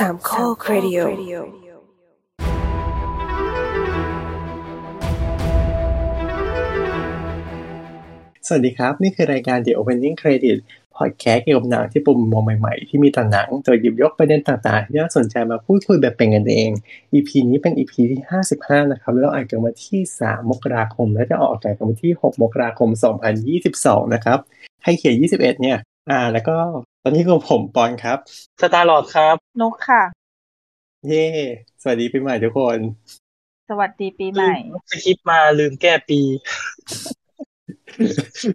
[0.00, 0.98] สามข้อครดิโอ
[8.46, 10.58] สวัสดีครับ นี่คือรายการ The Opening Credit
[10.96, 16.70] พอดแคสต์เกี่ยวกับหนังที่ปุ่มมองใหม่ๆ ที่มีต่อหนังโดยหยิบยกประเด็นต่างๆ ที่น่าสนใจมาพูดคุยแบบเป็นกันเอง
[17.14, 18.20] EP นี้เป็น EP ที่
[18.56, 22.88] 55 นะครับ แล้วอ่านกันวันที่ 3 มกราคม และจะออกอากาศกันวันที่ 6 มกราคม
[23.52, 24.38] 2022 นะครับ
[24.84, 25.78] ให้เขียน 21 เนี่ย
[26.10, 26.56] อ่า แล้วก็
[27.02, 28.18] ตอนนี้ของผมปอนครับ
[28.62, 30.02] สตาร์ลอดครับ นกค่ะ
[31.08, 31.24] เย้
[31.82, 32.78] สวัสดีปีใหม่ทุกคน
[33.68, 34.54] สวัสดีปีใหม่
[34.90, 36.20] สคริปต์มาลืมแก้ปี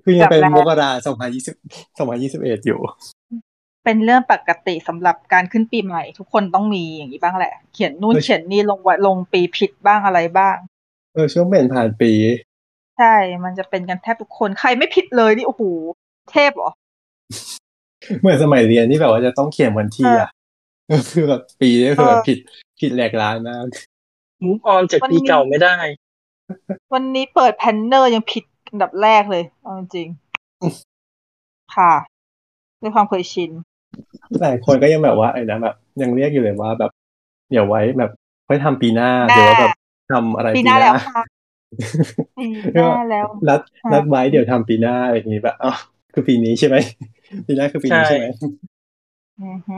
[0.04, 0.90] คือยังเป็นกลับมแล้วกรา
[1.44, 2.80] 2020 2021อยู่
[3.84, 10.56] เป็นเรื่องปกติสำหรับการขึ้นปีใหม่ ทุกคนต้องมีอย่างนี้บ้างแหละ เขียนนู่นเฮ้ยเขียนนี่ลงไว้ลงปีผิดบ้างอะไรบ้าง
[11.14, 12.12] เออช่วงเปลี่ยนผ่านปี
[12.98, 15.64] ใช่ มันจะเป็นกันแทบทุกคนใครไม่ผิดเลยนี่โอ้โห
[16.32, 16.72] เทพเหรอ
[18.20, 20.30] เหมือนสมัยเรียนที่แบบว่าจะต้องเขียนวันที่อะ
[21.12, 22.38] คือแบบปีนี่คือแบบเออผิด
[22.80, 23.66] ผิดแหลกลาญมาก
[24.44, 25.76] move on จากวันปีนี้เก่าไม่ได้
[26.94, 31.94] วันนี้เปิด planner ยังผิดอันดับแรกเลยเอาจริงๆค่ะ
[32.82, 33.52] ด้วยความเคยชิน
[34.42, 36.92] หลายคนก็ยังแบบว่าไอ้นะแบบยังเรียกอยู่เลยว่าแบบ
[37.52, 38.12] เดี๋ยวไว้แบบ
[38.48, 39.72] ค่อยทำปีหน้าแน่เดี๋ยวว่าแบบ
[40.12, 41.24] ทำอะไรปีปีหหน้าน้าแล้วค่ะ
[42.38, 45.74] ปีหน้าแล้วนัดค่ะนัดไว้เดี๋ยวทำปีหน้าอะไรอย่างงี้แบบอ๋อ
[46.14, 46.76] คือปีนี้ใช่ไหม
[47.48, 48.24] ปีหน้าคือปีนี้ใช่ใช่ไหม
[49.42, 49.78] อือฮึ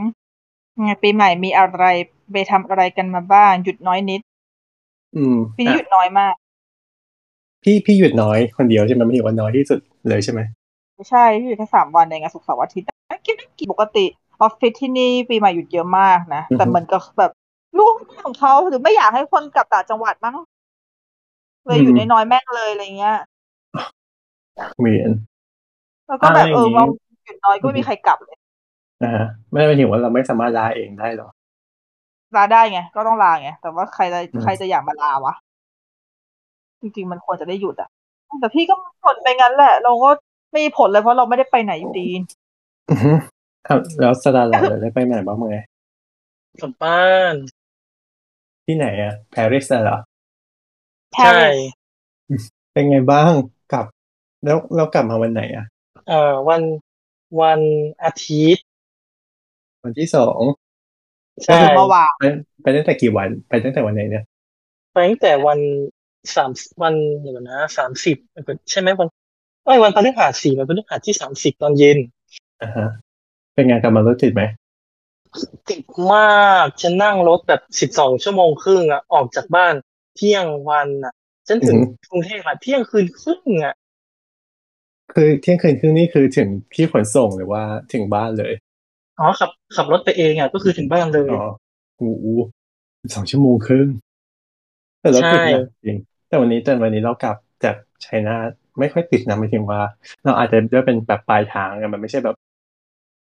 [0.84, 1.86] ไงปีใหม่มีอะไร
[2.32, 4.22] ไปทำอะไรกันมาบ้าง หยุดน้อยนิด
[5.16, 6.36] อืมปีนี้หยุอะดน้อยมาก
[7.64, 10.40] พี่พี่หยุดน้อยคนเดียวใช่ไหมไม่ถึงว่าน้อยที่สุดเลยใช่ไหม
[10.96, 14.06] ไม่ใช่พี่หยุดแค่สามวันเองอะศุกร์เสาร์อาทิตย์อะกินกินปกติ
[14.42, 17.32] ออฟฟิศที่นี่ปีใหม่หยุดเยอะมากนะ แต่เหมือนกับแบบ
[17.78, 20.36] ลูกของเขาหรือไม่อยากให้คนกลับต่างจังหวัดมั้ง
[21.66, 23.16] เลยอยู่น้อยๆแม่งเลยอะไรเงี้ย
[24.78, 25.12] เหมือน
[26.08, 26.84] แล้วก็แบบอ่าเอออย่างนี้เรา
[27.28, 28.38] หยุดน้อยก็ไม่มีใครกลับเลย
[29.04, 31.30] อ่าไม่ได้หมายถึงว่าเราไม่สามารถลาเองได้หรอ
[32.36, 35.34] ลาได้ไง ก็ต้องลาไง แต่ว่าใครจะอืมใครจะอยากมาลาวะ
[36.82, 37.90] จริง ๆ มันควรจะได้หยุดอะ
[38.40, 40.10] แต่พี่ก็ผลไปงั้นแหละ เราก็
[40.52, 42.08] ไม่มีผลเลยเพราะเราไม่ได้ไปไหนอยู่ดี
[42.90, 43.12] อือฮึ
[43.68, 45.48] อะแล้วสตาร์เราได้ไปไหนบ้างไหม
[46.62, 47.34] กลับบ้าน
[48.66, 49.98] ที่ไหนอะปารีสเหรอ
[51.16, 51.58] ใช่ Paris
[52.74, 53.32] เป็นไงบ้าง
[53.74, 53.86] กลับ
[54.46, 55.66] แล้วเรากลับมาวันไหนอะ
[56.08, 56.62] เอ่อวัน
[57.42, 57.62] วัน
[58.04, 58.66] อาทิตย์
[59.84, 60.40] วันที่สอง
[61.44, 62.24] ใช่หรือเมื่อวานไป
[62.64, 64.24] ไปตั้งแต่กี่วัน ไปตั้งแต่วันไหนเนี่ย
[64.94, 65.60] ไปตั้งแต่วัน
[66.36, 66.52] สาม
[66.82, 68.18] วันเดี๋ยวนะสามสิบ
[68.72, 69.08] ใช่ไหมวัน
[69.64, 71.98] ไม่วันพฤหัสสี่วันพฤหัสที่สามสิบตอนเย็น
[72.62, 72.88] อ่าฮะ
[73.54, 74.44] เป็นไงกลับมารถติดไหม
[75.70, 75.84] ติด
[76.14, 79.74] มากฉันนั่งรถแบบสิบสองชั่วโมงครึ่งอะออกจากบ้าน
[80.16, 81.14] เที่ยงวันอะ
[81.48, 81.78] ฉันถึง
[82.10, 83.76] กรุงเทพอะเที่ยงคืนครึ่งอะ
[85.14, 87.64] คือเที่ยงคืนครึ่งนี่คือถึงที่ขนส่งหรือว่า
[87.94, 88.54] ถึงบ้านเลย
[89.20, 91.42] อ๋อขับขับรถไปเองอะก็คือถึงบ้านเลยอ๋อ
[91.98, 92.26] โอ้โห
[93.16, 93.88] สองชั่วโมงครึ่ง
[95.02, 95.98] แต่รถติดใช่นะจริง
[96.28, 97.76] แต่วันนี้แต่วันนี้เรากลับจาก
[98.06, 99.82] ชัยนาทไม่ค่อยติดนะหมายถึงว่า
[100.26, 102.36] เราอาจจะด้วยเป็นแบบปลายทางไงมันไม่ใช่แบบ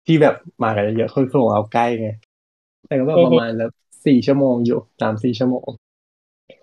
[0.07, 2.11] ที่แบบมากันเยอะๆคือของเราใกล้ไง
[2.87, 3.73] แต่ก็แบบประมาณแบบ
[4.07, 5.69] สี่ชั่วโมงอยู่สามสี่ชั่วโมง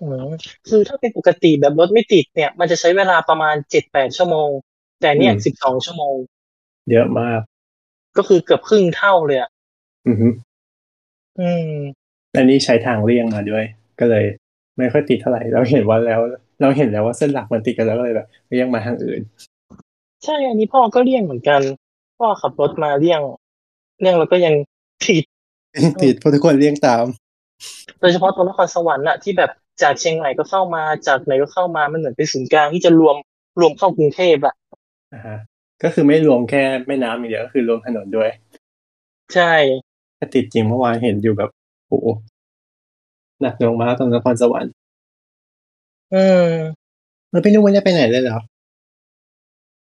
[0.01, 0.27] อืม
[0.67, 4.49] คือถ้าเป็นปกติแบบรถไม่ติดเนี่ย มันจะใช้เวลาประมาณเจ็ดแปดชั่วโมง
[5.01, 6.15] แต่เนี่ยอืมสิบสองชั่วโมง
[6.91, 7.39] เยอะมาก
[8.17, 9.49] ก็คือเกือบครึ่งเท่าเลยอะ
[10.07, 10.27] อือฮึ
[11.39, 11.71] อืม
[12.37, 13.63] อันนี้ใช้ทางเลี่ยงมาด้วย
[13.99, 14.25] ก็เลย
[14.77, 16.19] ไม่ค่อยติดเท่าไหร่เราเห็นว่าแล้ว
[16.61, 19.21] เราเห็นแล้วว่าเส้นหลักมันติดกันแล้วก็เลยแบบเลี่ยงมาทางอื่น
[20.23, 21.61] ใช่อันนี้พ่อก็เลี่ยงเหมือนกัน
[22.17, 23.21] พ่อขับรถมาเลี่ยง
[23.99, 24.53] เลี่ยงแล้วก็ยัง
[25.05, 25.23] ติด
[26.03, 27.05] ติดเพราะทุกคนเลี่ยงตาม
[27.99, 33.15] โดยเฉพาะตรงนครสวรรค์อะที่แบบจากเชียงใหม่ก็เข้ามาจากไหนก็เข้ามามันเหมือนเป็นศูนย์กลางที่จะรวม
[33.59, 34.55] รวมเข้ากรุงเทพอะ
[35.13, 35.37] อ่าฮะ
[35.83, 38.29] ก็คือไม่รวมแค่แม่น้ำอย่างเดียวก็คือรวมถนนด้วย
[39.33, 39.53] ใช่
[40.17, 41.49] ถ้าติดจริงเมื่อวานเห็นอยู่แบบ
[41.87, 42.07] โอ้โห
[43.41, 44.73] หนักลงมากตรงนครสวรรค์
[46.13, 46.51] อืม
[47.29, 48.39] แล้วพี่นุ่มไม่ได้ไปไหนเลยเหรอ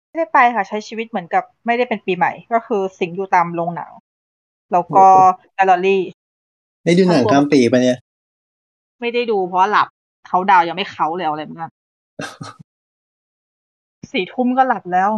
[0.06, 3.90] ไม่ได้ไปค่ะ ใช้ชีวิตเหมือนกับไม่ได้เป็นปีใหม่ ก็คือสิงอยู่ตามโรงหนัง
[4.72, 6.02] แล้วก็โอ้โหแกลเลอรี่
[6.84, 7.98] ได้ดูหนังข้ามปีปะเนี่ย
[9.00, 9.88] ไม่ได้ดูเพราะว่าหลับ
[10.28, 11.68] เขาดาวยังไม่ count เลยเอาอะไรมา
[14.16, 15.10] สี่ทุ่มก็หลับแล้ว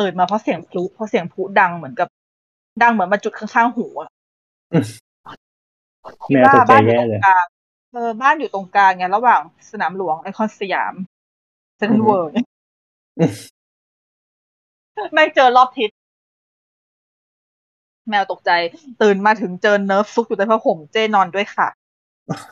[0.00, 2.08] ตื่นมาเพราะเสียงพลุเพราะเสียงพลุดังเหมือนกับ
[2.82, 4.10] ดังเหมือนมาจุดข้างๆหูอะ
[4.72, 4.84] อืม
[6.32, 7.46] แมวตกใจบ้านอยู่แย่ตรเลยงกลาง
[7.92, 9.40] เออบ้านอยู่ตรงกลางไงระหว่าง
[9.70, 10.94] สนามหลวงไอคอนสยาม
[11.76, 12.30] เซนทรัลเวิร์
[13.18, 13.32] อืม
[15.12, 15.90] ไม่งเจอรอบทิศ
[18.08, 18.50] แมวตกใจ
[19.02, 21.68] ตื่นมาถึงเจอเนิร์ฟซุกอยู่ในผ้าห่มเจนอนด้วยค่ะ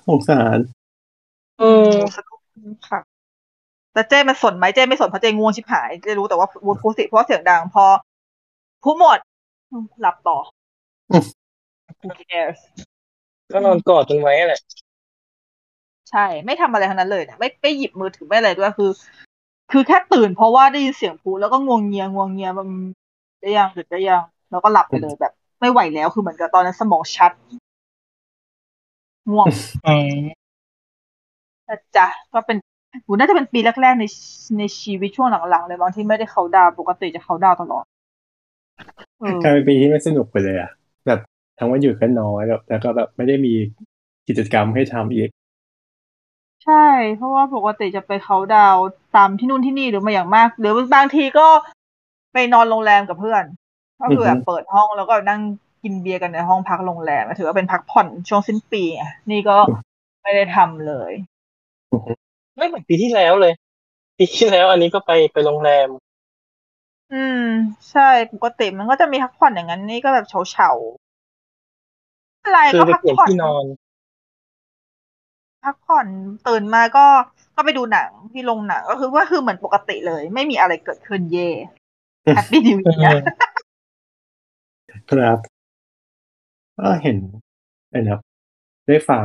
[0.06, 0.58] สงสาร
[1.60, 2.40] อืมสนุก
[2.88, 3.00] ค่ะ
[3.92, 7.84] แต่เจ้มันสนไหมเจ้ไม่สนเพราะเจ้ง่วงชิบหายเจ้รู้แต่ว่าวูดพูดสิเพราะเสียงดังพอ
[8.82, 9.18] พูดหมด
[9.70, 10.38] อืมหลับต่อ
[11.10, 11.24] อืม
[12.02, 12.60] Who cares
[13.52, 14.60] ก็นอนกอดกันไว้แหละ
[16.10, 18.90] ใช่ ไม่ทำอะไรทั้งนั้นเลยนะไม่ไม่หยิบมือถือไม่อะไรด้วยคือ
[19.72, 22.68] คือแค่ตื่นเพราะว่าได้ยินเสียงพูแล้วก็งวงเงียงวงเงียมัน
[23.40, 27.32] ได้ยังหรือได้ยังแล้วก็หลับไปเลยแบบ ไม่ไหวแล้วคือเหมือนกับตอนนั้นสมองชัด
[29.30, 29.46] ง่วง
[29.86, 30.20] อืม
[31.68, 32.56] นะจ๊ะก็เป็น
[33.06, 34.04] หูน่าจะเป็นปีแรกๆใน
[34.58, 37.84] ในชีวิตช่วงหลังๆเลยบางที่ไม่ได้เขาดาวน์ปกติจะเขาดาวน์ตลอด
[39.20, 40.70] เออกลายเป็นปีที่ไม่สนุกไปเลยอะ
[41.06, 41.20] แบบ
[41.58, 43.54] ทั้งวันหยุดก็น้อยแบบแล้วก็แบบไม่ได้มี
[44.28, 45.28] กิจกรรมให้ทำอีก
[46.64, 48.84] ใช่ เพราะว่าปกติจะไปเขาดาวน์
[49.16, 51.46] ตามที่นู่นที่นี่หรือมาอย่างมาก หรือบางทีก็
[52.32, 53.44] ไปนอนโรงแรมกับเพื่อน
[54.00, 55.40] ก็คือแบบเปิดห้องแล้วก็นั่ง
[55.82, 59.56] กินเบียร์กันในห้องพักโรงแรมถือว่าเป็นพักผ่อนช่วงสิ้นปีไงนี่ก็
[60.22, 61.12] ไม่ได้ทำเลย
[62.56, 63.52] ไม่เหมือนปีที่แล้วเลย
[64.18, 65.88] ปีที่แล้วอันนี้ก็ไปไปโรงแรม
[67.12, 67.44] อืม
[67.90, 73.64] ใช่ปกติมันก็จะมีพักผ่อนอย่างนั้นนี่ก็แบบเฉาเฉาๆอะไรคือก็ไปพักเปลี่ยนผ่อน ที่นอน
[75.64, 76.06] พักผ่อน
[76.48, 77.06] ตื่นมาก็
[77.56, 81.48] ก็ไปดูหนังที่โรงหนังก็คือว่าคือเหมือนปกติเลย ไม่มีอะไรเกิดขึ้นเย่
[82.34, 83.08] แฮปปี้ดิวเยีย
[85.10, 85.38] ครับ
[86.78, 87.16] ก็เห็น
[87.92, 88.20] นะครับ
[88.86, 89.24] ได้ฟัง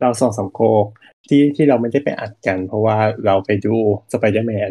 [0.00, 0.86] เราสองสามโคก
[1.28, 2.96] ที่ที่เราไม่ได้ไปอัดกัน เพราะว่า
[3.26, 3.74] เราไปดู
[4.12, 4.70] สไปเดอร์แมน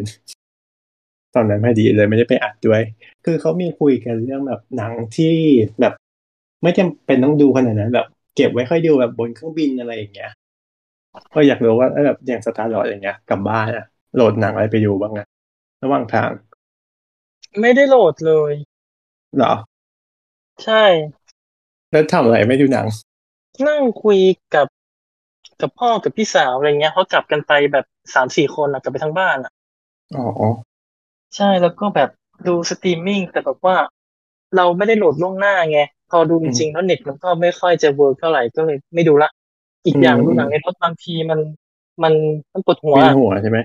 [1.35, 2.81] ตอนนั้นพอดีเลยไม่ได้ไปอัดด้วย
[3.25, 5.35] คือเขามีคุยกันเรื่องแบบหนังที่
[5.81, 5.93] แบบ
[6.63, 10.31] ไม่จำเป็นต้องดูขนาดนั้น แบบ เก็บไว้ค่อยดูแบบบนเครื่องบินอะไรอย่างเงี้ย
[11.33, 13.85] ก็อยากรู้ว่าเอ้ยแบบอย่างสตาร์ลอดอย่างเงี้ยกลับบ้านอะ
[14.15, 15.27] โหลดหนังอะไรไปดูบ้างอะ
[15.83, 16.29] ระหว่างทาง
[17.61, 18.53] ไม่ได้โหลดเลย
[19.37, 19.53] เหรอ
[20.63, 20.83] ใช่
[21.91, 22.87] แล้วทำอะไรไม่ดูหนัง
[23.67, 24.19] นั่งคุย
[24.55, 24.67] กับ
[25.61, 29.51] กับพ่อกับพี่สาวอะไรเงี้ยเขากลับกันไปแบบสามสี่คนอะกลับไปทั้งบ้านอะ
[30.15, 30.45] อ๋อ
[31.35, 32.09] ใช่แล้วก็แบบ
[32.47, 33.75] ดูสตรีมมิ่งแต่แบบว่า
[34.55, 35.77] เราไม่ได้โหลดล่วงหน้าไง
[36.09, 39.29] พอดูจริงๆแล้วเน็ตมันก็ไม่ค่อยจะ work เท่าไหร่ก็เลยไม่ดูละ
[39.85, 41.39] อีกอย่างอืมดูหนังในรถบางทีมัน
[42.03, 42.13] มัน
[42.53, 43.59] มันปวดหัวเวียนหัวใช่ไหม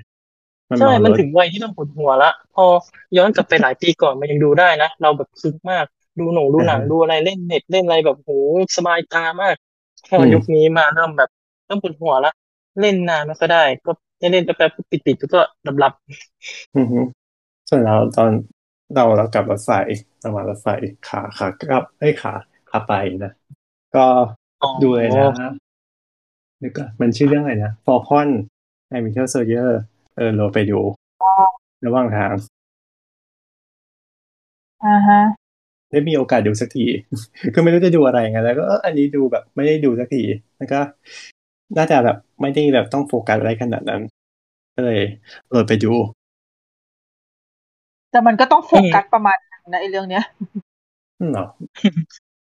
[0.71, 2.65] มันใช่เารถมันถึงวัยที่ต้องปวดหัวละ พอ
[3.17, 5.85] ย้อนกลับไปหลายปีก่อนมันยังดูได้นะ เราแบบคึกมาก
[6.19, 8.31] ดูหนังดูหนังอ่าฮะดูอะไรเล่นเน็ตเล่นอะไรแบบโห
[8.77, 9.57] สบายตามาก
[10.11, 11.31] พออืมยุคนี้มาเริ่มแบบ
[11.71, 12.33] เริ่มปวดหัวละ
[12.81, 15.41] เล่นนานไม่ก็ได้ ก็เล่นๆแป๊บๆปิดๆแล้วก็
[15.81, 15.93] หลับ
[16.77, 17.01] อือฮึ
[17.69, 18.33] ส่วนเราตอน
[18.95, 19.71] เราเรากลับรถไฟ
[20.21, 20.69] เรามารถไฟ
[21.09, 22.33] ขาขากลับเอ้ยขา
[22.71, 22.93] ขาไป
[23.25, 23.33] นะ
[23.95, 25.27] ก็ๆอ๋อดูเลยนะ
[26.61, 29.81] แล้วก็มันชื่อเรื่องอะไรนะ Falcon and the Winter Soldier
[30.17, 30.81] เออเราไปดู
[31.87, 32.35] ระหว่างทาง
[34.83, 35.21] อ่าฮะ
[35.91, 36.85] ได้มีโอกาสดูสักที
[37.55, 40.23] คือไม่รู้จะดูอะไรไงแล้วก็เอออันนี้ดูแบบไม่ได้ดูสักที
[40.59, 40.81] แล้วก็
[41.77, 44.03] น่าจะแบบไม่ได้แบบต้องโฟกัสอะไรขนาดนั้น
[44.75, 45.01] ก็เลย
[45.49, 45.93] โหลดไปดู
[48.11, 50.25] แต่มันก็ต้องโฟกัสประมาณนึงนะไอ้เรื่องเนี้ย
[51.21, 51.47] อืมเหรอ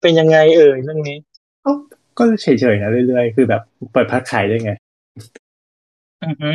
[0.01, 1.17] เป็นยังไงเอ่ยเรื่องนี้
[1.65, 1.71] ก็
[2.17, 3.61] ก็เฉยๆนะเรื่อยๆ คือแบบ
[3.93, 4.71] เปิดพักขายได้ไง
[6.23, 6.49] อือฮึ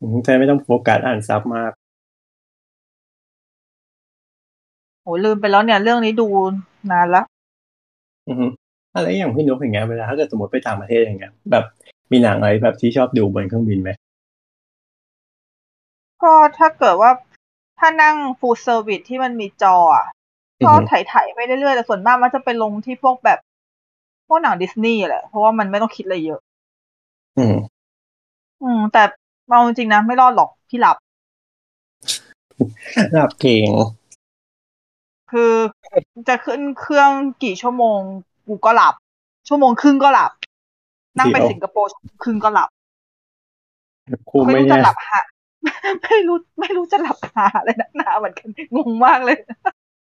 [0.00, 1.72] อืมแต่ไม่ต้องโฟกัสอ่านซับมาก
[5.02, 6.26] โหลืมไปแล้วเนี่ย เรื่องนี้ดู
[6.90, 7.22] นานละ
[8.28, 8.46] อือฮึ
[8.94, 11.64] อะไรอย่างพี่นุ๊กอย่างเงี้ยเวลาถ้าเกิดสมมติไปต่างประเทศอย่างเงี้ย แบบ
[12.12, 13.90] มีหนังอะไรแบบที่ชอบดูบนเครื่องบินไหม
[16.22, 17.10] ก็ถ้าเกิดว่า
[17.78, 20.06] ถ้านั่ง full service ที่มันมีจออะ
[20.60, 23.38] อืก็อฮึถ่ายๆไปเรื่อยๆแต่ส่วนมากมันจะไปลงที่พวกแบบ
[24.28, 26.40] พวกหนังดิสนีย์แหละเพราะว่ามันไม่ต้องคิดอะไรเยอะ
[27.36, 27.54] อืม
[28.62, 29.02] อืม แต่
[29.48, 30.96] เอาจริงๆนะ ไม่รอดหรอกพี่หลับ
[33.12, 33.70] หลับเก่ง
[35.30, 35.54] คือ
[36.28, 37.10] จะขึ้นเครื่อง
[37.42, 38.02] กี่ชั่วโมง
[38.46, 38.94] กูก็หลับ
[39.48, 40.32] ชั่วโมงครึ่งก็หลับ
[41.18, 42.68] นั่งไปเดี๋ยวสิงคโปร์ชั่วโมงครึ่งก็หลับ
[44.30, 45.20] ครูไม่ไม่รู้จะแน่หลับหา
[46.04, 49.38] ไม่รู้ไม่รู้จะหลับหาอะไรนักหนาเหมือนกันงงมากเลย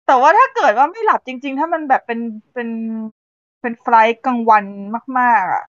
[0.07, 2.21] แต่ว่าถ้าเกิดว่าไม่หลับจริง ๆ ถ้ามันแบบเป็น
[2.55, 2.69] เป็น
[3.61, 4.65] เป็นไฟลท์กลางวัน
[5.19, 5.65] มาก ๆ อะ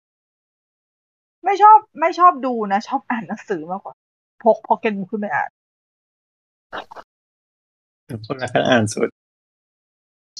[1.44, 3.94] ไม่ชอบไม่ชอบดูนะชอบอ่านหนังสือมากกว่า
[4.42, 5.48] พก pocket book ขึ้นไปอ่าน
[8.26, 9.08] คนรักการอ่านสุด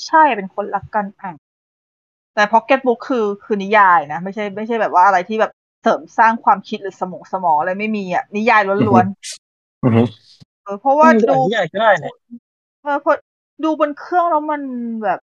[0.07, 1.37] ใช่เป็นคนรักการอ่าน
[2.37, 5.53] แต่ pocket book คือคือนิยายนะ ไม่ใช่ไม่ใช่แบบว่าอะไรที่แบบ
[5.83, 9.07] เสริมสร้างความคิดหรือสมองสมองอะไรไม่มีอะนิยายล้วน
[9.83, 12.15] อือฮึๆเออเพราะว่าอืมดูอ่านนิยายก็ได้เนี่ย
[12.83, 13.13] เออพอ
[13.65, 14.63] ดูบนเครื่องแล้วมัน
[15.05, 15.19] แบบ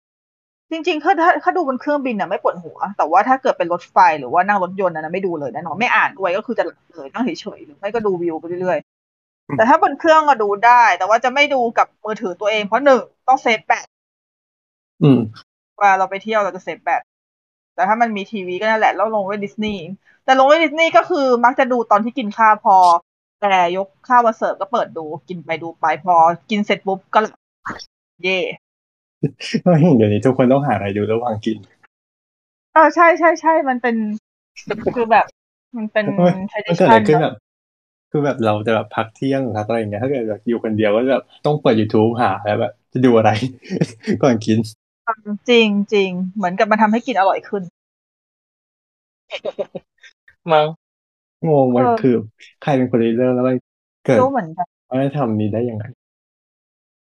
[0.71, 13.85] จริงๆถ้าถ้าถ้าดูบนเครื่องบินน่ะไม่ปวดหัว แต่ว่าถ้าเกิดเป็นรถไฟหรือว่านั่งรถยนต์น่ะนะไม่ดูเลยแน่นอนไม่อ่านด้วยก็คือจะหลับเลยนั่งเฉยๆหรือไม่ก็ดูวิวไปเรื่อยๆแต่ถ้าบนเครื่องก็ดูได้ แต่ว่าจะไม่ดูกับมือถือตัวเองเพราะหนึ่งต้อง save แบต
[15.01, 15.19] อืม
[15.79, 17.01] เวลาเราไปเที่ยวเราจะ save แบต
[17.75, 19.83] แต่ถ้ามันมีทีวีก็นั่นแหละแล้วลงไว้ดิสนีย์
[20.25, 22.77] แต่ลงไว้ดิสนีย์ก็คือมักจะดูตอนที่กินข้าวพอ
[23.41, 26.15] แต่ยกข้าวมาเสิร์ฟก็เปิดดูกินไปดูไปพอ
[26.49, 27.33] กินเสร็จปุ๊บก็หลับ
[28.23, 28.39] เย่
[29.65, 31.57] ก็เห็นเดี๋ยวนี้ทุกคนต้องหาอะไรดูระหว่างกิน
[32.73, 33.95] เออใช่ใช่ใช่มันเป็น
[34.95, 35.25] คือแบบ
[35.77, 37.35] มันเป็นมันเกิดอะไรขึ้นแบบ
[38.11, 43.31] คือแบบเราจะแบบพักเที่ยงพักอะไรอย่างเงี้ยถ้าเกิดแบบอยู่คนเดียวก็แบบต้องเปิด YouTube หาแล้วแบบจะดูอะไร
[44.23, 44.57] ก่อนกิน
[45.49, 47.63] จริงจริงเหมือนกับมันทำให้กินอร่อยขึ้น
[50.53, 50.67] มั้ง
[51.49, 52.15] งงมันเออคือ
[52.63, 53.55] ใครเป็นคนริเริ่มแล้วมัน
[54.05, 55.83] เกิดรู้เหมือนกันวัฒนธรรมนี้ได้ยังไง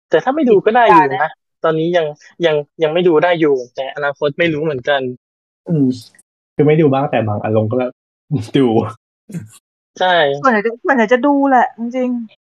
[0.10, 1.32] แต่ถ้าไม่ดูก็ได้อยู่อย่านะนะ
[1.64, 2.06] ตอนนี้ยัง
[2.46, 5.02] ยังยังไม่ดูได้อยู่ แต่อนาคตไม่รู้เหมือนกัน
[5.70, 5.86] อืม
[6.56, 7.92] คือไม่ดูบ้างแต่บางอารมณ์ก็แบบ
[8.58, 8.68] ดู
[10.00, 12.42] ใช่ส่วนใหญ่จะส่วนใหญ่จะดูแหละ จริงๆ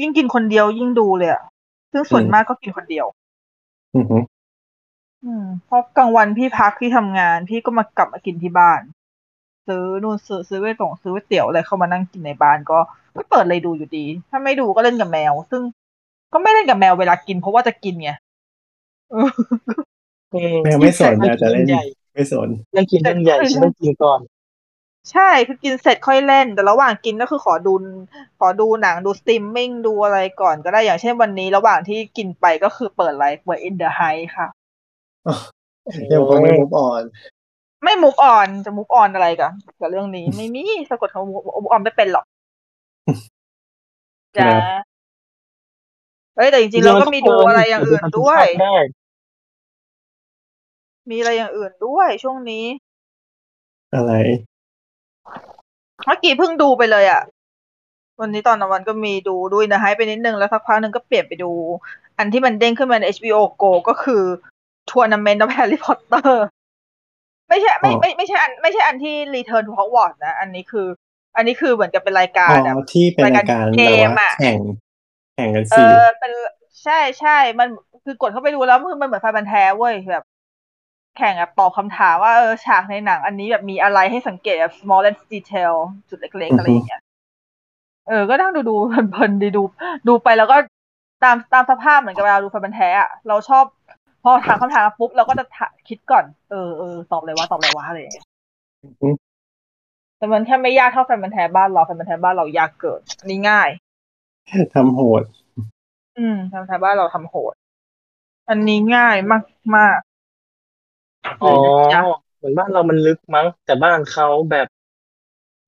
[0.00, 1.42] ยิ่งกินคนเดียวยิ่งดูเลยอะ
[1.96, 3.06] ซึ่งส่วนอืมมากก็กินคนเดียว
[3.94, 4.22] อือหือ
[5.24, 8.80] อืมเพราะกลางวันพี่พักที่ทำงาน พี่ก็มากลับมากินที่บ้าน
[9.66, 12.78] ซื้อนู่นซื้อซื้อไว้ตรงซื้อไว้เตี๋ยวอะไรเข้ามานั่งกินในบ้านก็
[13.16, 15.62] ก็เปิดเลยดูอยู่ดี ถ้าไม่ดูก็เล่นกับแมว ซึ่ง
[16.32, 18.10] ก็ไม่เล่นกับแมวเวลากิน เพราะว่าจะกินไง
[19.10, 19.30] เออ
[20.32, 21.82] อืมแมวไม่สนกิอยากจะเล่นใหญ่
[22.14, 24.20] ไม่สนเรื่องกินเรื่องใหญ่ฉันต้องกินก่อน
[25.12, 27.74] ใช่คือกินเสร็จค่อยเล่น แต่ระหว่างกินก็คือขอดู
[28.40, 34.48] ขอดูหนังดูสตรีมมิ่งดูอะไรก่อนก็ได้อย่างเช่นวันนี้ ระหว่างที่กินไปก็คือเปิดไลฟ์เปิด In the High ค่ะ
[36.12, 37.02] ยังคงไม่ move on
[37.84, 42.24] ไม่ move on จะ move on อะไรกันกับเรื่องนี้ไม่มีสะกดคำ move on ไม่เป็นหรอก
[44.38, 44.60] ครัจ้าบ
[46.36, 48.76] เฮ้ยแต่จริงๆเราก็มีดูอะไรอย่างอื่นด้วยได้
[51.10, 52.64] มีอะไรอย่างอื่นด้วยช่วงนี้
[53.94, 54.12] อะไร
[56.06, 57.22] เมื่อกี้เพิ่งดูไปเลยอะ
[58.20, 61.52] วันนี้ตอนกลางวันก็มีดูด้วยนะให้ไปนิดนึง แล้วสักพักหนึ่งก็เปลี่ยนไปดู
[62.18, 64.22] อันที่มันเด้งขึ้นมาใน HBO Go ก็คือ
[64.90, 66.38] ทัวร์นาเมนต์ of Harry Potter
[67.48, 70.86] ไม่ใช่ไม่อ๋อไม่ไม่ใช่อันไม่ใช่อันที่ Return to Hogwarts นะ อันนี้คือ
[71.36, 74.58] อันนี้คือเหมือนกับเป็นรายกาอ๋รออะที่เป็นรายการเกแบบมว่าอะแข่ง
[75.34, 76.32] แข่งกันเอสิอเป็น
[76.84, 77.30] ใช่ใช่
[77.60, 77.68] มัน
[78.04, 80.22] คือกดเข้าไปดูแล้วมันเหมือนไฟบันธุ์แท้เว้ยแบบ
[81.16, 85.74] แข่งแบบตอบคำถามว่าเออฉากในหนัง อันนี้แบบมีอะไรให้สังเกตแบบ smallest detail
[86.08, 87.02] จุดเล็กๆอะไรอย่างเงี้ย
[88.08, 88.74] เออ ก็นั่งดูดู
[89.10, 89.62] เพลินๆดีดู
[90.08, 90.56] ดูไปแล้วก็
[91.24, 93.64] ตามตามสภาพเหมือนกับเวลาดูไฟบันธุ์แท้อะเราชอบ
[94.22, 98.26] พอถามคำถามปุ๊บเราก็จะถาคิดก่อน เออเออตอบเลยว่าตอบเลยว่าอะไรอย่างเงี้ย
[99.02, 99.14] อืม
[100.18, 103.68] แต่มันแค่ไม่ยากเท่าแฟนบันธุ์แท้บ้านเราแฟนบันธุ์แท้บ้านเรายากเกินอันนี้ง่าย
[104.74, 105.22] ทำโหด
[106.18, 107.54] อืมทางไทยบ้านเราทำโหด
[108.48, 109.44] อันนี้ง่ายมาก
[109.76, 109.98] มาก
[111.40, 111.46] อ๋อ
[111.90, 112.00] จ้ะ
[112.36, 114.66] เหมือนบ้านเรามันลึกมั้ง แต่บ้านเขาแบบ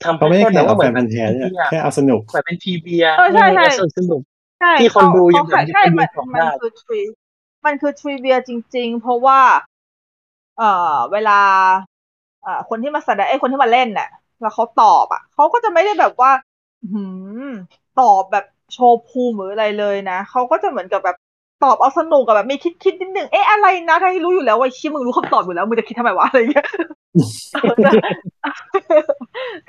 [0.05, 4.21] ทำเขาไม่ได้ให้แข่งว่าเอาเหแฟมือนนพันธุ์แท้เนี่ยพีเบียร์แค่เอาสนุก เหมือนเป็นทีเบียเออใช่ใช่ สนุกสนุก
[4.59, 7.00] ใช่ที่คนดูยังเขาเหมือนใช่ที่คนดูมันของมันได้ คือทรี
[7.65, 9.41] มันคือทริเวียจริง ๆ เพราะว่า
[10.57, 10.65] เอ่อ
[11.12, 11.41] เวลา
[12.43, 14.09] เอ่อคนที่มาแสดงไอ้ยคนที่มาเล่นน่ะ
[14.41, 16.31] แล้วเขาตอบอะเขาก็จะไม่ได้แบบว่า
[16.93, 16.99] หื
[17.43, 17.45] ม
[17.95, 21.17] ตอบแบบโชว์ภูมิหรืออะไรเลยนะเขาก็จะเหมือนกับแบบ
[21.65, 26.67] ตอบเอาสนุกกับแบบมีคิดคิดนิดนึงเอ๊ะอะไรนะถ้าที่รู้อยู่แล้วว่าชิมึงรู้คำตอบอยู่แล้วมึงจะคิดทำไมวะอะไรอย่างเงี้ย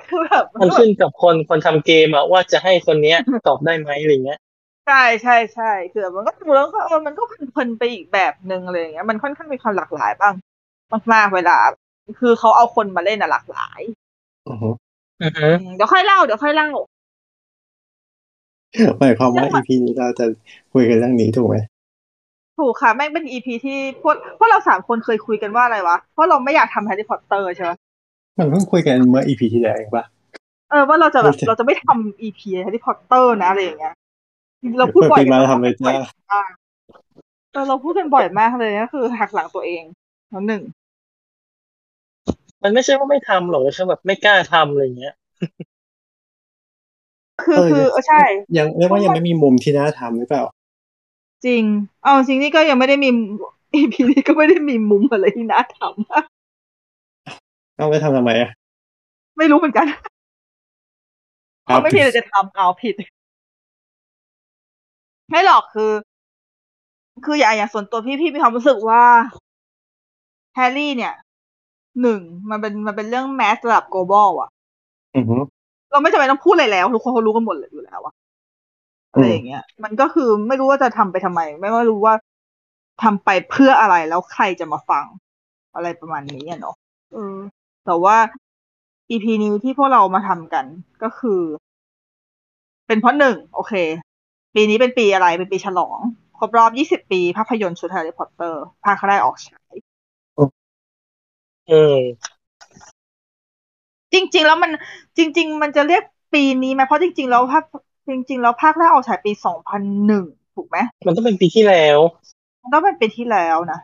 [0.02, 4.38] คือแบบมันขึ้นกับคนคนทำเกมอะว่าจะให้คนเนี้ยตอบได้ไหมอะไรเงี้ย
[4.86, 10.34] ใช่ใช่ใช่คือมันก็ดูแล้วก็เออมันก็เพลินๆไปอีกแบบหนึ่งอะไรอย่างเงี้ยมันค่อนข้างมีความหลากหลายบ้าง
[11.12, 11.56] มากๆเวลา
[12.18, 13.80] คือเขาเอาคนมาเล่นอะหลากหลาย
[14.48, 14.70] อือฮึ
[15.22, 16.68] อือฮึอืมเดี๋ยวค่อยเล่าเดี๋ยวค่อยเล่า
[18.98, 20.24] หมายความว่าเรื่อง EP นี้เราจะ
[20.72, 21.56] คุยกันเรื่องนี้ถูกไหม
[22.60, 27.70] ถูกค่ะแม่งเป็นอีพีที่พวกพวกเราสามคนเคยคุยกันว่าอะไรวะ เพราะเราไม่อยากทำแฮร์รี่พอตเตอร์ใช่ไหม
[28.38, 30.04] มันเพิ่งคุยกันเมื่อ EP ที่แล้วเองปะ
[30.70, 33.94] เออว่าเราจะแบบไม่ใช่เราจะไม่ทำ EP แฮร์รี่พอตเตอร์นะอะไรอย่างเงี้ย
[34.78, 36.42] เราพูดบ่อยเปิดปีมาทำเลยจ้า
[37.52, 39.82] เออเราพูดกันบ่อยมากเลยก็คือหักหลังตัวเอง
[40.30, 40.62] แล้วหนึ่ง
[42.62, 45.14] มันไม่ใช่ว่าไม่ทำหรอกแค่แบบไม่กล้าทำอะไรเงี้ย
[47.46, 48.22] คือคือเออใช่
[48.56, 50.44] ยังเรียกว่ายังไม่มีมุมที่น่าทำหรือเปล่า
[51.44, 51.62] จริง
[52.02, 53.08] เอาจริงนี่ก็ยังไม่ได้มี
[53.74, 55.78] EP นี้ก็ไม่ได้มีมุมอะไรที่น่าท
[57.76, 60.10] เอาไปทำทำไมอะำไม่รู้เหมือนกันครับ
[61.64, 62.94] เขาไม่มีอะไรจะทำเอาผิด
[65.30, 65.92] ไม่หรอกคือ
[67.24, 69.02] คืออย่างอย่างส่วนตัวพี่พี่มีความรู้สึกว่า
[70.54, 71.14] แฮร์รี่เนี่ย
[72.00, 72.20] หนึ่ง
[72.50, 74.50] มันเป็นมันเป็นเรื่องแมสระดับ global อะ
[75.16, 75.36] อือฮึ
[75.90, 78.14] เราไม่จำเป็นต้องพูดอะไรแล้ว ทุกคนเขารู้กันหมดเลยอยู่แล้วอะ
[79.12, 82.14] อะไรอย่างเงี้ย มันก็คือไม่รู้ว่าจะทำไปทำไม ไม่ว่ารู้ว่า
[83.02, 85.04] ทำไปเพื่ออะไรแล้วใครจะมาฟัง
[85.74, 86.76] อะไรประมาณนี้อะเนาะ
[87.12, 87.36] เออ
[87.86, 88.16] แต่ว่า
[89.10, 90.64] EP นี้ที่พวกเรามาทำกัน
[91.02, 91.40] ก็คือ
[92.86, 93.72] เป็นเพราะหนึ่งโอเค
[94.54, 95.98] ปีนี้เป็นปีอะไรเป็นปีฉลอง
[96.38, 99.74] ครบรอบ 20 ปี ภาพยนตร์ชุดแฮร์รี่พอตเตอร์ภาคแรกออกฉาย
[101.70, 101.98] อืม
[104.12, 104.70] จริง ๆ แล้วมัน
[105.18, 106.02] จริง ๆ มันจะเรียก
[106.34, 107.64] ปีนี้ไหมเพราะจริง ๆ แล้วภาค
[108.08, 109.32] จริง ๆ แล้วภาคแรกออกฉายปี
[109.94, 110.76] 2001ถูกไหม
[111.06, 111.98] มันต้องเป็นปีที่แล้ว
[112.62, 113.80] มันต้องเป็นปีที่แล้วนะ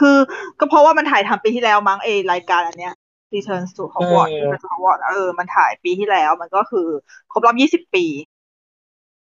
[0.00, 0.16] คือ
[0.58, 2.94] ก็เพราะว่ามันถ่ายทำปีที่แล้วมั้งเอรายการอันเนี้ย
[3.34, 6.88] Return to Hogwarts เออ Return to Hogwarts เออ มันถ่ายปีที่แล้ว มันก็คือ
[7.32, 8.04] ครบรอบ20ปี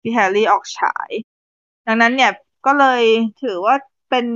[0.02, 1.10] ที่แฮร์รี่ออกฉาย
[1.86, 2.32] ดังนั้นเนี่ย
[2.66, 3.02] ก็เลย
[3.42, 3.74] ถือว่า
[4.10, 4.26] เป็น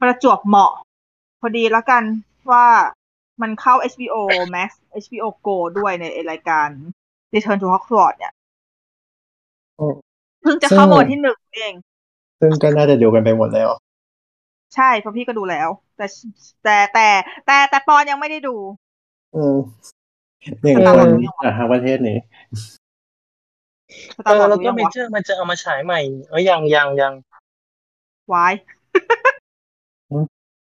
[0.00, 0.72] ประจวบเหมาะ
[1.40, 2.02] พอดีแล้วกัน
[2.50, 2.66] ว่า
[3.42, 4.16] มันเข้า HBO
[4.54, 4.70] Max
[5.04, 6.68] HBO Go ด้วยในรายการ
[7.36, 8.32] Return to Hogwarts เนี่ย
[9.76, 9.86] โอ้
[10.42, 11.74] เพิ่งจะเข้ามาวันที่หนึ่งเอง
[12.40, 13.68] ซึ่งก็น่าจะดูกันไปหมดแล้ว
[14.74, 16.06] ใช่เพราะพี่ก็ดูแล้ว แต่
[16.64, 17.08] แต่แต่
[17.46, 18.56] แต่แต่ปอนยังไม่ได้ดู
[19.34, 19.56] อืม
[20.62, 22.18] หนึ่งตาคมนหลังยังวะจากทางประเทศนี้
[24.16, 27.12] สเอตาร์อวอร์แล้วดูก็ยังเมวะเจอร์มันจะเอามาฉายใหม่เออยังยังยัง
[28.32, 28.54] วาย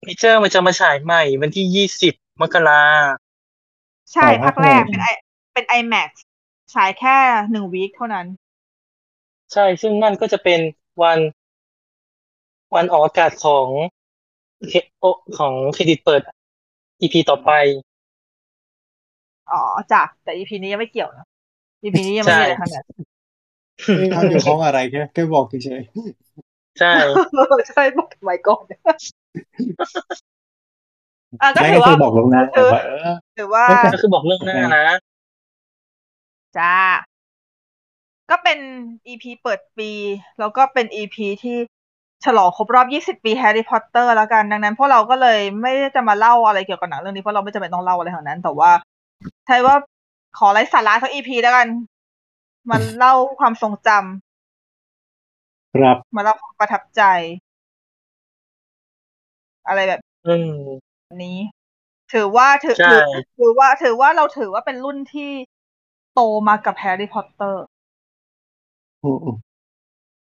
[0.04, 2.82] เมเจอร์มันจะมาฉายใหม่ วันที่ยี่สิบมกรา
[4.12, 5.08] ใช่อ๋อภาคแรกภาคหนึ่งเป็นไอ
[5.54, 6.10] เป็น IMAX
[6.74, 7.16] ฉายแค่
[7.50, 8.26] หนึ่งวีคเท่านั้น
[9.52, 10.60] ใช่ ซึ่งนั่นก็จะเป็น
[11.02, 11.18] วัน
[12.74, 13.66] วันออกอากาศของ
[14.68, 15.04] เคโอ
[15.38, 16.22] ของเครดิตเปิด
[17.02, 17.50] EP ต่อไป
[19.50, 19.60] อ๋อ
[19.92, 21.26] จ้ะแต่ EP นี้ยังไม่เกี่ยวนะ
[21.82, 22.84] EP นี้ยังไม่มีอะไรทั้งนั้น
[23.96, 25.82] ไม่เขาอยู่ห้องอะไรแค่แค่บอกเฉย
[26.80, 26.92] ใช่
[27.68, 34.96] ใช่บอกทำไมก่อนอะๆก็ไม่ถืก็อว่าคือบอกลวงหน้าแต่ว่าเออถือว่าไม่เป็นก็คือบอกเรื่องหน้านะ
[36.56, 36.72] จ้า
[38.30, 38.58] ก็เป็น
[39.06, 39.90] EP เปิดปี
[40.38, 41.56] แล้วก็เป็น EP ที่
[42.24, 42.86] ฉลองครบรอบ
[43.18, 48.70] 20 ปีแฮร์รี่พอตเตอร์แล้วกัน ดังนั้นพวกเราก็เลยไม่ได้จะมาเล่าอะไรเกี่ยวกับหนังเรื่องนี้ เพราะเราไม่จำเป็นต้องเล่าอะไรทั้งนั้น แต่ว่า
[49.46, 49.74] ใช่ว่า
[50.38, 51.66] ขอไร้สาระสัก EP แล้วกัน
[52.70, 57.02] มันเล่าความทรงจำครับมาเล่าความประทับใจ
[59.68, 60.50] อะไรแบบอืม
[61.24, 61.38] นี้
[62.12, 63.02] ถือว่าถือใช่ถือ
[63.38, 65.30] ถือว่าถือว่าเราถือว่าเป็นรุ่นที่
[66.14, 67.64] โตมากับแฮร์รี่พอตเตอร์
[69.04, 69.36] อืมอืม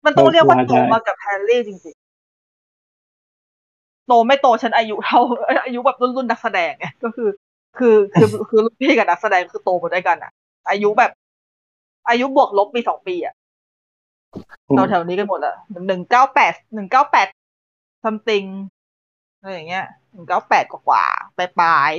[0.05, 5.21] มันต้องเรียกว่าว่าได้โตมากับแฮร์รี่จริงๆ โตไม่โตฉันอายุเท่า
[5.65, 7.29] อายุแบบรุ่นรุ่นนักแสดงไงก็คือ
[7.79, 10.33] คือคือคือรุ่นพี่กับนักแสดงคือโตมาด้วยกันอะ
[10.71, 11.11] อายุแบบ
[12.09, 13.35] อายุบวกลบปีสองปีอะ
[14.69, 15.55] อืมเราแถวนี้กันหมดละ
[15.87, 17.29] หนึ่งเก้าแปดหนึ่งเก้าแปด
[18.05, 18.49] something
[19.41, 21.91] อะไรอย่างเงี้ยหนึ่งเก้าแปดกว่าๆปลายปลาย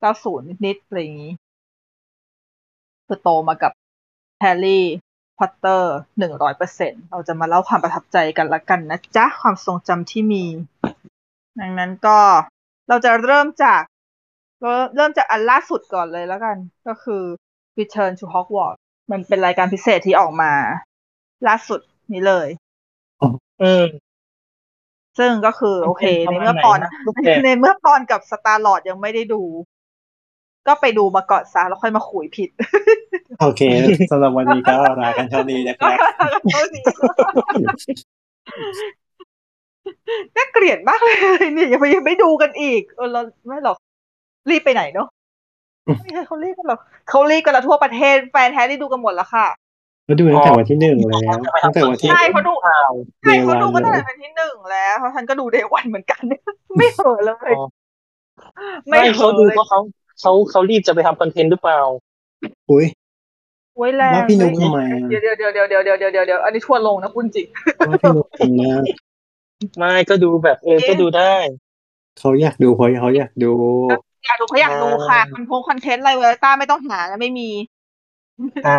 [0.00, 1.32] เก้าศูนย์นิดๆอะไรอย่างงี้
[3.12, 3.72] คือโตมากับ
[4.40, 4.84] แฮร์รี่
[5.38, 10.44] พอตเตอร์หนึ่งร้อยเปอร์เซ็นเราจะมาเล่าความประทับใจกันละกันนะจ๊ะ ความทรงจำที่มี
[11.60, 12.18] ดังนั้นก็
[12.88, 13.82] เราจะเริ่มจาก
[14.60, 17.22] เริ่มเริ่มจากอันล่าสุดก่อนเลยแล้วกัน ก็คือ
[17.78, 20.52] Return to Hogwarts มันเป็นรายการพิเศษที่ออกมา
[21.48, 21.80] ล่าสุด
[22.12, 22.48] นี้เลย
[23.62, 23.86] อืม
[25.18, 29.42] ซึ่งก็คือ โอเคมันในเป็นเมื่อปอนประมาณไหนนะรูปแบบในเมื่อปอนกับสตาร์ลอดยังไม่ได้ดู
[30.66, 32.50] ก็ไปดูมาก่อนซะแล้วค่อยมาขุยผิด
[33.40, 33.62] โอเค
[34.10, 35.86] สำหรับวันนี้ก็ลากันเท่านี้นะคก็
[36.32, 36.82] รับเท่านี้
[40.36, 41.16] น่าเกลียดมากเลย
[41.54, 43.76] เนี่ยยังไม่ยังไม่ดูกันอีกเออเราไม่หรอก
[44.50, 45.08] รีบไปไหนเนาะ
[46.02, 49.46] ไม่ใช่เขารีบกันหรอกเขารีบกันแล้วทั่วประเทศแฟนแท้ที่ดูกันหมดแล้วค่ะ
[50.08, 52.90] มาดูตั้งแต่วันที่หนึ่งแล้วตั้งแต่วันที่ใช่เขาดูข่าว
[53.22, 56.22] ใช่เขาดู Day กัน one ตั้งแต่เป็นที่หนึ่งแล้วเพราะฉันก็ดูเดวันเหมือนกัน
[56.76, 57.66] ไม่เหอะเลยอ๋อ
[58.88, 59.80] ไม่ไม่เหเขาอะดูเลยเพราะเขา
[60.20, 61.80] เขาเขารีบจะไปทำคอนเทนต์หรือเปล่า
[62.70, 62.86] อุ้ย
[63.76, 67.46] โอ้ยแรงแล้วพี่นุ๊กทำไมเดี๋ยวเดี๋ยวเดี๋ยวเดี๋ยวเดี๋ยวเดี๋ยวเดี๋ยวเดี๋อันนี้ชวนลงนะคุณจิก
[68.02, 68.72] พี่นุ๊กทำนะ
[69.78, 71.34] ไม่ก็ดูแบบเออก็ดูได้
[72.18, 73.52] เขาอยากดูเขาเขาอยากดู
[74.26, 77.48] อยากดูเขาอยากดูค่ะคอนโพคอนเทนต์อะไรเวลต้าไม่ต้องหาแล้วไม่มี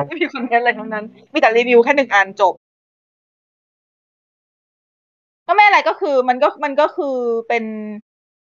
[0.08, 2.54] ไม่มีคอนเทนต์อะไรทั้งนั้นมีแต่รีวิวแค่หนึ่งอันจบ
[5.48, 7.16] ก็ไม่อะไรก็คือมันก็มันก็คือ
[7.48, 7.64] เป็น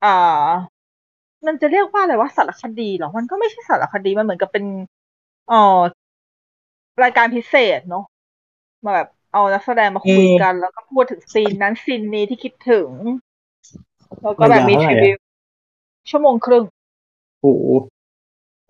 [0.05, 0.47] อ่า
[1.47, 4.65] มันจะเรียกว่าอะไรว่าสารคดีเหรอ มันก็ไม่ใช่สารคดี มันเหมือนกับเป็น
[5.49, 5.81] เอ่อ
[7.03, 8.05] รายการพิเศษเนาะ
[8.85, 12.91] มาแบบเอานักแสดงมาคุยกัน แล้วก็พูดถึงซีนนั้นซีนนี้ที่คิดถึง
[14.23, 15.17] แล้วก็แบบมีมันทยาวริเท่าไหร่วิว
[16.11, 16.65] ชั่วโมงครึ่ง
[17.41, 17.65] โอ้โห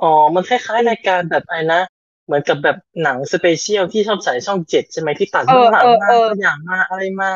[0.03, 1.81] อ๋อ มันคล้ายๆรายการแบบอะไรนะ
[2.25, 7.31] เหมือนกับแบบหนัง special ที่ชอบใส่ช่องเจ็ดใช่ไหมที่ตัดเออเบื้องหลังเออมาเออตัวอย่างมาอะไรมา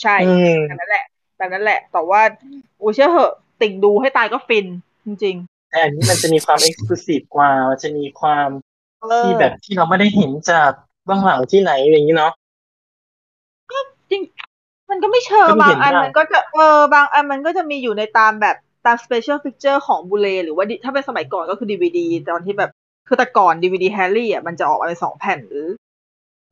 [0.00, 1.02] ใช่อืมแบบนั้นแหละ
[1.36, 2.20] แบบนั้นแหละ แต่ว่า
[2.80, 4.66] อูเชื่อเหอะ ติ่งดูให้ตายก็ฟิน
[5.04, 5.36] จริง
[5.70, 10.70] แต่อันนี้มันจะมีความ ex clusive กว่ามันจะมีความๆเออที่แบบที่เราไม่ได้เห็นจาก
[11.04, 12.32] เบื้องหลังที่ไหนอย่างนี้เนาะ
[14.10, 14.22] จริง
[14.90, 22.70] มันก็ไม่เชิงก็ไม่บาเห็งนอันบ้างมันก็จะเออบางอันมันก็จะมีอยู่ในตามแบบตาม special feature ของ Blu-ray หรือว่า D- ถ้าเป็นสมัยก่อนก็คือดีวีดีตอนที่แบบ
[23.08, 25.68] คือแต่ก่อนดีวีดีแฮร์รี่อะมันจะออกมาเป็นสองแผ่นหรือ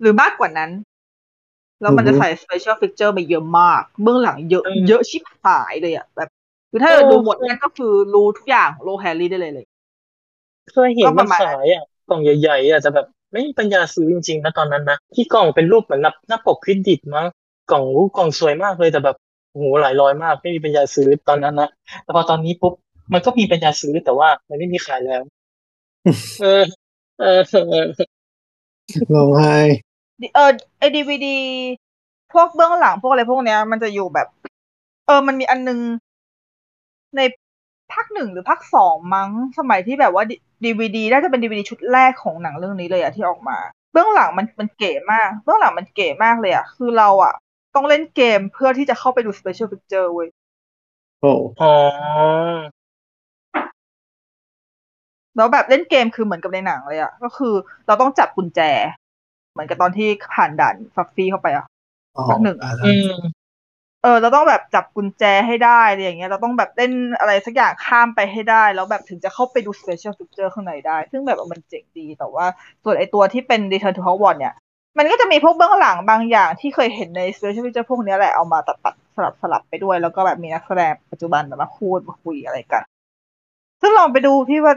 [0.01, 0.71] หรือมากกว่านั้น
[1.81, 6.29] แล้วมันจะใส่ special feature มาเยอะมาก เบื้องหลังเยอะเออเยอะชิบหายเลยอะแบบ
[6.75, 9.67] คือถ้าเราดูหมดนั่นก็คือรู้ทุกอย่างของโลกแฮร์รี่ได้เลยเลย
[10.73, 17.27] เคยเห็นก็ปมันระมาณขายอะกล่องใหญ่ๆอะแต่แบบไม่มีปัญญาซื้อจริงๆนะตอนนั้นนะที่กล่องเป็นรูปเหมือนหน้าหน้าปกคริดิตมั้ง
[17.71, 19.17] กล่องรูกล่องสวยมากเลยแต่แบบ
[19.51, 21.69] โอ้โหหลายร้อยมากไม่มีปัญญาซื้อตอนนั้นนะ
[22.03, 22.73] แต่พอตอนนี้ปุ๊บ
[23.13, 25.23] มันก็มีปัญญาซื้อแต่ว่า มันไม่มีขายแล้ว
[26.41, 26.63] เออ
[27.21, 27.87] เออเออ
[29.15, 29.57] ร้องไห้
[30.35, 31.39] เออไอดีวีดี
[32.33, 34.29] พวกเบื้องหลังพวกอะไรพวกเนี้ย มันจะอยู่แบบ
[35.07, 35.79] เออ มันมีอันนึง
[37.17, 37.21] ใน
[37.93, 40.25] ภาคหนึ่งหรือภาคสองมั้งสมัยที่แบบว่า
[40.65, 43.59] ดีวีดีน่าจะเป็นดีวีดีชุดแรกของหนังเรื่องนี้เลยอะที่ออกมา
[43.93, 47.35] เบื้องหลังมันมันเก๋มากเบื้องหลังมันเก๋มากเลยอะคือเราอะ
[47.75, 50.29] ต้องเล่นเกมเพื่อที่จะเข้าไปดู special feature เว้ย
[51.21, 51.73] โอ้อ๋อ
[55.37, 57.55] แล้วแบบเล่นเกมคือเหมือนกับในหนังเลยอะก็คือ
[57.87, 58.61] เราต้องจับกุญแจ
[59.53, 61.65] เหมือนกับตอนที่ผ่านด่านฟัฟฟี่เข้าไปอะ
[62.17, 63.11] อ๋อภาคหนึ่งอ่าอืม
[64.05, 72.47] เออเราต้องแบบจับกุญแจให้ได้อะไรอย่างเงี้ยเราต้องแบบเล่นอะไรสักอย่างข้ามไปให้ได้ แล้วแบบถึงจะเข้าไปดู special feature ข้างในได้ ซึ่งแบบมันเจ๋งดีแต่ว่า
[72.85, 74.55] ส่วนไอตัวที่เป็น Return to Hogwarts เนี่ย
[74.99, 82.83] มันก็จะมีพวกเบื้องหลังบางอย่างที่เคยเห็นใน special feature พวกเนี้ยแหละเอามาตัดตัดสลับสลับไปด้วย แล้วก็แบบมีนักแสดงปัจจุบันแบบมาพูดมาคุยอะไรกัน
[83.81, 84.75] ซึ่งลองไปดูพี่ว่า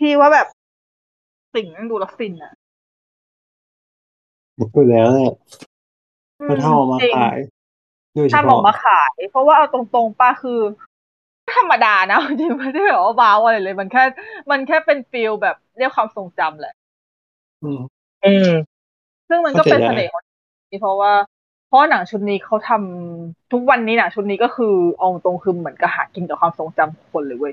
[0.00, 0.46] พี่ว่าแบบ
[1.54, 2.52] สิ่งนั้นดูแล้วฟินอะ
[4.74, 5.32] พูดแล้วเนี่ย
[6.44, 7.38] เขาทำออกมาจริงขาย
[8.14, 10.60] โดยเฉทำออกพาะมาขาย เพราะว่าเอาตรงๆป้าคือ
[11.54, 14.02] ธรรมดานะจริงๆไม่ได้แบบว่าว้าวอะไรเลย มันแค่
[14.50, 16.74] มันแค่เป็นฟิลแบบเรียกความทรงจำแหละ
[17.62, 17.80] อืม
[18.24, 18.50] อืม
[19.28, 20.22] ซึ่งมันก็เป็นเข้าเสใจได้น่ห์ของ
[20.70, 21.12] นี่เพราะว่า
[21.66, 27.52] เพราะว่าหนังชุดนี้เขาทำทุกวันนี้หนังชุดนี้ก็คือเอาตรงคือเหมือนกับหากินกับความทรงจำของคนเลยเว้ย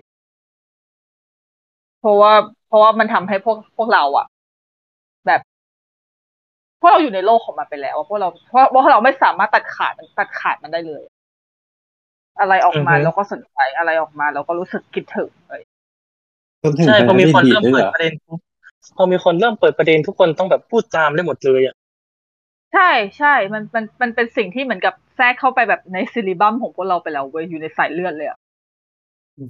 [1.99, 2.33] เพราะว่า
[2.67, 4.25] เพราะว่ามันทำให้พวกพวกเราอะ
[5.25, 5.41] แบบ
[6.79, 11.03] พวกเราอยู่ในโลกของมันไปแล้วอะพวกเราเพราะเพราะเราไม่สามารถตัดขาดมันตัดขาดมันได้เลย
[12.39, 15.61] อะไรออกมาอือฮึเราก็สนใจอะไรออกมาเราก็รู้สึกคิดถึงเลย
[16.63, 18.39] รวมถึงใช่พอมีคนดีเริ่มด้วยเปิเหดรอประเด็นปุ๊บ
[18.97, 21.75] พอมีคนเริ่มเปิดประเด็นทุกคนต้องแบบพูดตามได้หมดเลยอะ
[22.73, 28.37] ใช่ใช่มันมันมันเป็นสิ่งที่เหมือนกับแทรกเข้าไปแบบในซิลิบัมของพวกเราไปแล้วเว้ยอยู่ในสายเลือดเลยอะ
[29.37, 29.43] อื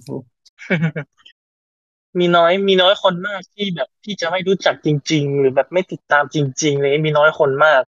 [2.17, 7.82] มมีน้อยมีน้อยคนมากที่แบบที่จะไม่รู้จักจริง ๆ หรือแบบไม่ติดตามจริง ๆ เลยมีน้อยคนมาก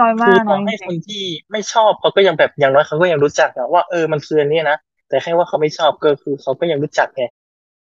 [0.00, 4.78] น้อยๆมาคือกน้ต่ออยให้จคริงนที่ไม่ชอบเขาก็ยังแบบอย่างน้อยเขาก็ยังรู้จักอะว่าเออมันคืออันนี้นะ
[5.08, 7.22] แต่แค่ว่าเขาไม่ชอบก็คือเขาก็ยังรู้จักไง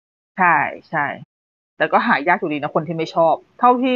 [0.07, 0.57] ๆใช่
[0.89, 1.05] ใช่
[1.77, 3.95] แต่ก็หายากอยู่ดีนะคนที่ไม่ชอบ เท่าที่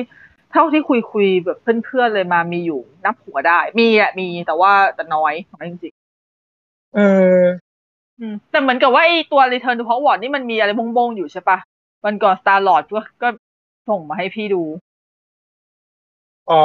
[0.51, 5.93] เท่าที่คุยคุยแบบเพื่อนๆเลยมามีอยู่นับหัวได้ มีอะมีแต่ว่าแต่น้อยน้อยจริง
[6.95, 7.68] อืมๆอืม
[8.51, 11.57] แต่เหมือนกับว่าไอตัว Return to Hogwarts นี่มันมีอะไรบงๆ อยู่ใช่ปะ
[12.05, 13.27] วันก่อน Star Lord ก็ก็
[13.89, 14.63] ส่งมาให้พี่ดู
[16.51, 16.63] อ๋อ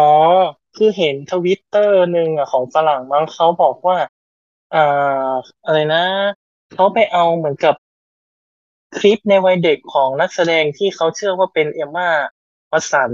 [0.76, 3.96] คือเห็นทวิตเตอร์หนึ่งอะของฝรั่งมั้งเขาบอกว่า
[4.74, 5.32] อ่า
[5.64, 6.02] อะไรนะ
[6.74, 7.74] เขาไปเอาเหมือนกับ
[8.98, 12.08] คลิปในวัยเด็กของนักแสดงที่เขาเชื่อว่าเป็นเอมมา
[12.72, 13.12] วัตสัน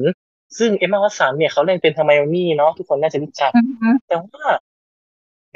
[0.58, 3.52] ซึ่งเอมมาวัตสันเนี่ยเขาเล่นเป็นเฮอร์ไมโอนี่เนาะทุกคนน่าจะรู้จัก
[4.06, 4.44] แต่ว่า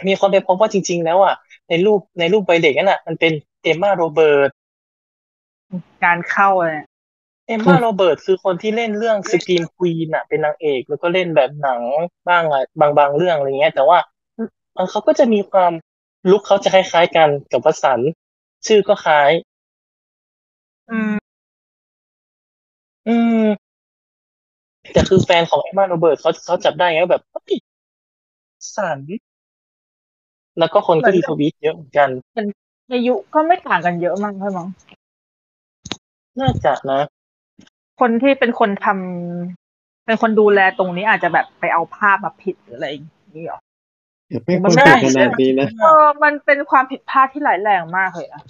[0.07, 1.35] มีคนไปพบว่าจริง ๆ แล้วอะ
[1.69, 4.51] ในรูปในรูปวัยเด็กนั่นน่ะมันเป็นเอมมาโรเบิร์ต
[6.05, 6.81] งานเข้าเลย
[7.47, 11.81] เอมมาโรเบิร์ตคือคนที่เล่นเรื่อง Scream Queens อะ เป็นนางเอกแล้วก็เล่นแบบหนัง
[12.29, 13.99] บ้างอะบางบางเรื่องอะไรเงี้ย แต่ว่า
[14.75, 15.73] เออเขาก็จะมีความ
[16.31, 18.11] ลุคเขาจะคล้ายๆกันกับวัตสัน
[18.67, 19.31] ชื่อก็คล้าย
[20.91, 21.15] อืม
[23.07, 23.11] อื
[23.45, 23.45] ม
[24.93, 27.57] แต่คือแฟนของเอมมาโรเบิร์ตเขาเขาจับได้ไงว่าแบบเฮ้ย
[28.75, 29.01] สัน
[30.59, 32.09] แล้วก็คนก็รีทวีตเยอะเหมือนกัน
[32.93, 34.69] อายุก็ไม่ต่างกันเยอะมากใช่มั้ง
[36.41, 37.01] น่าจะนะ
[38.01, 43.59] คนที่เป็นคนทำเป็นคนดูแลตรงนี้อาจจะแบบไปเอาภาพมาผิดหรืออะไรอย่างนี้หรอ
[44.45, 48.43] ไม่คมัวรนไม่ถึงขนาดนี้นะเออมันเป็นความผิดพลาดที่ร้ายแรงมากเลยนะ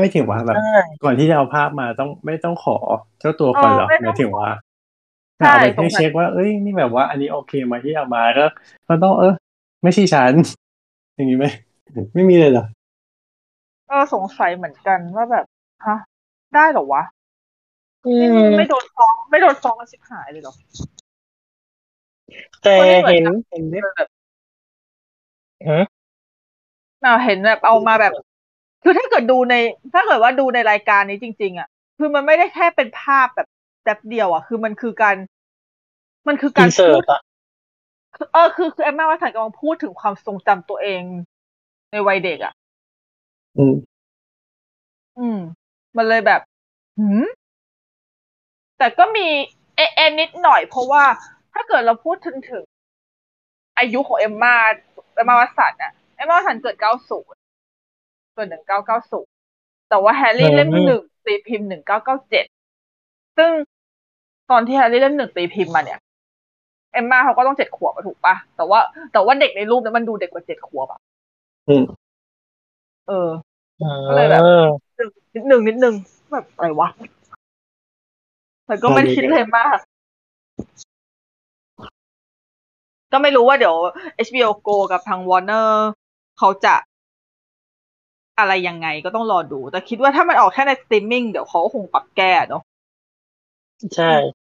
[0.00, 2.76] ไม่ถึงว่าแบบใช่ก่อนที่จะเอาภาพมาต้องไม่ต้องขอ
[3.20, 4.48] เจ้าตัวก่อนเหรอเออไม่ต้องหมายถึงว่า
[5.38, 8.46] ใช่เอาไปสงสัยเช็คว่าเอ้ยนี่แบบว่า อันนี้โอเคไหมาที่เอามาก็
[8.88, 9.34] มันต้องเออ
[9.82, 10.32] ไม่ใช่ฉัน
[11.14, 11.46] อย่างนี้ไหม
[12.14, 12.64] ไม่มีเลยเหรอ
[13.88, 15.44] เออสงสัยเหมือนกันว่าแบบ
[15.86, 15.96] ฮะ
[16.54, 17.02] ได้เหรอวะ
[18.06, 20.54] อืนี่มไม่โดนฟ้องไม่โดนฟ้องกันสิบหายเลยเหรอ
[22.62, 24.08] แต่คนที่เหมือนเห็นกันเห็นได้แบบ
[25.70, 25.84] ฮะ
[27.02, 28.12] เราเห็นแบบเอามาแบบ
[28.82, 29.54] คือถ้าเกิดดูใน
[29.92, 33.48] ถ้าเกิดว่าดูในรายการนี้จริง ๆ อะ คือมันไม่ได้แค่เป็นภาพแบบ
[33.84, 35.16] แบบเดียวอะ คือมันคือการ
[36.28, 37.33] มันคืออิการนเสิพูร์ดตอะคือ
[38.32, 41.02] เออคือคือแอมมาวัสันกำลังพูดถึงความทรงจำตัวเอง
[41.90, 42.54] ในวัยเด็กอะ
[43.58, 43.74] อืม
[45.18, 45.38] อืม
[45.96, 46.40] มันเลยแบบ
[46.98, 47.24] หืม
[48.78, 49.28] แต่ก็มี
[49.76, 51.04] เอเอ็นนิดหน่อยเพราะว่า
[51.52, 52.64] ถ้าเกิดเราพูดถึงถึง
[53.78, 54.54] อายุของเอมมา
[55.14, 58.48] เอมมาวัสันอะเอมมาวัสันเกิด90เกิด
[59.18, 61.68] 1990แต่ว่าแฮร์รี่เล่มหนึ่งตีพิมพ์
[62.52, 63.50] 1997ซึ่ง
[64.50, 66.00] ตอนที่แฮร์รี่เล่มหนึ่งตีพิมพ์มาเนี่ย
[66.94, 68.78] เอมมาเขาก็ต้องเจ็ดขวบอะถูกปะแต่ว่า
[69.12, 71.00] แต่ว่าเด็กในรูปนั้นมันดูเด็กกว่าเจ็ดขวบอะ
[71.68, 71.84] อืม
[73.08, 73.28] เออ
[73.80, 74.42] ก็ก็เลยแบบ
[75.34, 75.94] นิดหนึ่งนิดหนึ่ง
[76.32, 76.88] แบบอะไรวะ
[78.66, 79.78] แต่ก็ไม่ได้คิดเลยมาก
[83.12, 83.76] ก็ไม่รู้ว่าเดี๋ยว
[84.26, 85.68] HBO Go กับทาง Warner
[86.38, 86.74] เขาจะ
[88.38, 92.62] อะไรยังไงก็ต้องรอดู แต่คิดว่าถ้ามันออกแค่ในสตรีมมิ่งเดี๋ยวเขาก็คงปรับแก้เนาะ
[93.96, 94.12] ใช่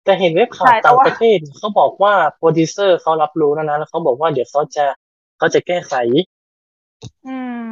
[0.04, 4.84] แต่เห็นเว็บข่าใช่วแต่ต่างว่าประเทศเขาบอกว่าโปรดิวเซอร์เขารับรู้แล้วนะแล้วเขาบอกว่าเดี๋ยวเขาจะ
[5.38, 5.94] เขาจะแก้ไข
[7.26, 7.68] อืม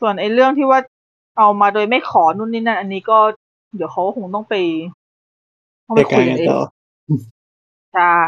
[0.00, 0.80] ส่วนไอ้เรื่องที่ว่า
[1.38, 3.18] เอามาโดยไม่ขอนู่นนี่นั่นอันนี้ก็
[3.76, 4.54] เดี๋ยวเขาก็คงต้องไป
[5.86, 6.60] ต้องไปในคุการยกักันนเองต่อ
[7.94, 8.18] ใช่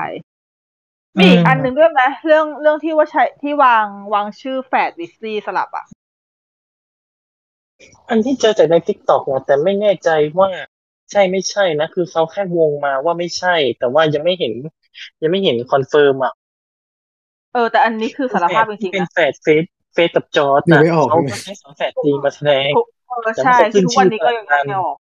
[1.18, 5.86] มีอีกอันหนึ่งด้วยไหมเรื่องเรื่องที่ว่าใช้ที่วางวางชื่อแฝดวีสลีย์สลับอะ
[8.08, 10.48] อันที่เจอจากใน TikTok นะแต่ไม่แน่ใจว่า
[11.10, 14.52] ใช่ไม่ใช่นะ คือเขาแค่วงมาว่าไม่ใช่ แต่ว่ายังไม่เห็น
[15.22, 16.32] ยังไม่เห็น confirm อะ
[17.52, 24.96] เออ แต่อันนี้คือสารภาพจริงที่ๆเป็นนะแฝดเฟรดเฟรดกับจอร์จดูนะไม่ออกเขาเลยก็ใช้สองแฝดจริงมาแสดงทุกเออใช่แต่ไม่คือทุกวันนี้ขึ้ก็นยังชื่อไม่ออก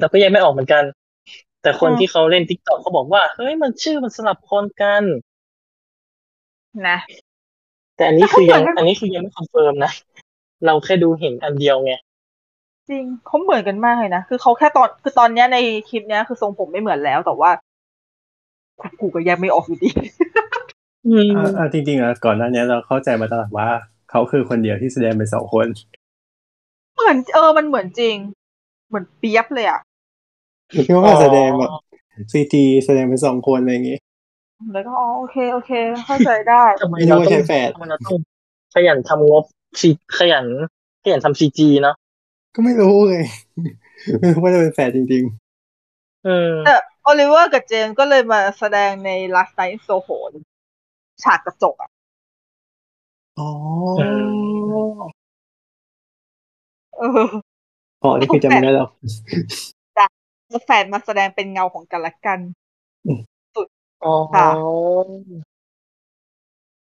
[0.00, 0.84] เราก็ยังไม่ออกเหมือนกัน
[1.62, 5.04] แต่คนอืมที่เขาเล่น TikTok เขาบอกว่า เฮ้ยมันชื่อมันสลับคนกัน
[6.86, 6.96] นะ
[7.96, 9.92] แต่อันนี้คือยังแต่เขาเหมือนกันอันนี้คือยังไม่ confirm นะ
[10.66, 11.92] เราแค่ดูเห็นอันเดียวไง
[12.90, 17.50] จริงเขาเหมือนกันมากเลยนะ คือเขาแค่ตอนคือตอนเนี้ยในคลิปเนี้ยคือทรงผมไม่เหมือนแล้ว แต่ว่า
[19.00, 19.90] กูก็แยกไม่ออกอยู่ดี
[21.06, 23.68] อืมอ่าอ่าจริงๆอะก่อนหน้านี้เราเข้าใจมาตลอดว่า
[24.10, 25.66] เขาคือคนเดียวที่แสดงเป็นสองคน
[26.94, 28.16] เหมือนเออมันเหมือนจริง
[28.88, 29.80] เหมือนเปียบเลยอะ
[30.74, 31.70] คิดว่าแสดงแบบ
[32.32, 33.98] ซีจีแสดงเป็นสองคนอะไรอย่างงี้
[34.72, 35.70] แล้วก็อ๋อโอเคโอเค
[36.06, 38.18] เข้าใจได้ทำไมไม่รู้เราว่าต้อใช้งแฝดทำไมเราต้อง
[38.74, 39.44] ขยันทำงบ
[39.80, 40.46] ซีขยัน
[41.04, 41.96] ขยันทำซีจีเนาะ
[42.54, 43.18] ก็ไม่รู้ไง
[44.20, 45.24] ไม่รู้ว่าจะเป็นแฝดจริง
[46.26, 50.18] อืมแต่โอลิเวอร์กับเจมส์ก็เลยมาแสดงใน Last Night in Soho
[51.22, 53.50] ฉากกระจกอะๆอ๋อ
[56.98, 57.28] เออ
[58.02, 58.90] อ๋อนี่คือจำไม่ได้หรอก
[59.94, 62.38] แล้วแฟนมาแสดงเป็นเงาของกันและกัน
[64.04, 64.48] อ๋อค่ะ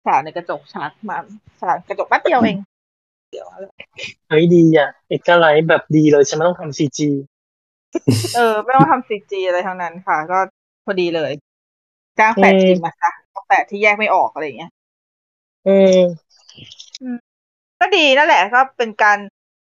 [0.06, 1.18] ฉากในกระจกฉากมา
[1.60, 2.56] ฉากกระจกแป๊บเดียวเอง
[3.30, 3.66] เดี๋ยวอะไร
[4.28, 7.08] เฮ้ยดีอะเอกไลท์แบบดีเลยฉันไม่ต้องทำ CG
[8.34, 10.38] เออ ไม่ต้องทำ CG อะไรทั้งนั้นค่ะ ก็
[10.84, 11.32] พอดีเลย
[12.18, 14.70] จ้างแฝดจริงมาซะเอาแฝดที่แยกไม่ออกอะไรอย่างเงี้ย
[15.66, 15.98] อืม
[17.80, 19.18] ก็ดีนั่นแหละก็เป็นการ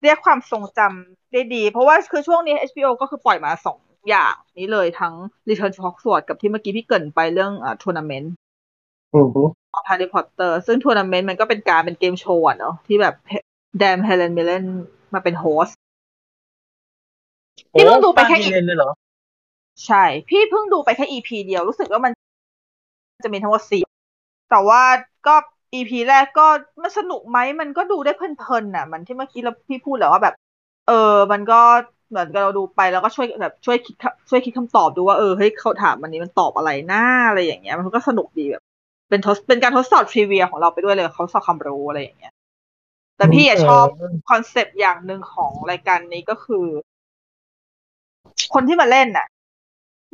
[0.03, 3.79] เรียกความทรงจำได้ดี เพราะว่าคือช่วงนี้ HBO ก็คือปล่อยมาสอง
[4.09, 5.13] อย่างนี้เลยทั้ง
[5.49, 8.33] Return to Hogwarts กับที่เมื่อกี้พี่เกริ่นไปเรื่องอ่าทัวร์นาเมนต์
[9.15, 13.15] อือฮึของ Harry Potter ซึ่งทัวร์นาเมนต์มันก็เป็นการเป็นเกมโชว์อะเนาะที่แบบ
[13.77, 14.63] Dame เฮเลนมิร์เรน
[15.13, 15.77] มาเป็น host
[17.73, 18.91] พี่เพิ่งดูไปแค่ป้าเฮเลนเลยเหรอ
[19.85, 22.11] ใช่ พี่เพิ่งดูไปแค่ EP เดียวรู้สึกว่ามัน
[23.23, 23.81] จะมีทั้งหมดสี่
[24.51, 24.81] แต่ว่า
[25.27, 25.35] ก็
[25.73, 26.47] EP แรกก็
[26.81, 30.35] มันสนุกไหมมันก็ดูได้เพลินๆน่ะ มันที่เมื่อกี้เราพี่พูดแหละว่าแบบ
[30.87, 31.59] เออ มันก็
[32.09, 33.95] เหมือนกับเราดูไปแล้วก็ช่วยแบบช่วยคิด
[34.29, 38.63] ช่วยคิดคำตอบดูว่าเออเฮ้ยเขาถามอันนี้มันตอบอะไรน้าอะไรอย่างเงี้ย มันก็สนุกดีแบบ
[39.09, 42.33] เป็นทดเป็นการทดสอบ trivia ของเราไปด้วยเลยเขาสอบความรู้อะไรอย่างเงี้ย
[43.21, 43.85] แต่พี่อะชอบ
[44.29, 46.65] concept อย่างหนึ่งของรายการนี้ก็คือ
[48.53, 49.27] คนที่มาเล่นน่ะ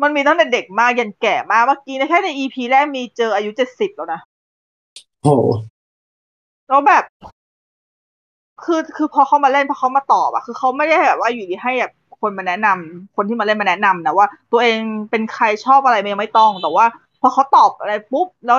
[0.02, 4.20] มันมีตั้งแต่เด็กมากยันแก่มากเมื่อกี้นะแค่ใน EP แรกมีเจออายุเจ็ดสิบแล้วนะ
[5.22, 5.46] โอ้โห
[6.68, 7.04] แล้วแบบ
[8.64, 16.86] คือคือพอเขามาเล่นพอเขามาตอบอะคือเขาไม่ได้แบบว่าอยู่ดีให้แบบคนมาแนะนำคนที่มาเล่นมาแนะนำนะว่า ตัวเองเป็นใครชอบอะไรมันยังไม่ต้อง แต่ว่า
[17.22, 18.58] พอเขาตอบอะไรปุ๊บแล้ว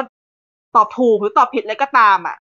[0.76, 2.47] ตอบถูกหรือตอบผิดอะไรก็ตามอะอ่า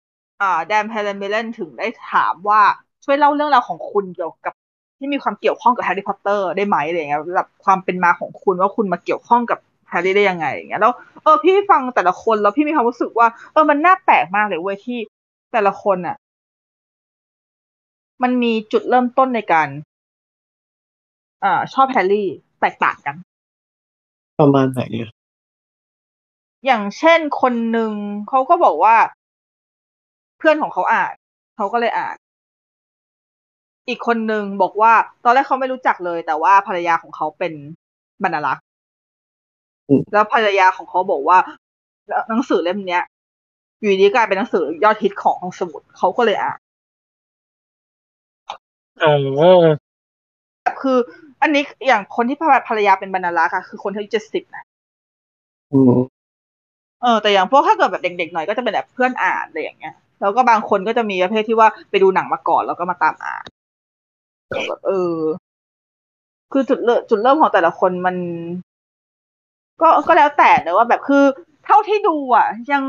[0.67, 2.61] Dame เฮเลน มิร์เรนถึงได้ถามว่า
[3.05, 4.53] ช่วยเล่าเรื่องราวของคุณเกี่ยวกับ
[4.99, 14.97] ที่มีความเกี่ยวข้องกับแฮร์รี่พอตเตอร์ได้ไหมอะไรอย่างเงี้ยแบบความเป็นมาของคุณว่าคุณมาเกี่ยวข้องกับแฮร์รี่ได้ยังไงอย่างเงี้ยแล้วเออพี่ฟังแต่ละคนแล้วพี่มีความรู้สึกว่าเออมันน่าแปลกมากเลยเว้ยที่
[15.51, 16.15] แต่ละคนอะ
[18.21, 19.67] มันมีจุดเริ่มต้นในการ
[21.43, 22.27] อ่าชอบแฮร์รี่
[22.59, 23.15] แตกต่างกัน
[24.39, 25.09] ประมาณไหนอะ
[26.65, 27.93] อย่างเช่นคนหนึ่ง
[28.27, 28.95] เขาก็บอกว่า
[30.39, 31.13] เพื่อนของเขาอ่าน
[31.57, 32.15] เขาก็เลยอ่าน
[33.87, 37.53] อีกคนหนึ่งบอกว่า ตอนแรกเขาไม่รู้จักเลย แต่ว่าภรรยาของเขาเป็น
[38.23, 38.63] บรรณารักษ์
[40.13, 41.37] แล้วภรรยาของเขาบอกว่า
[42.29, 43.03] หนังสือเล่มเนี้ย
[43.79, 46.59] อยู่ดีกลายเป็นหนังสือยอดฮิตของห้องสมุดเขาก็เลยอ่าน
[49.03, 49.13] อ๋อ
[50.81, 50.97] คือ
[51.41, 54.63] อันนี้อย่างคนที่ภรรยาเป็นบรรณารักษ์อะคือคนที่อายุเจ็ดสิบนะ
[55.73, 55.93] อืม
[57.01, 63.45] เออแต่อย่างพวกถ้าเกิดแบบเด็กๆหน่อยก็จะเป็นแบบเพื่อนอ่านอะไรอย่างเงี้ย แล้วก็บางคนก็จะมีประเภทที่ว่าไปดูหนังมาก่อนแล้วก็มาตามอ่าน
[64.67, 65.19] แบบเออ
[66.51, 68.15] คือจุดเริ่มจุดเริ่มของแต่ละคนมัน
[69.81, 71.23] ก็ก็แล้วแต่แต่ว่าแบบคือ
[71.65, 72.83] เท่าที่ดูอะ ยัง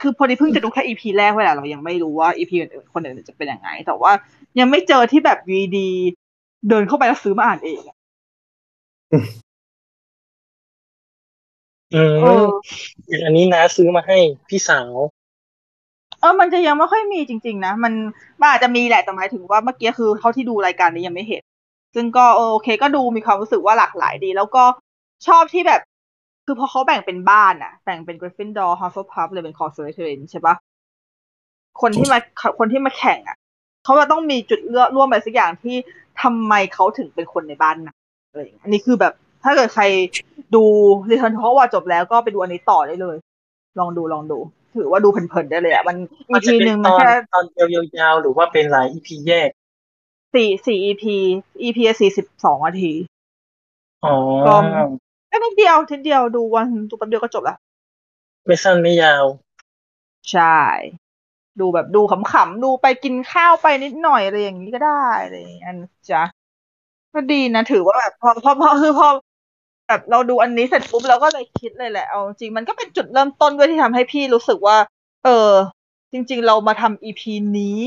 [0.00, 4.12] คือพอดีเพิ่งจะดูแค่อีพีแรกเวลาเรายังไม่รู้ว่าอีพีอื่นๆคนอื่นจะเป็นยังไง แต่ว่า
[4.58, 5.88] ยังไม่เจอที่แบบวีดี
[6.68, 7.96] เดินเข้าไปแล้วซื้อมาอ่านเองอะ
[11.92, 12.48] อืเอมอ
[13.24, 17.92] อันนี้นะซื้อมาให้พี่สาวเออมันจะยังไม่ค่อยมีจริง ๆ นะ มัน
[18.40, 21.42] มันอาจจะมีแหละแต่หมายถึงว่าเมื่อกี้คือเท่าที่ดูรายการนี้ยังไม่เห็น
[21.94, 24.64] ซึ่งก็โอเคก็ดูมีความรู้สึกว่าหลากหลายดี แล้วก็
[25.26, 25.80] ชอบที่แบบ
[26.46, 30.54] คือพอเขาแบ่งเป็นบ้านอะแบ่งเป็น Gryffindor Hufflepuff เลยเป็น c o r s e r t i n ใช่ปะ
[31.80, 32.18] คนที่มา
[32.58, 33.36] คนที่มาแข่งอะ
[33.84, 35.76] เขาจะต้องมีจุดเลือกร่วมอะไรสักอย่างที่
[36.22, 37.96] ทำไมเขาถึงเป็นคนในบ้านนั้น
[38.30, 39.12] อะไรอย่างเงี้ยอันนี้คือแบบ
[39.44, 39.84] ถ้าเกิดใคร
[40.54, 40.64] ดู
[41.10, 43.16] Return to Hogwarts จบแล้วก็ไปดูอันนี้ต่อได้เลย
[43.78, 44.38] ลองดูลองดู
[44.76, 45.96] ถือว่าดูเพลินๆได้เลยอะมัน
[46.32, 49.50] มัน EP จะเป็หนึ่นงตมันอนแค่ตอนเดียวยาวๆ หรือว่าเป็นหลายอีพีแยก
[50.34, 51.04] สี่สี่ EP
[51.62, 52.92] EP สี่สิบสองนาที
[54.04, 54.14] อ๋อ
[54.46, 54.54] ก็
[55.28, 57.56] แค่นิดเดียวทีเดียวดูวันดูแป๊บเดียวก็จบละ
[58.46, 59.24] ไม่สั้นไม่ยาว
[60.30, 60.58] ใช่
[61.60, 66.22] ดูแบบดูขำๆ ดูไปกินข้าวไปนิดหน่อยอะไรอย่างนี้ก็ได้อะไรอย่างเงี้ยนะจ๊ะ
[67.14, 69.08] ก็ดีนะถือว่าแบบพอพอพอคือพอ
[69.88, 74.76] แบบเราดูอันนี้เสร็จปุ๊บเราก็เลยคิดเลยแหละเอาจริงมันก็เป็นจุดเริ่มต้นด้วยที่ทำให้พี่รู้สึกว่า
[75.24, 75.50] เออ
[76.12, 77.22] จริง ๆ เรามาทำ EP
[77.58, 77.78] นี้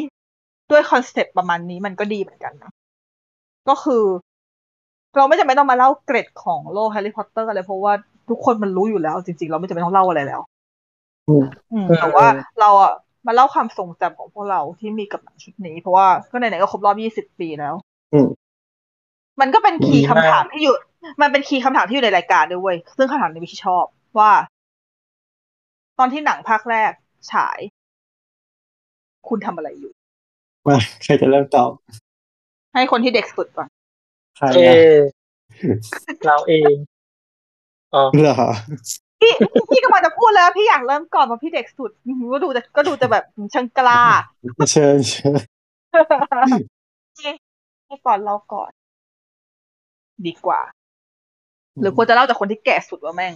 [0.71, 2.71] ด้วยคอนเซ็ปต์ประมาณนี้มันก็ดีเหมือนกันนะ
[3.69, 4.03] ก็คือ
[5.15, 7.93] เราไม่จำเป็นต้องมาเล่าเกร็ดของโลกแฮร์รี่พอตเตอร์กันเลยเพราะว่า
[8.29, 10.41] ทุกคนมันรู้อยู่แล้ว จริง ๆ เราไม่จำเป็นต้องเล่าอะไรแล้ว
[11.29, 12.25] อืมอืมแต่ว่า
[12.59, 12.93] เราอะ
[13.27, 17.75] มาเล่าความทรงจำของพวกเราที่มีกับหนังชุดนี้ เพราะว่าก็ไหนๆก็ครบรอบ20ปีแล้ว
[18.13, 18.27] อืม
[19.41, 20.75] มันก็เป็นคีย์ดีมากคำถามที่อยู่
[21.21, 23.85] มันเป็นคีย์คำถามที่อยู่ในรายการด้วยเว้ยซึ่งคำถามนี้พี่ชอบ
[24.19, 24.31] ว่า
[25.99, 26.91] ตอนที่หนังภาคแรก
[27.31, 27.59] ฉาย
[29.27, 29.91] คุณทำอะไรอยู่
[30.67, 31.71] มาใครจะเริ่มตอบ
[32.73, 33.67] ให้คนที่เด็กสุดก่อน
[34.37, 34.59] ใครเอ
[34.97, 35.05] อะ
[36.25, 36.75] เราเอง
[37.93, 38.35] อ๋อเหรอ
[39.21, 39.33] พี่
[39.71, 41.91] พี่กำลังจะพูดแล้วพี่อยากเริ่มก่อนเพราะพี่เด็กสุด
[42.33, 44.01] ก็ดูจะก็ดูจะแบบช่างกล้า
[44.71, 45.31] เชิญเชิ
[47.33, 47.35] ญ
[47.87, 48.71] ให้ก่อนเราก่อน
[50.25, 50.61] ดีกว่า
[51.79, 53.33] หรือควรจะเล่าจากคนที่แก่สุดว่าแม่ง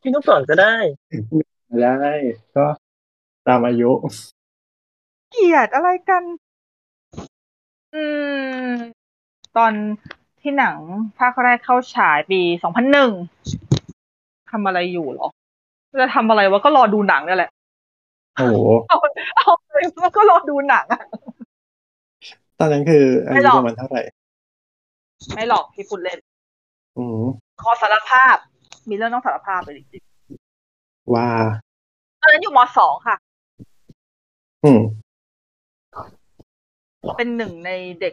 [0.00, 0.74] พี่นุกก่อนก็ได้
[1.82, 2.12] ได้
[2.56, 2.66] ก็
[3.46, 3.90] ตามอายุ
[5.32, 6.22] เกลียดอะไรกัน
[7.94, 8.04] อื
[8.66, 8.70] ม
[9.56, 9.72] ตอน
[10.40, 10.76] ที่หนัง
[11.18, 13.10] ภาคแรกเข้าฉายปีสองพันหนึ่ง
[14.50, 15.28] ทำอะไรอยู่เหรอ
[16.00, 17.50] จะทำอะไรวะก็รอดูหนังนี่แหละ
[18.36, 18.56] โอ้โห
[18.88, 18.98] เอา
[19.36, 21.02] เอาเลยมันก็รอดูหนังอะ
[22.58, 24.02] ตอนนั้นคืออาไม่ยุหรอกประมาณเท่าไหร่
[25.34, 26.18] ไม่หรอกพี่พูดเล่น
[26.98, 27.22] อืม
[27.62, 28.36] ขอสารภาพ
[28.88, 30.02] มีเรื่องต้องสารภาพเลยจริง
[31.14, 33.16] ว่าๆตอนนั้นอยู่มสองค่ะ
[34.64, 34.80] อืม
[37.16, 38.10] เป็นหนึ่งในเด็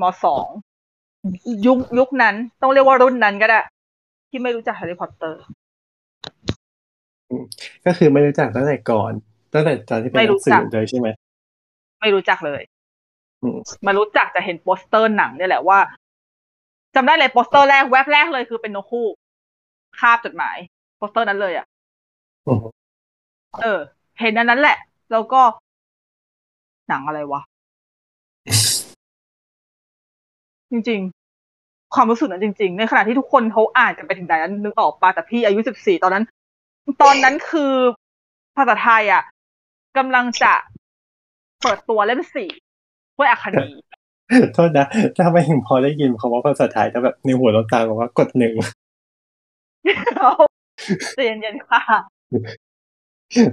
[0.00, 0.46] มสอง
[1.66, 3.60] ยุคยุคนั้น ต้องเรียกว่ารุ่นนั้นก็ได้
[4.30, 5.42] ที่ไม่รู้จักแฮร์รี่พอตเตอร์
[7.86, 9.12] ก็คือไม่รู้จักตั้งแต่ก่อน
[9.54, 11.08] ตั้งแต่ตอนที่เป็นหนังสือไม่รู้จักเลยใช่ไหม
[12.00, 12.77] ไม่รู้จักเลยอื
[13.56, 15.78] มมารู้จักจะเห็นโปสเตอร์หนังเนี่ยแหละว่า
[16.94, 20.56] จำได้เลยโปสเตอร์แรกแว็บแรกเลยคือเป็นนกฮูกคาบจดหมาย
[20.96, 21.66] โปสเตอร์นั้นเลยอะ่ะ
[22.46, 22.58] อืม
[23.62, 23.80] เออ
[24.20, 24.76] เห็นอันนั้นแหละ
[25.12, 25.40] แล้วก็
[26.88, 27.40] หนังอะไรวะ
[30.70, 31.00] จริง
[31.46, 36.24] ๆ ความรู้สึกนั้นจริง ๆ ในขณะที่ทุกคนเขาอ่านกันไปถึงไหนนั้นนึกออกปะแต่พี่อายุสิบสี่ตอนนั้น
[37.02, 37.72] ตอนนั้นคือ
[38.56, 39.22] ภาษาไทยอะ
[39.96, 40.52] กำลังจะ
[41.62, 42.50] เปิดตัวเล่มสี่
[43.18, 43.68] เพื่ออาคานี
[44.54, 48.54] โทษนะ ถ้าไม่ถึงพอได้ยินคำว่าภาษาไทยจะแบบในหัวเราตามบอกว่ากดหนึ่ง
[51.14, 51.80] ใจเย็นๆค่ะ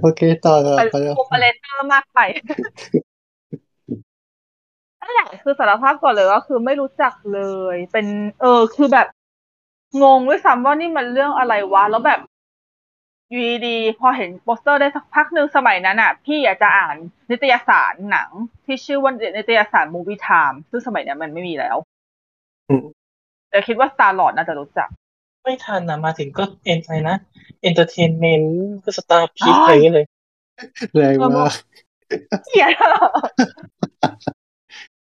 [0.02, 2.20] โอเคต่อต่อไปไปแล้วโอเปอเรเตอร์มากไป
[5.00, 7.40] นั่นแหละคือสารภาพก่อนเลยว่าคือไม่รู้จักเล
[7.74, 8.06] ย เป็น
[8.40, 9.06] เออ คือแบบ
[10.02, 12.20] งงด้วยซ้ำว่านี่มันเรื่องอะไรวะ แล้วแบบ
[13.30, 16.96] อยู่ดีๆพอเห็นโปสเตอร์ได้สักพักหนึ่งสมัยนั้นอะ พี่อยากจะอ่าน
[17.30, 18.30] นิตยสารหนัง
[18.64, 21.76] ที่ชื่อว่านิตยสาร Movie Time ซึ่งสมัยนั้นมันไม่มีแล้ว
[22.68, 22.84] อืม
[23.50, 24.88] แต่คิดว่า Star Lord น่าจะรู้จัก
[25.42, 27.16] ไม่ทันนะมาถึงก็เอ็นอะไรนะ
[27.62, 30.06] Entertainment ก็สตาร์พิอ๋กอออะไรอย่างเงี้ยเลย
[30.94, 31.52] แรงมาก
[32.46, 32.70] เขียน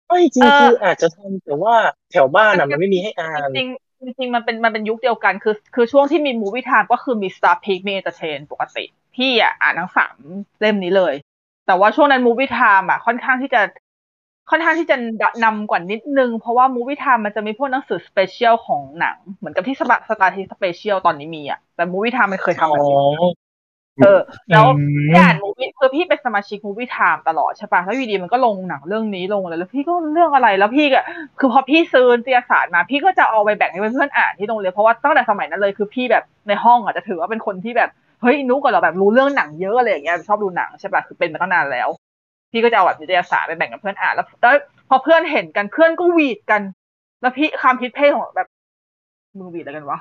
[0.06, 1.74] ไม่จริงเออคืออาจจะทันแต่ว่า
[2.10, 8.84] แถวบ้านอะมันไม่มีให้อ่านจริงๆ จริงๆมันเป็นมันเป็นยุคเดียวกันคือ คือช่วงที่มี Movie Time ก็คือมี Starpics มี Entertain ปกติ
[9.16, 10.16] พี่อะอ่านทั้งสาม
[10.60, 11.14] เล่มนี้เลย
[11.66, 13.60] แต่ว่าช่วงนั้น Movie Time อะค่อนข้างที่จะ
[14.50, 14.96] ค่อนข้างที่จะ
[15.44, 22.98] นำกว่านิดนึง เพราะว่า Movie Time มันจะมีพวกหนังสือ special ของหนัง เหมือนกับที่ Star Starpics special ตอนนี้มีอะ แต่ Movie Time มันเคยทำแบบนี้
[24.02, 24.20] เออ
[24.50, 31.00] แล้วอืมพี่อ่านมูวี่คือพี่เป็นสมาชิกมูวี่ไทม์ตลอดใช่ปะแล้วอยู่ดีมันก็ลงหนังเรื่องนี้ลงอะไรแล้วพี่ก็เรื่องอะไรแล้วพี่ก็
[31.38, 37.90] คือพอพี่ซื้อนิตยสารมา พี่ก็จะเอาไปแบ่งให้เพื่อนๆอ่านที่โรงเรียนเพราะว่าตั้งแต่สมัยนั้นเลยคือพี่แบบในห้องอะจะถือว่าเป็นคนที่แบบ
[38.22, 41.88] เฮ้ยนุกกับเราแบบรู้เรื่องหนังเยอะอะไรอย่างเงี้ยชอบดูหนังใช่ปะคือเป็นมาตั้งนานแล้ว
[42.52, 44.54] พี่ก็จะเอาแบบนิตยสารไปแบ่งกับเพื่อนอ่านแล้วแล้ว
[44.88, 46.62] พอเพื่อนเห็นกันเพื่อนก็หวีดกัน
[47.20, 48.48] แล้วพี่ความคิดเพ่ของแบบ
[49.38, 49.98] มึงหวีดอะไรกันวะ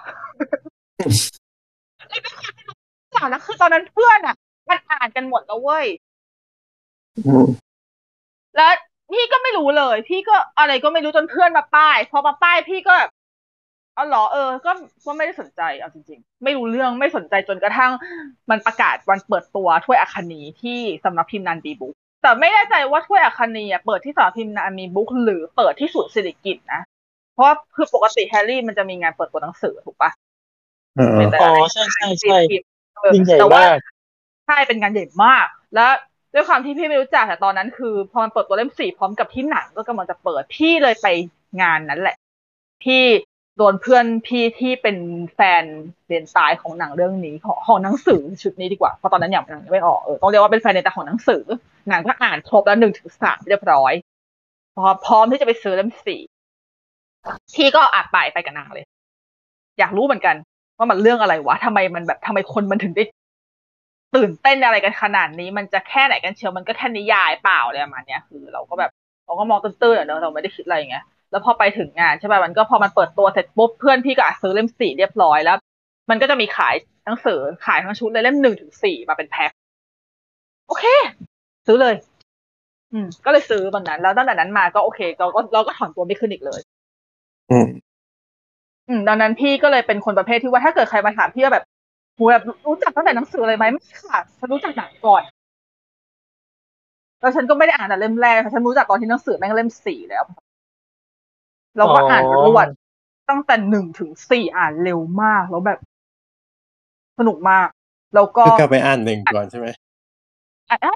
[3.16, 4.36] สาวแล้วคือตอนนั้นเพื่อนอะ
[4.70, 5.86] มันอ่านกันหมดแล้วเว้ย
[7.28, 7.48] อืม
[8.56, 8.74] แล้ว
[9.12, 13.12] พี่ก็ไม่รู้เลย พี่ก็อะไรก็ไม่รู้จนเพื่อนมาป้าย พอมาป้ายพี่ก็แบบ
[13.98, 14.72] อ๋อเหรอเออ ก็
[15.06, 17.92] ก็ไม่ได้สนใจเอาจริง ๆ ไม่รู้เรื่องไม่สนใจจนกระทั่ง
[18.50, 26.82] มันประกาศวันเปิดตัวถ้วยอัคนีที่สำนักพิมพ์นันดีบุ๊กแต่ไม่แน่ใจว่าถ้วยอัคนีอะเปิดที่สำนักพิมพ์นันมีบุ๊กหรือเปิดที่ศูนย์สิริกิตนะ
[27.34, 30.12] เพราะว่าคือปกติแฮร์รี่มันจะมีงานเปิดตัวหนังสือถูกปะ
[30.98, 32.75] เออเป็นแต่อ๋ออะไรใช่ใช่ใช่เออ
[33.16, 33.78] ยิ่งใหญ่แต่ว่ามาก
[34.48, 35.92] ใช่เป็นงานใหญ่มาก แล้ว
[36.34, 41.08] ด้วยความที่พี่ไม่รู้จักแต่ตอนนั้นคือ พอมันเปิดตัวเล่มสี่พร้อมกับที่หนังก็กำลังจะเปิดพี่เลยไป
[41.62, 42.16] งานนั้นแหละ
[42.84, 43.04] พี่
[43.58, 44.98] โดนเพื่อนพี่ที่เป็น
[45.36, 45.64] แฟน
[46.08, 51.44] เรียนตายของหนังเรื่องนี้ของของหนังสือชุดนี้ดีกว่าเพราะตอนนั้นอย่างหนังยังไม่ออกเออต้องเรียกว่าเป็นแฟนเรียนตายของหนังสือ
[51.90, 53.94] หนังก็อ่านครบแล้วหนึ่งถึงสามเรียบร้อย
[54.76, 56.22] พอพร้อมที่จะไปซื้อเล่มสี่
[57.56, 58.86] พี่ก็อ่านไปไปกับนางเลย
[59.80, 60.36] อยากรู้เหมือนกัน
[60.78, 63.04] ว่ามันเรื่องอะไรวะทำไมมันแบบทำไมคนมันถึงได้
[64.16, 68.92] ตื่นเต้นอะไรกันขนาดนี้ มันจะแค่ไหนกันเชียวมันก็แค่นิยายเปล่าอะไรประมาณเนี้ยคือ เราก็แบบ
[69.26, 75.58] เราก็มองตื้นๆอะเนอะเราไม่ได้คิดอะไรอย่างเงี้ยแล้วพอไปถึงงานใช่ป่ะมันก็พอมันเปิดตัวเสร็จปุ๊บเพื่อนพี่ก็ซื้อเล่มสี่เรียบร้อยแล้ว
[76.10, 79.52] มันก็จะมีขายหนังสือขายทั้งชุดเลยเล่มหนึ่งถึงสี่มาเป็นแพ็ค
[80.68, 80.86] โอเค
[81.68, 81.96] ซื้อเลย
[82.94, 86.62] อืม ก็เลยซื้อตอนนั้น แล้วตั้งแต่นั้นมาก็โอเค เราก็เราก็ถอนตัวไม่ขึ้นอีกเลย
[87.52, 87.68] อืม
[88.88, 91.66] อืมดังนั้นพี่ก็เลยเป็นคนประเภทที่ว่าถ้าเกิดใครมาถามพี่ว่าแบบ
[92.16, 95.24] โหแบบรู้จักตั้งแต่หนังสืออะไรไหมไม่ค่ะฉันรู้จักหนังก่อน
[97.22, 100.24] แล้วฉันก็ไม่ได้อ่านแต่เล่มแรกฉันรู้จักตอนที่หนังสือแม่งเล่มสี่แล้ว
[101.78, 102.68] เราก็อ่านรวด
[103.30, 105.80] ตั้งแต่หนึ่งถึงสี่อ่านเร็วมากแล้วแบบ
[107.20, 107.68] สนุกมาก
[108.16, 109.68] แล้วก็ก็กลับไปอ่านหนึ่งก่อนใช่ไหม
[110.70, 110.94] อะอะ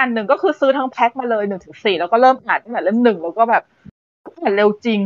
[0.00, 3.62] อันหนึ่งก็คือซื้อทั้งแพ็คมาเลยหนึ่งถึงสี่แล้วก็เริ่มอ่านตั้งแต่เล่มหนึ่งแล้วก็แบบ
[4.42, 5.00] อ่านเร็วจริง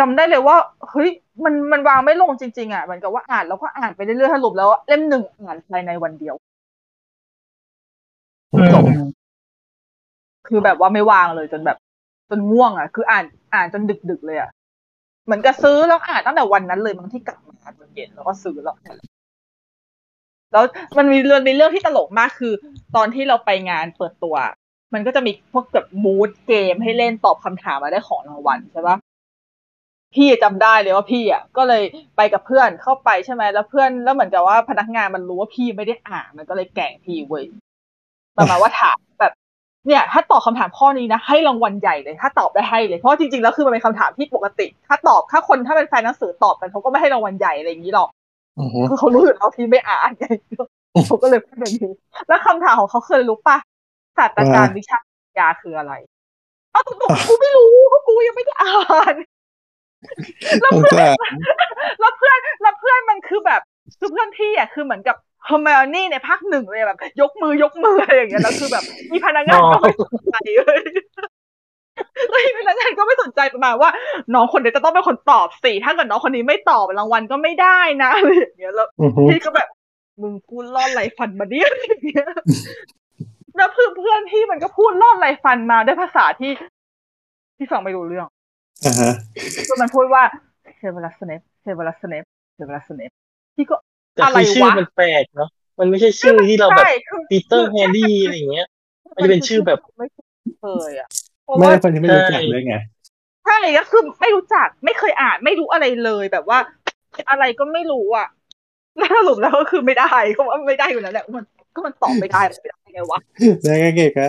[0.00, 0.56] จำได้เลยว่า
[0.90, 1.08] เฮ้ย
[1.44, 6.34] มันมันวางไม่ลงจริงๆอะเหมือนกับว่าอ่านแล้วก็อ่านไปเรื่อยๆสรุปแล้วเล่มหนึ่งอ่านภายในวันเดียว
[8.52, 8.58] อื
[8.98, 9.10] ม
[10.46, 11.78] คือแบบว่าไม่วางเลยจนแบบ
[12.30, 13.24] จนง่วง อะ คืออ่าน
[13.54, 14.50] อ่านจนดึกๆเลยอะ
[15.24, 18.76] เหมือนกับซื้อแล้วอ่านตั้งแต่วันนั้นเลยบางที่กลับมาตอนเย็นแล้วก็ซื้อแล้ว
[20.52, 20.64] แล้ว
[20.98, 22.52] มันมีเรื่องในเรื่องที่ตลกมากคือ
[22.96, 24.36] ตอนที่เราไปงานเปิดตัว
[24.94, 28.96] มันก็จะมีพวกแบบมูดเกมให้เล่นตอบคำถามมาได้ของรางวัลใช่ปะ
[30.14, 31.82] พี่จำได้เลยว่าพี่อะก็เลย
[32.16, 37.44] ไปกับเพื่อนเข้าไปใช่ไหมแล้วเพื่อนแล้วเหมือนกับว่าพนักงานมันรู้ว่าพี่ไม่ได้อ่านมันก็เลยแกล้งพี่เว้ย
[38.36, 39.32] ประมาณว่าถามแบบ
[39.86, 48.08] เนี่ย ถ้าตอบคำถามข้อนี้นะให้รางวัลใหญ่เลย ถ้าตอบได้ให้เลยเพราะจริงๆแล้วคือมันเป็นคำถามที่ปกติ ถ้าตอบถ้าคนถ้าเป็นแฟนหนังสือตอบกันเขาก็ไม่ให้รางวัลใหญ่อะไรอย่างนี้หรอก
[48.58, 50.24] อือฮึคือเขารู้อยู่แล้วพี่ไม่อ่านไง
[51.06, 51.92] เขาก็เลยพูดอย่างนี้
[52.28, 53.56] แล้วคำถามของเขาเคยรู้ปะ
[54.18, 55.92] ศาสตราจารย์วิชาปรุงยาคืออะไร
[56.72, 58.72] เอ้าตกกูไม่รู้เพราะกูยังไม่ได้อ่า
[59.12, 59.14] น
[60.72, 61.14] สงสาร
[62.00, 63.60] แล้วเพื่อนแล้วเพื่อนมันคือแบบ
[63.98, 70.80] คือเพื่อนพี่อะคือเหมือนกับเฮอร์ไมโอนี่ในภาคหนึ่งเลยแบบ ยกมือยกมืออะไรอย่างเงี้ยแล้วคือแบบ มีพนักงานก็ไม่สนใจเลย
[72.30, 73.90] แล้วมีพนักงานก็ไม่สนใจประมาณว่า
[74.34, 79.68] น้องคนนี้จะต้องเป็นคนตอบสิถ้าเกิดน้องคนนี้ไม่ตอบรางวัลก็ไม่ได้นะอะไรอย่างเงี้ยแล้วอือฮึพี่ก็แบบ
[80.22, 82.28] มึงพูดล่อดไหลฟันมาดิอะไรอย่างเงี้ย
[83.56, 86.52] แล้วเพื่อนเพื่อนพี่มันก็พูดล่อดไหลฟันมาด้วยภาษาที่
[87.56, 88.39] ที่ฟังไม่รู้เรื่องอ่าฮะ
[89.68, 90.22] คือมันพูดว่า
[90.78, 92.24] เซเวอร์รัสสเนปเซเวอร์รัสสเนป
[92.56, 93.10] เซเวอร์รัสสเนป
[93.56, 93.76] พี่ก็
[94.14, 98.66] แต่อะไรคือชื่อวะมันแปลกเนาะมันไม่ใช่ชื่อที่เราแบบใช่คือปีเตอร์แฮร์รี่อะไรอย่างเงี้ย
[99.14, 100.06] มันจะเป็นชื่อแบบไม่
[100.60, 101.08] เคยอะ
[101.44, 102.76] เพราะไม่ว่าได้คนที่ไม่รู้จักด้วยไง
[103.46, 106.58] ใช่ก็คือไม่รู้จักไม่เคยอ่านไม่รู้อะไรเลยแบบว่า
[107.30, 108.28] อะไรก็ไม่รู้อะ
[108.98, 113.18] แล้วสรุปแล้วก็คือไม่ได้ก็ว่าไม่ได้อยู่แล้วแหละมันก็มันตอบไม่ได้ไม่ได้ไงวะ
[113.64, 114.26] แล้วก็เก่งก็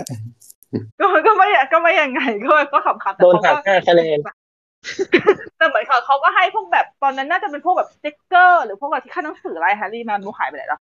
[1.00, 4.20] ก็ก็ไม่ก็ไม่ยังไงก็ก็ขำๆแต่โดนเขาหักก็ห้าคะแนน
[5.58, 10.82] แต่เหมือนเขาเขาก็ให้พวกแบบตอนนั้นน่าจะเป็นพวกแบบสติ๊กเกอร์ หรือพวกแบบที่ค่าหนังสืออะไรแฮร์รี่มารู้หายไปไหนแล้ว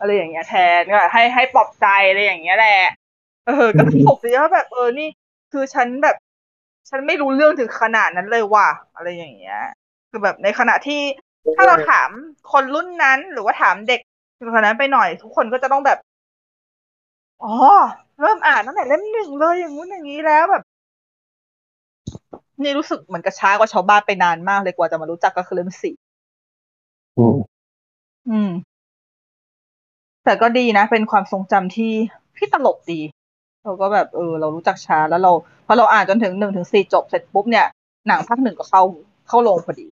[0.00, 2.78] อะไรอย่างเงี้ยแทนก็ให้ให้ปลอบใจอะไรอย่างเงี้ยแหละ
[3.46, 5.08] เออก็ตกดีว่าแบบเออนี่
[5.52, 6.16] คือฉันแบบ
[6.90, 9.60] ฉันไม่รู้เรื่องถึงขนาดนั้นเลยว่ะอะไรอย่างเงี้ย
[10.10, 11.00] คือแบบในขณะที่
[11.56, 12.08] ถ้าเราถาม
[12.52, 14.00] คนรุ่นนั้นหรือว่าถามเด็ก
[14.54, 15.98] คนนั้นไปหน่อย ทุกคนก็จะต้องแบบ
[17.44, 17.54] อ๋อ
[18.20, 20.62] เริ่มอ่านตั้งแต่เล่มหนึ่งเลยอย่างงู้นอย่างนี้แล้วแบบ
[22.62, 25.94] นี่รู้สึกเหมือนกับช้ากว่าชาวบ้านไปนานมากเลยกว่าจะมารู้จักก็คือเล่มสี่
[27.18, 27.36] อืม
[28.30, 28.50] อืม
[30.24, 31.92] แต่ก็ดีนะ เป็นความทรงจำที่
[32.36, 33.00] ที่ตลกดี
[33.64, 35.32] เราก็แบบเออ เรารู้จักช้าแล้วเรา
[35.66, 37.66] พอเราอ่านจนถึงหนึ่งถึงสี่จบเสร็จปุ๊บเนี่ย
[38.08, 38.82] หนังภาคหนึ่งก็เข้า
[39.28, 39.86] เข้าลงพอดี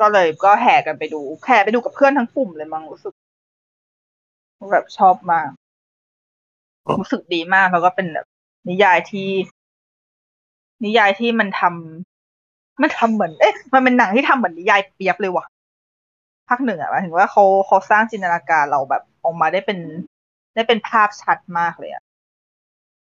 [0.00, 3.12] ก็เลยก็แห่กันไปดูแห่ไปดูกับเพื่อนทั้งกลุ่มเลยมั้งรู้สึก
[4.72, 5.48] แบบชอบมาก
[7.00, 8.26] รู้สึกดีมากแล้วก็เป็นแบบ
[8.68, 9.28] นิยายที่
[10.84, 15.46] นิยายที่มันทำมันทำเหมือน เอ๊ะ มันเป็นหนังที่ทำเหมือนนิยายเปียบเลยว่ะ
[16.48, 19.78] ภาคหนึ่งอะหมายถึงว่าเขาเขาสร้างจินตนาการเราแบบออกมาได้เป็น
[20.54, 22.02] ได้เป็นภาพชัดมากเลยอะ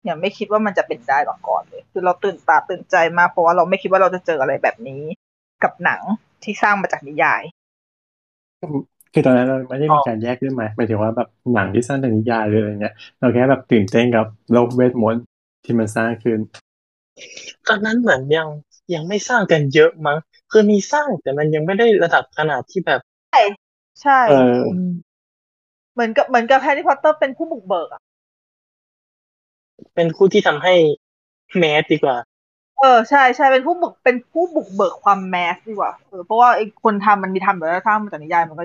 [0.06, 5.02] อย่าไม่คิดว่ามันจะเป็นได้มาก่อนเลย คือเราตื่นตาตื่นใจมากเพราะว่าเราไม่คิดว่าเราจะเจออะไรแบบนี้
[5.64, 6.02] กับหนัง
[6.44, 7.42] ที่สร้างมาจากนิยาย
[9.14, 15.24] คือตอนนั้นเราไม่ได้มีการแยกด้วยไหมหมายถึงว่าแบบหนังที่สร้างจากนิยายหรืออะไรเงี้ย เราแค่แบบตื่นเต้นกับโลกเวทมนต์
[15.66, 16.40] ที่มันสร้างขึ้น
[17.68, 18.48] ตอนนั้นเหมือนยัง
[18.94, 20.18] ยังไม่สร้างกันเยอะมั้ง
[20.52, 23.02] คือมีสร้างแต่มันยังไม่ได้ระดับขนาดที่แบบ
[24.02, 24.62] ใช่เออ
[25.94, 28.02] เหมือนกับเหมือนกับแฮร์รี่พอตเตอร์เป็นผู้บุกเบิกอะ
[29.96, 30.74] เป็นคู่ที่ทำให้
[31.58, 32.16] แมสดีกว่า
[32.80, 38.64] เออใช่ใช่เป็นผู้บุกเป็นผู้บุกเบิกความแมสดีกว่าเออเพราะว่าไอ้คนทำมันมีทำอยู่แล้วสร้างมาจากนิยายมันก็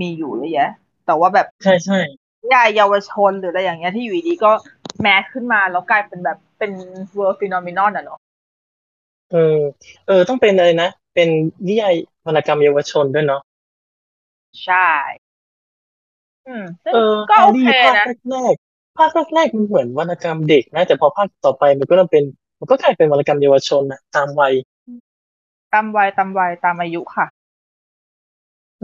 [0.00, 0.70] มีอยู่เยอะแยะ
[1.06, 1.98] แต่ว่าแบบใช่ใช่
[2.42, 4.50] นิยายเยาวชนหรืออะไรอย่างเงี้ยที่อยู่ดีๆก็
[5.00, 6.72] แมสขึ้นมาแล้วกลายเป็นแบบ เป็น
[7.18, 8.18] world phenomenon อะเนาะ
[9.32, 9.58] เออ
[10.06, 11.28] เออ ต้องเป็นอะไรนะ เป็น
[11.68, 11.94] นิยาย
[12.26, 13.42] วรรณกรรมเยาวชนด้วยเนาะ
[14.64, 14.90] ใช่
[16.48, 18.42] อืมซึ่งเออก็โอเคแฮร์รี่นะ
[18.98, 22.24] ภาคแรกๆภาคแรกๆมันเหมือนวรรณกรรมเด็กนะ แต่พอภาคต่อไปมันก็เริ่มเป็น
[22.60, 24.54] มันก็กลายเป็นวรรณกรรมเยาวชนนะตามวัย
[25.72, 27.26] ตามวัยตามวัยตามอายุค่ะ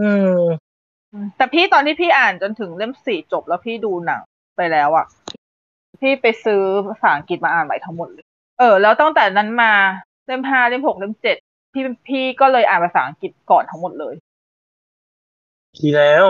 [0.01, 0.41] อืม
[1.37, 4.21] แต่พี่ตอนที่พี่อ่านจนถึงเล่มสี่จบแล้วพี่ดูหนัง
[4.57, 5.07] ไปแล้วอะ
[6.01, 8.25] พี่ไปซื้อภาษาอังกฤษมาอ่านใหม่ทั้งหมดเลย
[8.59, 9.73] เออ แล้วตั้งแต่นั้นมา
[10.27, 11.37] เล่มห้าเล่มหกเล่มเจ็ด
[11.73, 14.15] พี่พี่ก็เลยอ่านภาษาอังกฤษก่อนทั้งหมดเลย
[15.77, 16.27] ทีแล้ว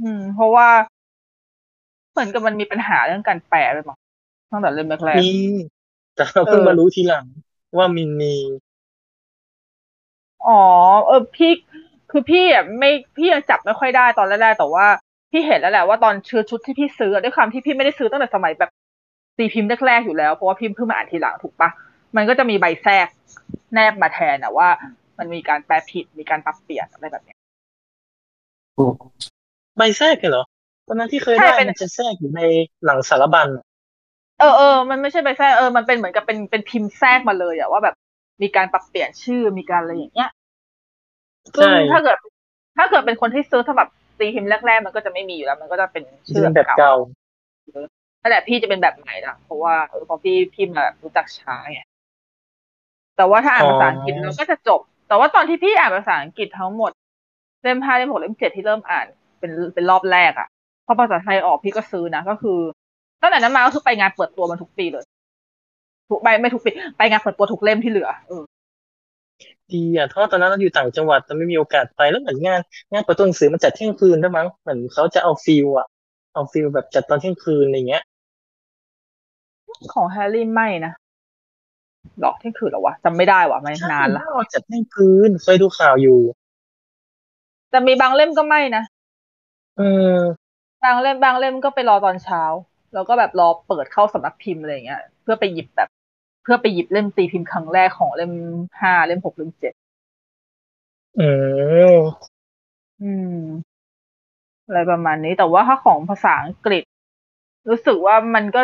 [0.00, 0.68] อืม เพราะว่า
[2.10, 3.98] เหมือนกับมันมีปัญหาเรื่องการแปลเลยมั้ง
[4.50, 5.30] ตั้งแต่เล่มแรกมี
[6.14, 7.26] แต่เราเพิ่งเออมารู้ทีหลัง
[7.76, 8.48] ว่ามินมีๆ
[10.46, 10.60] อ๋อ
[11.06, 11.50] เออพี่
[12.10, 14.86] คือพี่อะไม่พี่ยังจับไม่ค่อยได้ตอนแรกๆแต่ว่า
[15.30, 18.70] พี่เห็นแล้วแหละว่าตอนชื่อชุดที่พี่ซื้ออะด้วยความที่พี่ไม่ได้ซื้อตั้งแต่สมัยแบบ
[19.38, 21.70] ตีพิมพ์แรกๆอยู่แล้วเพราะว่าพิมพ์เพิ่งมาอ่านทีหลังถูกปะ
[22.16, 23.08] มันก็จะมีใบแทรก
[23.74, 24.68] แนบมาแทนอะว่า
[25.18, 27.38] มันมีการแปลผิดมีการปรับเปลี่ยนอะไรแบบเนี้ย
[29.76, 30.44] ใบแทรกกันเหรอ
[30.86, 32.42] ตอนนั้นที่เคยใช่ได้เป็นมันจะแทรกอยู่ใน
[32.84, 33.48] หลังสารบัญ
[34.40, 37.94] เออเออมันไม่ใช่ใบแทรกเออมันเป็นเหมือนกับเป็นเป็นพิมพ์แทรกมาเลยอะว่าแบบ
[38.42, 40.30] มีการปรับเปลี่ยนชื่อมีการอะไรอย่างเงี้ย
[41.56, 42.16] ซึ่งใช่ถ้าเกิด
[42.76, 43.88] ถ้าเกิดเป็นคนที่ซื้อสำหรับ
[44.20, 46.94] ตีพิมพ์แรกๆมันก็จะไม่มีอยู่แล้ว มันก็จะเป็นชื่อเป็นแบบเก่า
[48.22, 51.80] นั่นแหละพี่จะเป็นแบบใหม่ละเพราะว่าเออพอพี่พิมพ์มาแบบรู้จักช้าไง
[53.16, 56.90] แต่ว่าถ้าอ่านภาษาอังกฤษเราก็จะจบ แต่ว่าตอนที่พี่อ่านภาษาอังกฤษทั้งหมด
[57.62, 59.06] เล่มห้าเล่มหกเล่มเจ็ดที่เริ่มอ่าน
[59.38, 60.48] เป็นเป็นรอบแรกอะ
[60.86, 62.58] พอภาษาไทยออกพี่ก็ซื้อนะก็คือ
[63.22, 65.04] ตั้งแต่นั้นมาก็คือไปงานเปิดตัวมันทุกปีเลย
[66.10, 68.42] ทุกไม่ไม่ทุกปีไปงานเปิดตัวทุกเล่มที่เหลือเออ
[69.74, 72.60] ดีอะเพราะตอนนั้นเราอยู่ต่างจังหวัดแต่ไม่มีโอกาสไปแล้วเหมือนงาน
[72.92, 75.86] งานเปิดตัวหนังสือมันจัดเที่ยงคืนด้วยมั้งเหมือนเขาจะเอา feel อะ
[76.34, 78.02] เอา feel แบบจัดตอนเที่ยงคืนอะไรเงี้ย
[79.92, 80.92] ของแฮร์รี่ไม่นะ
[82.20, 86.18] หรอกเที่ยงคืนเหรอวะจำไม่ได้ว่ะมันนานละใช่จัดเที่ยงคืนเคยดูข่าวอยู่
[87.70, 88.84] แต่มีบางเล่มก็ไม่นะ
[89.78, 89.82] เอ
[90.18, 90.18] อ
[90.84, 92.42] บางเล่มบางเล่มก็ไปรอตอนเช้า
[92.94, 98.32] แล้วก็แบบรอเปิดเข้าสำนักพิมพ์อะไรอย่างเงี้ย เพื่อไปหยิบแบบเพื่อไปหยิบเล่มตีพิมพ์ครั้งแรกของเล่ม
[98.80, 99.74] ห้าเล่มหกเล่มเจ็ด
[101.18, 101.22] เอ
[101.96, 101.98] อ
[103.02, 103.40] อืม
[104.66, 106.84] อะไรประมาณนี้ แต่ว่าถ้าของภาษาอังกฤษ
[107.68, 108.60] รู้สึกว่ามันก็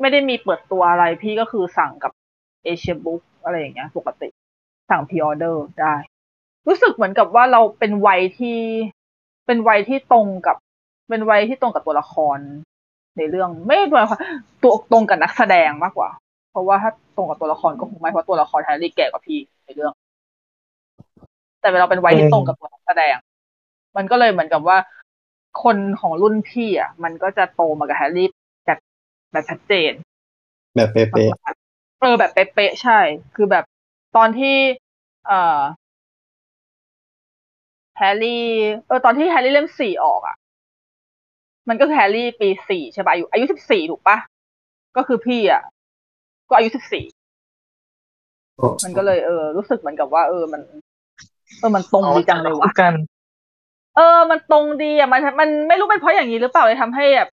[0.00, 2.12] ไม่ได้มีเปิดตัวอะไรพี่ก็คือสั่งกับ
[2.64, 4.28] เอเชียบุ๊กอะไรอย่างเงี้ย ปกติ
[4.90, 5.94] สั่งพ r ออเดอร์ได้
[6.68, 8.58] รู้สึกเหมือนกับว่าเราเป็นวัยที่
[9.46, 10.56] เป็นวัยที่ตรงกับ
[11.08, 12.38] เป็นวัยที่ตรงกับตัวละคร
[13.16, 14.18] ในเรื่องไม่ตัวละคร
[14.62, 16.10] ตัวตรงกับนักแสดงมากกว่า
[16.50, 19.92] เพราะว่าถ้าตรงกับตัวละครก็คงไม่เพราะตัวละครแฮร์รี่แก่กว่าพี่ในเรื่อง
[21.60, 23.16] แต่เวลาเป็นวัยที่ตรงกับตัวนักแสดง
[23.96, 24.78] มันก็เลยเหมือนกับว่า
[25.62, 28.28] คนของรุ่นพี่อะ มันก็จะโตมากับแฮร์รี่
[28.66, 28.78] แบบ
[29.32, 29.92] แบบชัดเจน
[30.74, 31.30] แบบเป๊ะ
[32.00, 32.98] เออแบบเป๊ะๆใช่
[33.34, 33.64] คือแบบ
[34.16, 34.56] ตอนที่
[35.26, 35.60] เอ่อ
[37.98, 38.46] แฮร์รี่
[38.86, 40.36] เออตอนที่แฮร์รี่เล่มสี่ออกอะ
[41.68, 44.18] มันก็คือแฮร์รี่ปีสี่ใช่ปะอายุอายุสิบสี่ถูกปะ
[44.96, 45.62] ก็คือพี่อะ
[46.50, 50.60] ก็อายุสิบสี่ๆมันก็เลยเออ รู้สึกเหมือนกับว่า เออมัน
[51.58, 52.92] เออมันตรงดีจังเลยวะกัน
[53.96, 57.28] เออ มันตรงดีอะมันมันไม่รู้เป็นเพราะอย่างนี้หรือเปล่าเลยทำให้แบบ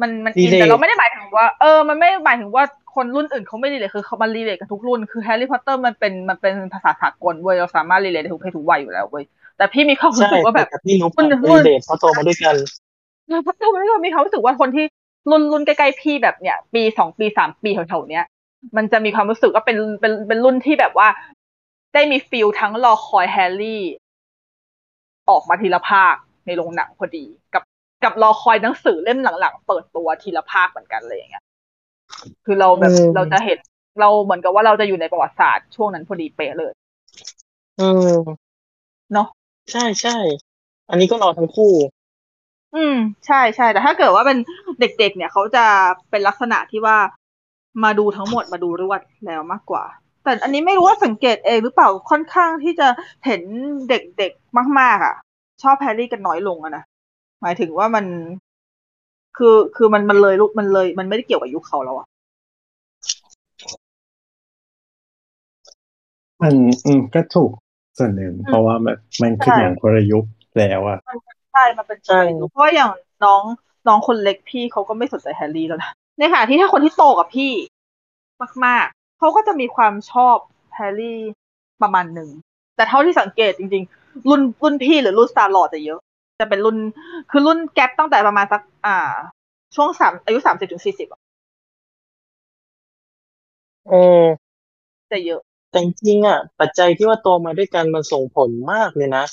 [0.00, 2.64] มันมันอิน Relate แต่เราไม่ได้หมายถึงว่าเออมันไม่หมายถึงว่า
[2.94, 9.24] คนรุ่นอื่นเขาไม่ relate คือเขามัน relate กันทุกรุ่นคือแฮร์รี่พอตเตอร์มันเป็นมันเป็นภาษาสากลเว้ยเราสามารถ relate ได้ทุกเพศทุกวัยอยู่แล้วเว้ย
[9.56, 12.54] แต่พี่ใช่มีความรู้สึกว่าแบบแต่พี่นุ๊กมัน relate เขาโตมาด้วยกัน
[13.28, 14.84] แล้วทำให้เรามีความรู้สึกว่าคนที่
[15.30, 18.24] รุ่นรุ่นใกล้ๆพี่แบบเนี้ยปีสองปีสามปีแถวๆเนี้ย
[18.76, 21.08] มันจะมีความรู้สึกว่าเป็นเป็นเป็นรุ่นที่แบบว่า
[21.94, 23.82] ได้มี feel ทั้งรอคอยแฮร์รี่
[25.30, 26.14] ออกมาทีละภาค
[26.46, 27.62] ในโรงหนังพอดี กับ
[28.04, 31.44] กับรอคอยหนังสือเล่มหลังๆ เปิดตัวทีละภาคเหมือนกันเลยอย่างเงี้ย
[32.44, 33.58] คือเราแบบอืมเราจะเห็น
[34.00, 36.72] เราเหมือนกับว่าเราจะอยู่ในประวัติศาสตร์ช่วงนั้นพอดีเป๊ะเลย
[37.80, 38.16] อืม
[39.12, 39.28] เนาะ
[39.72, 40.16] ใช่ใช่
[40.90, 41.72] อันนี้ก็รอทั้งคู่
[42.76, 42.96] อืม
[43.26, 44.38] ใช่ใช่แต่ถ้าเกิดว่าเป็น
[44.80, 45.64] เด็ก ๆ เนี่ยเขาจะ
[46.10, 46.96] เป็นลักษณะที่ว่า
[47.84, 49.84] มาดูทั้งหมดมาดูรวดแล้วมากกว่า
[50.22, 52.88] แต่อันนี้ไม่รู้ว่าสังเกตเองหรือเปล่าค่อนข้างที่จะ
[53.26, 53.42] เห็น
[53.88, 55.14] เด็กๆมาก ๆอะ
[55.62, 56.82] ชอบแฮร์รี่กันน้อยลงอะนะ
[57.42, 58.04] หมายถึงว่ามัน
[59.36, 62.06] คือคือมันมันเลยลุกมันเลย มันไม่ได้เกี่ยวกับยุคเขาแล้วอะ
[66.42, 66.54] มัน
[66.86, 67.50] อืมก็ถูก
[67.98, 70.24] ส่วนหนึ่งเพราะว่ามันมันคือหนังคนละยุค
[70.58, 70.98] แล้วอะ
[71.52, 72.90] ใช่มันเป็นใช่เพราะว่าอย่าง
[73.24, 73.42] น้อง
[73.88, 77.52] น้องคนเล็กพี่เขาก็ไม่สนใจแฮร์รี่แล้วนะ ในขณะที่ถ้าคนที่โตกับพี่
[78.64, 80.36] มาก ๆ เขาก็จะมีความชอบ
[80.74, 81.20] แฮร์รี่
[81.82, 82.30] ประมาณหนึ่ง
[82.76, 86.00] แต่เท่าที่สังเกตจริง ๆ รุ่นรุ่นพี่หรือรุ่นสตาร์ลอจะเยอะ
[86.40, 86.76] จะเป็นรุ่น
[87.30, 88.96] คือรุ่นแกปตั้งแต่ประมาณสัก อ่า
[89.76, 91.08] ช่วงสามอายุสามสิบถึงสี่สิบ
[93.86, 94.26] เออ
[95.10, 95.40] จะเยอะ
[95.70, 99.24] แต่จริงๆอะ ปัจจัยที่ว่าโตมาด้วยกันมันส่งผลมากเลยนะ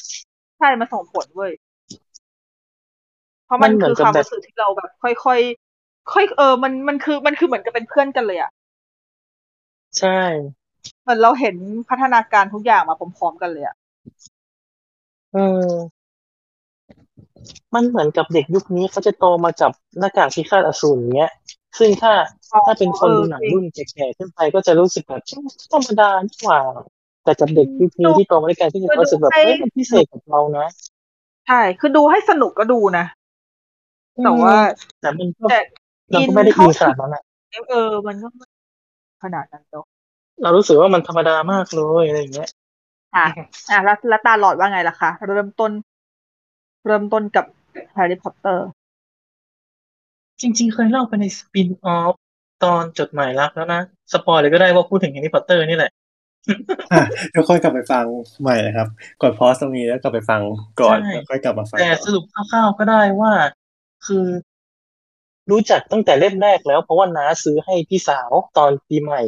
[0.57, 1.51] ใช่ มันส่งผลเว้ย
[3.45, 5.64] เพราะมันมันเหมืคืออนกับความแบบรู้สึกที่เราแบบ ค่อยๆ
[6.13, 8.51] ค่อยเออมันมันคือมันคือเหมือนกับเป็นเพื่อนกันเลยอะ
[9.99, 10.19] ใช่
[11.01, 11.55] เหมือนเราเห็น
[11.89, 13.75] พัฒนาการทุกอย่างมาพร้อมๆกันเลยอะ
[15.33, 15.37] เอ
[15.67, 15.69] อ
[17.75, 21.31] มันเหมือนกับเด็กยุคนี้เขาจะโตมาจับหน้ากากพิฆาตอสูรอย่างเงี้ย
[21.79, 22.13] ซึ่งถ้า
[22.65, 25.21] ถ้าเป็นคนดูหนังรุ่นแก่ๆขึ้นไปก็จะรู้สึกแบบ
[25.73, 26.61] ธรรมดานี่หว่า
[27.23, 30.67] แต่กับเด็กยุคนี้ที่โตมาด้วยกันก็จะรู้สึกแบบเฮ้ยมันพิเศษกับเรานะ
[31.47, 33.05] ใช่คือดูให้สนุกก็ดูนะ
[34.23, 34.55] แต่ว่า
[35.01, 35.59] แต่มันก็แต่
[36.11, 37.23] เราก็ไม่ได้อินขนาดนั้นอะ
[37.69, 38.45] เออ มันก็ไม่
[39.23, 39.85] ขนาดนั้นเนาะ
[40.43, 42.49] เรารู้สึกว่ามันธรรมดามากเลยอะไรอย่างเงี้ย
[43.15, 43.25] อะ
[43.69, 45.71] อะแล้วแล้วตาหลอดว่าไงล่ะคะเริ่มต้น
[46.85, 47.45] เริ่มต้นกับ
[47.93, 48.67] แฮร์รี่พอตเตอร์
[50.41, 52.13] จริง ๆ เคยเล่าไปใน spin-off
[52.63, 53.81] ตอนจดหมายรักแล้วนะ
[54.13, 55.91] spoil เลยก็ได้ว่าพูดถึงแฮร์รี่พอตเตอร์นี่แหละ
[56.91, 58.05] อะทุกคนกลับไปฟัง
[58.41, 58.87] ใหม่นะครับ
[59.21, 60.41] กดพอสตรงนี้แล้วกลับไปฟัง
[60.81, 63.31] ก่อนใช่แล้วค่อยกลับมาฟังแต่ต่อสรุปคร่าวๆก็ได้ว่า
[64.05, 64.25] คือ
[65.51, 69.21] รู้จักตั้งแต่เล่มแรกแล้ว เพราะว่าน้าซื้อให้พี่สาวตอนปีใหม่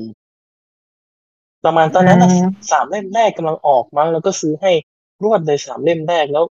[1.66, 4.72] ประมาณตอนนั้นน่ะอืมสามเล่มแรกกำลังออกมั้งแล้วก็ซื้อให้
[5.24, 6.44] รวดเลยสามเล่มแรกแล้ว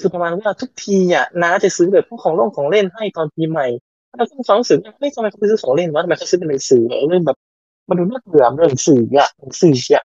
[0.00, 3.66] คือประมาณว่าทุกทีอะน้าจะซื้อแบบพวกของเล่นของเล่นให้ตอนปีใหม่
[4.16, 7.36] แล้วก็มีความรู้สึกว่าเฮ้ยทำไมเขาไปซื้อของเล่นวะทำไมเขาซื้อเป็นหนังสือเรื่องแบบ
[7.88, 10.04] มันดูน่าเบื่อมันหนังสืออะหนังสืออะ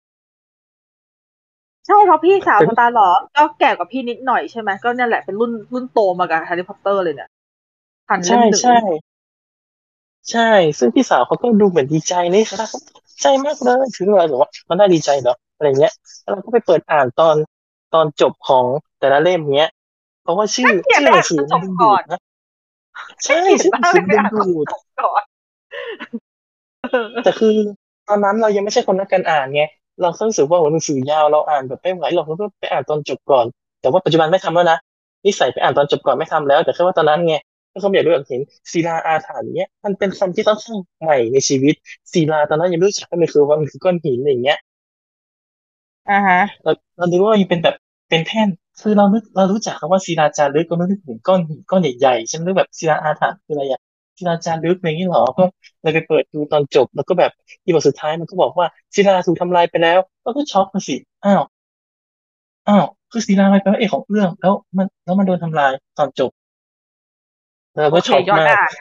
[1.86, 7.28] ใช่เพราะพี่สาวเป็นสตาร์หลอดก็แก่กว่าพี่นิดหน่อยใช่ไหมก็เนี่ยแหละเป็นรุ่นรุ่นโตมากับแฮร์รี่พอตเตอร์เลยเนี่ย
[8.08, 8.76] ทันเล่ใช่มหนึ่งใช่
[10.30, 12.68] ใช่ ซึ่งพี่สาวเขาก็ดูเหมือนดีใจนี่ครับ
[13.22, 15.92] ใจมากเลยถึงเราบอกว่า มันน่าดีใจเหรออะไรเงี้ย
[16.22, 17.36] แล้วเราก็ไปเปิดอ่านตอน
[17.94, 18.66] ตอนจบของ
[19.00, 19.70] แต่ละเล่มเงี้ย
[20.22, 22.20] เพราะว่าชื่อเขียนชื่อไปหนัอ่านงสือจมันบดึงก่ดูอดนนะ
[23.24, 25.24] ใช่เขียนชื่อหบ้านังงสือไปมันดึอ่างนดูดจบก่อน
[26.82, 27.54] เออแต่คือ
[28.08, 29.62] ตอนนั้นเรายังไม่ใช่คนนักการอ่านไง
[30.00, 33.46] เราก็รู้สึกว่าโหหนังสือยาวเราอ่านแบบไม่ไหวหรอกเราก็ไปอ่านตอนจบก่อน
[33.80, 34.78] แต่ว่าปัจจุบันไม่ทำแล้วนะ
[35.26, 37.47] นิสัยไปอ่านตอนจบก่อนไม่ทำแล้ว แต่แค่ว่าตอนนั้นไงก็
[37.80, 41.74] เขาอยากรู้อยากเห็นศิลาอาถรรพ์เนี้ยมันเป็นคำที่ค่อนข้างใหม่ในชีวิต
[42.14, 44.58] ศิลาตอนนั้นยังไม่รู้จักว่ามันคือว่ามันคือก้อนหินอะไรอย่างเงี้ย
[46.08, 47.74] อ่าฮะเราเราดูว่ามันเป็นแบบ
[48.08, 48.48] เป็นแท่น
[48.80, 53.80] คือเรานึกเรารู้จักคำว่าศิลาจารึกก็นึกถึงก้อนหินก้อนใหญ่ๆใช่ไหมแบบศิลาอาถรรพ์คืออะไรอะ
[54.18, 55.42] ศิลาจารึกอะไรอย่างนี้เหรอก็
[55.82, 57.30] เลยไปเปิดดูตอนจบ แล้วก็แบบ
[57.64, 61.42] อีบทสุดท้ายมันก็บอกว่าศิลาถูกทำลายไปแล้วเราก็ช็อกมาสิอ้าว
[62.68, 66.37] อ้าวคือศิลามันเป็นพระเอกของเรื่อง แล้วมันแล้วมันโดนทำลายตอนจบแล้ว
[67.76, 68.72] เราโอก็เคช็อกย้อนมากอ่าน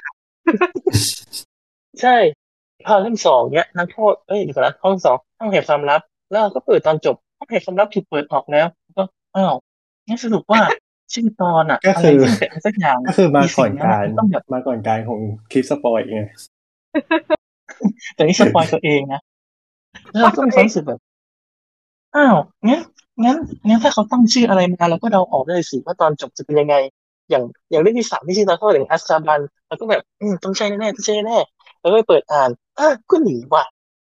[2.02, 2.16] ใช่
[2.86, 8.68] พอเล่มสองเนี้ยนักโทษเอ้ยเดี๋ยวก่อนนะห้องสองห้องแห่งความลับ แล้วเราก็เปิดตอนจบห้องแห่งความลับถูกเปิดออกแล้ว
[8.98, 9.04] ก็
[9.36, 9.54] อ้าว
[10.08, 10.62] งั้นสรุปว่า
[11.14, 15.20] ชื่อตอนอะก็อะไรคือที่เป็นอะไรสักอย่างก็คือมาก่อนสิ่งการมันต้องแบบมาก่อนการของ
[15.52, 16.22] คลิปสปอยไง
[18.16, 19.22] แต่นี่สปอยตัวเองนะ
[20.12, 21.00] แล้วเราก็มีความรู้สึกแบบ
[22.16, 22.36] อ้าว
[22.68, 22.82] งั้น
[23.26, 26.76] งั้นงั้นถ้าเขาตั้งชื่ออะไรมาเราก็เดาออกได้สิว่าตอนจบจะเป็นยังไง
[27.30, 32.50] อย่างอย่างเรื่องที่สามที่ชื่อตอนเข้าถึงอัสคาบันเราก็แบบอืมต้องใช่แน่ๆต้องใช่แน่ๆแล้วก็ไปเปิดอ่าน
[32.80, 33.64] อ้าวก็หนีว่ะ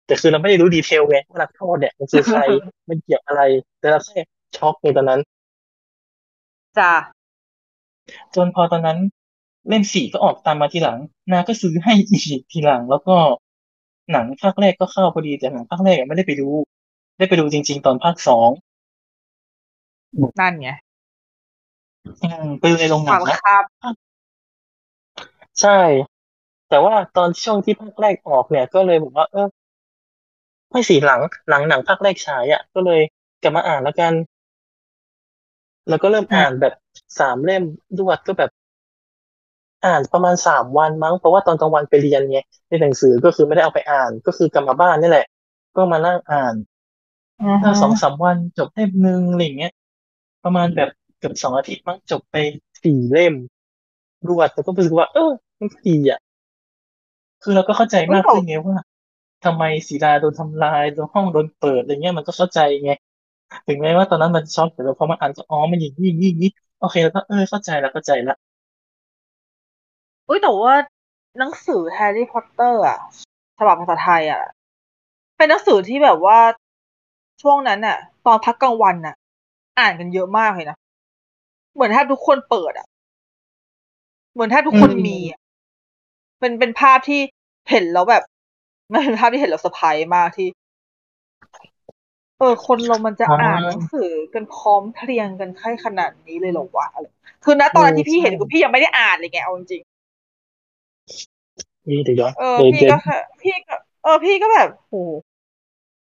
[0.06, 2.40] แต่คือเราไม่ได้รู้ดีเทลไงว่านักโทษเนี่ยมันคือใคร
[2.88, 3.42] มันเกี่ยวอะไร
[3.80, 4.20] แต่เราแค่
[4.56, 5.20] ช็อกในตอนนั้น
[6.78, 6.92] จ้า
[8.34, 8.98] จนพอตอนนั้น
[9.68, 10.98] เล่มสี่ก็ออกตามมาทีหลัง
[11.32, 13.16] นาก็ซื้อให้อีกทีหลัง แล้วก็
[14.12, 16.48] หนังภาคแรกก็เข้าพอดีแต่หนังภาคแรกยังไม่ได้ไปดู
[17.18, 18.50] ได้ไปดูจริง ๆ ตอนภาคสอง
[20.40, 20.70] นั่นไง
[22.22, 23.64] อืมไปเลยโรงหนัฟังงนะครับ
[25.60, 25.70] ใช่
[26.68, 29.48] แต่ว่าตอนช่วงที่ภาคแรกออกเนี่ย ก็เลยบอกว่า เออ
[30.72, 33.00] ไม่สิหลังหลังหนังภาคแรกฉายอะ ก็เลย
[33.42, 34.12] กลับมาอ่านแล้วกัน
[35.88, 36.74] แล้วก็เริ่มอ่านแบบ
[37.18, 37.64] สามเล่ม
[37.98, 38.50] รวดก็แบบ
[39.84, 42.38] อ่านประมาณสามวันมั้งเพราะว่าตอนกลางวันไปเรียนไง
[42.68, 45.26] ในหนังสือก็คือไม่ได้เอาไปอ่าน ก็คือกลับมาบ้านนี่แหละ
[45.76, 46.54] ก็มานั่งอ่าน
[47.40, 49.72] อือฮึถ้าสองสามวันจบเล่มหนึ่งอะไรอย่างเงี้ย
[50.44, 50.88] ประมาณแบบ
[51.18, 52.36] เกือบสองอาทิตย์มั้งจบไป
[52.82, 53.34] สี่เล่ม
[54.28, 56.20] รวดแล้วก็รู้สึกว่า เออ มันก็ดีอะ
[57.42, 58.76] คือเราก็เข้าใจมากขึ้นไงว่า
[59.44, 62.90] ทำไมศิลาโดนทำลายโดนห้องโดนเปิดอะไรเงี้ยมันก็เข้าใจไง
[63.66, 68.34] ถึงแม้ว่าตอนนั้นมันช็อกแต่เราพอมาอ่านก็อ๋อมันอย่างนี้อย่างนี้อย่างนี้โอเคแล้วก็เออเข้าใจแล้วเข้าใจละ
[70.28, 70.74] อุ้ยแต่ว่า
[71.38, 72.98] หนังสือแฮร์รี่พอตเตอร์อะ
[73.58, 74.42] ฉบับภาษาไทยอะ
[75.36, 76.38] เป็นหนังสือที่แบบว่า
[77.42, 77.96] ช่วงนั้นอะ
[78.26, 79.14] ตอนพักกลางวันอะ
[79.78, 80.76] อ่านกันเยอะมากเลยนะ
[81.76, 82.86] เหมือนแทบทุกคนเปิดอะ
[84.34, 85.40] เหมือนแทบทุกคนมีอะ
[86.40, 87.20] เป็นเป็นภาพที่
[87.70, 88.22] เห็นแล้วแบบ
[88.92, 90.48] มันเป็นภาพที่เห็นแล้วเซอร์ไพรส์มากที่
[92.38, 97.06] เออคนเรามันจะอ๋ออ่อ่านหนังสือกันพร้อมเพรียงกันค่ขนาดนี้เลยเหรอวะอะไร
[97.44, 99.82] คือณตอนนั้นที่พี่เห็นคือพี่ยังไม่ได้อ่านเลยไงเอาจริง
[101.88, 104.94] นี่เดี๋ยวย้อนๆเออเดี๋ยวพี่เดี๋ยวก็แค่พี่ก็เออพี่ก็แบบโห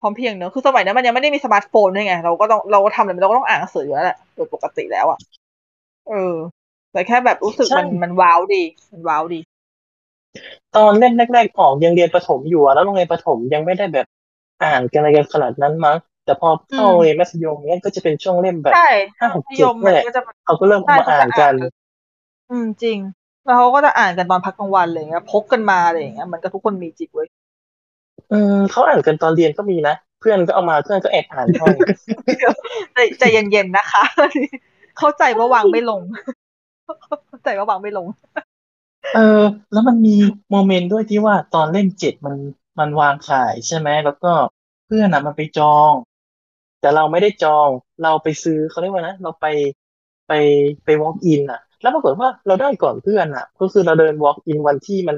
[0.01, 5.19] พร้อมเพรียงเนอะคือสมัยนั้นมันยังไม่ได้มีสมาร์ทโฟนด้วยไง เราก็ต้องเราก็ทำอะไรเราก็ต้องอ่านหนังสืออยู่แล้วแหละโดยปกติแล้วอะ
[6.11, 6.37] เออ
[6.93, 9.41] แต่แค่แบบรู้สึกมันมันว้าวดีมันว้าวดี
[10.77, 14.07] ตอนเล่มแรกๆออกยังเรียนประถมอยู่อะแล้วโรงเรียนประถมยังไม่ได้แบบ
[14.63, 18.87] อ่านกันอะไรกันขนาดนั้นมั้งแต่พอเข้าอืมโรงเรียนมัธยมเนี้ยก็จะเป็นช่วงเล่มแบบใช่
[19.19, 21.55] ห้าหกเจ็ดนั่นแหละมัธยมมันก็จะเขาก็เริ่มเอามาอ่านกัน
[22.51, 22.99] อืมจริง
[23.45, 27.29] แล้วเขาก็จะอ่านกันตอนพักกลางวันอะไรเงี้ยพกกันมาอะไรอย่างเงี้ยมันก็ทุกคนมีจริงเว้ย
[28.31, 31.69] อืมเขาอ่านกันตอนเรียนก็มีนะ เพื่อนก็เอามาเพื่อนก็แอบอ่านให้
[32.95, 34.03] ใจใจเย็นๆนะคะ
[35.01, 36.01] เข้าใจว่าวางไม่ลง
[37.29, 38.07] เข้าใจว่าวางไม่ลง
[39.15, 39.43] เออ
[39.73, 40.17] แล้วมันมี
[40.51, 42.37] โมเมนต์ด้วยที่ว่าตอนเล่มเจ็ดมัน
[42.79, 44.33] มันวางขายใช่ไหมแล้วก็
[44.87, 45.93] เพื่อนอะมันไปจอง
[46.81, 47.69] แต่เราไม่ได้จอง
[48.03, 49.47] เราไปซื้อเขาเรียกว่านะเราไป
[50.29, 50.33] ไป
[50.85, 55.17] ไป walk in อะ แล้วปรากฏว่าเราได้ก่อนเพื่อนอะ ก็คือเราเดิน walk in วันที่มัน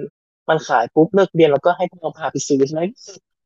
[0.49, 2.83] มันขายปุ๊บเลิกเรียนแล้วก็ให้พวกเราพาไปซื้อใช่ไหม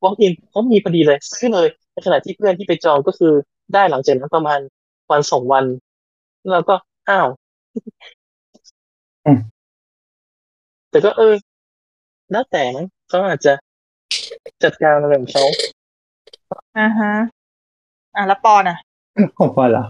[0.03, 3.33] walk in เขามีพอดีเลยซื้อเลยในขณะที่เพื่อนที่ไปจองก็คือ
[3.75, 4.61] ได้หลังจากนั้นประมาณ
[5.11, 5.65] วันสองวัน
[6.51, 6.75] เราก็
[7.09, 7.29] อ้าว
[9.27, 9.39] อืม
[10.91, 11.35] แต่ก็เออ
[12.31, 13.53] แล้วแต่มั้งเขาอาจจะ
[14.63, 15.45] จัดการอะไรของเขา
[16.79, 17.13] อ่าฮะ
[18.15, 18.77] อะแล้วปอนอะ
[19.39, 19.85] ของปอนเหรอ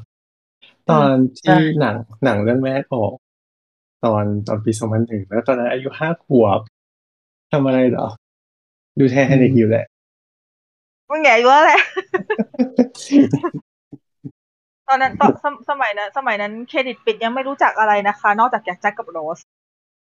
[0.91, 3.13] ตอนใช่ที่หนังหนังเรื่องแรกออก
[4.05, 6.61] ตอนตอนปีสองพันหนึ่งแล้วตอนนั้นอายุห้าขวบ
[7.53, 8.07] ทำอะไรเหรอ
[8.99, 9.87] ดูแทนนิกอยู่แหละ
[11.09, 11.81] มึงแง่อยู่แล้วแหละ
[14.89, 19.39] ตอนนั้นตอนสมสมัยนั้นสมัยนั้นเครดิตปิดยังไม่รู้จักอะไรนะคะ นอกจากแจ็คกับโรส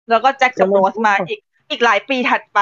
[0.10, 1.40] แล้วก็แจ็คกับโรสมาอีก
[1.70, 2.60] อีกหลายปีถัดไป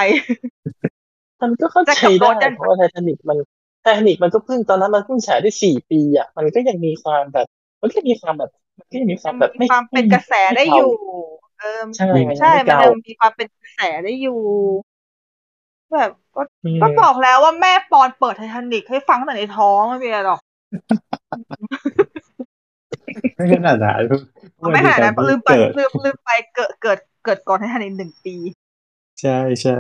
[1.42, 3.38] มันก็เข้าใจแต่กับโรได้สยังเพราะว่าไททานิกมัน
[3.82, 7.48] ไททานิกมันก็เพิ่งตอนนั้นมันเพิ่งฉายได้สี่ปีอะมันก็ยังมีความแบบ
[7.82, 8.50] มันก็มีความแบบ
[8.80, 10.92] มันก็ยังมีความแบบมีความเป็นกระแสได้อยู่
[11.60, 14.40] เออใช่มันยังใช่ไม่มันเก่ายังมีความเป็นกระแสได้อยู่
[15.94, 20.42] แบบก็อืมก็บอกแล้วว่าแม่ปอนเปิดไททานิกให้ฟังตั้งแต่ในท้องไม่มีอะไรหรอก
[23.36, 24.02] ไม่ขนาดนั้น
[24.74, 28.36] ไม่ขนาดนั้นลืมไปเกิดลืมลืมไปเกิดเกิดเกิดก่อนไททานิกหนึ่งปี
[29.22, 29.78] ใช่ใช่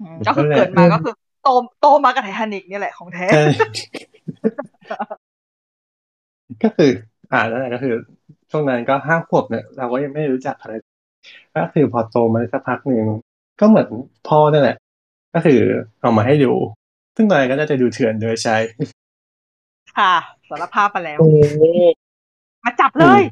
[0.00, 1.48] อืมก็คือนั่นแหละเกิดมาก็คือโต
[1.80, 3.44] โตมากับไททานิกเนี่ยแหละของแท้ใช่
[6.62, 6.90] ก็คือ
[7.32, 7.94] อ่านั่นแหละก็คือ
[8.50, 10.74] ช่วงนั้นก็ห้าขวบเนี่ยเราก็ยังไม่รู้จักอะไร
[11.56, 13.04] ก็คือพอโตมาสักพักหนึ่ง
[13.60, 13.88] ก็เหมือน
[14.28, 14.76] พ่อนั่นแหละ
[15.34, 15.60] ก็คือ
[16.00, 16.52] เอามาให้ดู
[17.16, 18.56] ซึ่งตอนนั้นก็น่าจะดูเถื่อนโดยใช้
[20.00, 20.14] ค่ะ
[20.50, 21.28] สารภาพไปแล้วโอ้
[22.64, 23.22] มาจับเลย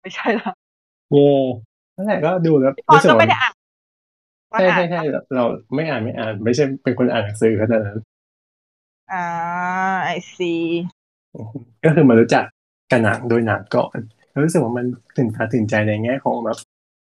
[0.00, 0.52] ไม่ใช่ละ
[1.12, 1.30] เย่
[1.96, 3.52] นั่นแหละก็ดูแล้วตอนรู้สึกก็ว่าไม่ได้อ่าน
[4.52, 5.02] ตอนใช่อ่าใช่นใช่
[5.34, 5.44] เรา
[5.74, 8.00] ไม่อ่านไม่อ่าน ไม่ใช่เป็นคนอ่านหนังสือขนาดนั้น
[9.12, 9.24] อ่า
[10.04, 10.52] ไอซี
[11.84, 12.44] ก็คือมารู้จัก
[12.90, 13.98] กับหนังโดยหนังก่อน
[14.30, 14.86] แล้วรู้สึกว่ามัน
[15.16, 16.58] ตื่นตาตื่นใจในแง่ของแบบ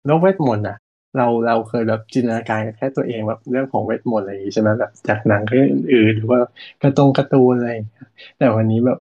[0.06, 0.76] โลกเวทมนต์อะ
[1.16, 6.40] เราเราเคยแบบจินตนาการกับแค่ตัวเองแบบเรื่องของเวทมนต์อะไรอย่างงี้ใช่ไหมแบบจากหนังเรื่องอื่นๆหรือว่า
[6.82, 8.08] การ์ตงการ์ตูนอะไรอย่างเงี้ย
[8.38, 8.98] แต่วันนี้แบบ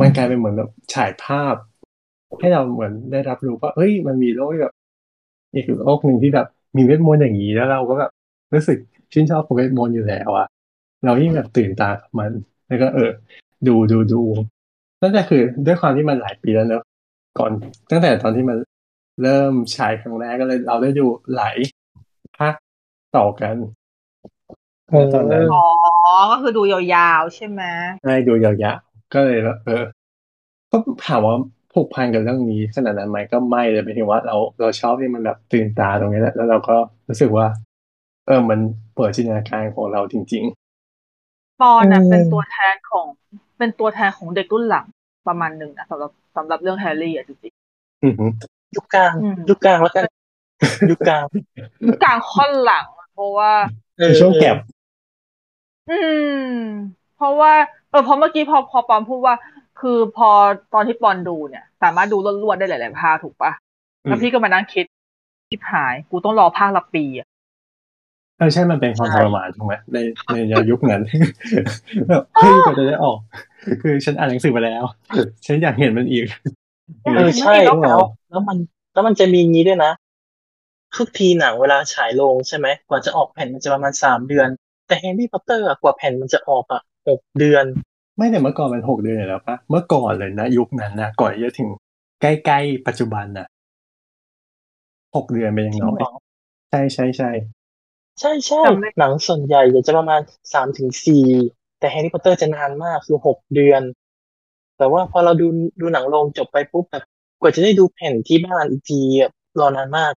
[0.00, 1.54] มันกลายเป็นเหมือนแบบฉายภาพ
[2.40, 4.74] ให้เราเหมือนได้รับรู้ว่าเอ้ย มันมีโลกที่แบบ
[5.54, 8.10] อีกโลกหนึ่งที่แบบมีเวทมนต์อย่างนี้แล้วเราก็แบบ
[8.54, 8.78] รู้สึก
[9.12, 10.46] ชื่นชอบกับเวทมนต์อยู่แล้วอะ
[11.04, 12.30] เรายิ่งแบบตื่นตากับมัน
[12.68, 13.10] แล้วก็เออ
[13.66, 14.22] ดูดูดู
[15.00, 16.82] นั่นก็คือด้วยความที่มันหลายปีแล้วเนอะ
[17.38, 17.50] ก่อน
[17.90, 18.58] ตั้งแต่ตอนที่มัน
[19.22, 21.56] เริ่มฉายครั้งแรกก็เลยเราได้ดูหลาย
[22.38, 22.54] ภาค
[23.16, 23.56] ต่อกัน
[24.88, 25.66] โอ้ตอนนั้นอ๋อ
[26.32, 27.62] ก็คือดูยาวๆใช่ไหม
[28.04, 29.84] ให้ดูยาวๆ ก็เลยแบบเออ
[30.70, 31.36] ก็ถามว่า
[31.72, 36.76] ภูผูกพันกับเรื่องนี้ขนาดนั้นไหมก็ไม่เลยหมายถึงว่าเราเราชอบที่มันแบบตื่นตาตรงนี้แหละแล้วเราก็
[37.08, 37.46] รู้สึกว่า
[38.26, 38.58] เออมัน
[38.94, 40.44] เปิดจินตนาการของเราจริง
[41.60, 43.06] ปอนน่ะอืมเป็นตัวแทนของ
[43.58, 44.86] เป็นตัวแทนของเด็กรุ่นหลัง
[45.28, 48.30] ประมาณหนึ่งนะสำหรับสำหรับเรื่องแฮร์รี่อะจริงๆอือหือ
[48.76, 50.04] ยุคกลางอืมยุคกลางแล้วกัน
[50.90, 53.52] ยุคกลางๆกลางค่อนหลังอะเพราะว่า
[53.98, 54.56] เออในช่วงแก็บ
[55.88, 56.32] อืม
[57.14, 57.52] เพราะว่า
[57.90, 59.34] เออเพราะเมื่อกี้พอพอปอนพูดว่า
[59.80, 60.30] คือพอ
[60.74, 63.52] ตอนที่ปอนดูเนี่ย สามารถดูรวดๆได้หลาย ๆ ภาคถูกปะ
[64.04, 64.84] แล้วพี่ก็มานั่งคิด
[65.50, 67.26] คิดหาย กูต้องรอภาคละปีอะ
[68.38, 69.98] เออใช่มันเป็นความใช่ทรมานถูกไหมใน
[70.32, 71.02] ในยุคนั้น
[72.08, 73.18] แบบเฮ้ยกว่าจะได้ออก
[73.82, 74.84] คือฉันอ่านหนังสือไปแล้ว
[75.46, 76.26] ฉันอยากเห็นมันอีก
[77.04, 78.56] เออใช่จริงเหรแล้อวแล้วมัน
[78.92, 79.92] แล้วมันจะมีงี้ด้วยนะ
[80.96, 84.48] ทุกทีหนังเวลาฉายโรงใช่ไหมกว่าจะออกแผ่นมันจะประมาณสามเดือน
[84.86, 87.64] แต่แฮร์รี่พอตเตอร์กว่าแผ่นมันจะออกอะ หกเดือน
[88.16, 91.68] ไม่แต่เมื่อก่อนมันหกเดือนอยู่แล้วปะเมื่อก่อนเลยนะยุคนั้นนะก่อนที่จะถึง
[92.22, 93.46] ใกล้ๆปัจจุบันนะ
[95.16, 96.10] หกเดือนเป็นอย่างน้อยจริงเหรอ
[96.70, 97.30] ใช่ใช่ใช่
[98.20, 100.20] ใช่ใช่จำไม่หนังส่วนใหญ่จะประมาณ
[100.54, 101.24] สามถึงสี่
[101.78, 103.82] แต่แฮร์รี่พอตเตอร์จะนานมากคือหกเดือน
[104.78, 105.46] แต่ว่าพอเราดู
[105.80, 107.04] ดูหนังโรงจบไปปุ๊บแบบ
[107.40, 109.30] กว่าจะได้ดูแผ่นที่บ้านอีกทีอะ
[109.60, 110.12] รอนานมาก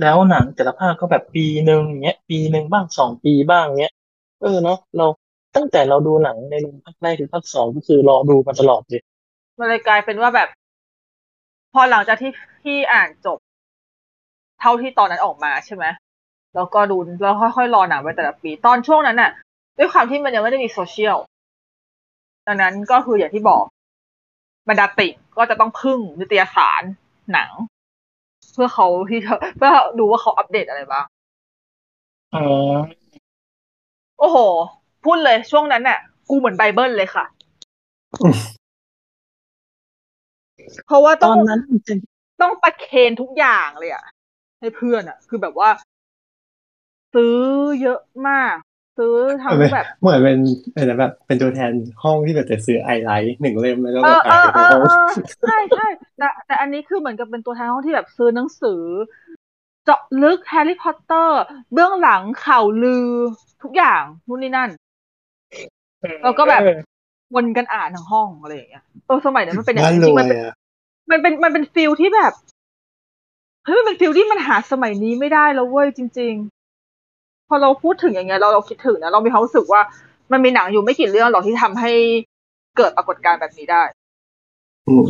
[0.00, 3.94] แล้วหนังแต่ละภาคก็แบบปีหนึ่งเงี้ย ปีหนึ่งบ้างสองปีบ้างเงี้ย
[4.42, 5.06] เออเนาะเรา
[5.56, 9.02] ตั้งแต่เราดูหนังในโรงภาคแรกถึงภาคสองก็คือรอดูมาตลอดเลย
[9.58, 10.48] มันเลยกลายเป็นว่าแบบ
[11.72, 12.32] พอหลังจากที่
[12.64, 13.38] ที่อ่านจบ
[14.60, 15.84] เท่าที่ตอนนั้นออกมาใช่ไหม
[16.54, 19.30] แล้วก็ดูแล้วค่อยๆรอหนังไปแต่ละปี ตอนช่วงนั้นน่ะ
[19.78, 21.16] ด้วยความที่มันยังไม่ได้มีโซเชียล
[22.46, 23.64] ดังนั้นก็คืออย่างที่บอก
[24.68, 26.82] บรรดาติ่งก็จะต้องพึ่งนิตยสาร
[27.32, 27.50] หนัง
[28.52, 31.04] เพื่อเขาที่จะเพื่อดูว่าเขาอัปเดตอะไรบ้าง
[32.34, 32.44] อ๋อ
[34.18, 34.38] โอ้โห
[35.04, 35.98] พูดเลยช่วงนั้นน่ะ
[36.28, 37.24] กูเหมือนไบเบิลเลยค่ะ
[40.86, 41.98] เพราะว่าตต้อองนนั้นจริง
[42.42, 44.04] ต้องประเคนทุกอย่างเลยอะ
[44.60, 45.68] ให้เพื่อนอะคือแบบว่า
[47.14, 47.36] ซื้อ
[47.82, 48.54] เยอะมาก
[48.98, 50.38] ซื้อทำแบบ เหมือนเป็น
[50.74, 55.08] อะไรนะแบบ เป็นตัวแทนห้องที่แบบจะซื้อ I Like หนึ่งเล่มแล้วก็เอแบบอเออ่านอในเออห้องเออ
[55.42, 55.86] ใช่ใช่
[56.18, 58.80] แต่แต่อันนี้คือเหมือนกับเป็นตัวแทนห้องที่แบบซื้อหนังสือ
[59.84, 61.40] เจาะลึกแฮร์รี่พอตเตอร์
[61.72, 63.06] เบื้องหลังข่าวลือ
[63.62, 64.70] ทุกอย่างนู่นนี่นั่น
[66.22, 66.78] แล้วก็แบบเออ
[67.34, 70.54] วนกันอ่านทั้งห้องอะไรอย่างเงี้ยเออสมัยนั้นมันเป็นอย่างบ้านนั้นรจริงวๆมันยเป็นอะ
[71.10, 72.32] มันเป็นมันเป็น feel ที่แบบ
[73.64, 76.34] เฮ้ยมันเป็น feel ที่มันหาสมัยนี้ไม่ได้แล้วเว้ยจริง
[76.90, 79.80] ๆ พอเราพูดถึงอย่างเงี้ยเราเราคิดถึงนะเรามีความรู้สึกว่า
[80.32, 81.92] มันมีหนังอยู่ไม่กี่เรื่องหรอกที่ทำให้
[82.76, 83.82] เกิดปรากฏการณ์แบบนี้ได้
[84.88, 85.04] อืม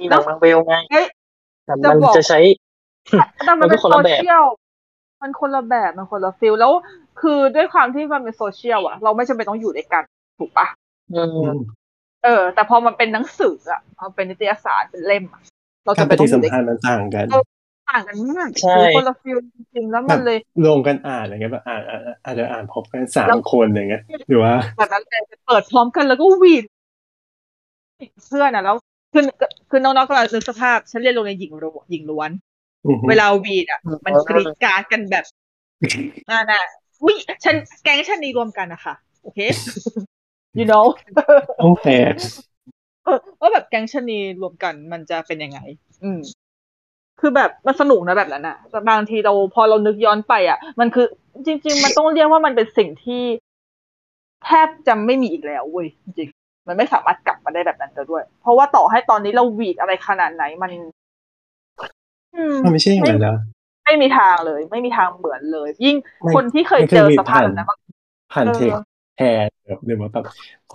[0.00, 1.06] มีหนังมาเวลไงเฮ้ย
[1.64, 2.38] แต่จะมันบอกจะใช้
[3.44, 4.44] แต่มันเป็นมันก็คนโซละแบบเชียล
[5.22, 6.72] มันคนละแบบมันคนละ feel แล้ว
[7.20, 10.02] คือด้วยความที่มันเป็นโซเชียลอะเราไม่จำเป็นต้องอยู่ด้วยกัน
[10.38, 10.66] ถูกปะ
[11.12, 11.58] อืมอืม
[12.24, 15.40] เออ แต่พอมันเป็นหนังสืออะเอาเป็นนิตยสารเป็นเล่มอะ
[15.84, 17.42] เราการจำปเป็นต้องอสัมยู่ด้วยพักันนธ์มันต่างกันเออ
[17.90, 26.64] ต่างกันมากใช่คือคนละ feel จริงๆแล้วมันเลยรวมกันอ่านอะไรเงี้ยแบบอ่านอ่านอ่านอาจจะอ่านพร้อมกันสามคนแล้วคนอย่างเงี้ยหรือว่าแบบนั้นเลยเปิดพร้อมกันแล้วก็หวีด
[28.26, 28.76] เพื่อนอะแล้ว
[29.12, 29.22] คือ
[29.70, 32.49] คือน้องๆก็นึกสภาพ ฉันเรียนโรงเรียนหญิงล้วนหญิงล้วนอือฮึ
[33.08, 35.24] เวลาหวีดอะ มันกรีดกรารกันแบบ
[36.30, 36.62] อ่าน่ะ
[37.06, 37.14] วิ
[37.44, 39.38] ฉันแก๊งฉันนี้รวมกันนะคะโอเค
[40.58, 40.86] you know
[41.60, 41.92] ต้องแปล
[43.04, 45.58] เออว่าแบบแก๊งชะนีรวมกันมันจะเป็นยังไง
[46.02, 46.18] อืม
[47.20, 51.06] คือแบบมันสนุกนะแบบนั้นอะแต่บางทีเราพอเรานึกย้อนไปอะมันคือ
[51.46, 53.22] จริง ๆ มันต้องเรียกว่ามันเป็นสิ่งที่
[54.44, 60.80] แทบจะไม่มีอีกแล้วเว้ยจริงๆมันไม่สามารถกลับมาได้แบบนั้นแล้วด้วย เพราะว่าต่อให้ตอนนี้เราหวีดอะไรขนาดไหน มันอื
[62.52, 63.36] มมันไม่ใช่อย่างนั้นนะ
[63.84, 67.76] ไม่มีทางเลย ไม่มีทางเหมือนเลย ยิ่งไม่คนที่เคยมันเจอคือสภาพผ่านแบบนั้นมา
[68.32, 68.72] ผ่านเออเทค
[69.16, 70.26] แทนแบบหรือว่าแบบ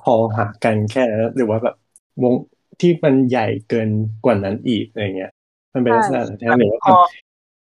[0.02, 1.76] คอหากันแค่นั้นหรือว่าแบบ
[2.24, 2.34] วง
[2.82, 3.90] ที่มันใหญ่เกิน
[4.26, 5.32] กว่านั้นอีกอะไรเงี้ย
[5.74, 6.96] มันเป็นลักษณะแท้หรือว่าพอ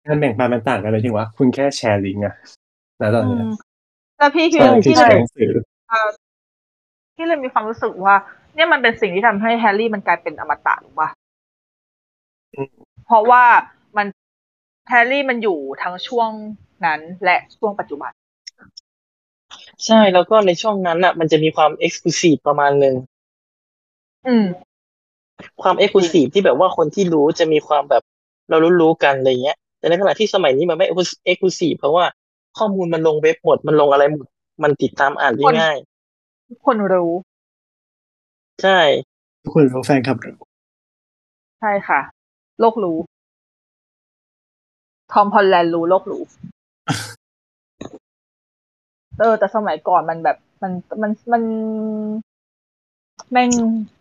[0.06, 2.34] การแบ่งปันมันต่างกันเลยถึงว่า คุณแค่แชร์ลิงก์อะ
[3.00, 3.50] นะตอนอืนี้ม
[4.18, 5.50] แล้วพี่คือใช่คือพี่แชเลยร์หนังสือ
[5.88, 6.08] เอ่อ
[7.16, 8.14] ที่เลยมีความรู้สึกว่า
[8.54, 11.08] เนี่ยมันเป็นสิ่งที่ทำให้แฮร์รี่มันกลายเป็นอมตะถูกปะ
[12.54, 12.68] อืม
[13.06, 13.44] เพราะว่า
[13.96, 14.06] มัน
[14.88, 16.30] แฮร์รี่มันอยู่ทั้งช่วง
[16.86, 18.12] นั้นและช่วงปัจจุบัน
[19.86, 22.94] ใช่แล้วก็ในช่วงนั้นอะ มันจะมีความ exclusive ประมาณหนึ่ง
[24.26, 24.44] อืม
[25.62, 28.02] ความ exclusive ที่แบบว่าคนที่รู้จะมีความแบบ
[28.50, 32.04] เรารู้รู้ๆกันอะไรเงี้ย แต่ในขณะที่สมัยนี้มันไม่ exclusive เพราะว่า
[32.58, 34.26] ข้อมูลมันลงเว็บหมด มันลงอะไรหมด
[34.62, 35.76] มันติดตามอ่านได้ง่าย
[36.48, 37.12] ทุกคนรู้
[38.62, 38.80] ใช่
[39.42, 40.36] ทุกคนรู้แฟนคลับรู้
[41.60, 42.00] ใช่ค่ะ
[42.60, 42.96] โลกรู้
[45.12, 46.22] ทอมพอลแลนด์รู้โลกรู้
[49.18, 51.42] เออแต่สมัยก่อนมันแบบมันมันมัน
[53.30, 53.50] แม่ง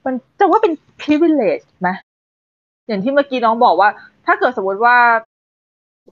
[0.05, 1.89] มันจะว่าเป็น privilege ไหม
[2.88, 3.89] อย่างที่เมื่อกี้น้องบอกว่า
[4.26, 4.95] ถ้าเกิดสมมติว่า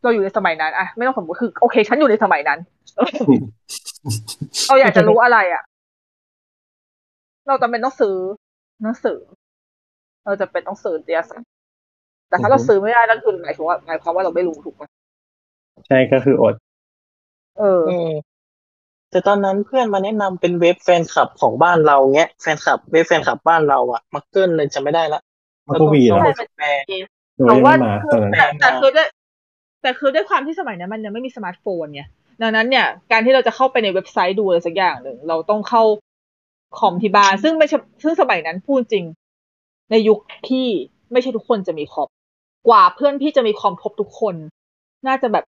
[0.04, 2.60] เราอยู่ในสมัยนั้นอะไม่ต้องสมมติคือ โอเค ฉันอยู่ในสมัยนั้น
[4.68, 5.64] เราอยากจะรู้อะไรอะ
[7.48, 8.16] เราจำเป็นต้องซื้อ
[8.82, 9.20] หนังสือ
[10.26, 11.28] เราจะเป็นต้องซื้อเดียส
[12.30, 14.84] แต่ถ้าเราซื้อไม่ได้นั่นคือหมายถึงว่าหมายความว่าเราไม่รู้ถูกไหม
[15.88, 16.56] ใช่ก็คืออด
[17.60, 18.12] เอออืม
[19.12, 25.22] แต่ตอนนั้นเพื่อนมาแนะนำเป็นเว็บแฟนคลับของบ้านเราเงี้ยแฟนคลับเว็บแฟนคลับบ้านเราอะมักเกิลเลยจะไม่ได้ละ
[25.68, 26.66] มันก็วีต้อแล้งวไปสแปร
[27.38, 29.08] โดยยังไม่มาตอนนั้นแต่แต่คือด้วย
[29.82, 32.04] แต่คือด้วยความที่สมัยนั้นมันยังไม่มีสมาร์ทโฟนไง
[32.42, 35.84] ดังนั้นเนี่ย การที่เราจะเข้าไปในเว็บไซต์ดูอะไรสักอย่างหนึ่งเราต้องเข้า
[36.78, 39.06] คอมที่บ้านซึ่งไม่ใช่ซึ่งสมัยนั้นพูดจริง
[39.92, 40.68] ในยุคพี่
[41.12, 42.08] ไม่ใช่ทุกคนจะมีคอม
[42.68, 44.36] กว่าเพื่อนพี่จะมีคอมครบทุกคน
[45.08, 45.44] น่าจะแบบ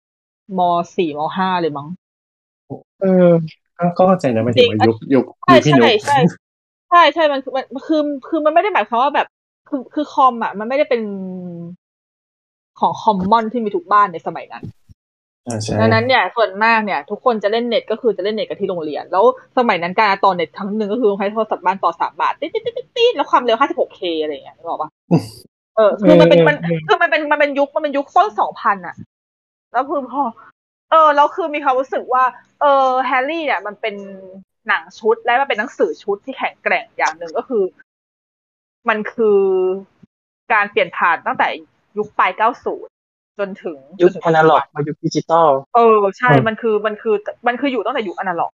[0.58, 0.60] ม
[0.96, 1.88] สี่มห้าเลยมั้ง
[3.04, 3.30] อืม
[3.78, 6.18] ก็ก็เข้าใจนะหมายถึงว่ายุคยุคใช่ยุคพี่นุ๊ใช่กใช่
[6.90, 9.28] ใช่ใช่มันคือมันคือคือมันไม่ได้หมายความว่าแบบ
[9.70, 11.02] คือคือคอมอะ มันไม่ได้เป็น
[12.80, 14.64] ของคอมมอนที่มีทุกบ้านในสมัยนั้น
[15.48, 19.26] อ่าใช่ดังนั้นเนี่ยส่วนมากเนี่ย ทุกคนจะเล่นเน็ตก็คือจะเล่นเน็ตกันที่โรงเรียน แล้ว
[19.58, 24.90] สมัยนั้นการต่อเน็ตครั้งหนึ่งก็คือใช้โทรศัพท์บ้านต่อสามบาทติ๊ดติ๊ดติ๊ดติ๊ดแล้วความเร็ว 56k อะไรอย่างเงี้ยนึกออกปะ
[25.76, 26.58] เออคือมันเป็นมัน
[26.88, 28.96] คือมันเป็นมันเป็นยุคมันเป็นยุคต้นสองพันอะ
[29.74, 30.24] แล้วคือพอ
[30.92, 32.24] เออแล้วคือมีความรู้สึกว่า
[32.62, 33.96] เออแฮร์รี่เนี่ย มันเป็น
[34.68, 37.64] หนังชุดและมันเป็นหนังสือชุดที่แข็งแกร่งอย่างหนึ่งก็คือ
[38.90, 39.40] มันคือ
[40.54, 41.48] การเปลี่ยนผ่านตั้งแต่
[41.98, 42.32] ยุคปลาย
[42.86, 47.16] 90จนถึงยุคจนถึงอนาล็อกมายุคดิจิตอลเออใช่มันคือมันคือ
[47.48, 48.52] มันคืออยู่ตั้งแต่ยุคอนาล็อก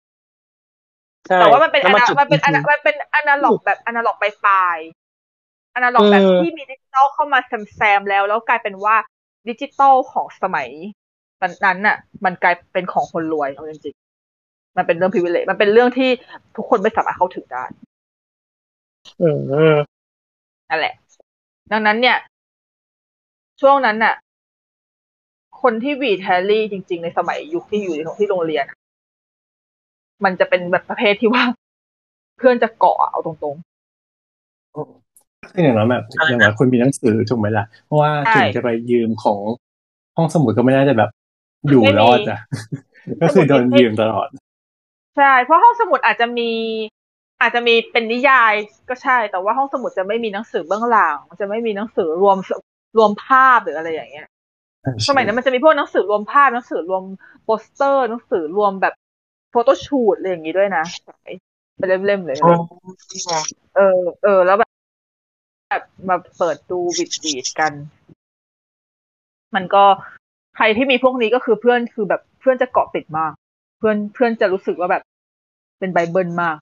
[1.27, 5.06] ใช่แต่ว่ามันเป็นแล้วอนาจุดมันเป็นอนาจริงมันเป็นอนาล็อกแบบอนาล็อกปลายๆ
[5.77, 8.95] อนาล็อกแบบเออที่มีดิจิตอลเข้ามาแซมๆแล้ว แล้วกลายเป็นว่า
[9.49, 10.69] ดิจิตอลของสมัย
[11.65, 16.09] นั้นน่ะ มันกลายเป็นของคนรวยเอาจริงๆมันเป็นเรื่อง privilege มันเป็นเรื่องที่
[16.55, 19.39] ทุกคนไม่สามารถเข้าถึงได้ๆอืม
[20.69, 20.93] นั่นแหละ
[21.71, 22.17] ดังนั้นเนี่ย
[23.61, 24.15] ช่วงนั้นน่ะ
[25.61, 28.77] คนที่วีดแฮร์รี่จริง ๆ ในสมัยยุคที่อยู่ในที่โรงเรียนอะ
[30.23, 31.43] มันจะเป็นแบบประเภทที่ว่า
[32.37, 33.55] เพื่อนจะเกาะเอาตรง
[35.53, 39.39] คืออย่างน้อยแบบอย่างน้อยคุณมีหนังสือถูกไหมล่ะ เพราะว่าใช่ถึงจะไปยืมของ
[40.17, 41.09] ห้องสมุดก็ไม่น่าจะแบบ
[41.69, 42.39] อยู่ไม่มีรอดอะ
[43.21, 46.51] ก็คือโดนยืมตลอดๆใช่ เพราะห้องสมุดอาจจะมี
[47.41, 48.53] อาจจะมีเป็นนิยาย
[48.89, 52.37] ก็ใช่ แต่ว่าห้องสมุดจะไม่มีหนังสือเบื้องหลังจะไม่มีหนังสือรวม
[52.97, 54.27] รวมภาพหรืออะไรอย่างเงี้ย
[55.07, 57.03] สมัยนั้นมันจะมีพวกหนังสือรวมภาพหนังสือรวม
[57.43, 58.93] โปสเตอร์หนังสือรวมแบบ
[59.51, 60.83] photo shoot อะไรอย่างงี้ด้วยนะ
[61.77, 62.55] เป็นเล่มๆเลยอ๋อ
[63.75, 64.66] เออ เออ แล้วแบบ
[65.69, 67.73] แบบมาเปิดดูหวีดหวีดกัน
[69.55, 69.83] มันก็
[70.55, 73.31] ใครที่มีพวกนี้ก็คือเพื่อนคือแบบเพื่อนจะเกาะติดมาก
[73.77, 75.03] เพื่อนเพื่อนจะรู้สึกว่าแบบ
[75.79, 76.57] เป็นไบเบิลมาก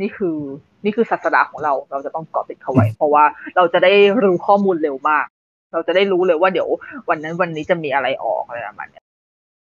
[0.00, 0.36] นี่คือ
[0.84, 3.24] นี่คือศาสนาของเรา เราจะต้องเกาะติดเขาไว้ เพราะว่า
[3.56, 3.92] เราจะได้
[4.24, 5.26] รู้ข้อมูลเร็วมาก
[5.72, 6.68] เราจะได้รู้เลยว่าเดี๋ยว
[7.08, 9.04] วันนั้นวันนี้จะมีอะไรออกอะไรประมาณเนี้ย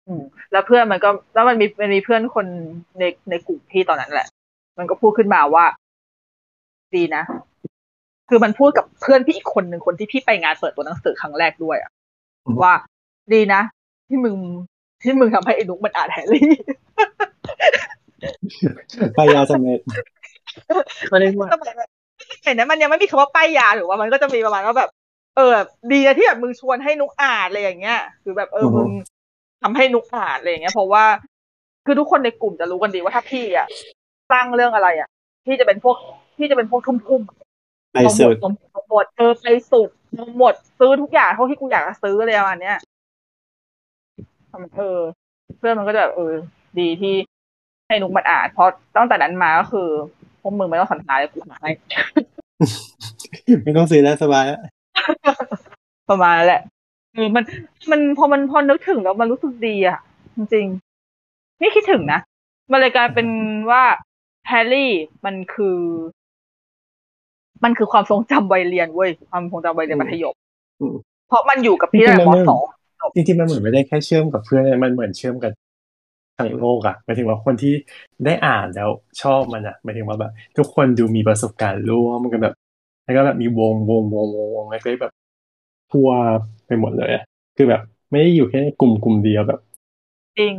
[0.06, 0.22] อืม
[0.52, 2.46] แล้วเพื่อนมันก็ แล้วมันมีมันมีเพื่อนคน
[2.98, 4.26] ในในกลุ่มพี่ตอนนั้นแหละ
[4.78, 5.64] มันก็พูดขึ้นมาว่า
[6.94, 7.22] ดีนะ
[8.28, 11.90] คือมันพูดกับเพื่อนพี่อีกคนหนึ่งคนที่พี่ไปงานเปิดตัวหนังสือครั้งแรกด้วยอะ
[12.46, 12.74] อืมว่า
[13.32, 13.60] ดีนะ
[14.08, 14.36] ที่มึง
[15.02, 16.48] ที่มึงทำให้ไอ้นุกมันอ่านแฮร์รี่
[19.14, 19.80] ไปยาสเม็ด
[21.08, 21.88] เขาเรียกว่าสมัยนั้น
[22.44, 24.90] เห็นนะมันยังไม่มีคำว่าป้ายยาหรือว่ามันก็จะมีประมาณว่าแบบ
[25.36, 28.88] เออแบบดีนะที่แบบมึงชวนให้นุกอ่านอะไรอย่างเงี้ยคือแบบเออมึง
[29.62, 31.04] ทำให้นุกอ่านอะไรอย่างเงี้ยเพราะว่า
[31.86, 33.66] คือทุกคนในกลุ่มจะรู้กันดีว่าถ้าพี่อะ
[34.32, 35.08] สร้างเรื่องอะไรอะ
[35.46, 35.96] พี่จะเป็นพวก
[36.36, 37.43] พี่จะเป็นพวกทุ่มๆ
[37.94, 42.76] ไปสุดเอาหมดเอาหมดเออไปสุดเอาหมดซื้อทุกอย่างเท่าที่กูอยากจะซื้อเลยประมาณเนี้ย
[44.76, 44.98] เออ
[45.58, 46.34] เพื่อนมันก็จะแบบเออ
[46.78, 47.14] ดีที่
[47.88, 49.88] ให้นุกมันอ่านเพราะตั้งแต่นั้นมาก็คือ
[50.40, 51.70] พวกมึงไม่ต้องสัญหาเลยกูหาให้
[53.62, 54.60] ไม่ต้องซื้อแล้วสบายแล้ว
[56.10, 56.62] ประมาณนั้นแหละ
[57.14, 57.44] เออมัน
[57.90, 59.98] มันพอมันพอนึกถึงแล้วมันรู้สึกดีอะ
[60.36, 62.20] จริงๆนี่คิดถึงนะ
[62.70, 63.28] มันเลยกลายเป็น
[63.70, 63.82] ว่า
[64.48, 64.92] แฮร์รี่
[65.24, 65.78] มันคือ
[67.64, 70.34] มันคือความทรงจำวัยเรียนเว้ยความทรงจำวัยเรียนมัธยม
[70.80, 70.94] อืม
[71.28, 72.62] เพราะมันอยู่กับพี่ตั้งแต่มสอง
[73.14, 75.52] จริงๆมันเหมือนไม่ได้แค่เชื่อมกับเพื่อนนะมันเหมือนเชื่อมกับ
[76.38, 77.74] ทั้งโลกอะหมายถึงว่าคนที่
[78.24, 78.90] ได้อ่านแล้ว
[79.22, 82.54] ชอบมันอะหมายถึงว่าแบบ ทุกคนดูมีประสบการณ์ร่วมกันแบบ
[83.04, 85.12] แล้วก็แบบมีวงวงวงวงวงแล้วก็แบบ
[85.92, 86.08] ทั่ว
[86.66, 87.24] ไปหมดเลยอะ
[87.56, 89.60] คือแบบ ไม่ได้อยู่แค่กลุ่มกลุ่มเดียวแบบ
[90.38, 90.54] จริง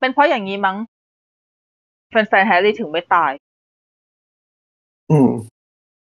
[0.00, 0.76] เป็นเพราะอย่างนี้มั้ง
[2.10, 3.32] แฟนๆแฮร์รี่ถึงไม่ตาย
[5.10, 5.30] อืม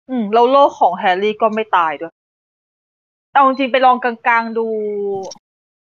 [0.10, 2.14] อืมแล้วโลกของแฮร์รี่ก็ไม่ตายด้วย
[3.34, 4.66] เอาจริงๆไปลองกางๆดู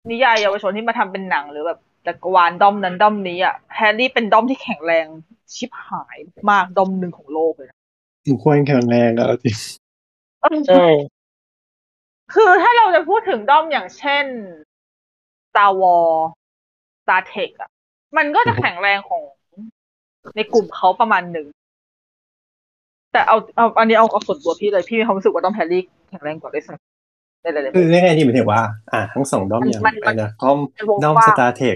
[0.10, 5.06] นิยายเยาวชนที่มาทำเป็นหนังหรือแบบจักรวาลด้อมนั้นด้อมนี้อะแฮร์รี่เป็นด้อมที่แข็งแรง
[5.56, 6.18] ชิบหาย
[6.50, 7.78] มากด้อมหนึ่งของโลกเลยนะ
[8.26, 9.58] มันควรแข็งแรงแล้วจริง
[10.68, 10.86] ใช่
[12.34, 14.26] คือถ้าเราจะพูดถึงด้อมอย่างเช่น
[15.50, 16.24] Star Wars
[17.04, 17.70] Star Trek อะ
[18.18, 19.24] มันก็จะแข็งแรงของ
[20.36, 21.48] ในกลุ่มเขาประมาณหนึ่ง
[23.18, 28.62] แต่เอาเอาอันนี้เอาเอาส่วนตัวพี่เลยพี่มีความรู้สึกว่าด้อมแฮร์รี่แข็งแรงกว่าด้วยซ้ำในหลายๆคือมุมเรื่องไงที่หมายถึงว่า
[28.94, 31.76] อ่า ทั้งสองด้อมมันอย่างมันไปนะด้อมมันวงด้อมกว้างสตาร์เทค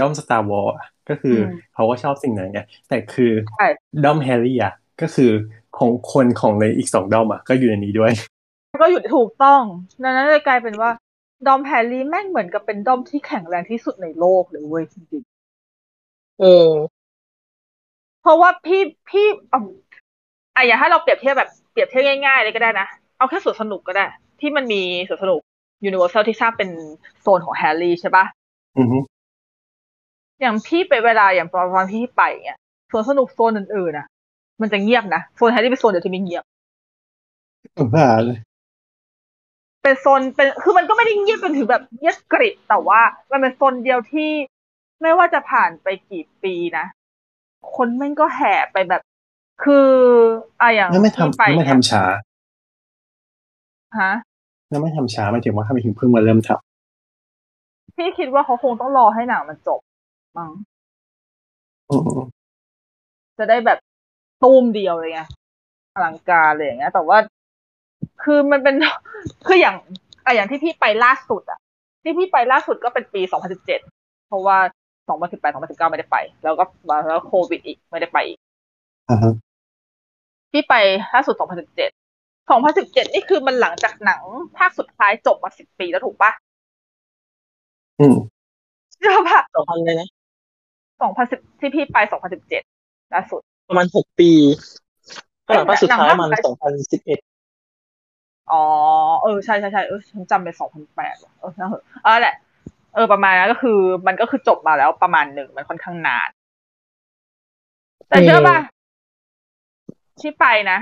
[0.00, 0.66] ด้อม Star Wars
[1.08, 3.66] ก็คืออมเขาก็ชอบสิ่งนั้นไงแต่คือใช่
[4.04, 5.30] ด้อมแฮร์รี่อะก็คือ
[5.78, 8.12] ของคนของในอีกสองด้อมอะก็อยู่ในนี้ด้วย
[8.82, 9.62] ก็อยู่ถูกต้อง
[10.02, 10.90] ดังนั้นเลยกลายเป็นว่า
[11.46, 15.22] ด้อมแฮร์รี่แม่งเหมือนกับเป็นด้อมที่แข็งแรงที่สุดในโลกเลยเว้ยจริง
[16.40, 22.86] เออๆเพราะว่าพี่พี่เอาอะอย่าให้เราเปรียบเทียบแบบเปรียบเทียบง่ายๆเลยก็ได้นะ
[23.18, 24.04] เอาแค่สวนสนุกก็ได้
[24.40, 25.40] ที่มันมีสวนสนุก
[25.84, 26.70] ยูนิเวอร์แซลที่สร้างเป็น
[27.20, 28.24] โซนของแฮร์รี่ใช่ปะ
[28.78, 28.98] อือฮึ
[30.40, 32.58] อย่างพี่ไปเวลาอย่างตอนพี่ไปเงี้ย
[32.90, 34.06] สวนสนุกโซนอื่นๆน่ะ
[34.60, 36.44] มันจะเงียบนะโซนแฮร์รี่เป็นโซนเดียวที่ไม่เงียบ
[37.78, 38.38] สงสารเลย
[39.82, 43.00] เป็นโซนเป็นคือมันก็ไม่ได้เงียบจนถึงแบบเงียบกริบแต่ว่า
[43.30, 44.30] มันเป็นโซนเดียวที่
[45.02, 46.86] ไม่ว่าจะผ่านไปกี่ปีนะ
[47.74, 49.02] คนแม่งก็แห่ไปแบบ
[49.62, 49.88] คือ
[50.60, 52.02] อะอย่างแล้วไม่ที่ทำไปแล้วไม่เนี่ยทำช้า
[54.00, 54.12] ฮะ
[54.70, 56.50] แล้วไม่ทำช้าหมายถึงว่าทำไมถึงเพิ่งมาเริ่มท
[57.96, 59.80] พี่คิดว่าเขาคงต้องรอให้หนังมันจบ
[60.38, 62.20] มั้งำอืม
[63.38, 63.78] จะได้แบบ
[64.42, 65.22] ตูมเดียวเลยไง
[65.94, 67.18] อลังการเลยอย่างเงี้ย แต่ว่า
[68.22, 68.74] คือมันเป็น
[69.46, 69.76] คืออย่าง
[70.24, 71.58] อะอย่างที่พี่ไปล่าสุดอะ
[72.02, 73.22] ที่พี่ไปล่าสุดก็เป็นปี
[73.72, 74.58] 2017เพราะว่า
[75.08, 78.38] 2018 2019ไม่ได้ไป แล้วก็มาแล้วโควิดอีกไม่ได้ไปอีก
[80.52, 80.74] อ่าฮะพี่ไป
[81.14, 81.90] ล่าสุด 2017
[82.48, 84.22] 2017 นี่คือมันหลังจากหนัง
[84.58, 86.32] ภาคสุดท้ายจบมา10ปีแล้วถูกปะ
[88.00, 88.16] อืม
[89.00, 90.08] ใช่ปะสองพันเลยนะ
[90.88, 91.96] 2010ที่พี่ไป
[92.56, 94.30] 2017ล่าสุด ประมาณหกปี
[95.46, 97.18] ก็หลังภาคสุดท้ายหนังมันภาคสุดท้ายสองพันสิบเอ็ด
[98.52, 98.64] อ๋อ
[99.22, 102.34] เออ ใช่ใช่ใช่เออฉันจำเป็นสองพันแปดเออช่างเถอะเออแหละ
[102.94, 106.28] เออ ประมาณนั้นก็คือ มันก็คือจบมาแล้วประมาณหนึ่งมันค่อนข้างนาน
[108.08, 108.58] แต่เชื่อป่ะ
[110.22, 110.78] ที่ไปนะ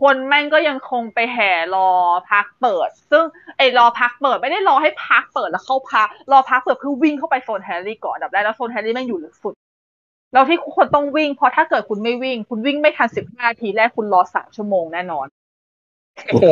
[0.00, 1.88] คนแม่งก็ยังคงไปแห่รอ
[2.30, 3.24] park เปิด ซึ่ง
[3.56, 9.54] ไอ้รอ park เปิดไม่ได้รอให้ park เปิดแล้วเข้า park รอ park เปิดคือวิ่งเข้าไปโซนแฮร์รี่ก่อนอันดับแรกแล้วโซนแฮร์รี่แม่งอยู่ลึกสุด
[10.32, 15.26] แล้วที่คนต้องวิ่ง เพราะถ้าเกิดคุณไม่วิ่ง คุณวิ่งไม่ทันสิบห้านาทีแรกคุณรอสามชั่วโมงแน่นอน
[16.26, 16.46] โอ้โห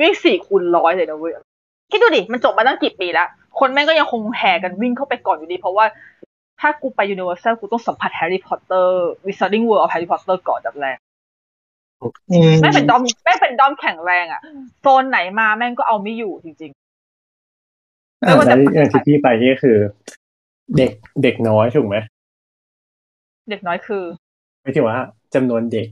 [0.00, 1.34] วิ่งสี่คูณร้อยเลยนะเว้ย
[1.90, 5.84] คิดดูดิมันจบมาตั้งกี่ปีแล้ว คนแม่งก็ยังคงแห่กันวิ่งเข้าไปก่อนอยู่ดี เพราะว่า
[6.60, 11.11] ถ้ากูไปยูนิเวอร์แซลกูต้องสัมผัสแฮร์รี่พอตเตอร์ Wizarding World แฮร์รี่พอตเตอร์ก่อนดับแรกอืม
[12.60, 14.42] แม่งเป็นด้อมแม่งเป็นด้อมแข็งแรงอะ
[14.82, 16.72] โซนไหนมาแม่งก็เอาไม่อยู่จริง
[18.22, 19.76] ไม่อ่าจะอ่าแล้วอย่างที่พี่ไปนี่ก็คือ
[20.76, 20.90] เด็ก
[21.22, 24.04] เด็กน้อยถูกไหมๆเด็กน้อยคือ
[24.62, 24.98] ไม่ถึงว่า
[25.34, 25.86] จำนวนเด็ก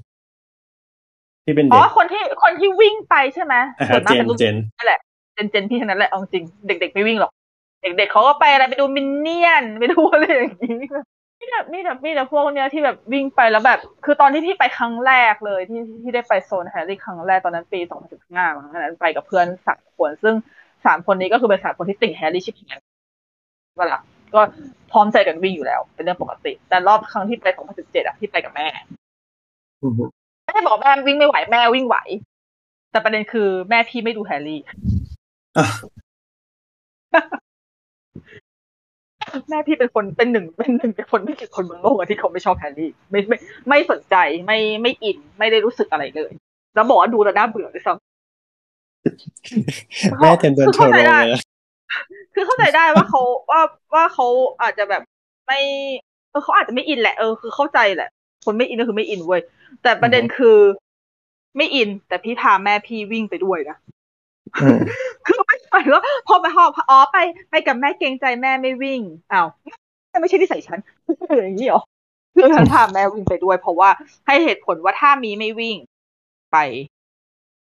[1.45, 5.01] ที่เป็นอ๋เด็กอ๋อคนที่คนที่วิ่งไปใช่ไหมอ่าส่วนมาก gen เป็นรุ่น gen นั่นแหละ
[5.35, 7.33] gen gen พี่ทั้งนั้นแหละเอาจริง เด็ก ๆ ไม่วิ่งหรอก
[7.83, 10.77] เด็ก ๆเขาก็ไปอะไรไปดูมินเนี่ยนไปดูอะไรอย่างนี้
[11.41, 17.81] นี่แบบนี่แบบนี่แต่พวกเนี้ยที่แบบวิ่งไปแล้วแบบ คือตอนที่พี่ไปครั้งแรกเลยที่ที่ได้ไปโซนแฮร์รี่ครั้งแรกตอนนั้นปี
[18.19, 20.35] 2015มั้งอันนั้นไปกับเพื่อนสามคนซึ่ง
[20.87, 22.81] สามคนนี้ก็คือเป็นสามคนที่ติ่งแฮร์รี่ชิบหาย
[23.79, 23.99] เวลา
[24.35, 24.41] ก็
[24.93, 27.47] พร้อมใจกันวิ่งอยู่แล้ว เป็นเรื่องปกติ แต่รอบครั้งที่ไป
[27.79, 28.67] 2017อะที่ไปกับแม่
[29.83, 29.93] อืม
[30.45, 31.97] ไม่ได้บอกแม่วิ่งไม่ไหวแม่วิ่งไหว
[32.91, 34.75] แต่ประเด็นคือแม่พี่ไม่ดูแฮร์รี่อะ
[39.51, 43.37] แม่พี่เป็นคนเป็นหนึ่งเป็นหนึ่งเป็นคนไม่กี่คนบนโลกอะที่เขาไม่ชอบแฮร์รี่ ไม่ไม่
[43.69, 44.17] ไม่สนใจ
[44.47, 46.33] ไม่ไม่อินไม่ได้รู้สึกอะไรเลย
[46.75, 47.95] แล้วบอกว่าดูแล้วน่าเบื่อด้วยซ้
[50.21, 53.61] แม่เต็มโดนโชว์โรงเลยนะำคือเข้าใจได้ว่าเขาว่า
[53.95, 54.27] ว่าเขา
[54.63, 55.03] อาจจะแบบ
[55.47, 55.61] ไม่
[56.31, 58.11] เออเขาอาจจะไม่อินแหละเออคือเข้าใจแหละ
[58.45, 59.43] คนไม่อินก็คือไม่อินเว้ย
[59.83, 60.57] แต่ประเด็นคือ
[61.57, 63.77] ไม่อิน แต่พี่พาแม่พี่วิ่งไปด้วยนะ
[64.61, 64.79] อืม
[65.27, 65.41] คือ
[65.71, 67.19] ไม่หมายว่าพอไปหอบอ๋อไป
[67.51, 69.01] ไปกับแม่เกรงใจแม่ไม่วิ่ง
[69.33, 69.47] อ้าว
[70.21, 70.79] ไม่ใช่ที่ใส่ฉัน
[71.37, 71.83] อย่างนี้เหรอ
[72.35, 73.89] คือฉันพาแม่วิ่งไปด้วย เพราะว่า
[74.27, 75.77] ให้เหตุผลว่าถ้ามีไม่วิ่ง
[76.53, 76.57] ไป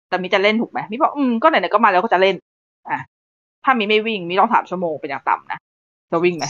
[0.09, 2.35] แต่มีจะเล่นถูกไหมมีบอกอืมก็ไหนๆก็มาแล้วก็จะเล่น
[2.91, 2.99] อะ
[3.65, 5.59] ถ้ามีไม่วิ่งมีต้องสามชั่วโมงเป็นอย่างต่ำนะ
[6.11, 6.45] จะวิ่งไหม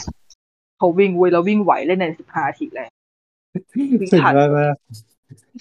[0.77, 2.89] เขาวิ่งเว้ยแล้ววิ่งไหวเล่นในสิบห้านาทีแรก
[4.11, 4.75] สุดยอดมาก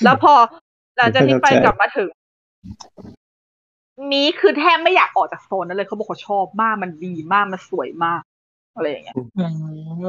[0.05, 0.33] แล้วพอ
[0.97, 2.09] หลังจากนี้ไปเข้าใจกลับมาถึง
[4.15, 8.21] นี้คือแทบไม่อยากออกจากโซนนั้นเลยเขาบอกเขาชอบมากมันดีมากมันสวยมาก
[8.75, 9.45] อะไรอย่างเงี้ยอื
[10.05, 10.07] ม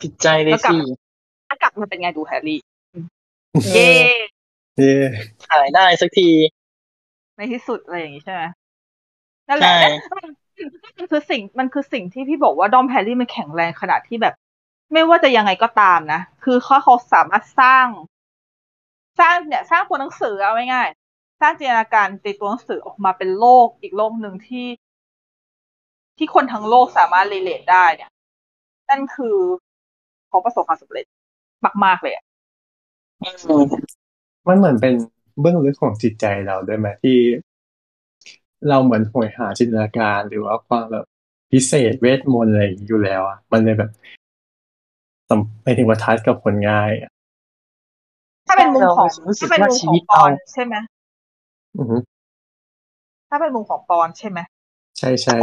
[0.00, 0.76] ผิดใจเลยแล้วกลับสิ
[1.48, 2.60] ถ้ากลับมาเป็นไงดูแฮร์รี่
[3.74, 4.16] เอเย่อ
[4.76, 4.94] เย่
[5.48, 6.28] ถ่ายได้สักที
[7.36, 8.42] ในที่สุดอะไรอย่างงี้ใช่ไหม
[9.48, 9.90] นั่นแหละใช่
[10.98, 14.34] มันคือสิ่งมันคือสิ่งที่พี่บอกว่าด้อมแฮร์รี่มันแข็งแรงขนาดที่แบบ
[14.92, 17.86] ไม่ว่าจะยังไงก็ตามนะ คือเขาเขาสามารถสร้าง
[19.20, 21.07] สร้างเนี่ย สร้างตัวหนังสือเอาง่ายๆ
[21.40, 24.66] สร้างจินตนาการในตัวหนังสือออกมาเป็นโลกอีกโลกหนึ่งที่
[26.18, 28.10] ที่คนทั้งโลกสามารถ relate ได้เนี่ย
[28.90, 29.36] นั่นคือ
[30.28, 31.04] เขาประสบความสำเร็จ
[31.84, 32.24] มากๆเลยอะ
[34.48, 34.94] มันเหมือนเป็น
[35.40, 37.18] เบื้องลึกของจิตใจเราด้วยไหมที่
[38.68, 41.04] เราเหมือนหวยหาจินตนาการหรือว่าความแบบ
[41.50, 43.90] พิเศษเวทมนต์อะไรอย่างนี้อยู่แล้วอะมันเลยแบบ
[45.28, 47.10] สัมไปถึงว่าทัดกับคนง่ายอะ
[48.46, 50.74] ถ้าเป็นมุมของรู้สึกถ้าเป็นว่ามุมชีขอวิงตปอเรานใช่ไหม
[51.78, 51.96] อือฮึ
[53.28, 54.38] ถ้าเป็นมุมของปอนใช่ไหม
[54.98, 55.36] ใช่ใช่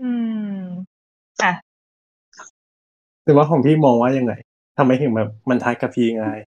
[0.00, 0.64] อืม
[1.42, 1.52] อะ
[3.24, 4.32] หรือว่าของพี่มองว่ายังไง
[4.78, 6.38] ทำไมถึงแบบมันทัดกับพี่ง่าย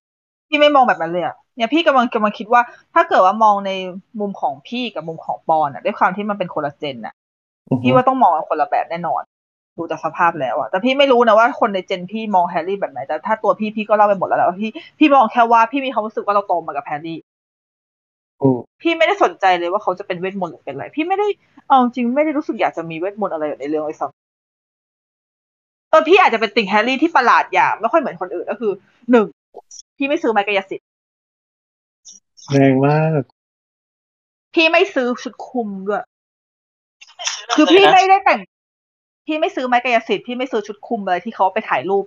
[0.49, 2.61] พี่ไม่มองแบบนั้นเลยอะเนี่ยพี่กำลังกำลังคิดว่า
[2.94, 3.72] ถ้าเกิดว่ามองใน
[4.19, 7.14] มุมของพี่กับมุมของปอนอะด้วยความที่มันเป็นคนละเจนอะ
[7.69, 9.22] อือฮึพี่ว่าต้องมองกันคนละแบบแน่นอน
[9.77, 17.36] ดูจากสภาพแล้วอะแต่พี่ไม่รู้นะว่าคนในเจนพี่มองแฮร์รี่แบบไหนแต่ถ้าตัวพี่พี่ก็เล่าไปหมดแล้วแหละว่าพี่พี่มองแค่ว่าพี่มีความรู้สึกว่าเราโตมากับแฮร์รี่อืม
[18.81, 21.27] พี่ไม่ได้สนใจเลยว่าเขาจะเป็นเวทมนต์หรือเป็นอะไร พี่ไม่ได้
[21.68, 28.72] เอาจริงไม่ได้รู้สึกอยากจะมีเวทมนต์อะไรในเรื่องเลยซ้ำเออพี่อาจจะเป็นติ่งแฮร์รี่ที่ประหลาดอย่างไม่ค่อยเหมือนคนอื่นก็คือ
[29.11, 29.27] หนึ่ง
[29.97, 30.88] พี่ไม่ซื้อไม้กายสิทธิ์
[32.51, 33.22] แรงมาก
[34.53, 36.03] พี่ไม่ซื้อชุดคลุมด้วย
[37.55, 38.39] คือพี่ไม่ได้แต่ง
[39.27, 42.03] พี่ไม่ซื้อไม้กายสิทธิ์พี่ไม่ซื้อชุดคลุมอะไรที่เขาไปถ่ายรูป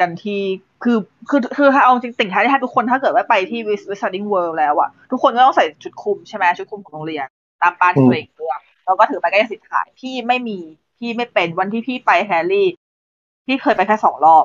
[0.00, 0.40] กันที่
[0.84, 0.98] คือ
[1.28, 7.26] คือคือถ้าเอาจริงติ่งท้ายถ้าทุกคนถ้าเกิดว่าไปที่วิส Wizarding World แล้วอะทุกคนก็ต้องใส่ชุดคลุมใช่ไหมชุดคลุมของโรงเรียน
[7.62, 10.58] ตามบ้านที่ตัวเองเลือกแล้วก็ถือไม้กายสิทธิ์ขายพี่ไม่มี
[10.98, 12.68] พี่ไม่เป็นวันที่พี่ไปแฮร์รี่
[13.46, 14.44] พี่เคยไปแค่สองรอบ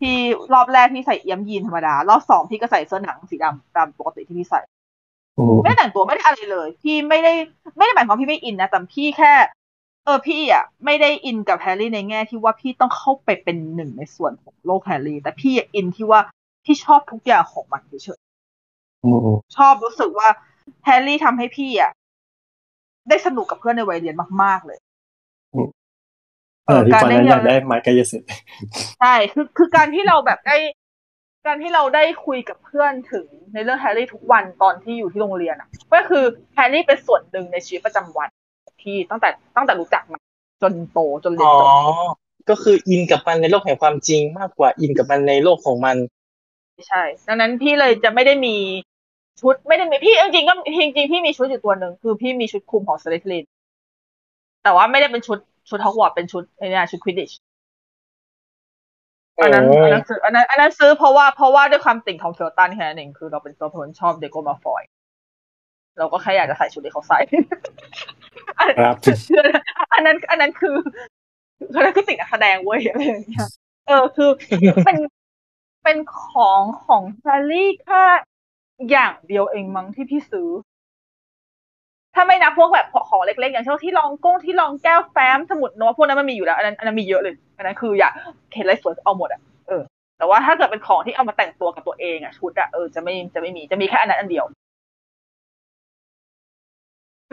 [0.00, 0.16] พี่
[0.54, 4.60] รอบแรกพี่ใส่เอี๊ยมยีนส์ธรรมดา รอบสองพี่ก็ใส่เสื้อหนังสีดำตามปกติที่พี่ใส่
[5.38, 7.32] อืมไม่ได้แต่งตัวไม่ได้อะไรเลย พี่ไม่ได้
[7.76, 9.32] ไม่ได้หมายความพี่ไม่อินนะแต่พี่แค่
[10.04, 16.20] เออพี่อะไม่ได้อินกับแฮร์รี่ในแง่ที่ว่าพี่ต้องเข้าไปเป็นหนึ่งในส่วนของโลกแฮร์รี่ แต่พี่อินที่ว่า
[16.64, 18.20] พี่ชอบทุกอย่างของมันเฉย
[19.04, 20.28] อืมอืมๆชอบรู้สึกว่า
[20.84, 21.92] แฮร์รี่ทำให้พี่อะ
[23.08, 24.78] ได้สนุกกับเพื่อนในวัยเรียนมาก ๆ เลย
[26.66, 28.28] เออที่การตอนได้นั้นเรีอยยานกได้ไม้กายสิทธิ์
[29.00, 30.56] ใช่คือคือการที่เราแบบได้
[31.46, 36.24] การที่เราได้คุยกับเพื่อนถึงในเรื่องแฮร์รี่ทุกวันตอนที่อยู่ที่โรงเรียนอะ ก็คือ
[36.54, 38.28] แฮร์รี่เป็นส่วนหนึ่งในชีวิตประจำวัน
[38.82, 40.20] ของพี่ตั้งแต่ตั้งแต่รู้จักมัน
[40.62, 41.62] จนโตจนเรียนอ๋อจ
[42.14, 42.16] บ
[42.50, 45.96] ก็คืออินกับมันในโลกแห่งความจริงมากกว่าอินกับมันในโลกของมัน
[46.88, 48.56] ใช่ ดังนั้นพี่เลยจะไม่ได้มี
[49.40, 53.44] ชุดไม่ได้มีพี่จริงๆก็จริงๆพี่มีชุดอยู่ตัวหนึ่งคือพี่มีชุดคลุมของสลิธีริน
[54.62, 55.38] แต่ว่าไม่ได้เป็นชุด
[55.68, 57.32] ชุดฮอกวอตส์เป็นชุดไอ้เนี่ยชุดควิดดิช
[59.42, 64.82] อันนั้นโอ้อันนั้นซื้ออันนั้นอันนั้นซื้อเพราะว่าเพราะว่าด้วยความติ่งของ Felton แค่นั้นเองคือเราเป็นตัวคนชอบเดรโกมัลฟอย
[65.98, 68.11] เราก็แค่อยากจะใส่ชุดที่เขาใส่อัน
[68.78, 68.96] ครับ
[69.92, 70.76] อันนั้น อันนั้นคือ
[71.74, 73.48] อันนั้นคือติ่งนักแสดงเว้ยอะไรอย่างเงี้ย
[73.86, 74.30] เออคือ
[74.86, 74.98] เป็น
[75.84, 78.04] เป็นของของแซลลี่แค่
[78.90, 80.48] อย่างเดียวเองมั้งที่พี่ซื้อ
[82.14, 88.12] ถ้าไม่นับพวกแบบของเล็กๆ อย่างเช่นที่รองก้งที่รองแก้วแฟ้มสมุดโน้ตพวกนั้นมันมีอยู่แล้วอันนั้นอันนั้นมีเยอะเลยอันนั้นคืออยาก
[88.54, 89.82] เห็นอะไรสวยเอาหมดอะเออ
[90.18, 94.44] แต่ว่าถ้าเกิดเป็นของที่เอามาแต่งตัวกับตัวเองอะชุดอะเออจะไม่จะไม่มีจะมีแค่อันนั้นอันเดียว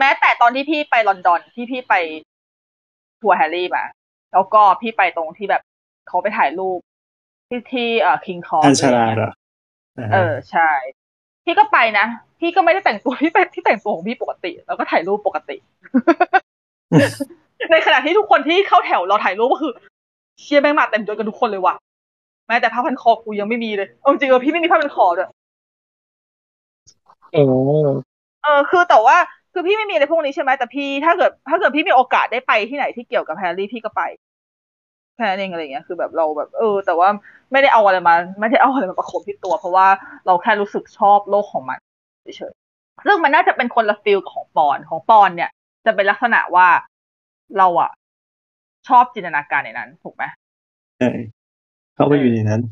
[0.00, 1.94] แม้แต่ตอนที่พี่ไปลอนดอนที่พี่ไป
[3.20, 3.84] ทัวร์แฮร์รี่มา
[4.32, 5.62] แล้วก็พี่ไปตรงที่แบบ
[6.08, 6.78] เขาไปถ่ายรูป
[7.48, 9.30] ที่ที่เอ่อคิงส์ครอสชานชาลาเหรอ
[9.98, 10.70] อ่าเออใช่
[11.44, 12.06] พี่ก็ไปนะ
[12.40, 15.56] พี่ก็ไม่ได้แต่งตัวพี่เป็นที่แต่งตัวของพี่ปกติ แล้วก็ถ่ายรูปปกติ
[17.72, 19.72] ในขณะที่ทุกคนที่เข้าแถวเราถ่ายรูปก็คือ
[20.40, 21.74] เชี่ยแม่งมาเต็มยศกันทุกคนเลยว่ะ
[22.48, 25.28] แม้แต่ผ้าพันคอกูยังไม่มีเลยเอาจริงๆเออพี่ไม่มีผ้าพันคอด้วย
[27.32, 27.42] โอ้
[28.42, 29.16] เออ คือแต่ว่า
[29.52, 34.02] คือพี่ไม่มีอะไรพวกนี้ใช่ไหมแต่พี่ถ้าเกิด ถ้าเกิดพี่มีโอกาสได้ไปที่ไหนที่เกี่ยวกับแฮร์รี่พี่ก็ไป
[35.16, 37.08] แค่นั้นเองอะไรเงี้ยคือแบบเราแบบเออ แต่ว่า
[37.52, 39.86] ไม่ได้เอาอะไรมา ไม่ได้เอาอะไรมาประคบที่ตัว เพราะว่า
[40.26, 41.78] เราแค่รู้สึกชอบโลกของมัน
[42.36, 45.50] เฉยๆซึ่งมันน่าจะเป็นคนละฟิลของปอนของปอนเนี่ย
[45.86, 46.68] จะเป็นลักษณะว่า
[47.58, 47.90] เราอะ
[48.88, 50.24] ชอบจินตนาการในนั้นถูกไหม
[50.98, 51.10] ใช่
[51.94, 52.62] เข้าไปอยู่ในนั้น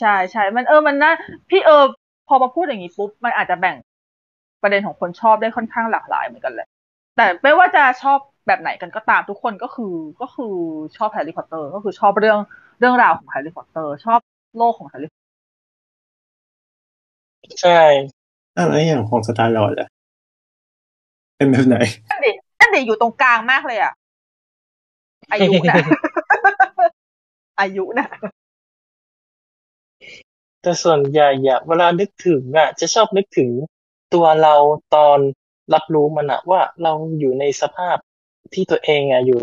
[0.00, 1.12] ใช่ใช่มันเออมันน่า
[1.50, 1.84] พี่เออ
[2.28, 3.76] พอมาพูดอย่างนี้ปุ๊บมันอาจจะแบ่ง
[4.66, 6.68] ประเด็นของคนชอบได้ค่อนข้างหลากหลายเหมือนกันแหละ
[7.16, 10.54] แต่ไม่ว่าจะชอบแบบไหนกันก็ตามทุกคนก็คือก็คือ
[10.96, 12.38] ชอบแฮร์รี่พอตเตอร์ก็คือชอบเรื่อง
[12.78, 14.20] เรื่องราวของแฮร์รี่พอตเตอร์ ชอบ
[14.56, 15.10] โลกของแฮร์รี่
[17.62, 17.80] ใช่
[18.56, 19.88] อะไรอย่างของสตาร์ลอร์ดอะ
[21.36, 21.76] เป็นแบบไหน
[22.10, 23.92] นั่นดินั่นดิอยู่ตรงกลางมากเลยอะ
[25.32, 25.76] อายุนะ
[27.60, 28.06] อายุนะ
[30.62, 33.50] แต่ส่วนใหญ่อะเวลานึกถึงอะจะชอบนึกถึง
[34.14, 34.54] ตัวเรา
[34.94, 35.18] ตอน
[35.74, 37.96] รับรู้มันอะว่าเราอยู่ในสภาพ
[38.54, 39.40] ที่ตัวเองอะอยู่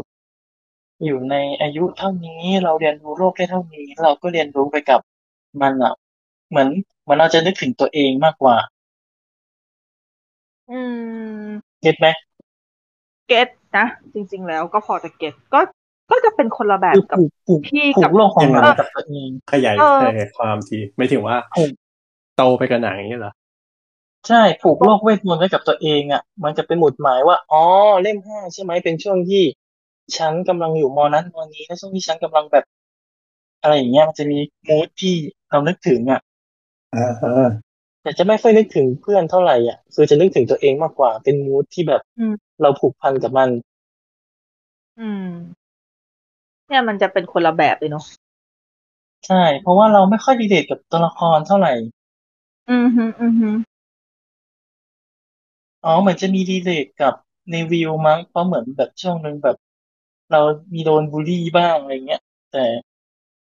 [1.06, 5.00] อยู่ในอายุเท่านี้เราเรียนรู้โลกได้เท่านี้ เราก็เรียนรู้ไปกับ
[5.62, 5.94] มันอะ
[6.50, 6.70] เหมือน
[7.02, 8.56] เหมือนเราจะนึกถึงตัวเองมากกว่า
[10.70, 10.80] อื
[11.46, 11.50] ม
[11.82, 12.08] เก็ตไหม
[13.28, 15.60] เก็ตนะจริง ๆ แล้วก็พอจะเก็ตก็
[16.12, 21.72] ก็จะเป็นคนละแบบคือกับผูกผูกพี่ผูกับกโลกของหนังเออกับตัวเองขยายเออขยายความทีไม่ถึงว่าถูก
[22.38, 23.34] โตไปกับหนังอย่างนี้เหรอ
[24.28, 27.64] ใช่ผูกโลกเวทมนต์ไว้กับตัวเองอะ มันจะเป็นหมุดหมายว่า อ๋อ
[28.02, 29.44] เล่มห้าใช่ไหมเป็นช่วงที่
[30.18, 32.66] ฉันกำลังอยู่มอนั้นมอนี้และช่วงที่ฉันกำลังแบบ
[33.62, 34.38] อะไรอย่างเงี้ยมันจะมี
[34.70, 35.14] มูดที่
[35.50, 36.22] เรานึกถึงอะ
[36.96, 37.34] อ่าฮะ
[38.02, 43.50] แต่จะไม่ค่อยนึกถึงเพื่อนเท่าไหร่อะคือจะนึกถึงตัวเองมากกว่า เป็นมูดที่แบบอืม เราผูกพันกับมัน
[44.98, 45.24] อืม
[46.68, 48.04] เนี่ยมันจะเป็นคนละแบบเลยเนาะ
[49.28, 51.72] ใช่ เพราะว่าเราไม่ค่อยดีเดทกับตัวละครเท่าไหร่
[52.70, 53.50] อืมฮึอืมฮึ
[55.86, 57.14] อ๋อเหมือนจะมีดีเดทกับ
[57.52, 59.58] ในวิวมั้งเพราะเหมือนแบบช่วงหนึ่งแบบ
[60.32, 60.42] เรา
[60.74, 62.66] มีโดนบูลลี่บ้างอะไรเงี้ย แต่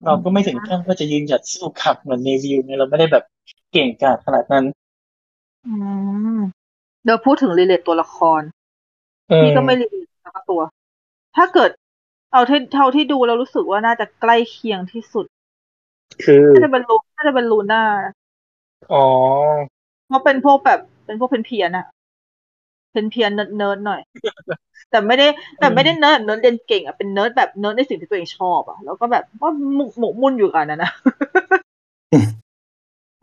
[0.06, 3.24] เราก็ไม่ถึงขั้นว่าจะยืนหยัดสู้ขับเหมือนในวิวเนี่ยเราไม่ได้แบบ
[3.72, 4.66] เก่งกาจขนาดนั้น
[5.66, 5.74] อื
[6.38, 6.40] ม
[7.04, 8.42] เดี๋ยวพูดถึง relate ตัวละคร
[9.30, 10.62] เออพี่ก็ไม่ relate สักตัว
[11.36, 11.72] ถ้าเกิด
[12.32, 15.26] เอาที่เท่าที่ดูเรารู้สึกว่าน่าจะใกล้เคียงที่สุด
[16.24, 17.84] คือน่าจะเป็นลูน่าจะเป็นลูน่า
[18.92, 18.98] อ๋อ
[20.08, 21.86] เพราะเป็นพวกแบบเป็นพวกเป็นเพี้ยนอะ
[22.94, 24.02] เป็นเพี้ยนเนิร์ดเนิร์ดหน่อย
[24.92, 25.28] แต่ไม่ได้
[25.60, 30.92] แต่ไม่ได้เนิร์ดเนิร์ดเรียนเก่งอะเป็นเนิร์ดแบบเนิร์ดในสิ่งที่ตัวเองชอบอะแล้วก็แบบว่าหมกหมกมุ่นอยู่กันนะนะ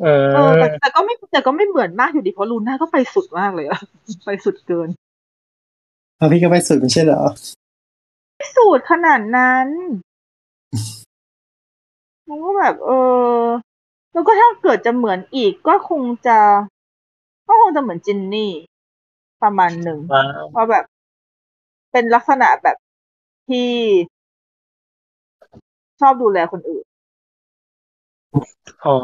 [0.03, 3.81] เอเอออแต่แต่ก็ไม่แต่ก็ไม่เหมือนมากอยู่ดีเพราะลูน่าก็ไปสุดมากเลยอะ
[4.25, 4.89] ไปสุดเกิน
[6.19, 7.23] พอพี่ก็ไปสุดไม่ใช่เหรอ
[8.37, 9.69] ไม่สุดขนาดนั้น
[12.29, 12.91] มันก็แบบ เอ
[13.41, 13.43] อ
[14.13, 16.39] แล้วก็ถ้าเกิดจะเหมือนอีกก็คงจะ
[17.49, 18.53] ก็คงจะเหมือนจินนี่
[19.43, 20.85] ประมาณหนึ่งว้าวว่าแบบ
[21.93, 22.77] เป็นลักษณะแบบ
[23.49, 23.71] ที่
[26.01, 26.85] ชอบดูแลคนอื่น
[28.85, 28.97] อ๋อ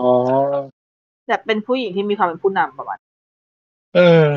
[1.29, 2.99] แบบเป็นผู้หญิงที่มีความเป็นผู้นำประมาณ
[3.95, 4.31] เออ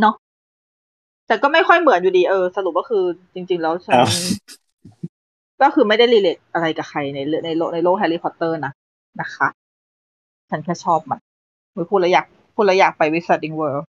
[0.00, 0.14] เนาะ
[1.26, 3.04] แต่ก็ไม่ค่อยเหมือนอยู่ดี เออ สรุปก็คือ
[3.34, 4.10] จริง ๆ แล้วฉันอ้าว
[5.62, 8.72] ก็คือไม่ได้ relate อะไรกับใครในเรื่องในโลกในโลกแฮร์รี่พอตเตอร์นะ
[9.20, 9.48] นะคะ
[10.50, 11.18] ฉันแค่ชอบมัน
[11.74, 13.86] ไม่พูดแล้วอยากพูดแล้วอยากไปวิสัดิงเวิลด์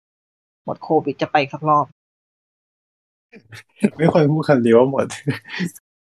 [0.65, 1.87] หมดโควิดจะไปอีกสักรอบ
[3.97, 5.07] ไม่ควรพูดคำเดียวว่าหมด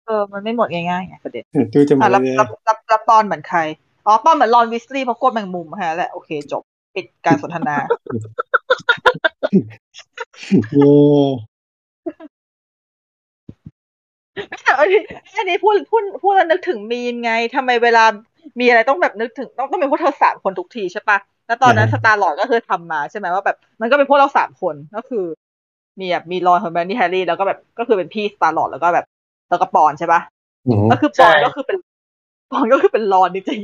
[0.05, 1.43] เออ มันไม่หมดง่ายๆไงประเด็น
[1.73, 3.59] ดูจะหมอะดรับเลยรับรับรับปอนเหมือนใคร
[4.05, 6.63] อ๋อปอนเหมือนรอนวิสลีย์เพราะกลัวแมงมุมแค่นั้นแหละ โอเค จบ
[6.95, 7.75] ปิดการสนทนา
[10.71, 10.91] โอ้
[14.63, 15.01] แต่อันนี้
[15.37, 18.05] อันนี้พูดพูดพูดแล้วนึกถึงมีมไงทำไมเวลา
[18.59, 21.17] มีอะไรต้องแบบนึกถึงต้องต้องเป็นพวกเธอสามคนทุกทีใช่ปะ
[21.47, 25.25] แล้วตอนนั้นสตาร์ลอร์ดก็คือทำมาใช่ไหมว่าแบบมันก็เป็นพวกเราสามคนก็คือ
[25.99, 29.05] มีแบบมีรอนเฮอร์ไมโอนี่แฮร์รี่แล้วก็แบบก็คือเป็นพี่สตาร์ลอร์ดแล้วก็แบบ
[29.49, 30.21] แล้วก็ปอนใช่ปะ
[30.63, 31.77] โหก็คือปอนใช่ก็คือเป็น
[32.51, 33.59] ปอนก็คือเป็นรอนจริง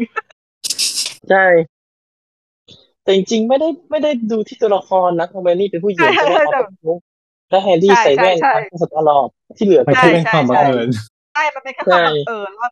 [1.29, 1.45] ใช่
[3.03, 6.99] แต่จริงๆไม่ได้ไม่ได้ดูที่ตัวละครนะทำไมนี่เป็นผู้หญิงใช่ใช่ไหมใช่เอาใช่เป็นมุก
[7.49, 12.69] แล้วแฮร์รี่ใช่ใส่แว่นใช่ใช่ทำสตาร์ลอร์ดที่เหลือมันก็แค่เป็นความบังเอิญๆ ใช่มันเป็นแค่ความบังเอิญว่า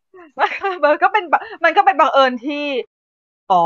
[0.83, 2.65] มันก็เป็นแบบมันก็เป็นบังเอิญที่
[3.51, 3.65] อ๋อ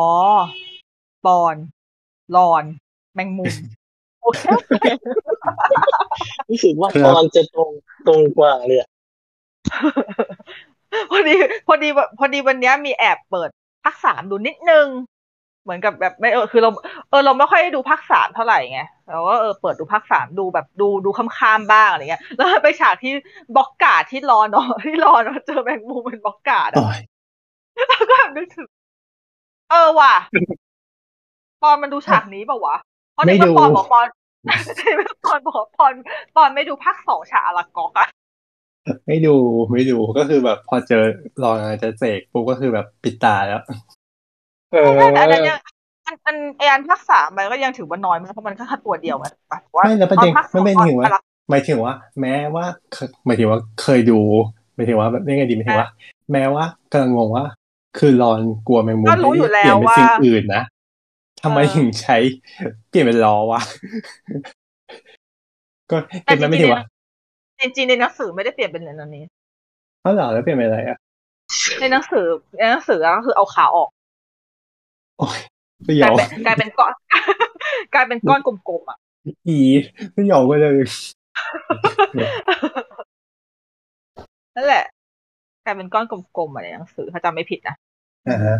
[1.25, 1.55] ปอน
[2.35, 2.63] รอน
[3.15, 3.53] แมงมุม
[4.21, 4.43] โอเค
[6.49, 7.71] รู้สึกว่าครับตอนจะตรง
[8.07, 8.89] ตรงกว่าเลยอะ
[11.11, 11.35] พอดี
[11.67, 11.89] พอดี
[12.19, 13.49] พอดีวันเนี้ยมีแอบเปิด
[13.83, 14.87] ภาคสามดูนิดนึง
[15.63, 16.69] เหมือนกับแบบไม่เออคือเรา
[17.09, 18.81] เออเราไม่ค่อยได้ดูภาคสามเท่าไหร่ไง
[19.11, 23.13] เราก็เออเปิดดูภาคสามดูแบบดูดูข้ามๆบ้างอะไรเงี้ย แล้วไปฉากที่
[23.55, 26.99] boggart ที่รอนอะที่รอนอะเจอแมงมุมเป็น boggart โอ้อะย
[27.75, 28.67] แล้วก็แบบนึกถึง
[29.71, 30.15] เออว่ะ
[31.61, 32.75] ปอนมันดูฉากนี้เปล่าวะ
[33.13, 34.07] เพราะในเมื่อปอนบอกปอน
[34.77, 35.93] ในเมื่อปอนบอกปอน
[36.35, 38.07] ปอนไม่ดูภาคสองฉากอาราก็อกอะ
[39.07, 39.35] ไม่ดู
[39.71, 41.03] ไม่ดูก็คือแบบ พอเจอ
[41.43, 43.61] รองอาจจะเสกปุ๊บก็คือแบบปิดตาแล้ว
[44.71, 45.59] เออแต่อันนั้นยัง
[46.15, 54.19] อันอันไออันภาคสามมันก็ยังถือว่าน้อยมากเพราะมันแค่ตัวเดียวไงถูกปะว่าไม่แล้วประเด็นตอภาคสองไม่เป็นถึงว่าอลักหมายถึงว่า แม้ว่าเคยหมายถึงว่าเคยดู
[54.75, 55.89] หมายถึงว่าแบบยังไงดีหมายถึงว่า
[56.31, 57.45] แม้ว่ากำลังงงว่า
[57.97, 60.63] คือรอนกลัวแมงมุมก็รู้อยู่เปลี่ยนเป็นแล้วว่าสิ่งอื่นนะ
[61.41, 62.17] ทำไมเออถึงใช้
[62.89, 63.61] เปลี่ยนเป็นล้อวะ
[65.91, 66.83] ก็เก็บมันไม่ถึงว่า
[67.59, 69.23] จริงๆในหนังสือไม่ได้เปลี่ยนเป็นอันนี้
[70.01, 70.97] เขาเหรอแล้วเปลี่ยนเป็นอะไรอะ
[71.79, 72.25] ในหนังสือ
[72.59, 73.89] ในหนังสือก็คือเอาขาออก
[75.19, 75.39] โอ้ย
[75.87, 76.93] สกยลาอยงเป็นกลายเป็นก้อน
[77.93, 78.97] กลายเป็นก้อนกลมๆอะ
[79.47, 79.59] อี
[80.15, 80.75] สยองก็เลย
[84.55, 84.85] นั่นแหละ
[85.65, 87.75] กลายเป็นก้อนกลมๆอะในหนังสือถ้าจำไม่ผิดนะ
[88.29, 88.57] อ่าฮะ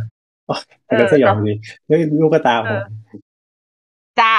[0.48, 1.54] โอ๊ยแต่ก็สยองดี
[1.86, 2.82] แล้วลูกตาผม
[4.20, 4.36] จ้า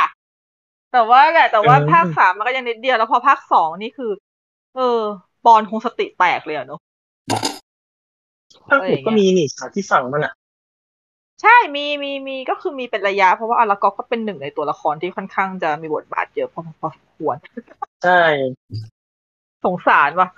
[0.93, 4.11] แต่ว่าแหละ แต่ว่าเออภาคสามมันก็ยังนิดเดียวแล้วพอภาคสองนี่คือ
[4.77, 5.01] เออ
[5.45, 6.81] ปอนคงสติแตกเลยอะเนาะ
[8.71, 10.33] ภาคหกก็มีนี่ฉากที่ฝั่งมันอะ
[11.43, 17.37] ใช่มีมีมีก็คือมีเป็นระยะ เพราะว่าอารากอฟก็เป็นหนึ่งในตัวละครที่ค่อนข้างจะมีบทบาทเยอะพอพอสมควร
[18.05, 18.21] ใช่
[19.65, 20.29] สงสารว่ะ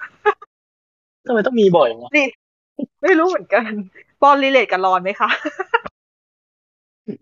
[1.27, 2.27] ทำไมต้องมีบ่อยไงนี่
[3.03, 3.71] ไม่รู้เหมือนกัน
[4.23, 5.29] ปอนรีเลทกับรอนไหมคะ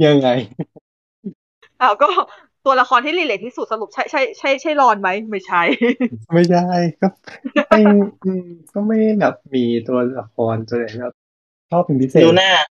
[0.07, 0.29] ยังไง
[1.83, 2.09] อ้าวก็
[2.67, 5.63] ตัวละครที่ relate ที่สุดสรุปใช่ใช่ใช่ใช่รอนไหมไม่ใช่
[6.35, 6.67] ไม่ได้
[7.01, 7.09] ก็
[7.69, 7.81] ไม่
[8.25, 11.15] อืมก็ไม่ได้แบบมีตัวละครตัวไหนแบบ
[11.71, 12.76] ชอบเป็นพิเศษดูหน้าเ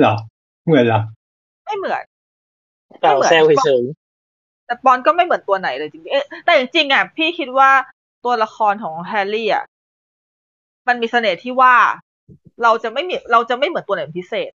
[0.00, 0.14] หรอ
[0.64, 1.00] เหมือนเหรอ
[1.64, 2.04] ไม่เหมือน
[3.00, 3.82] เปล่าไม่เหมือนแซวเฉย
[4.66, 7.70] แต่ปอนก็ไม่เหมือนตัวไหนเลยจริงๆเอ๊ะแต่จริงๆอะพี่คิดว่า
[8.24, 9.64] ตัวละครของแฮร์รี่อะ
[10.88, 11.74] มันมีเสน่ห์ที่ว่า
[12.62, 14.50] เราจะไม่มีเราจะไม่เหมือนตัวไหนเป็นพิเศษ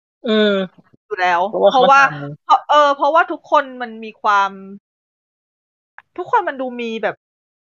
[0.00, 0.52] ๆอืม
[1.06, 4.50] อยู่แล้ว เพราะว่าเพราะว่าเขาทำเพราะเออ เพราะว่าทุกคนมันมีความ
[6.16, 7.16] ทุกคนมันดูมีแบบ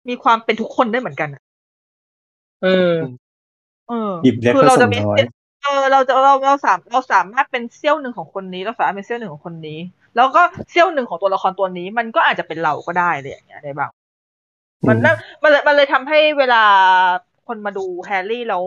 [0.10, 1.42] มีความเป็นทุกคนได้เหมือนกันอะ
[2.62, 2.94] อืม
[3.88, 5.22] เออหยิบเล็กคือผเราสจะมมีน้อย
[5.68, 9.80] เออเราจะเราเราสามเราสามารถเป็นเซี่ยวหนึ่งของคนนี้ เราสามารถเป็นเซี่ยวหนึ่งของคนนี้
[10.16, 13.92] แล้วก็เซี่ยวหนึ่งของตัวละครตัวนี้ มันก็อาจจะเป็นเราก็ได้เลยอย่างเงี้ยในบาง
[14.88, 15.14] มันน่า
[15.44, 16.64] มันเลยมันเลยทำให้เวลา
[17.48, 18.64] คนมาดูแฮร์รี่แล้ว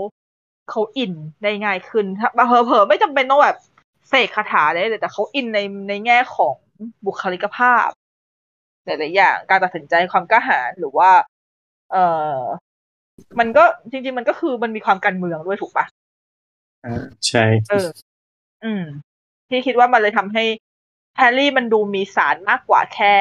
[0.71, 1.13] เขาอิน
[1.43, 3.57] ได้ง่ายขึ้นถ้าเผลอเผลอๆไม่จำเป็นต้องแบบ
[4.09, 5.59] เสกคาถาได้เลยแต่เขาอินใน
[5.89, 6.55] ในแง่ของ
[7.07, 7.89] บุคลิกภาพ
[8.85, 11.11] หลายๆอย่างการตัดสินใจความกล้าหาญหรือว่า
[11.93, 11.97] เอ
[12.35, 12.39] อ
[13.39, 16.00] มันก็จริง ๆ มันก็คือมันมีความการเมืองด้วยถูกปะอ่า
[17.29, 17.89] ใช่ เออ
[18.65, 18.85] อืม
[19.49, 20.45] พี่คิดว่ามันเลยทำให้
[21.17, 23.15] แฮร์รี่มันดูมีสารมากกว่าแค่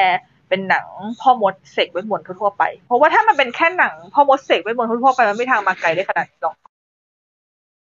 [0.50, 0.88] เป็นหนัง
[1.22, 6.56] พ่อมดเสกเวทมนต์ทั่วๆไป เพราะว่าถ้ามันเป็นแค่หนังพ่อมดเสกเวทมนต์ทั่วๆไปมันไม่ทางมาไกลได้ขนาดนี้หรอก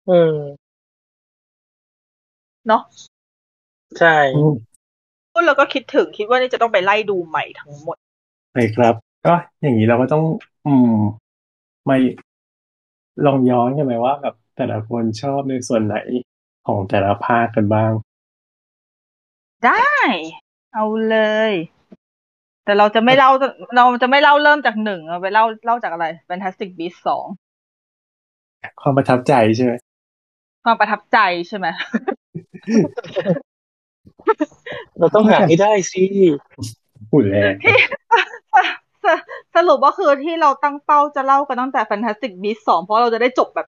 [0.07, 0.35] อืม
[2.67, 2.81] เนาะ
[3.97, 4.53] ใช่อืม
[5.33, 7.97] พูดแล้วก็คิดถึงคิดว่านี่จะต้องไปไล่ดูใหม่ทั้งหมด
[8.51, 8.93] ใช่ครับ
[9.25, 10.23] ก็อย่างนี้เราก็ต้อง
[10.65, 10.91] อืม
[11.89, 11.95] มา
[13.25, 15.97] ลองย้อนกันไหมว่าแบบ แต่ละคนชอบในส่วนไหน
[16.67, 17.91] ของแต่ละภาคกันบ้าง
[19.65, 19.93] ได้
[20.73, 21.17] เอาเล
[21.49, 21.51] ย
[22.65, 23.31] แต่เราจะไม่เล่า
[23.77, 27.25] เราจะไม่เล่าเริ่มจากหนึ่งเราไปเล่าเล่าจากอะไร Fantastic Beasts สอง
[28.81, 29.73] ความประทับใจใช่ไหม
[30.65, 31.67] ความประทับใจใช่ไหม
[34.97, 36.03] เราต้องหาให้ได้สิ
[37.09, 37.53] พูดแรง
[39.03, 39.05] ส
[39.55, 43.67] สรุปว่าคือที่เราตั้งเป้าจะเล่ากันตั้งแต่ Fantastic Beasts สองเพราะเราจะได้จบแบบ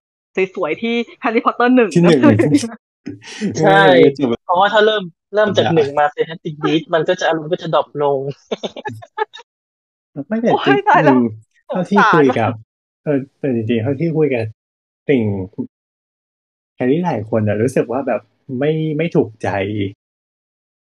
[0.55, 2.21] สวยๆที่ Harry Potter หนึ่งที่หนึ่ง
[3.61, 5.03] ใช่เออจบเพราะว่าถ้าเริ่ม
[5.35, 8.19] เริ่มจากหนึ่งมา Fantastic Beasts มันก็จะอารมณ์ก็จะดรอปลง
[10.27, 11.17] ไม่แต่โอ้จริงตายแล้ว
[11.67, 12.51] เท่าที่คุยกับ
[13.03, 14.43] เออแต่จริงๆเท่าที่คุยกับ
[15.09, 15.23] ติ่ง
[16.75, 18.21] แฮร์รี่หลายคนอะรู้สึกว่าแบบ
[18.59, 19.49] ไม่ไม่ถูกใจ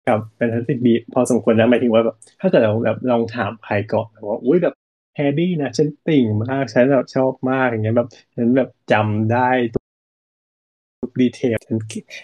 [0.07, 4.73] กับ Fantastic Beasts พอสมควรนะหมายถึงว่าแบบถ้าเกิดเราแบบลองถามใครก่อนว่าอุ้ยแบบ
[5.16, 11.78] แฮร์รี่นะฉันติ่งมากฉันแบบชอบมากอย่างเงี้ยแบบฉันแบบจำได้ทุกดีเทลฉัน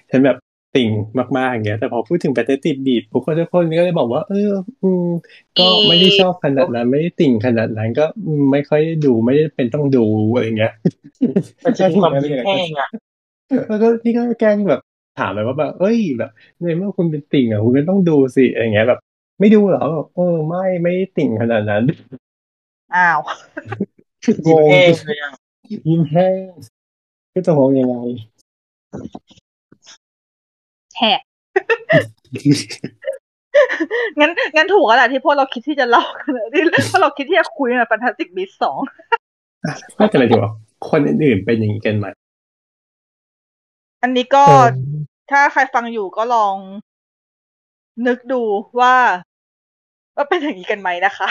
[0.09, 0.37] ฉันแบบ
[0.75, 0.89] ติ่ง
[1.37, 4.51] มากๆอย่างเงี้ยแต่พอพูดถึงแพทติบีดทุกคนทุกคนก็เลยบอกว่า เออ
[4.83, 5.05] อืม
[5.59, 10.73] ก็ไม่ได้ชอบขนาดนั้น ไม่ได้ติ่งขนาดนั้นก็อืมไม่ค่อยได้ดูไม่ได้เป็นต้องดูอะไรเงี้ย
[11.65, 12.89] มันจะมีความพริกแห้งอะ
[13.69, 14.81] แล้วก็นี่ก็แกล้งแบบ
[15.19, 16.31] ถามเลยว่าแบบเอ้ยแบบ
[16.61, 18.99] ในเมื่อคุณเป็นติ่งอะคุณก็ต้องดูสิอะไรเงี้ยแบบ
[19.39, 21.83] ไม่ดูเหรอแบบเออไม่ไม่ได้ติ่งขนาดนั้น
[22.95, 23.19] อ้าว
[24.45, 25.31] งงแห้งเลยอะ
[25.87, 26.49] ยิ้มแห้ง
[27.33, 27.95] ก็จะมองยังไง
[30.97, 31.21] แหก
[34.19, 38.79] งั้นงั้นถูกแล้วแหละที่พวกเราคิดที่จะเล่ากันที่พวกเราคิดที่จะคุยใน Fantastic Beasts สอง
[39.97, 40.51] ก็จะหมายถึงว่า
[40.89, 42.05] คนอื่นๆเป็นอย่างนี้กันไหม
[44.01, 44.43] อันนี้ก็
[45.31, 46.55] ถ้าใครฟังอยู่ก็ลอง
[48.07, 48.41] นึกดู
[48.79, 48.95] ว่า
[50.15, 51.27] ว่าเป็นอย่างนี้กันไหมนะคะ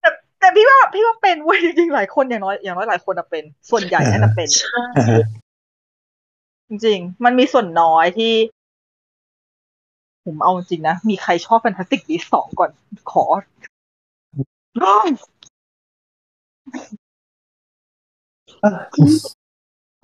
[0.00, 0.08] แต่
[0.40, 5.26] แต่พี่ว่าพี่ว่าเป็นเว้ยจริงๆหลายคนอย่างน้อยอย่างน้อยหลายคนอะเป็น ส่วนใหญ่น่าจะเป็นใช่อ่าฮะ
[6.68, 8.32] จริงๆ มันมีส่วนน้อยที่
[10.24, 12.70] ผมเอาจริงนะ มีใครชอบ Fantastic Beasts สองก่อน
[13.12, 13.24] ขอ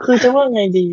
[0.04, 0.86] คือจะว่าไงดี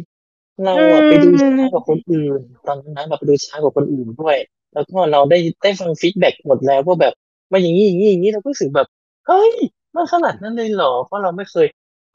[0.64, 4.38] เราอะไปดูช้ากว่าคนอื่น ตอนนั้นนะเราไปดูช้ากว่าคนอื่นด้วย
[4.74, 7.14] แล้วก็เราได้ได้ฟัง feedback หมดแล้วว่าแบบ
[7.52, 8.88] มาอย่างนี้อย่างนี้อย่างนี้เราก็รู้สึกแบบ
[9.28, 9.52] เฮ้ย
[9.96, 11.66] มันขนาดนั้นเลยเหรอ เพราะเราไม่เคย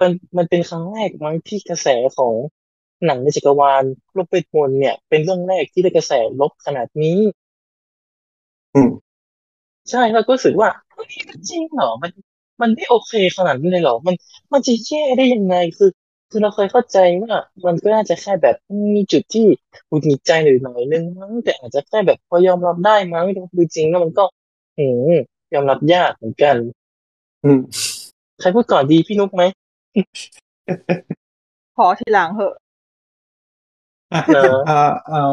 [0.01, 2.35] มันมันเป็นครั้งแรกมั้งที่กระแสของ
[3.05, 3.85] หนังในจักรวาล
[4.15, 7.19] โลกเวทมนต์เนี่ย เป็นเรื่องแรกที่ได้กระแสลบขนาดนี้
[8.75, 8.91] อืม
[9.91, 12.11] ใช่เราก็รู้สึกว่าเฮ้ยมันจริงเหรอมัน
[12.63, 14.15] มันไม่โอเคขนาดนี้เลยเหรอ มัน
[14.53, 15.91] มันจะแย่ได้ยังไงคือ
[16.31, 17.35] คือเราเคยเข้าใจว่า
[17.67, 18.57] มันก็น่าจะแค่แบบ
[18.97, 19.43] มีจุดที่
[19.89, 24.25] หงุดหงิดใจหน่อยหน่อยนึงมั้งแต่อาจจะแค่แบบพอยอมรับได้มั้งแต่ดูจริงแล้วมันก็
[24.79, 25.15] อืม
[25.55, 26.57] ยอมรับยากเหมือนกัน
[27.45, 27.61] อืม
[28.41, 29.43] ใครพูดก่อนดีพี่นุ๊กไหม
[31.77, 32.55] ขอทีหลังเหอะ
[34.13, 34.81] อะเหรอเอา
[35.11, 35.25] เอา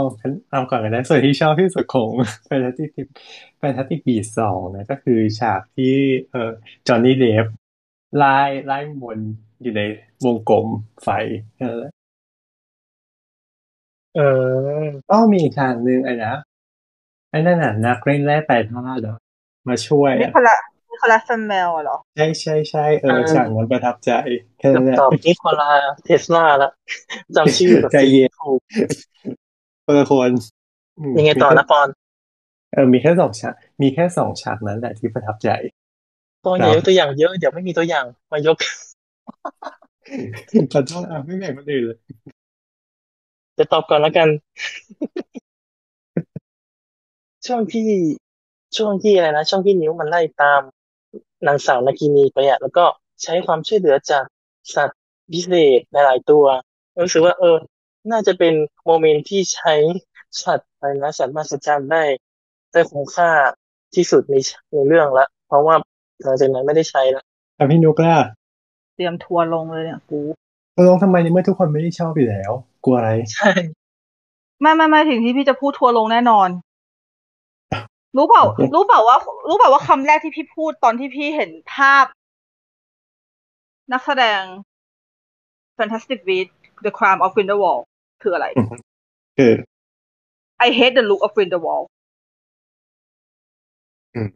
[0.52, 2.10] เอาก่อนกันนะส่วนที่ชอบที่สุดของ
[2.50, 2.90] Fantastic
[3.62, 5.96] Fantastic Beasts สองนะก็คือฉากที่
[6.32, 6.52] เอ่อ
[6.88, 7.46] จอห์นนี่เดฟ
[8.18, 9.32] ไล่ไล่มนต์
[9.62, 9.82] อยู่ใน
[10.26, 10.66] วงกลม
[11.04, 11.10] ไฟ
[11.60, 11.92] นั่นแหละ
[14.16, 14.20] เอ
[14.82, 16.34] อก็มีอีกฉากหนึ่งไอ้นะ
[17.32, 19.16] ไอ้นั่นน่ะนักเล่นแร่แปรธาตุเหรอ
[19.68, 20.60] มาช่วยนิอะโคลัส
[20.90, 24.12] นิโคลัสเฟมเมลเหรอ ใช่ใช่ใช่เออเออฉากนั้นประทับใจ
[24.60, 25.72] แค่นั้นแหละตอบนิโคลา
[26.06, 26.72] เทสลาละ
[27.36, 28.60] จำชื่อแบบใจเย็นถูก
[29.86, 30.32] คนละคน
[31.00, 31.88] อืมยังไงต่อนะปอน
[32.74, 35.50] เออมีแค่สองฉาก มีแค่สองฉากนั้นแหละที่ประทับใจ
[36.44, 38.58] ปอนคอรับย่ายกตัวอย่างเยอะเดี๋ยวไม่มีตัวอย่างมายก
[40.74, 41.98] ขอโทษอะไม่แบ่งคนอื่นเลย
[43.58, 44.28] จะตอบก่อนแล้วกัน
[47.46, 47.88] ช่วงที่
[48.78, 50.62] ช่วงที่อะไรนะช่วงที่นิ้วมันไล่ตาม
[51.48, 52.86] นางสาวนากินีไปอะแล้วก็
[53.24, 54.26] ใช้ความช่วยเหลือจาก
[54.76, 55.00] สัตว์
[55.32, 56.46] พิเศษหลาย ๆ ตัว
[57.04, 57.58] รู้สึกว่าเออ
[58.12, 58.54] น่าจะเป็น
[58.86, 59.74] โมเมนต์ที่ใช้
[60.44, 62.04] สัตว์อะไรนะสัตว์มหัศจรรย์ได้
[62.72, 63.30] ได้คุ้มค่า
[63.96, 64.36] ที่สุดใน
[64.74, 65.76] ในเรื่องละ เพราะว่า
[66.24, 67.24] หลังจากนั้นไม่ได้ใช้ละ
[67.58, 68.16] อะพี่นุกล่ะ
[68.96, 70.20] เตรียมทัวร์ลงเลยเนี่ยกู
[70.76, 72.52] ตกลงทำไมในเมื่อทุกคนไม่ได้ชอบอยู่แล้ว
[72.86, 73.50] กลัวอะไรใช่
[74.62, 76.50] ไม่ไม่ไม่ถึงที่พี่จะพูดทัวร์ลงแน่นอน
[78.18, 78.44] รู้เปล่า
[78.74, 79.18] รู้เปล่าว่า
[79.48, 82.06] รู้เปล่าว่าคำแรกที่พี่พูดตอนที่พี่เห็นภาพ
[83.92, 84.42] นักแสดง
[85.78, 86.56] Fantastic Beasts
[86.86, 87.84] The Crime of Grindelwald
[88.22, 88.46] คืออะไร
[89.38, 89.54] คือ
[90.66, 91.88] I hate the look of Grindelwald
[94.16, 94.28] อืม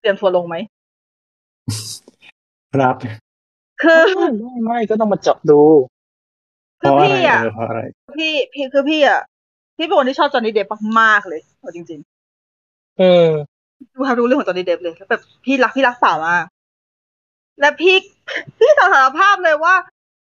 [0.00, 0.56] เตรียมทัวร์ลงไหม
[2.74, 2.96] ครับ
[3.82, 4.02] คือ
[4.38, 5.60] ไม่ไม่ก็ต้องมาเจาะดู
[6.78, 7.80] เพคือราะอะไรพี่อะเออเพราะอะไร
[8.18, 9.20] พี่พี่คือพี่อะ
[9.76, 10.66] พี่เป็นคนที่ชอบจอห์นนี่เดฟ
[11.00, 12.00] มากๆเลยเอาจริง
[13.00, 16.44] อืมๆดูทำรู้เรื่องของจอห์นนี่เดฟเลยแล้วแบบพี่รักพี่รักป่ามาก
[17.60, 17.96] และพี่
[18.58, 19.74] พี่สารภาพเลยว่า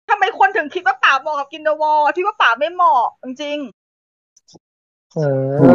[0.09, 3.59] ทำไมคนถึงคิดว่าป๋าเหมาะกับกรินเดลวัลด์พี่ว่าป๋าไม่เหมาะจริง
[5.17, 5.25] อื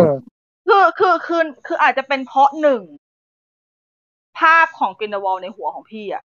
[0.08, 2.82] มๆคือคือคือคืออาจจะเป็นเพราะหนึ่ง
[4.40, 6.24] ภาพของกรินเดลวัลด์ในหัวของพี่อะ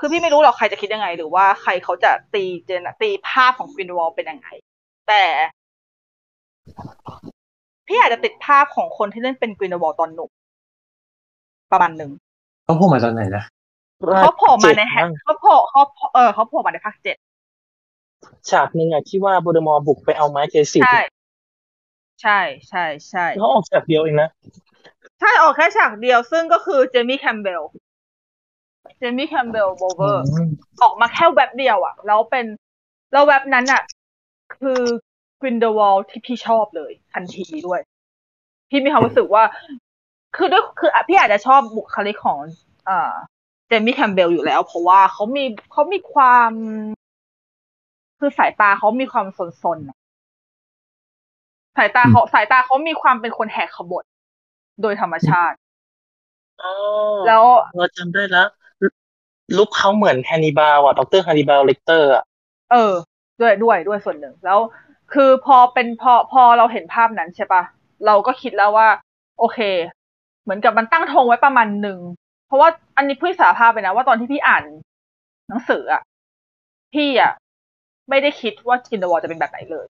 [0.00, 4.48] คือพี่ไม่รู้หรอกใครจะคิดยังไง หรือว่าใครเขาจะตีเจนตีภาพของกรินเดลวัลด์เป็นยังไง
[5.08, 5.24] แต่
[7.88, 10.30] พี่อาจจะติดภาพของคนที่เล่นเป็นกรินเดลวัลด์ตอนหนุ่ม
[11.72, 12.10] ประมาณหนึ่ง
[12.64, 13.44] เขาพูดมาตอนไหนนะ
[14.22, 15.82] เขาโผล่มาในแฮร์รี่เจ็ดมั้งเขาโผล่เขา
[16.14, 17.16] เออเขาโผล่มาในภาคเจ็ด
[18.50, 21.00] ฉากหนึ่งอะที่ว่าโวลเดอมอร์บุกไปเอาไม้เจสิบใช่
[22.22, 24.28] ใช่ใช่ใช่เขาออกฉากเดียวเองนะ
[25.20, 27.62] ใช่ออกแค่ฉากเดียวซึ่งก็คือเจมี่แคมเบล
[28.98, 30.24] เจมี่แคมเบลโบเวอร์
[30.82, 32.46] ออกมาแค่แว็บเดียวอะแล้วเป็น
[33.12, 33.82] แล้วแว็บนั้นอะ
[34.56, 34.80] คือ
[35.40, 37.80] กรินเดลวัลด์ที่พี่ชอบเลยทันทีด้วย
[38.70, 39.44] พี่มีความรู้สึกว่า
[40.36, 42.38] คือด้วยคืออะพี่อาจจะชอบบุคลิกของ
[42.88, 43.12] อ่า
[43.68, 46.50] เจมี่แคมเบลอยู่แล้ว เพราะว่าเขามีเขามีความ
[48.18, 49.26] คือสายตาเขามีความ
[49.62, 49.96] ซนๆอะ
[51.76, 54.04] สายตาเขาสายตาเขามีความเป็นคนแหกขบฏ
[54.82, 55.56] โดยธรรมชาติ
[56.62, 56.72] อ๋อ
[57.26, 57.44] แล้ว
[57.76, 58.48] เราจำได้แล้ว
[59.56, 62.24] ลุคเขาเหมือนแฮนนิบาลอะ ดรแฮนนิบาลเลกเตอร์อะ
[62.72, 62.92] เออ
[63.40, 64.58] ด้วยด้วยด้วยส่วนหนึ่ง แล้ว
[65.12, 67.62] คือพอเป็นพอพอเราเห็นภาพนั้นใช่ปะ
[68.06, 68.88] เราก็คิดแล้วว่า
[69.38, 69.58] โอเค
[70.42, 71.98] เหมือนกับมันตั้งธงไว้ประมาณหนึ่ง
[72.46, 74.64] เพราะว่าอันนี้พี่สาภาพไปนะว่าตอนที่พี่อ่าน
[75.48, 76.02] หนังสืออะ
[76.94, 77.32] พี่อะ
[78.08, 79.86] ไม่ได้คิดว่ากินดวอลจะเป็นแบบไหนเลย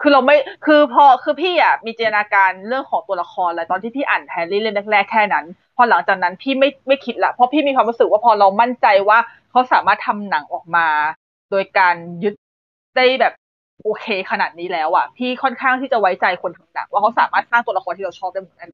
[0.00, 0.36] คือเราไม่
[0.66, 5.44] คือพอคือพี่อะมีจินตนาการเรื่องของตัวละครอะไรตอนที่พี่อ่านแฮร์รี่เล่นแรกๆแค่นั้น
[5.76, 9.18] พอหลังจากนั้นพี่ไม่ไม่คิดละเพราะพี่มีความรู้สึกว่าพอเรามั่นใจว่า
[9.50, 10.86] เขาสามารถทำหนังออกมา
[11.50, 12.34] โดยการยึด
[12.96, 13.32] ได้แบบ
[13.84, 18.70] โอเคขนาดนี้แล้วอะ พี่ค่อนข้างที่จะไว้ใจคนทำหนังว่าเขาสามารถสร้างตัวละครที่เราชอบได้เหมือนกัน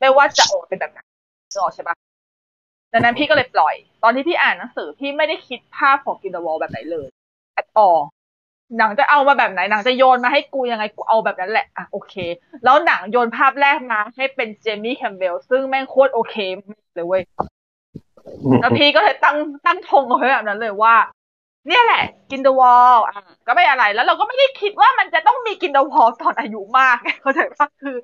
[0.00, 0.98] ไม่ว่าจะออกมาเป็นแบบไหน
[1.52, 1.96] นึกออกใช่ปะ
[2.92, 7.06] ดังนั้นพี่ก็เลยปล่อย ตอนที่พี่อ่านหนังสือพี่ไม่ได้คิดภาพของกินเดวอลแบบไหนเลย
[7.60, 8.00] at all
[8.78, 12.14] หนังจะเอามาแบบไหนหนังจะโยนมาให้กูยังไงกูเอาแบบนั้นแหละอะโอเค
[12.64, 16.34] แล้วหนังโยนภาพแรกมาให้เป็นเจมี่แคมเบลซึ่งแม่งโคตรโอเค
[16.94, 17.22] เลยเว้ย
[18.60, 19.36] แล้วพี่ก็เลยตั้ง
[19.66, 20.94] ตั้งธงเอาไว้แบบนั้นเลยว่า
[21.68, 23.14] เนี่ยแหละ กรินเดลวัลด์อะ
[23.46, 27.96] ก็ไม่อะไร แล้วเราก็ไม่ได้คิดว่ามันจะต้องมีกรินเดลวัลด์ตอนอายุมากเข้าใจปะคือ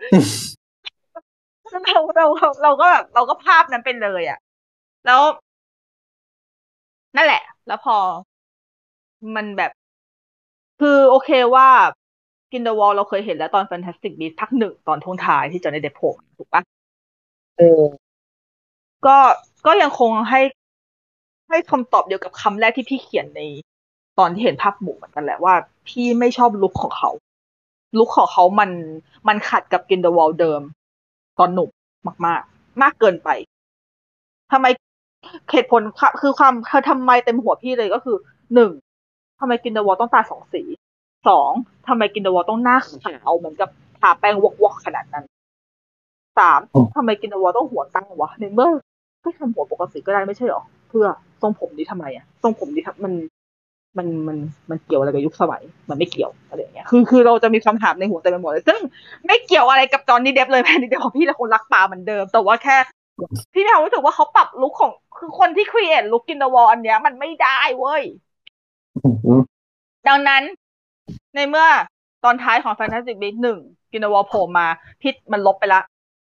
[1.87, 4.39] เราเราเราเราก็แบบเราก็ภาพนั้นเป็นเลยอะ
[5.07, 5.21] แล้ว
[7.17, 7.97] นั่นแหละ แล้วพอ
[9.37, 9.71] มันแบบ
[10.81, 11.69] คือโอเคว่า
[12.53, 16.09] กรินเดลวัลด์เราเคยเห็นแล้วตอน Fantastic Beasts ภาคหนึ่งตอนช่วงท้ายที่จอห์นนี่เดปป์โผล่
[16.39, 16.63] ถูกปะ
[17.59, 17.83] เออ
[19.07, 19.17] ก็
[19.67, 20.41] ก็ยังคงให้
[21.49, 23.41] ให้คำตอบเดียวกับคำแรกที่พี่เขียนใน
[24.19, 25.55] ตอนที่เห็นภาพหมู่เหมือนกันแหละว่า
[25.89, 27.11] พี่ไม่ชอบลุคของเขา
[27.99, 28.71] ลุคของเขามัน
[29.29, 30.61] มันขัดกับกรินเดลวัลด์เดิม
[31.39, 31.69] ตอนหนุ่ม
[32.27, 33.29] มาก ๆ มากเกินไป
[34.53, 34.67] ทำไม
[35.51, 35.83] เหตุผล
[36.21, 38.17] คือความคือทำไมเต็มหัวพี่เลยก็คือ
[38.55, 38.73] หนึ่ง
[39.41, 40.63] ทำไมกรินเดลวัลด์ต้องตาสองสี
[41.29, 41.51] สอง
[41.89, 43.69] ทำไมกรินเดลวัลด์ต้องหน้าขาวเหมือนกับ
[44.01, 45.25] ทาแป้งวอกๆขนาดนั้น
[46.39, 46.61] สาม
[46.97, 48.73] ทำไมกรินเดลวัลด์ต้องหัวตั้งวะในเมื่อ
[49.25, 51.07] ก็ทำหัวปกติก็ได้ไม่ใช่หรอ เพื่อ
[51.43, 53.13] ทรงผมนี้ทำไมอะทรงผมนี้มัน
[53.99, 54.37] มันมัน
[54.71, 58.81] มันเกี่ยวอะไรกับยุคสมัย มันไม่เกี่ยวอะไรอย่างเงี้ย คือคือเราจะมีคำถามในหัวเต็มไปหมดเลย ซึ่ง
[59.27, 62.77] ไม่เกี่ยวอะไรกับจอห์นนี่เดปป์เลยจอห์นนี่เดปป์ของพี่ยังคงรักป๋าเหมือนเดิม แต่ว่าแค่
[63.53, 68.03] พี่มีความรู้สึกว่าเขาปรับลุคของคือคนที่ create ลุคกรินเดลวัลด์อันเนี้ยมันไม่ได้เว้ย
[70.09, 70.43] ดังนั้น
[71.35, 71.67] ในเมื่อ
[72.25, 73.59] ตอนท้ายของ Fantastic Beasts หนึ่ง
[73.93, 74.67] กรินเดลวัลด์โผล่มา
[75.01, 75.81] พี่มันลบไปละ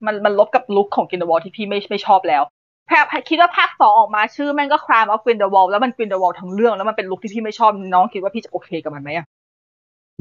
[0.05, 2.43] มันมันลบกับลุคของกรินเดลวัลด์ที่พี่ไม่ไม่ชอบแล้ว
[2.87, 2.91] แล้ว
[3.29, 9.25] คิดว่าภาคสองออกมาชื่อแม่งก็ Crimes of Grindelwald แล้วมันกรินเดลวัลด์ทั้งเรื่องแล้วมันเป็นลุคที่พี่ไม่ชอบน้องคิดว่าพี่จะโอเคกับมันไหมอะ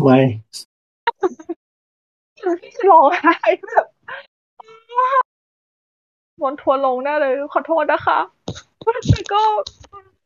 [0.03, 0.19] ไม่
[2.61, 3.35] พี่ร้องไห้
[3.71, 3.87] แบบ
[6.43, 8.19] วอนทัวร์ลงแน่เลย ขอโทษนะคะ
[9.11, 9.41] แต่ก็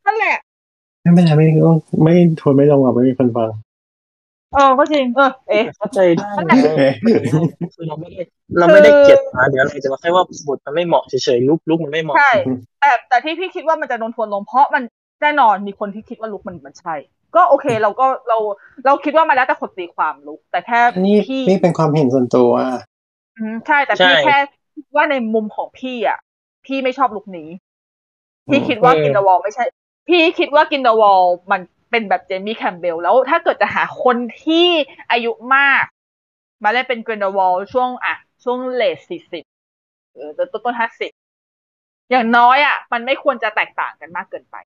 [0.07, 0.37] นั่นแหละ
[1.03, 1.47] ไม่เป็นไรไม่
[2.03, 3.49] ไม่ทัวไม่ลงอะไม่มีคนฟัง
[4.55, 6.31] เออก็จริง เออ เอ๊เข้าใจได้
[7.74, 8.20] คือเราไม่ได้
[8.59, 12.32] เราไม่ได้เกลียดมาเดี๋ยวเราจะมาแค่ว่าบทมันไม่เหมาะเฉยๆลุกลุกมันไม่เหมาะใช่
[12.81, 14.82] แต่แต่ที่พี่คิดว่ามันจะโดนทวนลงเพราะมัน
[15.22, 16.94] แน่นอนมีคนที่คิดว่าลุกมันมันใช่
[17.36, 18.39] ก็โอเคเราก็เรา
[18.86, 22.51] เราคิดว่ามันแล้วแต่คนตีความลุก แต่แค่นี่พี่นี่เป็นความเห็นส่วนตัว
[23.39, 24.36] อืมใช่แต่พี่แค่
[24.97, 26.18] ว่าในมุมของพี่อะ
[26.66, 27.48] พี่ไม่ชอบลุคนี้
[28.51, 29.64] พี่คิดว่ากรินเดลวัลด์ไม่ใช่
[30.09, 31.60] พี่คิดว่ากรินเดลวัลด์มัน
[31.91, 34.67] เป็นแบบเจมี่แคมเบลแล้วถ้าเกิดจะหาคนที่
[35.11, 35.85] อายุมาก
[36.65, 38.15] มาเล่นเป็นกรินเดลวัลด์ช่วงอะ
[38.45, 39.45] ช่วง late สี่สิบ
[40.15, 41.11] เออต้นต้นห้าสิบ
[42.11, 44.57] อย่างน้อยอะ มันไม่ควรจะแตกต่างกันมากเกินไป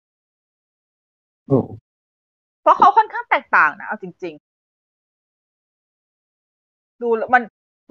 [2.63, 4.35] เพราะเขาค่อนข้างแตกต่างนะเอาจริง
[6.83, 7.43] ๆ ดูมัน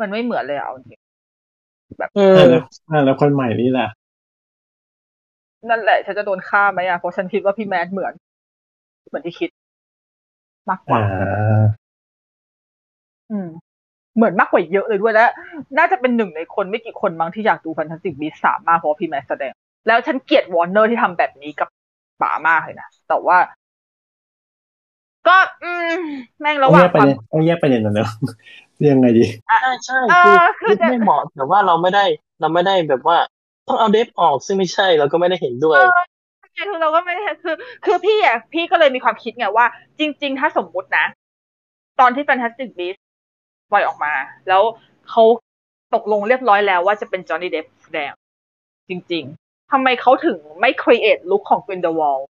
[0.02, 1.00] มันไม่เหมือนเลยเอาจริง
[2.00, 2.40] แบบเออ
[3.06, 3.88] แล้วคนใหม่นี่แหละ
[5.70, 8.14] นั่นแหละฉันจะโดนฆ่าไหมอะเพราะฉันคิดว่าพี่แมดส์เหมือน
[9.14, 9.50] เหมือนที่คิด
[10.70, 11.02] มากกว่า
[13.32, 13.48] อืม
[14.16, 15.30] เหมือนมากกว่าเยอะเลยด้วยแล้ว
[15.78, 19.52] น่าจะเป็นหนึ่งในคนไม่กี่คนมั้งที่อยากดู Fantastic Beasts สามมากเพราะพี่แมดส์แสดง
[19.88, 21.68] แล้วฉันเกลียดวอร์เนอร์ที่ทำแบบนี้กับ
[22.22, 23.38] ป๋ามากเลยนะ แต่ว่า
[25.28, 26.02] ก็ อืม
[26.42, 28.10] แม่งระหว่างความต้องแยกไปเด็นนะเนอะ
[28.92, 30.36] ยังไงดีอ่าใช่คือ
[30.88, 32.06] ไม่เหมาะแต่ว่าเราไม่ได้
[32.42, 33.18] เราไม่ได้แบบว่า
[33.68, 35.80] ต้องเอาเดฟออกซึ่งไม่ใช่เราก็ไม่ได้เห็นด้วย
[36.58, 37.56] คือเราก็ไม่ได้คือ
[37.86, 39.66] คือพี่อะพี่ก็เลยมีความคิดไงว่า
[40.00, 41.06] จริง ๆ ถ้าสมมุตินะ
[42.00, 43.04] ตอนที่ Fantastic Beasts
[43.72, 44.14] ปล่อยออกมา
[44.48, 44.62] แล้ว
[45.10, 45.24] เขา
[45.96, 48.12] ตกลงเรียบร้อยแล้วว่าจะเป็นจอห์นนี่เดฟแสดง
[48.90, 52.24] จริง ๆทำไมเขาถึงไม่ครีเอทลุคของ Grindelwald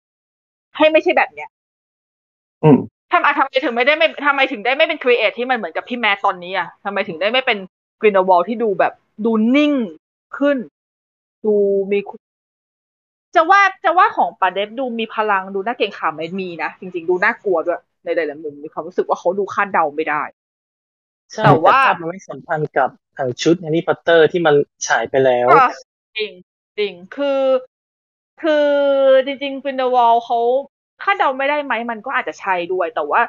[0.77, 1.49] ให้ไม่ใช่แบบเนี้ย
[3.13, 7.59] ทำไมทำไมถึงไม่ได้ไม่ทำไมถึงได้ไม่เป็น create ที่มันเหมือนกับพี่แมทตอนนี้อะทำไมถึงได้ไม่เป็น
[8.01, 8.93] กรินเดลวัลด์ที่ดูแบบ
[9.25, 9.73] ดูนิ่ง
[10.39, 10.59] ขึ้น
[11.45, 11.55] ดู
[11.93, 11.99] มี
[13.35, 20.23] จะว่าจะว่าของป๋าเดปป์ดูมีพลังดูน่าเกรงขามไม่มีนะ จริง ๆ ดูน่ากลัวด้วย ในหลายๆมุมมีความรู้สึกว่าเขาดูคาดเดาไม่ได้
[21.45, 22.91] แต่ว่ามันไม่สัมพันธ์กับ
[23.43, 24.55] ชุดแฮร์รี่พอตเตอร์ที่มัน
[24.87, 25.47] ฉายไปแล้ว
[26.17, 26.33] จริง
[26.79, 27.43] จริงคือ
[28.43, 28.69] คือ
[29.27, 30.39] จริงๆกรินเดลวัลด์เขา
[31.03, 33.21] คาดเดาไม่ได้ไหมมันก็อาจจะใช่ด้วย แต่ว่า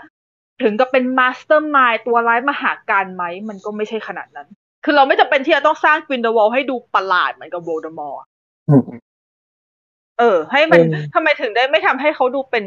[0.61, 4.47] ถึงกับเป็น mastermind ตัวร้ายมหากาฬไหมมันก็ไม่ใช่ขนาดนั้น
[4.83, 8.21] คือเราไม่จำเป็นที่จะต้องสร้างกรินเดลวัลด์ให้ดูประหลาดเหมือนกับโวลเดอมอร์ต
[10.19, 10.79] เออ ให้มัน
[11.13, 12.65] ทำไมถึงได้ไม่ทำให้เขาดูเป็น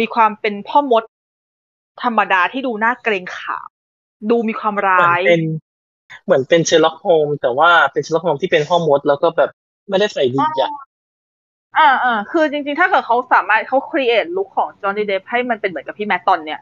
[0.00, 1.02] มีความเป็นพ่อมด
[2.02, 3.68] ธรรมดาที่ดูน่าเกรงขาม
[4.30, 5.44] ดูมีความร้ายเป็น
[6.24, 9.50] เหมือนเป็นเชอร์ล็อกโฮล์มส์แต่ว่าเป็นเชอร์ล็อกโฮล์มส์ที่เป็นพ่อมด แล้วก็แบบ
[9.88, 10.70] ไม่ได้นิสัยดีอะ
[11.78, 16.60] อ่าอ่าคือจริงๆ ถ้าเกิดเขาสามารถเขา create look ของจอห์นนี่เดปป์ให้มันเป็นเหมือนกับพี่แมตตอนเนี่ย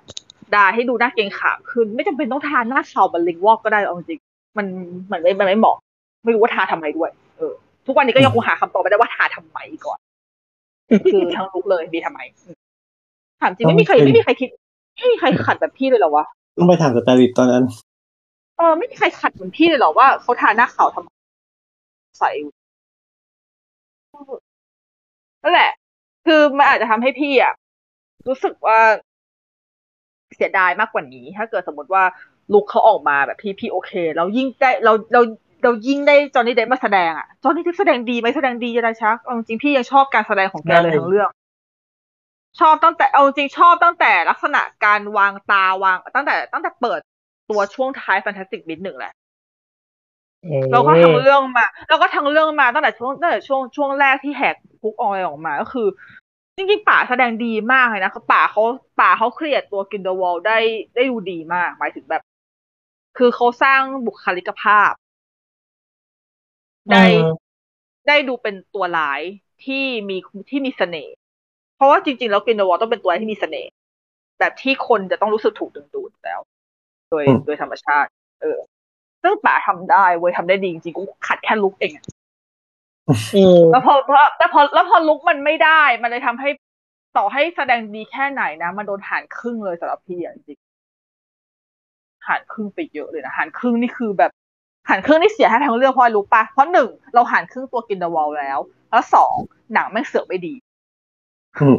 [0.55, 4.21] อะให้ดูน่าเกรงขามขึ้น ไม่จำเป็นต้องทาหน้าขาวแบบลิงวอกก็ได้เอาจริง
[4.57, 4.67] มัน
[5.05, 5.77] เหมือนไม่ไม่เหมาะ
[6.25, 7.53] ไม่รู้ว่าทาทำไมด้วย เออ
[7.87, 9.99] ทุกวันนี้ก็ยังคงหาคำตอบไม่ได้ว่าทาทำไมก่อน
[11.13, 12.21] คือทั้ง look เลยมีทำไม
[13.41, 14.49] ถามจริงไม่มีใครไม่มีใครคิด
[14.97, 16.25] ไม่มีใครขัดแบบพี่เลยเหรอวะ
[16.59, 17.65] ต้องไปถามสตาริตตอนนั้น
[18.57, 22.25] เออไม่มีใครขัดเหมือนพี่เลยเหรอว่าเขาทาหน้าขาวทำใส
[25.43, 25.71] นั่นแหละ
[26.27, 27.55] คือมันอาจจะทำให้พี่อะ
[28.29, 28.79] รู้สึกว่า
[30.37, 32.05] เสียดายมากกว่านี้ ถ้าเกิดสมมติว่า
[32.53, 35.21] ลุกเขาออกมาแบบพี่พี่โอเคเรายิ่งได้เราเรา
[35.65, 41.29] เรายิ่งได้จอห์นนี่เดฟมาแสดงอะจอห์นนี่เดฟแสดงดีไหมแสดงดีจะได้ชักเอาจริงพี่ยังชอบการแสดงของแกเลยทั้งเรื่อง
[42.61, 47.01] ชอบตั้งแต่เอาจริงชอบตั้งแต่ลักษณะการวางตาวาง ตั้งแต่ตั้งแต่เปิด
[47.51, 49.13] ตัวช่วงท้ายแฟนตาสติกบิทหนึ่งแหละ
[50.73, 55.89] เราก็ทั้งเรื่องมาเราก็ทั้งเรื่องมาตั้งแต่ช่วงตั้งแต่ช่วงช่วงแรกที่แหกคุกออยออกมาก็คือ
[56.57, 58.63] จริงๆป่าแสดงดีมากเลยนะป่าเขา
[59.01, 60.59] ป่าเขาเครียดตัวกินเดอะวอลได้
[60.95, 62.23] ได้ดูดีมาก หมายถึงแบบ
[63.19, 64.93] คือเขาสร้างบุคลิกภาพ
[66.93, 67.05] ได้
[68.09, 69.21] ได้ดูเป็นตัวร้าย
[69.65, 70.17] ที่มี
[70.51, 71.15] ที่มีเสน่ห์
[71.77, 73.71] เพราะว่าจริง ๆ แล้วกรินเดวอลต้องเป็นตัวที่มีเสน่ห์
[74.39, 76.41] แบบที่คนจะต้องรู้สึกถูกดึงดูดแล้ว
[77.11, 78.59] โดยอืมโดยธรรมชาติ เออ
[79.23, 82.05] ซึ่งป๋าทำได้เว้ยทำได้ดีจริงๆกูขัดแค่ลุกเองอะ
[83.37, 86.49] อืมแล้วพอพอแต่พอแล้วพอลุกมันไม่ได้ มันเลยทำให้
[87.17, 94.31] ต่อให้แสดงดีแค่ไหนนะ มันโดนหารครึ่งเลยสำหรับพี่อะจริงๆหารครึ่งไปเยอะเลยนะหารครึ่งนี่คือแบบ
[94.89, 98.59] หารครึ่งนี่เสียให้ทั้งเรื่องเพราะอะไรรู้ปะเพราะหนึ่งเราหารครึ่งตัวกินเดอะวอลแล้ว
[98.91, 99.35] แล้วสอง
[99.75, 100.55] หนังแม่งเสือกไม่ดี
[101.59, 101.77] อืม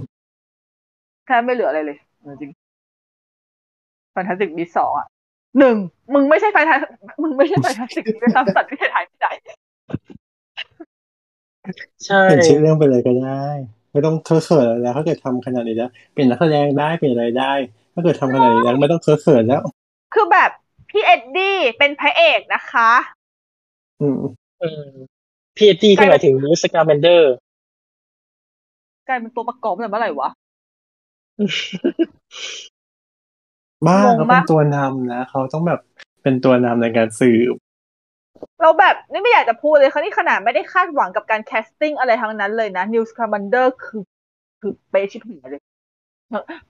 [1.26, 1.98] แค่ไม่เหลืออะไรเลย
[2.42, 2.52] จริง
[4.12, 5.08] แฟนตาติกบีสองอะ
[5.60, 5.76] หนึ่ง
[6.14, 6.76] มึงไม่ใช่แฟนตา
[7.24, 9.32] มึงไม่ใช่แฟนตาติกด้วยซ้ำสัตว์ที่ถ่ายไม่ได้
[12.06, 13.46] ใช่เปลี่ยนชื่อเรื่องไปเลยก็ได้
[13.92, 17.54] ไม่ต้องเคอะเขินแล้วถ้าเกิดทำขนาดนี้แล้วเปลี่ยนนักแสดงได้เปลี่ยนอะไรได้
[17.94, 19.62] ถ้าเกิดทำขนาดนี้แล้วไม่ต้องเคอะเขินแล้ว
[20.14, 20.52] คือแบบ
[20.98, 22.92] พี่เอ็ดดี้เป็นพระเอกนะคะ
[24.02, 24.16] อืม
[24.62, 24.90] อืม
[25.58, 27.34] พี่เอ็ดดี้ที่หมายถึงนิวท์สคามันเดอร์
[29.08, 30.30] กลายเป็นตัวประกอบตั้งแต่เมื่อไหร่วะ
[33.88, 35.80] บ้างงงเขาเป็นมากตัวนำนะเขาต้องแบบ
[36.22, 37.56] เป็นตัวนำในการสืบ
[38.62, 44.02] เราแบบนี่ไม่อยากจะพูดเลยค่ะนี่ขนาดไม่ได้คาดหวังกับการ casting อะไรทั้งนั้นเลยนะนิวท์สคามันเดอร์คือ
[44.62, 45.62] คือเป๊ะชิบหายเลย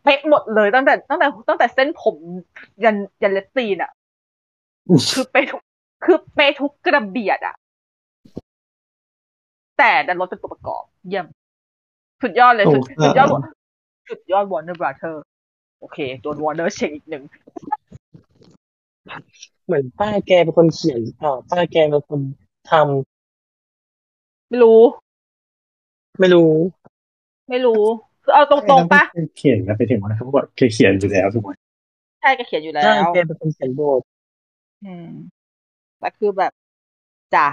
[0.03, 2.15] เป๊ะหมดเลยตั้งแต่ตั้งแต่ตั้งแต่เส้นผม
[2.84, 3.91] ยันยันเล็บตีนอะ
[5.14, 5.62] คือเป๊ะทุก
[6.03, 7.56] คือเป๊ะทุกกระเบียดอะ
[9.78, 11.26] แต่ดันลดเป็นตัวประกอบ เยี่ยม
[12.22, 13.40] สุดยอดเลย สุดโอ้สุดยอดอ่า
[14.10, 15.24] สุดยอดวอร์เนอร์บราเธอร์
[15.80, 17.24] โอเคโดนวอร์เนอร์เช็คอีกหนึ่ง
[19.66, 22.20] เหมือนป้าแกเป็นคนเขียนหรือเปล่าป้าแกเป็นคน
[22.70, 22.82] ทำ
[24.49, 24.82] ไม่รู้
[26.20, 26.52] ไม่รู้
[27.49, 27.84] ไม่รู้
[28.24, 29.03] คือเอาตรงๆปะ
[29.38, 31.56] เขียนนะไปถึงว่าเขาบอกเคยเขียนอยู่แล้วทุกคน
[32.20, 34.02] ใช่ก็เขียนอยู่แล้ใช่วแกเป็นคนเขียนบท
[34.86, 35.12] อืม
[35.99, 36.52] แต่คือแบบ
[37.36, 37.48] จ้ะ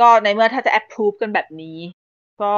[0.00, 1.78] ก็ในเมื่อถ้าจะ approve กันแบบนี้
[2.42, 2.52] ก็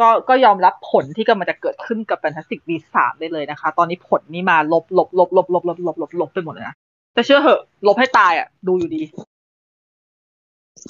[0.00, 6.76] ก็ก็ยอมรับผลที่กำลังจะเกิดขึ้นกับ Fantastic Beasts สามได้เลยนะคะ ตอนนี้ผลนี่มาลบลบลบลบลบลบลบลบลบไปหมดเลยนะ
[7.14, 9.02] แต่เชื่อเหอะ ลบให้ตายอะ ดูอยู่ดี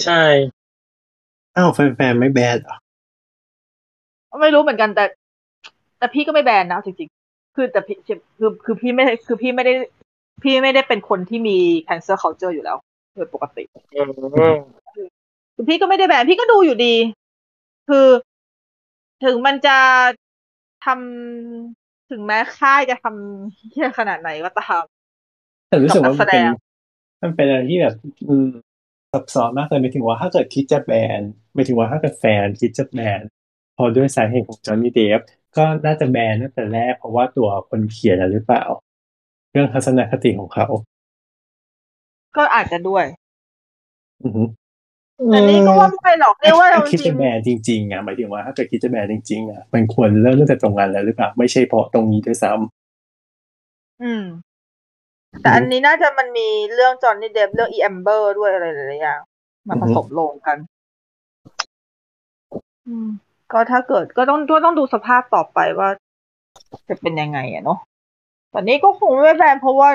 [0.05, 0.23] ใช่
[1.57, 2.77] อ้าวแฟนๆไม่แบดเหรอ
[4.41, 5.05] ไม่รู้เหมือนกันแต่
[5.99, 9.75] แต่พี่ก็ไม่แบนนะจริงๆ คือแต่พี่คือคือพี่ไม่คือพี่ไม่ได้
[10.43, 12.77] พี่ไม่ได้เป็นคนที่มี cancel culture อยู่แล้ว
[13.15, 13.65] โดยปกติ
[13.95, 14.57] อืม
[15.55, 16.95] คือพี่ก็ไม่ได้แบนพี่ก็ดูอยู่ดี
[17.89, 18.07] คือ
[19.25, 19.79] ถึงมันจะ
[20.85, 24.83] ทำถึงแม้ค่ายจะทำเฮี้ยขนาดไหนก็ตาม
[25.69, 27.95] แต่รู้สึกว่ากับนัมันกแสดงเป็นมันเป็นอะไรที่แบบ
[28.29, 28.51] อืม
[29.13, 31.21] ซับซ้อนมากเลยหมายถึงว่าถ้าเกิดคิดจะแบน
[31.55, 33.21] หมายถึงว่าถ้าเกิดแฟนคิดจะแบน
[33.77, 35.21] พอด้วยสาเหตุของจอห์นนี่เดฟ
[35.57, 38.65] ก็น่าจะแบนตั้งแต่แรกเพราะว่าตัวคนเขียนอะหรือเปล่า
[39.57, 40.67] เรื่องทัศนคติของเขา
[42.37, 43.05] ก็อาจจะด้วย
[44.23, 44.43] อือฮึ
[45.27, 54.25] แต่นี่ก็ว่าไม่หรอกนี่ว่าถ้าเราจคิดริจะงแบนจริงๆอะหมายถึงว่าถ้าเกิดคิดจะแบนจริงๆอะมันควรเริ่มตั้งแต่ตรงนั้นแล้วหรือเปล่าไม่ใช่เพราะตรงนี้ด้วยซ้ำอืม
[55.43, 59.21] แต่อันนี้น่าจะมันมีเรื่องจอห์นนี่เดฟเรื่องอีแอมเบอร์ด้วยอะไรหลายๆอย่าง
[59.69, 60.59] มาผสมลงกัน
[62.87, 63.09] อืม
[63.53, 65.89] ก็ถ้าเกิดก็ต้องก็ต้องดูสภาพต่อไปว่า
[66.89, 67.79] จะเป็นยังไงอะเนาะ
[68.57, 69.91] แต่นี้ก็คงไม่แบนเพราะว่า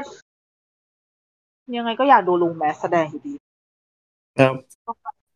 [1.77, 3.33] ยังไงก็อยากดูลุงแมสแสดงอยู่ดี
[4.37, 4.55] ครับ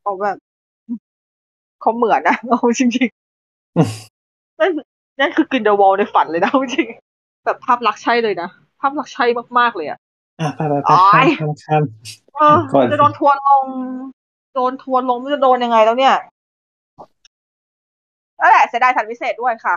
[0.01, 0.37] เขาแบบ
[1.81, 4.71] เขาเหมือนนะเอาจริงๆนั่น
[5.19, 6.87] นั่นคือกรินเดลวัลลในฝันเลยนะเอาจริง
[7.45, 8.49] แบบภาพลักษณ์ใช่เลยนะ
[8.79, 9.25] ภาพลักษณ์ใช่
[9.59, 9.99] มากๆเลยอะ
[10.39, 11.83] อะไปไปไปอ๋อข้ามข้ามข้าม
[12.35, 13.65] เออก่อนจะโดนทัวร์ลง
[14.53, 16.15] โดนทัวร์ลงไม่รู้จะโดนยังไงแล้วเนี่ย
[18.39, 19.75] นั่นแหละเสียดายสัตว์วิเศษด้วยค่ะ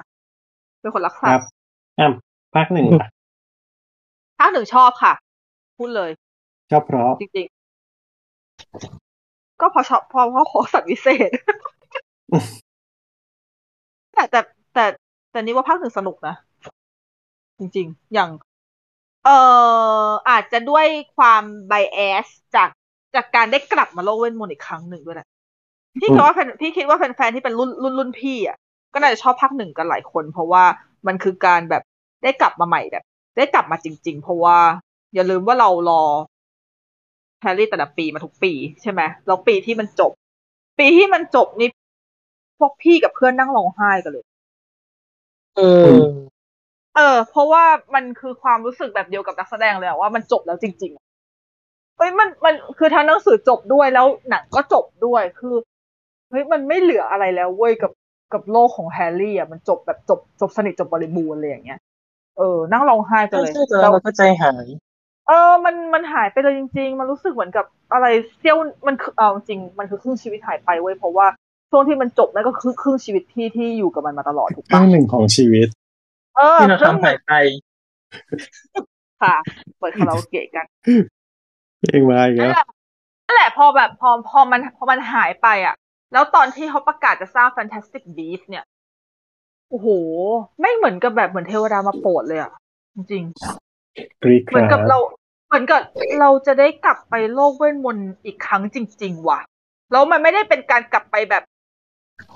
[0.81, 1.47] เป็นคนรักคสัรัตบว์
[1.99, 2.09] อะ
[2.55, 3.09] ภาคหนึ่งอะ
[4.39, 5.13] ภาคหนึ่งชอบค่ะ
[5.79, 6.11] พูดเลย
[6.71, 11.31] ชอบเพราะจริงๆ ก็เพอชอบเพอเพราะขอสัตว์วิเศษ
[14.15, 14.41] แต่แต่
[14.75, 14.85] แต่
[15.31, 16.35] แต่นี่ว่าภาคหนึ่งสนุกนะ
[17.59, 18.31] จริง ๆ อย่าง
[19.25, 19.37] เอ่
[20.07, 20.87] ออาจจะด้วย
[21.17, 22.69] ความไบแอสจาก
[23.15, 25.29] จากการได้กลับมาโลกเวทมนต์อีกครั้งหนึ่งด้วยแหละ
[26.01, 28.57] พี่คิดว่าแฟนพี่คิดว่าแฟนๆที่เป็นรุ่นรุ่นรุ่นพี่อะ
[28.95, 30.65] ก็น่าจะชอบภาคหนึ่งกันหลายคน เพราะว่า
[31.07, 31.83] มันคือการแบบ
[32.23, 33.05] ได้กลับมาใหม่แบบ
[33.39, 34.59] ได้กลับมาจริง ๆ เพราะว่า
[35.15, 36.03] อย่าลืมว่าเรารอ
[37.43, 38.53] แฮร์รี่แต่ละปีมาทุกปี
[38.83, 40.13] ใช่ไหมแล้วปีที่มันจบ
[40.79, 41.69] ปีที่มันจบนี่
[42.59, 44.25] พวกพี่กับเพื่อนนั่งร้องไห้กันเลย
[45.59, 45.69] อื
[46.01, 46.03] ม
[46.97, 51.05] เออ เพราะว่ามันคือความรู้สึกแบบเดียวกับนักแสดงเลยอะว่ามันจบแล้วจริงๆอะ
[51.97, 55.55] เฮ้ยมันมันคือทั้งหนังสือจบด้วยแล้วหนังก็จบด้วยคือ
[56.31, 57.93] เฮ้ยมันไม่เหลืออะไรแล้วเว้ยกับ
[58.33, 61.81] กับโลกของแฮร์รี่อะมันจบแบบจบจบสนิทจบบริบูรณ์เลยอย่างเงี้ย
[62.39, 64.67] เออ นั่งร้องไห้กันเลยใช่ตอนนั้นเราก็ใจหาย
[65.29, 68.07] เออ มันมันหายไปเลยจริง ๆ มันรู้สึกเหมือนกับอะไร
[68.39, 68.57] เซี่ยว
[68.87, 71.27] มันคือเอาจริง มันคือครึ่งชีวิตหายไปเว้ยเพราะว่า
[71.71, 75.69] ช่วงที่มันจบนั่นก็คือครึ่งชีวิตพี่ที่อยู่กับมันมาตลอดถูกครึ่ปะงหนึ่งของชีวิต
[76.37, 77.33] เออที่เราครึ่งทำหายไป
[79.23, 79.37] ค่ะ
[79.79, 80.67] เปิดคาราโอเกะกัน
[81.81, 82.67] เพลงมาอีกนั่แล้วนแหละ
[83.27, 85.75] นั่นแหละพอแบบพอพอมันพอมันหายไปอะ
[86.13, 88.65] แล้วตอนที่เขาประกาศจะสร้าง Fantastic Beasts เนี่ย
[89.71, 89.89] โอ้โห
[90.61, 92.53] ไม่เหมือนกับแบบเหมือนเทวดามาโปรดเลยอะ
[92.95, 93.25] จริง
[94.23, 94.99] กรีกๆเหมือนกับเรา
[95.49, 95.81] เหมือนกับ
[96.21, 99.41] เราจะได้กลับไปโลกเวทมนต์อีกครั้งจริง ๆ ว่ะ
[99.93, 101.43] แล้วมันไม่ได้เป็นการกลับไปแบบ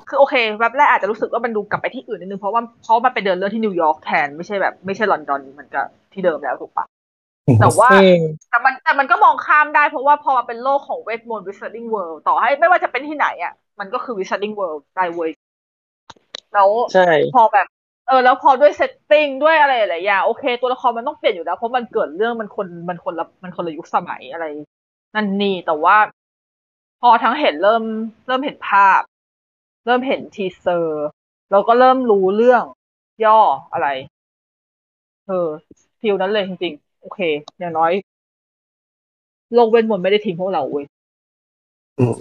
[0.08, 6.86] คือโอเคแวบแรกอาจจะรู้สึกว่ามันดูกลับไปที่อื่นนิดนึงเพราะว่าเพราะมันไปเดินเรื่องที่นิวยอร์กแทนไม่ใช่แบบไม่ใช่ลอนดอนเหมือนกับที่เดิมแล้วถูกปะ
[7.60, 15.30] แต่ว่าอืมแต่มันแต่มันก็มองข้ามได้เพราะว่าพอมาเป็นโลกของเวทมนต์ Wizarding World ต่อให้ไม่ว่าจะเป็นที่ไหนอะมันก็คือ Wizarding World ได้เว้ย
[16.52, 17.02] แล้วใช่
[17.32, 17.66] พอแบบ
[18.06, 24.44] เออแล้วพอด้วย setting ด้วยอะไรหลายอย่างโอเค ตัวละครมันต้องเปลี่ยนอยู่แล้ว เพราะมันเกิดเรื่องมันคนมันคนละมันคนละยุคสมัยอะไร
[25.14, 25.96] นั่นนี่แต่ว่า
[27.00, 27.82] พอทั้งเห็นเริ่ม
[28.26, 29.00] เริ่มเห็นภาพ
[29.86, 31.06] เริ่มเห็น teaser
[31.50, 32.64] เราก็เริ่มรู้เรื่อง
[33.24, 33.38] ย่อ
[33.72, 33.88] อะไร
[35.26, 35.48] เออ
[36.00, 37.20] feel นั้นเลยจริงๆ โอเค
[37.58, 37.92] อย่างน้อย
[39.54, 40.84] โลกเวทมนต์ไม่ได้ทิ้งพวกเราเว้ย
[41.98, 42.14] อืม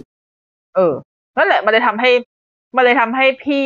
[0.76, 0.94] เออ
[1.38, 2.10] นั่นแหละ มันเลยทำให้
[2.76, 3.66] มันเลยทำให้พี่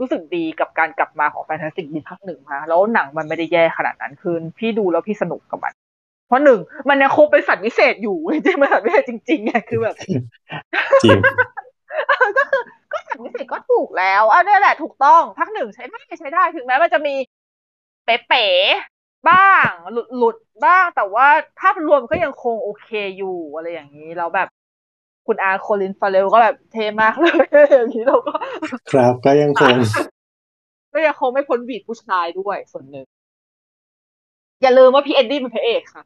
[0.00, 5.72] รู้สึกดีกับการกลับมาของแฟนตาซีดีภาคหนึ่งมาแล้วหนังมันไม่ได้แย่ขนาดนั้นคือพี่ดูแล้วพี่สนุกกับมัน
[6.26, 6.58] เพราะหนึ่ง
[6.88, 10.20] มันยังคงเป็นสัตว์วิเศษอยู่จริงๆมันสัตว์วิเศษจริงๆไงคือแบบจริง
[12.08, 12.62] เออก็คือ
[12.92, 17.14] ก็สัตว์วิเศษก็ถูกแล้วอันนี้แหละถูกต้องภาคหนึ่งใช้ได้ใช้ได้ถึงแม้มันจะมี
[18.04, 21.26] เป๋ๆบ้าง หลุดหลุดๆบ้างแต่ว่า
[21.60, 24.48] ภาพรวมก็ยังคงโอเคอยู่อะไรอย่างนี้แล้วแบบ
[25.26, 27.34] คุณอาโคลินฟาเรลก็แบบเท่มากเลย
[27.72, 28.32] อย่างนี้เราก็
[28.90, 29.76] ครับก็ยังคง
[30.92, 33.06] ก็ยังคงไม่พ้นบีดผู้ชายด้วยส่วนหนึ่ง
[34.62, 36.02] อย่าลืมว่าพี่เอ็ดดี้เป็นพระเอกค่ะ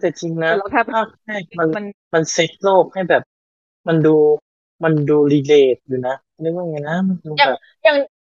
[0.00, 3.22] แต่จริงนะเราแทบภาคแรกมันมันมันเซ็ตโลกให้แบบ
[3.88, 4.16] มันดู
[4.84, 7.96] มันดู relate อยู่นะเรียกว่าไงนะมันดูแบบอย่าง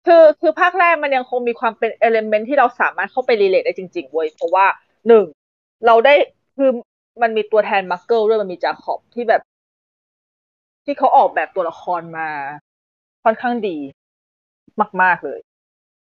[0.08, 4.66] คือคือภาคแรกมันยังคงมีความเป็น element ที่เราสามารถเข้าไป relate ได้จริง ๆ เว้ยเพราะว่า
[5.08, 5.26] หนึ่ง
[5.86, 6.16] เราได้
[6.58, 6.70] คือ
[7.22, 9.42] มันมีตัวแทนมักเกิลด้วยมันมีจาคอบที่แบบ
[10.86, 12.30] ที่เขาออกแบบตัวละครมา
[13.24, 13.78] ค่อนข้างดี
[15.02, 15.40] มาก ๆเลย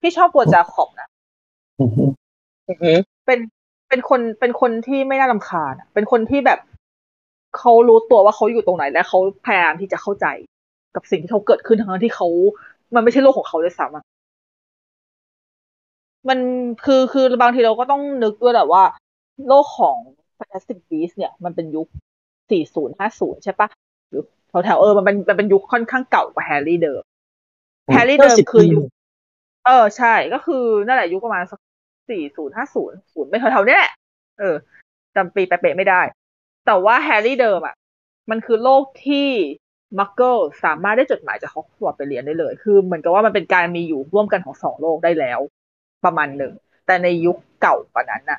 [0.00, 1.08] พี่ชอบตัวจาคอบนะ
[1.80, 2.04] อือฮึ
[2.68, 2.96] อือหือ
[3.26, 3.38] เป็น
[3.88, 6.58] เป็นคนเป็นคนที่ไม่น่ารำคาญอะเป็นคนที่แบบ
[7.58, 10.26] เขารู้ตัวว่าเขาอยู่ตรงไหน และเขาพยายามที่จะเข้าใจ
[10.94, 12.28] กับสิ่งที่เขาเกิดขึ้นทั้งที่เขา
[12.94, 14.04] มันไม่ใช่โลกของเขาด้วยซ้ำอะ
[16.28, 16.38] มัน
[16.84, 18.82] คือคือบางทีเราก็ต้องนึกด้วยแหละว่า
[19.48, 19.98] โลกของ
[20.38, 21.88] Fantastic Beasts เนี่ยมันเป็นยุค
[22.50, 23.68] 40 50 ใช่ปะ
[24.08, 24.22] หรือ
[24.64, 27.02] แถวๆเออมันเป็นมันเป็นยุคค่อนข้างเก่ากว่าแฮร์รี่เดิม
[27.92, 28.88] แฮร์รี่เดิมคือยุค
[29.66, 31.60] เออใช่ก็คือนั่นแหละยุคประมาณสัก
[32.10, 33.92] สี่ศูนย์ห้าศูนย์ศูนย์ไม่แถวๆนี้แหละ
[34.38, 34.54] เออ
[35.14, 36.00] จำปีเป๊ะๆไม่ได้
[36.66, 37.74] แต่ว่าแฮร์รี่เดิมอะ
[38.30, 39.28] มันคือโลกที่
[39.98, 45.40] มักเกิลสามารถได้จดหมายจากฮอกวอตส์ไปเรียนได้เลย คือเหมือนกับว่ามันเป็นการมีอยู่ร่วมกันของสองโลกได้แล้ว
[46.04, 46.52] ประมาณหนึ่ง
[46.86, 48.38] แต่ในยุคเก่ากว่านั้นน่ะ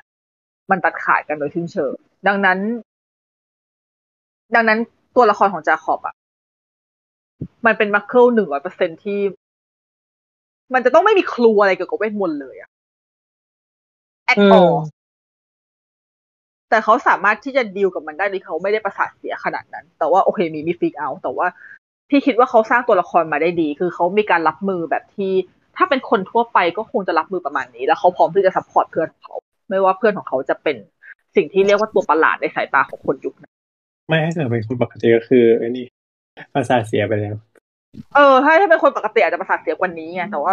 [0.70, 1.92] มันตัดขาดกันโดยสิ้นเชิง
[2.26, 2.58] ดังนั้น
[4.54, 4.78] ดังนั้น
[5.16, 6.14] ตัวละครของจาคอบอะ
[7.66, 9.20] มันเป็นมักเกิลหนึ่งร้อยเปอร์เซ็นต์ที่
[10.74, 12.70] มันจะต้องไม่มี clue อะไรเกี่ยวกับเวทมนต์เลยอะ
[14.32, 14.76] at อืม all
[16.70, 21.46] แต่เขาสามารถที่จะดีลกับมันได้โดยเขาไม่ได้ประสาทเสียขนาดนั้น แต่ว่าโอเคมีมีฟิกเอาแต่ว่า
[22.08, 25.32] พี่คิดว่าเขาสร้างตัวละครมาได้ดี คือเขามีการรับมือแบบที่
[25.76, 29.36] ถ้าเป็นคนทั่วไปก็คงจะรับมือประมาณนี้ แล้วเขาพร้อมที่จะ support เพื่อนของเขา
[29.68, 30.76] ไม่ว่าเพื่อนของเขาจะเป็น
[31.36, 33.52] สิ่งที่เรียกว่าตัวประหลาดในสายตาของคนยุคนั้น
[34.08, 35.86] ไม่ถ้าเกิดเป็นคนปกติก็คือไอ้นี่
[36.54, 37.36] ประสาทเสียไปแล้ว
[38.14, 40.52] เออถ้าถ้าเป็นคนปกติอาจจะประสาทเสียกว่านี้ไงแต่ว่า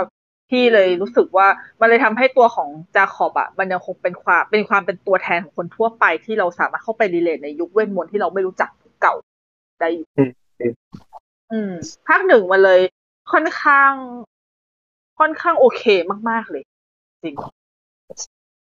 [0.50, 1.48] พี่เลยรู้สึกว่า
[1.80, 8.70] มันเลยทำให้ตัวของจาขอบอะมันยังคงเป็นความเป็นความเป็นตัวแทนของคนทั่วไปที่เราสามารถเข้าไปรีเลทในยุคเวทมนต์ที่เราไม่รู้จัก
[9.02, 9.14] เก่า
[9.80, 10.32] ได้อยู่อืม
[11.52, 11.72] อืม
[12.08, 12.82] ภาคหนึ่งมันเลย
[13.32, 13.92] ค่อนข้าง
[15.20, 15.84] ค่อนข้างโอเค
[16.30, 16.64] มาก ๆเลย
[17.24, 17.36] จริง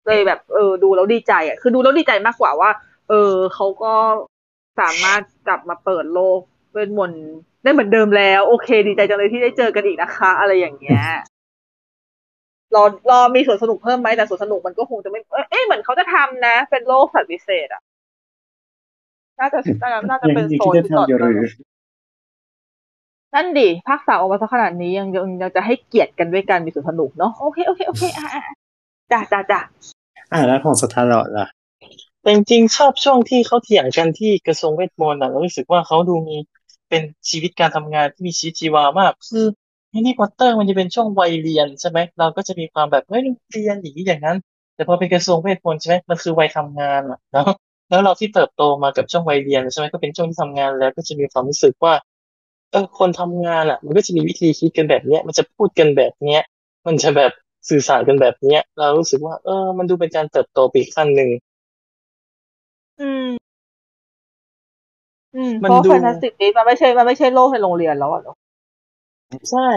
[0.07, 2.69] เลยแบบเออดูแล้วดีใจอะคือดูแล้วดีใจมากกว่าว่า
[3.09, 3.93] เออเขาก็
[4.79, 6.39] สามารถกลับมาเปิดโลก
[6.73, 7.25] เวทมนต์
[7.63, 11.03] ได้เหมือนเดิมแล้ว โอเค ดีใจจังเลยที่ได้เจอกันอีกนะคะ อะไรอย่างเงี้ย
[12.75, 17.81] รอรอมีสวนสนุกเพิ่มไหมแต่สวนสนุกมันก็คงจะไม่เอ้ยเอ้ยเหมือนเขาจะทำนะ เป็นโลกสัตว์พิเศษอะ
[19.39, 21.37] น่าจะน่าจะน่าจะยังเป็นยังโซคิดนจะที่ต่อทำอยู่หรือ
[23.35, 28.55] นั่นดิภาคสามออกมาสักขนาดนี้ยังยังยังจะให้เกียรติกันด้วยกันมีสวนสนุกเนาะโอเคโอเคโอเคอะอะอะ
[29.11, 29.59] จ้าจ้าจ้า
[30.33, 31.47] อ่าแล้วของสตาร์ลอดล่ะ
[32.21, 36.37] แต่จริงๆชอบช่วงที่เขาเถียงกันที่กระทรวงเวทมนต์อะแล้วรู้สึกว่าเขาดูมี
[36.89, 39.45] เป็นชีวิตการทำงานที่มีชีวิตชีวามาก คือ
[39.91, 43.21] แฮร์รี่พอตเตอร์มันจะเป็นช่วงวัยเรียนใช่ไหมเราก็จะมีความแบบเฮ้ย
[43.51, 44.37] เรียนอย่างนี้อย่างนั้น
[44.75, 47.45] แต่พอเป็นกระทรวงเวทมนต์ใช่ไหมมันคือวัยทำงานอะแล้ว
[47.89, 51.93] แล้วเราที่เติบโตมากับช่วงวัยเรียนใช่ไหมก็เป็นช่วงที่ทำงานแล้วก็จะมีความรู้สึกว่า
[52.71, 56.41] เออคนทำงานอะ มันก็จะมีวิธีคิดกันแบบเนี้ย มันจะพูดกันแบบเนี้ย
[56.87, 57.31] มันจะแบบ
[57.69, 61.29] สื่อสารกันแบบเนี้ย เรารู้สึกว่า เออ มันดูเป็นการเติบโตไปอีกขั้นหนึ่ง
[63.01, 63.27] อืม
[65.35, 68.35] อืมมันเพราะดูแฟนตาสติกนี้มันไม่ใช่มันไม่ใช่โลกในโรงเรียนแล้วอะเนาะ
[69.51, 69.69] ใช่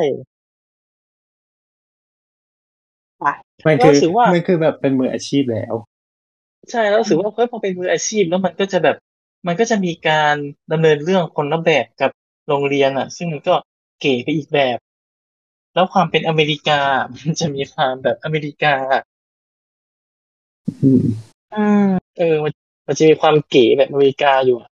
[3.67, 5.75] มันคือรู้สึกว่ามันคือแบบเป็นมืออาชีพแล้ว
[6.71, 8.97] ใช่แล้วรู้สึกว่าเฮ้ยพอเป็นมืออาชีพแล้วมันก็จะแบบ
[9.47, 10.35] มันก็จะมีการ
[10.73, 12.11] ดำเนินเรื่องคนละแบบกับ
[12.49, 13.55] โรงเรียนอะ ซึ่งมันก็
[14.01, 14.79] เก๋ไปอีกแบบ
[15.75, 16.81] แล้วความเป็นอเมริกา
[17.17, 18.75] มันจะมีความแบบอเมริกา
[20.83, 21.03] อืม
[21.55, 21.87] อืม
[22.19, 22.53] เออมัน
[22.87, 24.71] มันจะมีความเก๋แบบอเมริกาอยู่อะ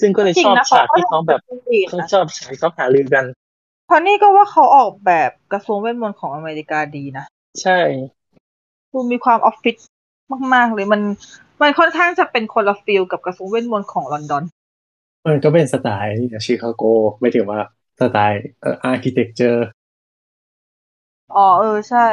[0.00, 1.40] ซึ่งก็เลยจริชงอบนะฉากที่เขาแบบ
[1.70, 3.24] ดีเขานะชอบฉากที่เขาหารือกัน
[3.86, 7.24] เพราะนี่ก็ว่าเขาออกแบบกระทรวงเวทมนต์ของอเมริกาดีนะ
[7.62, 7.78] ใช่
[8.92, 9.76] ดูมีความออฟฟิศ
[10.54, 11.02] มาก ๆ เลยมัน
[11.62, 14.44] มันค่อนข้างจะเป็นคนละฟิลกับกระทรวงเวทมนต์ของลอนดอน
[15.26, 16.82] มันก็เป็นสไตล์ชิคาโก
[17.20, 17.60] ไม่ถึงว่า
[18.00, 19.66] สไตล์เอ่อ architecture
[21.34, 22.06] อ๋อเออใช่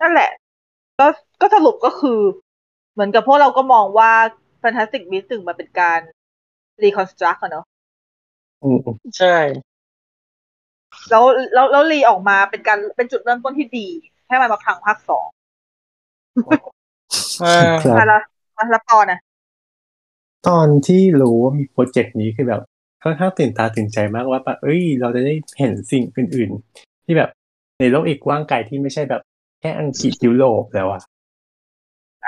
[0.00, 0.30] นั่นแหละ
[0.98, 1.06] ก็
[1.40, 2.20] ก็สรุปก็คือ
[2.92, 4.12] เหมือนกับพวกเราก็มองว่า
[4.62, 6.00] Fantastic Beasts ถึงมันเป็นการ
[6.82, 7.64] reconstruct อะเนาะ
[8.62, 8.78] อืม
[9.18, 9.36] ใช่
[11.10, 11.24] แล้ว
[11.54, 13.86] แล้วแล้วรีออกมาเป็นการเป็นจุดเริ่มต้นที่ดี
[14.28, 15.26] ให้มันมาพังภาคสอง
[17.42, 17.48] อ่า
[17.84, 18.18] ครับมาละ
[18.56, 19.18] มาละปอนะ
[20.48, 22.62] ตอนที่รู้ว่ามีโปรเจกต์นี้คือแบบ
[23.02, 27.30] ค่อนข้างตื่นตาตื่นใจมากว่าแบบเอ้ย เราจะได้เห็นสิ่งอื่น ๆ ที่แบบ
[27.80, 29.22] ในโลกอีกกว้างไกลที่ไม่ใช่แบบ
[29.60, 31.02] แค่อังกฤษยุโรปแล้วอะ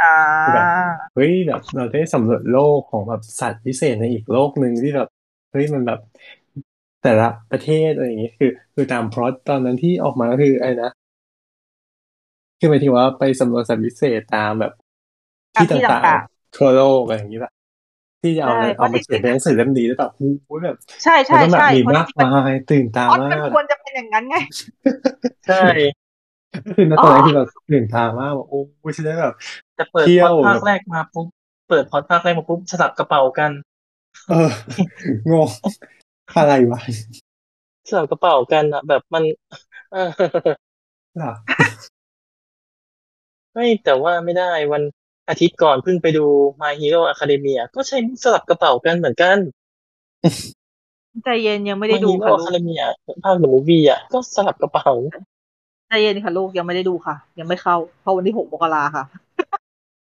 [0.01, 0.15] อ่า
[0.55, 0.67] แบบ
[1.15, 5.09] เฮ้ยแบบเราได้สำรวจโลกของแบบสัตว์พิเศษในอีกโลกหนึ่งที่แบบ
[5.51, 6.01] เฮ้ยมันแบบ
[7.03, 10.91] แต่ละประเทศอะไรอย่างงี้คือ คือตามพล็อตตอนนั้นที่ออกมาก็คือไอ้นะ
[12.59, 14.73] คือหมายถึงว่าไปสำรวจสัตว์พิเศษตามแบบ
[15.57, 17.53] ที่ตามที่ต่างต่างๆทั่วโลกอะไรอย่างงี้แบบ
[18.23, 24.37] ที่จะเอาใช่เอาเพมาราะเขียนเป็นหนังสือเล่มนี้แล้วแบบโอ้โหแบบ ใช่ใช่แล้วก็แบบใช่มีเพราะมากจริงๆมันมายตื่นตาพล็อตมามันกควรจะเป็นอย่างนั้นไง
[25.47, 25.57] ใช่
[26.77, 29.35] คือณตอนนั้นคือแบบตื่นตามากแบบโอ้โหฉันได้แบบ
[29.75, 31.27] แต่เปิดเที่พยอวดภาคแรกมาปุ๊บ
[31.69, 33.51] เปิดพอดภาคแรกมาปุ๊บสลับกระเป๋ากัน
[34.29, 34.51] เออ
[35.31, 35.49] งง
[36.37, 36.81] อะไรวะ
[37.89, 39.25] สลับกระเป๋ากันอะแบบมัน
[39.91, 40.09] เออ
[41.21, 41.31] ล่ะ
[43.55, 44.83] ไม่แต่ว่าไม่ได้วัน
[45.29, 46.25] อาทิตย์ก่อนเพิ่งไปดู
[46.61, 49.39] My Hero Academia ก็ใช้มุกสลับกระเป๋ากันเหมือนกัน
[51.25, 52.85] ใจเย็นยังไม่ได้ My ดู Hero ค่ะลูก Academia
[53.25, 54.91] ภาค The Movie อะก็สลับกระเป๋า
[55.89, 59.05] ใจเย็นค่ะลูกยังไม่ได้ดูค่ะ ยังไม่เข้า เพราะวันที่หกมกราค่ะ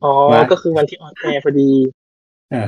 [0.02, 1.70] อ๋อ มาก็คือวันที่ออนแอร์พอดี
[2.52, 2.62] อ่า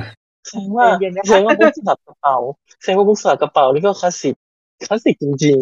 [0.47, 2.37] แสดงว่าเย็นๆนะคะ แสดงว่ามุกสลับกระเป๋า
[2.81, 4.35] แสดงว่ามุกสลับกระเป๋านี่ก็คลาสสิก
[4.85, 5.57] คลาสสิกจริง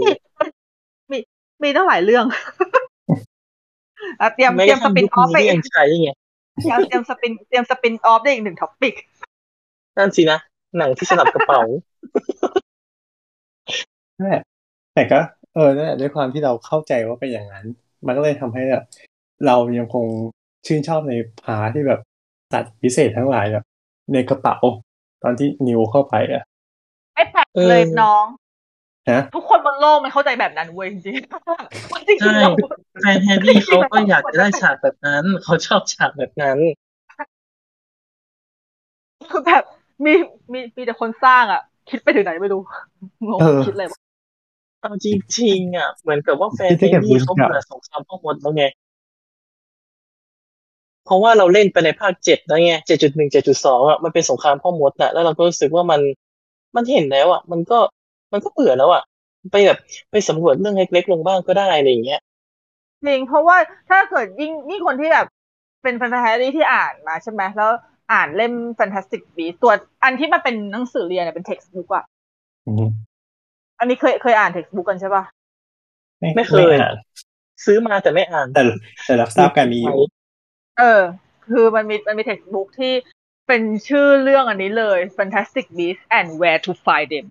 [1.11, 1.17] มี
[1.63, 2.25] มีตั้งหลายเรื่อง
[4.21, 6.09] อะเตรียมๆไม่เตรียมกสระทั่งปินยุคออฟนี้ไปก็อียักงใช้ไง
[6.59, 8.95] เตรียมเตรียมสปินเตรียมสปินออฟได้อีกหนึ่งท็อปิก
[9.97, 10.39] นั่นสินะ
[10.77, 11.61] หนังที่สลับกระเป๋า
[14.17, 14.43] นั่นแหละ
[14.93, 15.19] แต่ก็
[15.53, 17.65] เออนั่นแหละด้วยความที่เราเข้าใจว่าเป็นอย่างนั้น
[18.05, 18.83] มันก็เลยทำให้แบบ
[19.45, 20.05] เรายังคง
[20.67, 21.13] ชื่นชอบใน
[21.43, 22.01] part ที่แบบสั
[22.53, 23.65] ตว์วิเศษทั้งหลายแบบ
[24.13, 24.57] ในกระเป๋า
[25.23, 26.43] ตอนที่นิวท์เข้าไปอะ
[27.13, 28.25] ไม่แปลกเออเลยน้อง
[29.09, 32.51] นะทุกคนบนโลกมันเข้าใจแบบนั้นเว้ยจริงๆจริงใช่ๆเรา
[33.01, 36.57] แฟนแฮร์รี่เขาก็อยากจะได้ฉากแบบนั้น เขาชอบฉากแบบนั้น
[39.31, 39.63] คือแบบ
[40.05, 40.13] มี
[40.51, 42.61] มีมีแต่คนสร้างอะ คิดไปถึงไหนไม่รู้
[43.27, 43.99] งงเออคิดอะไรวะ
[44.81, 45.07] เอาจ
[45.39, 48.63] ริงๆอะ เหมือนกับว่าแฟนแฮร์รี่ที่แฮจะเก็บบุญกับเขาเบื่อสงครามพ่อมดแล้วไง
[51.05, 56.01] เพราะว่าเราเล่นไปในภาคเจ็ดแล้วไงเจ็ดจุดหนึ่งเจ็ดจุดสองอะมันเป็นสงครามพ่อมดน่ะแล้วเราก็รู้สึกว่ามัน
[56.75, 57.79] มันเห็นแล้วอะ มันก็
[58.31, 59.03] มันก็เบื่อแล้วอะ
[59.51, 59.79] ไปแบบ
[60.11, 62.21] ไปสำรวจเรื่องเล็กๆลงบ้างก็ได้อะไรอย่างเงี้ย
[63.05, 63.57] จริงเพราะว่า
[63.89, 65.27] ถ้าเกิดยิ่งยิ่งคนที่แบบ
[65.83, 67.71] เป็นแฟนตาซีที่อ่านมาใช่ไหมแล้ว
[68.13, 69.71] อ่านเล่ม Fantastic Beasts ตัว
[70.03, 72.05] อันที่มันเป็นหนังสือเรียนเนี่ยเป็น textbook อะ
[73.79, 75.23] อันนี้เคยเคยอ่าน textbook กันใช่ปะ
[76.35, 76.75] ไม่เคย
[77.65, 78.61] ซื้อมาแต่ไม่อ่านแต่
[79.05, 79.97] แต่รับทราบการมีอยู่
[80.79, 81.01] เออ
[81.51, 82.93] คือมันมีมันมี textbook ที่
[83.47, 87.25] เป็นชื่อเรื่องอันนี้เลย Fantastic Beasts and Where to Find Them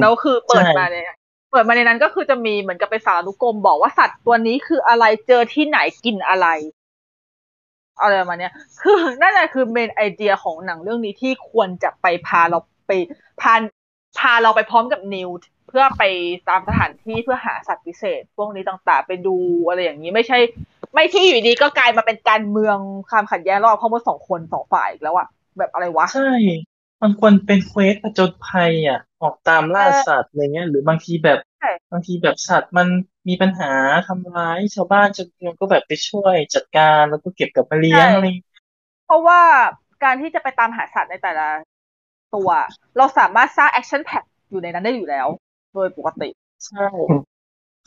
[0.00, 1.16] แล้วคือเปิดใช่มาเนี่ย
[1.50, 6.46] เปิดมาในนั้นก็คือจะมีเหมือนกับเป็นสารานุกรมบอกว่าสัตว์ตัวนี้คืออะไรเจอที่ไหนกินอะไร
[8.00, 8.52] อะไรประมาณเนี้ย
[8.82, 12.92] คือนั่นแหละคือเมนไอเดียของหนังเรื่องนี้ที่ควรจะไปพาเราไป
[13.40, 13.54] พา
[14.18, 15.30] พาเราไปพร้อมกับนิว
[15.68, 16.02] เพื่อไป
[16.48, 19.36] ตามสถานที่เพื่อหาสัตว์พิเศษ พวกนี้ต่างๆ ไปดู
[19.68, 20.38] อะไรอย่างนี้ไม่ใช่
[20.94, 22.76] ไม่ที่อยู่ดีก็กลายมาเป็นการเมือง
[23.10, 25.28] ความขัดแย้งระหว่างพ่อมดสองคนสองฝ่ายอีกแล้วอะ
[25.58, 26.32] แบบอะไรวะ ใช่
[27.02, 31.38] มันควรเป็นเควสผจญภัยอะ ออกตามล่าเออสัตว์อะไรเงี้ย หรือบางทีแบบ
[31.92, 32.88] บางทีแบบสัตว์มัน
[33.28, 33.72] มีปัญหา
[34.06, 38.48] ทำร้ายชาวบ้านชาวเมืองก็แบบไปช่วยจัดการแล้วก็เก็บกลับมาเลี้ยงใช่อะไรอย่างเงี้ย
[39.06, 41.48] เพราะว่การที่จะไปตามหาสัตว์ในแต่ละ
[42.34, 42.50] ตัว
[42.96, 44.18] เราสามารถสร้าง action pack
[44.50, 45.26] อยู่ในนั้นได้อยู่แล้ว
[45.74, 46.28] โดยปกติ
[46.66, 46.86] ใช่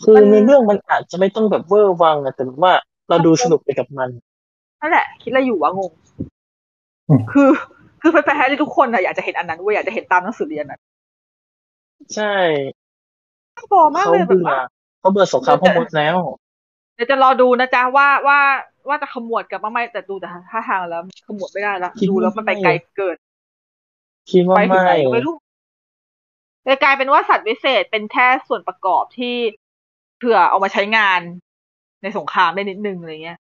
[0.04, 2.74] คือในเรื่องมันอาจจะไม่ต้องแบบเวอร์วังอะแต่ว่า
[3.10, 4.10] เราดูสนุกไปกับมัน
[4.82, 5.92] นั่นแหละ คิดอะไรอยู่วะงง
[7.10, 7.50] อืมคือ
[8.02, 10.80] คือแฟนๆแฮร์รี่ทุกคนอะอยากจะเห็นอันนั้นเว้ยอยากจะเห็นตามหนังสือเรียนอะ
[12.16, 12.34] ใช่
[13.56, 14.62] น่าบอกเขามากเลยแบบเบื่อว่า
[15.00, 16.18] เขาเบื่อสงครามพ่อมดแล้ว
[16.96, 18.40] เดี๋ยวจะรอดูนะจ๊ะว่าว่า
[18.90, 23.18] ว่าจะขมวดกลับมาไหมแต่ดูแต่ท่าทางแล้วขมวดไม่ได้ละคิดดูแล้วมันไปว่าไม่ไกลเกิน
[24.32, 25.36] คิดว่าไปถึงไม่ไหนก็ไม่รู้
[26.64, 29.36] เลยกลายเป็นว่าสัตว์วิเศษเป็นแค่ส่วนประกอบที่
[30.18, 31.20] เผื่อเอามาใช้งาน
[32.02, 33.40] ในสงครามได้นิดนึงอะไรเงี้ย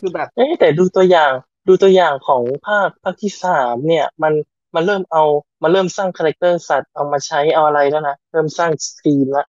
[0.00, 1.32] คือแบบ เอ๊ะแต่ดูตัวอย่าง
[1.70, 4.32] ดูตัวอย่างของภาคภาคที่สามเนี่ย มัน
[4.74, 5.22] มันเริ่มเอา
[5.62, 9.46] มันเริ่มสร้าง character สัตว์เอามาใช้เอาอะไรแล้วนะเริ่มสร้าง stream แล้ว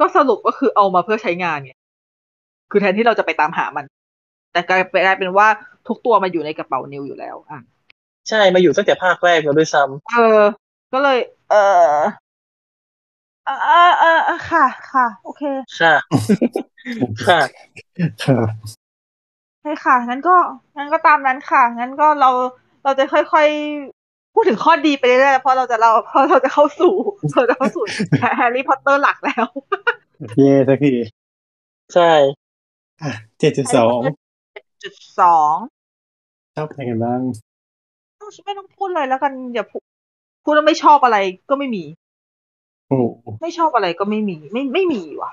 [0.00, 1.72] ก็สรุปก็คือเอามาเพื่อใช้งานไง
[2.70, 3.84] คือแทนที่เราจะไปตามหามัน
[4.52, 5.48] แต่กลายเป็นกลายเป็นว่า
[5.88, 7.60] ทุกตัวมาอยู่ในกระเป๋านิวอยู่แล้วอะ
[8.28, 10.42] ใช่มาอยู่ตั้งแต่ภาคแรกแล้วด้วยซ้ำเออ
[10.92, 11.18] ก็เลย
[11.50, 11.54] เอ
[11.92, 11.96] อ
[13.46, 15.42] เออเออเออเออค่ะ ค่ะ โอเค
[15.80, 15.94] ค่ะ
[17.26, 17.40] ค่ะ
[18.24, 18.48] ครับ
[18.84, 20.36] ใช่ค่ะ งั้นก็
[20.76, 22.30] งั้นก็ตามนั้นค่ะ งั้นก็เรา
[22.84, 26.94] เราจะค่อยๆ พูดถึงข้อดีไปเรื่อยๆเพราะเราจะเราเพราะเราจะเข้าสู่
[27.32, 27.84] เราจะเข้าสู่
[28.36, 29.46] แฮร์รี่พอตเตอร์หลักแล้ว
[30.38, 30.92] เย่สักที
[31.94, 32.10] ใช่
[33.38, 34.00] เจ็ดจุดสอง
[34.82, 35.54] จุดสอง
[36.56, 37.20] ชอบอะไรกันบ้าง
[38.46, 39.82] ไม่ต้องพูดเลยแล้วกัน อย่าพูด
[40.44, 41.18] พูดแล้วไม่ชอบอะไร
[41.50, 41.84] ก็ไม่มี
[42.88, 43.04] โอ้โห
[43.42, 45.30] ไม่ชอบอะไรก็ไม่มี ไม่ไม่มีว่ะ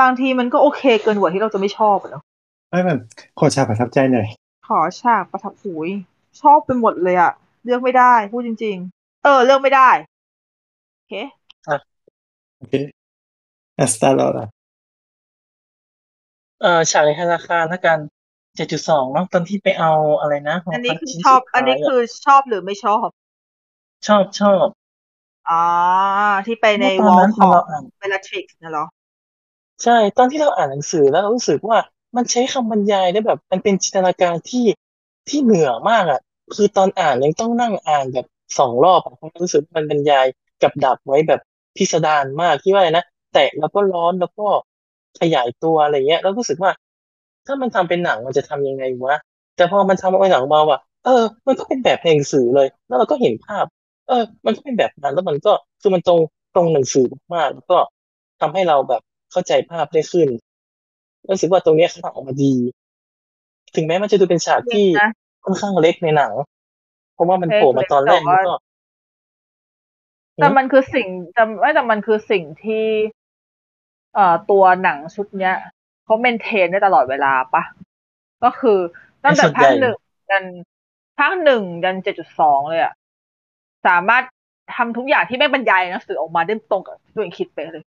[0.00, 2.24] บางทีมันก็โอเคเกินกว่าที่เราจะไม่ชอบอะเนาะ
[2.70, 2.98] ไม่แบบ
[3.38, 4.26] ขอชาประทับใจหน่อย
[4.66, 5.88] ขอฉากประทับหูย
[6.40, 7.32] ชอบไปหมดเลยอะ
[7.64, 9.90] เลือกไม่ได้พูดจริง ๆ เออ เลือกไม่ได้
[10.96, 11.12] โอเค
[12.56, 12.74] โอเค
[13.78, 14.46] อัสตาร์ลล่ะ
[16.60, 17.98] เอ่อฉากในธนาคารละกัน
[18.56, 19.90] เจ็ดจุดสองเนาะตอนที่ไปเอา
[20.20, 23.08] อะไรนะของอันนี้พักคือชิ้นชอบสุดท้ายอันนี้คือชอบหรือไม่ชอบ
[24.06, 24.68] ชอบชอบ
[25.48, 25.54] อ๋อ
[26.46, 28.84] ที่ไปในตวอนอลนั้นขตอนองเราอ่านเบลทริกซ์นะเหรอ
[29.82, 31.78] ใช่ ตอนที่เราอ่านหนังสือแล้วเรารู้สึกว่า
[32.16, 34.64] มันใช้คำบรรยายได้แบบ มันเป็นจินตนาการที่
[35.28, 36.20] ที่เหนือมากอะ
[36.54, 38.26] คือตอนอ่านยังต้องนั่งอ่านแบบ
[38.58, 40.26] สองรอบเพราะรู้สึกมันบรรยาย
[40.62, 41.40] กับดักไว้แบบ
[41.76, 44.46] พิสดารมากที่ว่าอะไรนะแตะแล้วก็ร้อนแล้วก็
[45.20, 46.72] ขยายตัวอะไรเงี้ย แล้วรู้สึกว่า
[47.46, 49.16] ถ้ามันทำเป็นหนังมันจะทำยังไงวะ
[49.56, 53.64] แต่พอมันทำเป็นหนังมาว่ะเออ มันก็เป็นแบบในหนังสือเลย แล้วเราก็เห็นภาพ
[54.08, 56.20] เออ มันก็เป็นแบบนั้นแล้วมันก็คือมันตรง
[56.54, 57.04] ตรงหนังสือ
[57.34, 57.78] มากๆแล้วก็
[58.40, 60.28] ทำให้เราแบบเข้าใจภาพได้ขึ้น
[61.28, 62.52] รู้สึกว่าตรงเนี้ยเขาทำออกมาดี
[63.74, 65.10] ถึงแม้มันจะดูเป็นฉากที่จริงนะ
[65.44, 66.32] ค่อนข้างเล็กในหนัง
[67.14, 68.54] เพราะว่ามันเล็กโผล่มาตอนแรกแต่มันว่าก็
[70.36, 72.86] แต่มันคือสิ่งแต่ไม่แต่มันคือสิ่งที่
[74.14, 75.54] เอ่อตัวหนังชุดเนี้ย
[76.04, 77.62] เขาเมนเทนได้ตลอดเวลาปะ
[78.44, 78.78] ก็คือ
[79.24, 79.96] ตั้งแต่ส่วนภาใหคญ่หนึ่ง
[80.30, 80.44] ยัน
[81.18, 82.92] ภาคหนึ่งยันเจ็ดจุดสองเลยอะ
[83.86, 84.24] สามารถ
[84.76, 87.84] ทำทุกอย่างที่ไม่บรรยายหนังสือออกมาได้ตรงกับที่ตัวเองคิดไปเลย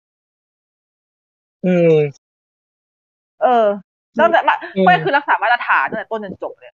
[1.66, 1.96] อืม
[3.44, 3.66] เออ
[4.20, 6.72] ตั้งแต่มาอืมไม่คือรักษามาตรฐานตั้งแต่ต้นจนจบเลย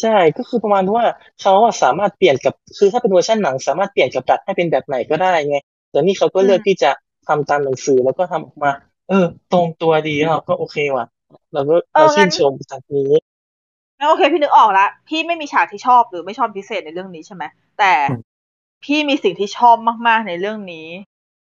[0.00, 1.04] ใช่ก็คือประมาณว่า
[1.40, 5.56] เขาอะสามารถเปลี่ยนกับคือถ้าเป็นเวอร์ชันหนัง สามารถเปลี่ยนกับดักให้เป็นแบบไหนก็ได้ไง
[5.90, 6.90] แต่นี่เขาก็เลือกที่จะ
[7.28, 8.70] ทำตามหนังสือแล้วก็ทำออกมา
[9.08, 11.06] เออ ตรงตัวดีเราก็โอเคว่ะ
[11.52, 13.10] เราก็เราชื่นชมจากนี้
[13.98, 17.44] งั้นโอเคพี่นึกออกละพี่ไม่มีฉากที่ชอบหรือไม่ชอบพิเศษในเรื่องนี้ใช่ไหม
[17.78, 17.92] แต่
[18.84, 19.76] พี่มีสิ่งที่ชอบ
[20.08, 20.88] มากๆในเรื่องนี้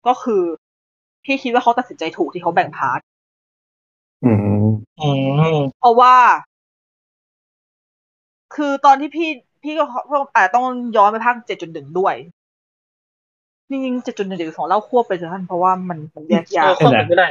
[0.07, 0.43] ก็คือ
[1.25, 2.99] พี่คิดว่าเขาตัดสินใจถูกที่เขาแบ่งพาร์ท
[4.23, 4.37] อืม
[4.99, 5.09] อื
[5.55, 6.15] มเพราะว่า
[8.55, 9.29] คือตอนที่พี่
[9.63, 9.83] พี่ก็
[10.35, 10.65] อาจจะต้อง
[10.95, 12.15] ย้อนไปภาคเจ็ดจุดหนึ่งด้วย
[13.69, 17.27] จริงๆเจ็ดจุดหนึ่งเจ็ดจุดสองเล่าควบไปเถอะท่านเพราะว่ามันมันแยกยาเอกอเข้าไปไม่ได้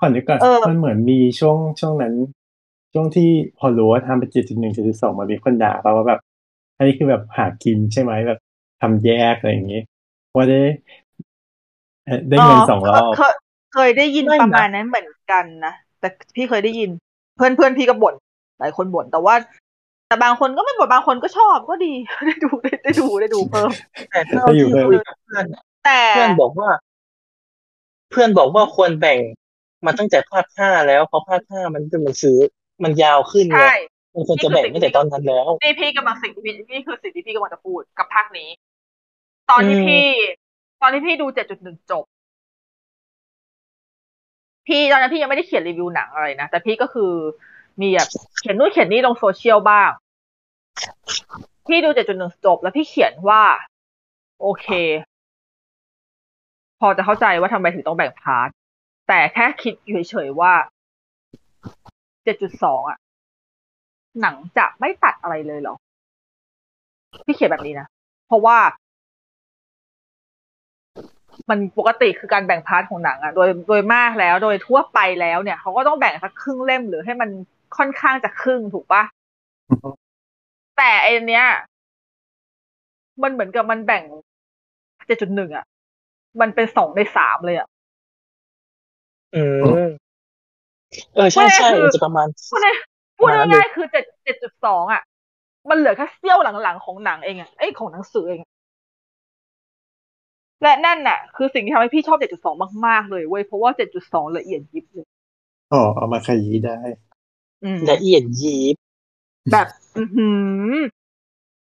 [0.00, 2.14] ก่อนดีกว่อนเออมันเหมือนมีช่วงช่วงนั้น
[2.92, 3.28] ช่วงที่
[3.58, 6.20] พอรู้ว่าทำเป็นเจ็ดจุดหนึ่งเจ็ดจุดสองมันมีคนด่าป่ะว่าแบบ
[6.76, 8.38] อันนี้คือแบบหากินใช่ไหมแบบ
[8.80, 9.80] ทำแยกอะไรอย่างงี้
[10.34, 11.03] ว่าได้เอ่อ
[12.28, 13.34] ได้เงินสองรอบเคย
[13.74, 16.90] เคยได้ยินไม่นะประมาณนั้นเหมือนกันนะแต่พี่เคยได้ยิน
[17.36, 18.14] เพื่อนเพื่อนพี่ก็บ่น
[18.58, 19.34] หลายคนบ่นแต่ว่า
[20.08, 21.92] แต่บางคนก็ไม่บ่นบางคนก็ชอบก็ดี
[22.26, 23.70] ได้ดูได้ได้ดูได้ดูเพิ่ม
[24.10, 26.68] แต่เท่าได้อยู่ที่เพิ่มคุยกับเพื่อนอะแต่เพื่อนบอกว่า
[28.10, 29.18] เพื่อนบอกว่าควรแบ่ง
[29.86, 32.36] มาตั้งแต่ภาคห้าแล้วเพราะภาคห้ามันเป็นหนังสือ
[32.82, 33.74] มันยาวขึ้นไงใช่
[34.14, 38.48] มันควรจะแบ่งตั้งแต่ตอนนั้นแล้วนี่พี่กำลังสิ่งที่พี่นี่คือสิ่งที่พี่กำลังจะพูดกับภาคนี้
[39.50, 40.06] ตอนที่อืมพี่
[40.43, 40.43] ต
[40.84, 42.04] อนที่พี่ดูเจ็ดจุดหนึ่งจบ
[44.66, 47.12] พี่ตอนนั้นพี่ยังไม่ได้เขียนรีวิวหนังอะไรนะ แต่พี่ก็คือ
[47.80, 48.08] มีแบบ
[48.40, 49.90] เขียนนู่นเขียนนี่ลงโซเชียลบ้าง
[51.68, 53.42] พี่ดูเจ็ดจุดหนึ่งจบ แล้วพี่เขียนว่า
[54.40, 54.66] โอเค
[56.80, 58.48] พอจะเข้าใจว่าทำไมถึงต้องแบ่ง part
[59.08, 60.52] แต่แค่คิดอยู่เฉยๆว่า
[62.24, 62.98] เจ็ดจุดสองอะ
[64.20, 65.76] หนังจะไม่ตัดอะไรเลยเหรอ
[67.26, 67.86] พี่เขียนแบบนี้นะ
[68.26, 68.58] เพราะว่า
[71.50, 77.30] มันปกติคือการแบ่ง part ของหนังอะโดยโดยมากแล้วโดยทั่วไปแล้วเนี่ยเขาก็ต้องแบ่งสักครึ่งเล่มหรือให้มัน
[77.76, 79.02] ค่อนข้างจะครึ่งถูกปะ
[80.76, 81.46] แต่ไอเนี้ย
[83.22, 84.02] มันเหมือนกับมันแบ่ง
[85.06, 85.64] เจ็ดจุดหนึ่งอะ
[86.40, 87.68] มันเป็นสองในสามเลยอะ
[89.34, 89.42] อื
[89.88, 89.90] ม
[91.14, 92.76] เออใช่ใช่มันจะประมาณพูดง่าย
[93.18, 95.02] พูดง่ายๆคือเจ็ดเจ็ดจุดสองอะ
[95.70, 98.40] มันเหลือแค่เสี้ยวหลังๆของหนังเองอะไอยของหนังสือเอง
[100.64, 103.70] และนั่นน่ะ คือสิ่งที่ทำให้พี่ชอบ 7.2 มาก ๆ เลยเว้ย เพราะว่า
[104.04, 105.06] 7.2 ละเอียดยิบเลย
[105.72, 106.78] อ๋อเอามาขยี้ได้
[107.64, 108.76] อืมละเอียดยิบ
[109.52, 110.28] แบบ อือหื
[110.74, 110.76] อ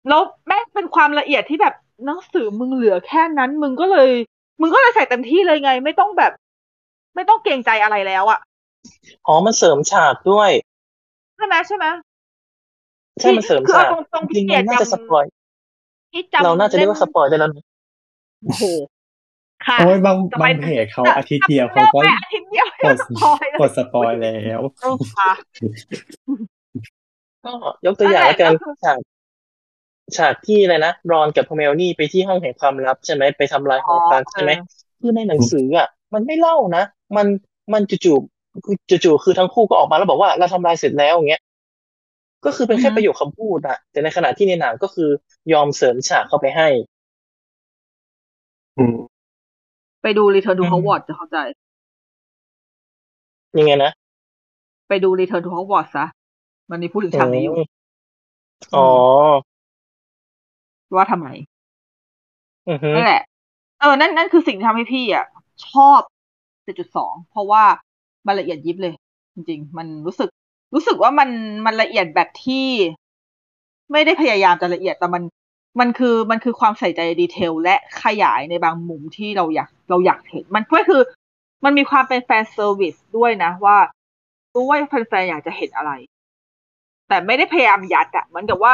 [0.08, 4.08] แล้วแม่งเป็นความละเอียดที่แบบหนังสือมึงเหลือแค่นั้น มึงก็เลย
[4.60, 6.32] มึงก็เลยใส่เต็มที่เลยไง ไม่ต้องแบบ
[7.14, 8.38] ไม่ต้องเกรงใจอะไรแล้วอะ
[9.26, 10.50] อ๋อมันเสริมฉากด้วย
[11.36, 11.86] ใช่ไหมใช่ไหม
[13.20, 15.24] ใช่มันเสริมคือฉากเอาตรงๆจริงๆพี่เราน่าจะจำ spoil
[16.12, 17.64] ที่จำเราน่าจะเรียกว่า spoil ได้แล้วนะ
[18.44, 18.64] โอ้โห
[19.66, 24.60] ค่ะโอ้ยบางจะไปบางเพจเขาอาทิตย์เดียวเขาก็เริ่มไปอาทิตย์เดียวกด spoil แล้วกด spoil แล้ว
[25.16, 25.32] ค่ะ
[27.44, 27.52] ก็
[27.86, 28.98] ยกตัวอย่างแล้วกันนั่นแหละก็คือฉาก
[30.16, 34.50] ฉากที่อะไรนะรอนกับพเมลนี่ไปที่ห้องแห่งความลับใช่ไหมไปทำลายหอพักใช่ไหม
[35.00, 36.84] คือในหนังสืออะ มันไม่เล่านะ
[37.16, 37.26] มัน
[37.72, 41.42] มันจู่ๆคือจู่ๆคือทั้งคู่ก็ออกมาแล้วบอกว่าเราทำลายเสร็จแล้วอย่างเงี้ย
[42.44, 45.10] ก็คือเป็นแค่ประโยคคำพูดอะแต่ในขณะที่ในหนังก็คือ
[45.52, 46.68] ยอมเสริมฉากเข้าไปให้
[48.78, 48.96] อืม
[50.02, 51.36] ไปดู Return to อืม Hogwarts จะเข้าใจ
[53.58, 53.90] ยังไงนะ
[54.88, 56.06] ไปดู Return to Hogwarts ซะ
[56.70, 57.60] มันมีพูดถึงฉากนี้อยู่ ม
[58.76, 58.86] อ๋อ
[60.94, 61.28] ว่าทำไม
[62.68, 63.22] อือฮึนั่นแหละ
[63.80, 65.26] เออ นั่น นั่นคือสิ่งที่ทำให้พี่อะ
[65.68, 66.00] ชอบ
[66.64, 67.64] 7.2 เพราะว่า
[68.26, 68.94] มันละเอียดยิบเลย
[69.34, 70.28] จริง ๆ มันรู้สึก
[70.74, 71.28] รู้สึกว่ามัน
[71.66, 72.66] มันละเอียดแบบที่
[73.92, 75.22] ไม่ได้พยายามจะละเอียด แต่มัน
[75.80, 81.02] มันคือมันคือความใส่ใจดีเทล และขยายในบางมุมที่เราอยากเราอยากเห็น มันก็คือ
[81.64, 83.76] มันมีความเป็น fan service ด้วยนะว่า
[84.54, 85.92] รู้ว่าแฟนๆอยากจะเห็นอะไร
[87.08, 88.72] แต่ไม่ได้พยายามยัดอะเหมือนกับว่า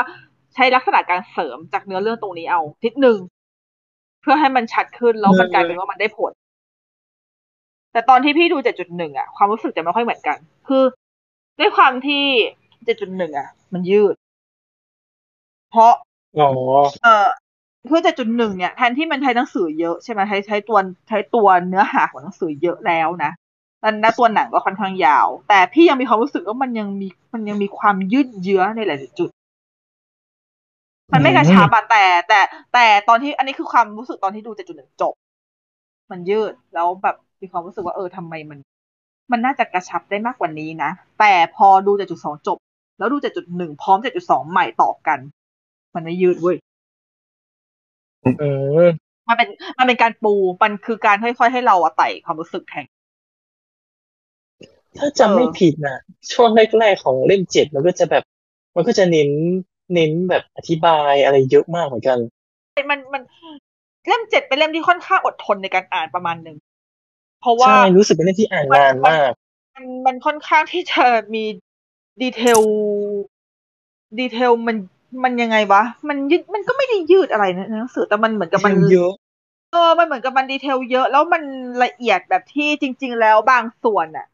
[0.55, 3.19] ใช้ลักษณะการเสริมจากเนื้อเรื่องตรงนี้เอานิดหนึ่ง
[4.23, 6.33] เพื่อให้มันชัดขึ้นแล้วมันกลายเป็นว่ามันได้ผล
[7.93, 8.57] แต่ตอนที่พี่ดู
[8.89, 10.39] 7.1อะความรู้สึกจะไม่ค่อยเหมือนกัน
[10.69, 10.83] คือ
[11.59, 12.25] ด้วยความที่
[12.97, 14.15] 7.1อะมันยืด
[15.71, 15.93] เพราะ
[16.39, 16.49] อ๋อ
[17.03, 17.29] เออ
[17.91, 20.79] คือ7.1เนี่ยแทนที่มันใช้หนังสือเยอะใช่ไหมใช้ใช้ตัว
[21.09, 23.33] ใช้ตัวเนื้อหาของหนังสือเยอะแล้วนะ
[23.81, 29.31] แล้วแล้วตัวหนังก็ค่อนข้างยาว แต่พี่ยังมีความรู้สึกว่ามันยังมีมันยังมีความยืดเยื้อในหลายๆจุด
[31.13, 32.41] มันไม่กระชับอะแต่แต่
[32.75, 35.15] แต่ตอนที่อันนี้คือความรู้สึกตอนที่ดู7.1จบ
[36.11, 38.59] มันยืดแล้วแบบมีความรู้สึกว่าเออทำไมมัน
[39.33, 40.91] มันน่าจะกระชับได้มากกว่านี้นะ
[41.21, 42.59] แต่พอดู7.2จบ
[42.99, 43.17] แล้วดู
[43.51, 45.19] 7.1พร้อม7.2ใหม่ต่อกัน
[45.95, 46.57] มันไม่ยืดเว้ย
[48.25, 48.31] อื
[48.87, 48.89] ม
[49.29, 49.49] มันเป็น
[49.79, 50.33] มันเป็นการปู
[50.63, 52.87] มันคือการค่อยๆให้เราอะไต่ความรู้สึกแทน
[54.99, 55.99] ถ้าจำไม่ผิดนะ
[56.33, 58.25] ช่วงแรกๆของเล่มเจ็ดมันก็จะแบบ
[58.75, 59.31] มันก็จะเน้น
[59.95, 62.19] เน้นแบบอธิบายอะไรเยอะมากเหมือนกัน
[62.91, 63.23] มันมัน
[64.09, 66.57] เล่มเจ็ดเป็นเล่มที่ค่อนข้างอดทนในการอ่านประมาณหนึ่ง
[67.41, 69.31] เพราะว่าใช่รู้สึกเป็นเรื่องที่อ่านนานมาก
[69.77, 71.05] มันมันค่อนข้างที่จะ
[71.35, 71.45] มี
[72.23, 72.61] detail
[74.19, 74.77] detail มัน
[75.25, 79.13] มันยังไงวะ มันยืดมันก็ไม่ได้ยืดอะไรนะในหนังสือแต่มันเหมือนกับมันเยอะ
[79.73, 81.43] เออมันเหมือนกับมัน detail เยอะ แล้วมัน
[81.85, 84.27] ละเอียดแบบที่จริง ๆ แล้วบางส่วนน่ะ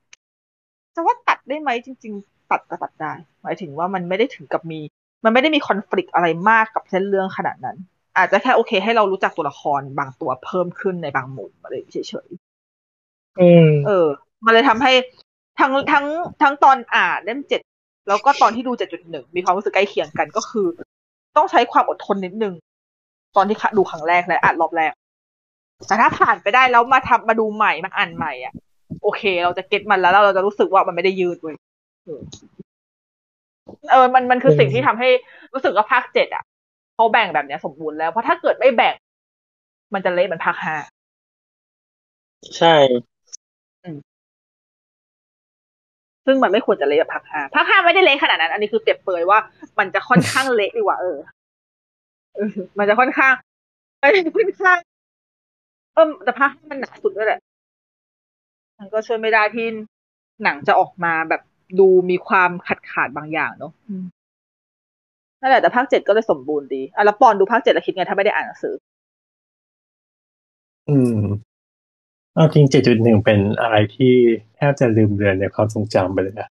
[0.95, 4.81] จะว่าตัดได้ไหมจริง ๆ ตัดก็ตัดได้ หมายถึงว่ามันไม่ได้ถึงกับมี
[5.25, 7.77] มันไม่ได้มี conflict อะไรมากกับเส้นเรื่องขนาดนั้น
[8.17, 14.07] อาจจะแค่โอเค ให้เรารู้จักตัวละครบางตัวเพิ่มขึ้นในบางมุมอะไรเฉยๆอืมเออ
[14.45, 14.93] มันเลยทำให้
[15.61, 16.07] ทั้งทั้ง
[16.43, 17.61] ทั้งตอนอ่านเล่มเจ็ด
[18.09, 20.67] แล้วก็ตอนที่ดูเจ็ดจุดหนึ่งมีความรู้สึกใกล้เคียงกันก็คือ
[21.37, 22.55] ต้องใช้ความอดทนนิดนึง
[23.37, 24.93] ตอนที่ดูครั้งแรกและอ่านรอบแรก
[25.87, 28.55] แต่ถ้าผ่านไปได้แล้วมาทำมาดูใหม่มาอ่านใหม่อะ
[29.03, 31.57] โอเค เราจะเก็ตมันแล้วแล้วเราจะรู้สึกว่ามันไม่ได้ยืดเว้ย
[32.05, 32.21] เออ
[33.91, 35.09] เออมันมันคือสิ่งที่ทำให้
[35.53, 36.45] รู้สึกว่าภาคเจ็ดอะ
[36.95, 38.95] เขาแบ่งแบบเนี้ยสมบูรณ์แล้วเพราะถ้าเกิดไม่แบ่ง
[39.95, 40.77] มันจะเละเหมือนภาคห้า
[42.57, 42.75] ใช่
[46.31, 49.39] ซึ่งมันไม่ควรจะเละแบบภาคห้าภาคห้าไม่ได้เละขนาดนั้น อันนี้คือเปรียบเปยว่า
[49.79, 51.19] มันจะค่อนข้างเละดีกว่าเออ
[52.79, 53.35] มันจะค่อนข้าง
[54.03, 54.79] มันจะค่อนข้าง
[55.95, 57.41] เออแต่ภาคห้ามันหนักสุดด้วยแหละ
[58.79, 59.67] มันก็ช่วยไม่ได้ที่
[60.45, 61.43] หนังจะออกมาแบบ
[61.79, 63.73] ดูมีความขาดขาดบางอย่างเนาะ
[65.41, 68.75] นั่นแหละแต่ภาคเจ็ดก็เลยสมบูรณ์ดีอะแล้วปอนดูภาคเจ็ดแล้วคิดไงถ้าไม่ได้อ่านหนังสือ
[70.89, 71.19] อืม
[72.39, 74.13] เอาจริงเจ็ดจุดหนึ่งเป็นอะไรที่
[74.57, 76.49] แทบจะลืมเลือนในความทรงจำไปเลยนะ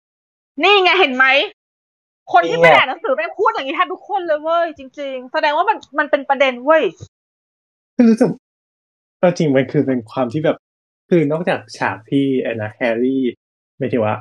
[0.62, 1.27] นี่ไงเห็นไหม
[2.32, 6.82] คนที่นี่ไงไม่อ่านหนังสือแม่งพูดอย่างนี้แทบทุกคนเลยเว้ยจริง ๆ แสดงว่ามันมันเป็นประเด็นเว้ย
[7.97, 8.31] คือรู้สึก
[9.20, 10.57] เอาจริงมันคือเป็นความที่แบบ
[11.09, 13.23] คือนอกจากฉากที่ไอ้นะแฮร์รี่
[13.78, 14.15] ไม่ใช่ว่า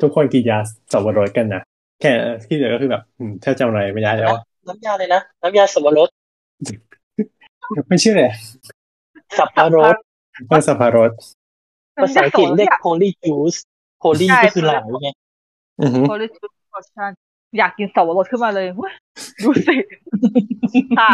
[0.00, 0.58] ทุกคนกินยา
[0.92, 1.62] สับปะรดกันนะ
[2.00, 2.12] แค่
[2.44, 6.08] ที่เหลือก็คือแบบอืมถ้าจำอะไรไม่ได้แล้วอะน้ำยาเลยนะน้ำยาสับปะรด
[7.88, 8.30] ไม่ชื่อเลย
[9.38, 9.96] สับปะรด
[10.50, 11.10] ว่าสับปะรด
[12.02, 13.58] ภาษาอังกฤษเรียก holy juice
[14.04, 15.08] holy ใช่ก็คือไหลไง
[15.80, 16.46] อือฮึโพลิจู
[16.94, 17.10] ชัน
[17.58, 18.94] อยากกินสับปะรดขึ้นมาเลยเว้ย
[19.42, 19.74] ดูสิ
[20.98, 21.10] ค่ะ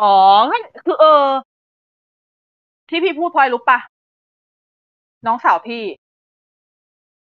[0.00, 0.14] อ๋อ
[0.50, 1.24] งั้นคือเออ
[2.88, 3.78] ที่พี่พูดพลอยรู้ปะ
[5.26, 5.82] น้องสาวพี่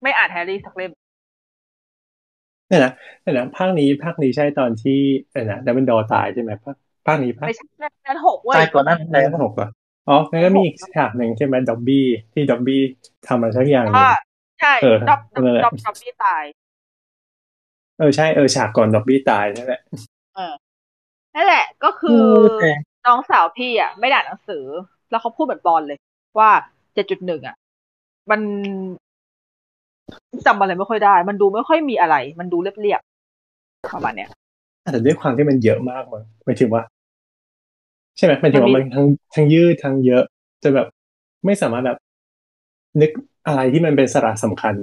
[0.04, 0.92] ไม่อ่านแฮร์รี่สักเล่ม
[2.68, 5.00] เนี่ยนะเนี่ยนะภาคนี้ภาคนี้ใช่ตอนที่
[5.32, 6.76] ไอ้นะดัมเบิลดอร์ตายใช่ไหมภาค
[7.08, 7.66] ภาคนี้ภาคไม่ใช่
[8.06, 9.70] นั่นหกเว้ยใช่ก่อนหน้านั้นแล้วแล้วหกเหรอ
[10.10, 12.82] อ๋อแล้วก็มีอีกฉากหนึ่งใช่ไหมด็อบบี้ที่ด็อบบี้
[13.28, 14.12] ทำอะไรสักอย่างหนึ่งว่า
[14.60, 16.44] ใช่เออด็อบด็อบนั่นแหละด็อบด็อบบี้ตาย
[18.00, 19.82] เออใช่เออฉากก่อนด็อบบี้ตายนั่นแหละ
[21.36, 22.24] นั่นแหละ ก็คือ
[22.62, 22.72] แต่
[23.08, 24.64] น้องสาวพี่อะ ไม่ได้อ่านหนังสือ
[25.10, 25.98] แล้วเขาพูดเหมือนบอลเลย
[26.40, 26.50] ว่า
[26.94, 27.56] เจ็ดจุดหนึ่งอะ
[28.32, 28.42] มัน
[30.48, 34.30] จำอะไรไม่ค่อยได้ มันดูไม่ค่อยมีอะไร มันดูเรียบๆประมาณเนี้ย
[34.92, 36.84] แต่ด้วยความที่มันเยอะมากมั้งหมายถึงว่า
[38.18, 40.24] ใช่ไหมหมายถึงว่ามัมันนมีทั้งทั้งยืดทั้งเยอะ
[40.64, 40.88] จะแบบ
[41.46, 41.98] ไม่สามารถแบบ
[43.02, 43.12] นึก
[43.46, 44.76] อะไรที่มันเป็นสาระสำคัญ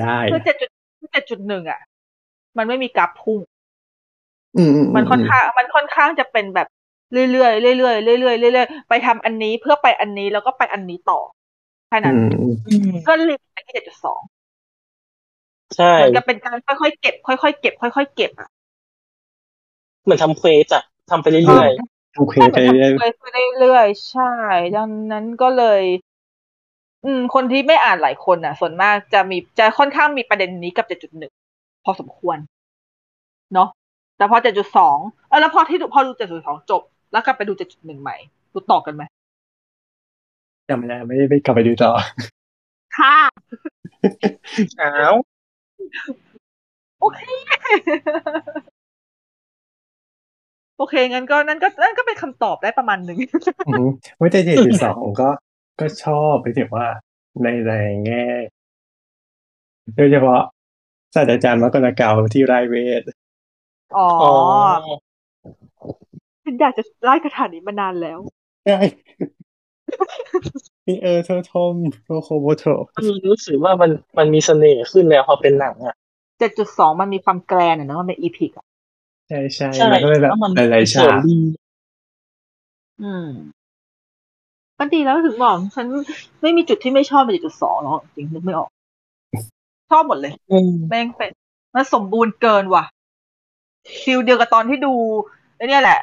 [0.00, 0.70] ได้คือเจ็ดจุด
[1.12, 1.80] เจ็ดจุดหนึ่งอะ
[2.56, 3.40] มันไม่มีกราฟพุ่ง
[4.56, 6.66] อืมอืมันค่อนข้าง มันค่อนข้างจะเป็นแบบ
[7.12, 11.20] เรื่อยๆเรื่อยๆเรื่อยๆเรื่อยๆไปทำอันนี้เพื่อไปอันนี้แล้วก็ไปอันนี้ต่อ
[11.88, 14.22] แค่อืนั้นมอืมอืมก็รีบไปที่เจ็ดจุดสอง
[15.74, 18.48] ใช่มันจะเป็นการค่อยๆเก็บ ค่อยๆเก็บ ค่อยๆเก็บอะ
[20.02, 21.70] เหมือนทำเควสอะทำไปเรื่อย
[22.16, 23.26] โอเคใช่ไปเหมือนเรื่อยทำไป
[23.60, 24.32] เรื่อยๆใช่
[24.76, 25.82] ดังนั้นก็เลย
[27.04, 30.86] อืม คนที่ไม่อ่านหลายคนอะ ส่วนมากจะมีจะค่อนข้างมีประเด็นนี้กับ
[31.30, 32.38] 7.1พอสมควร
[33.54, 33.68] เนาะ
[34.16, 34.36] แต่พอ
[34.82, 36.82] 7.2เออแล้วพอที่ดูพอดู7.2จบ
[37.12, 38.16] แล้วกลับไปดู7.1ใหม่
[38.52, 39.02] ดูต่อกันไหม
[40.68, 41.90] จำไม่ได้ไม่ได้ไปกลับไปดูต่อ
[42.98, 45.14] ค่ะๆอ้าว
[47.00, 47.20] โอเค
[50.82, 53.18] โอเคงั้นก็นั่นก็นั่นก็เป็นคำตอบได้ประมาณหนึ่ง
[53.68, 53.86] อืม
[54.20, 55.30] ว่าแต่เจ็ดจุดสองก็
[55.80, 56.88] ก็ชอบไปถึงว่า
[57.42, 57.72] ในใน
[58.06, 58.24] แง่
[59.96, 60.42] โดยเฉพาะ
[61.14, 63.02] ศาสตราจารย์มักกอนนากัลที่ร่ายเวท
[63.96, 64.32] อ๋ออ๋อ
[66.44, 68.18] ฉันอยากจะไล่คาถานี้มานานแล้ว
[68.66, 68.78] ใช่
[70.86, 71.74] มีเออ totum
[72.04, 72.64] locomotor
[72.96, 75.96] มันรู้สึกว่ามันมันมีเสน่ห์ขึ้นแล้วพอเป็นหนังอะ
[76.40, 78.66] 7.2มันมีความ grand อะเนอะมันเป็น epic อะ
[79.28, 81.36] ใช่ใช่ใช่มันก็เลยแบบแล้วมันหลายๆฉากดี
[83.02, 83.28] อืม
[84.78, 85.86] ก็ดีแล้วถึงบอกฉัน
[86.42, 88.68] ไม่มีจุดที่ไม่ชอบเป็นจุดสองหรอกจริงนึกไม่ออก
[89.90, 91.30] ชอบหมดเลยอืมแม่งเป็น
[91.74, 92.84] มันสมบูรณ์เกินว่ะ
[94.02, 94.92] ฟิลเดียวกับตอนที่ดู
[95.56, 96.00] ไอ้เนี่ยแหละ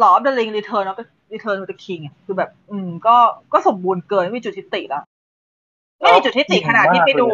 [0.00, 3.16] Law of the Ring Return of the Return of the King อะคือแบบ อืม ก็
[3.52, 5.02] ก็สมบูรณ์เกินไม่มีจุดที่ติแล้ว
[6.00, 7.26] ไม่มีจุดที่ติขนาดที่ไปดู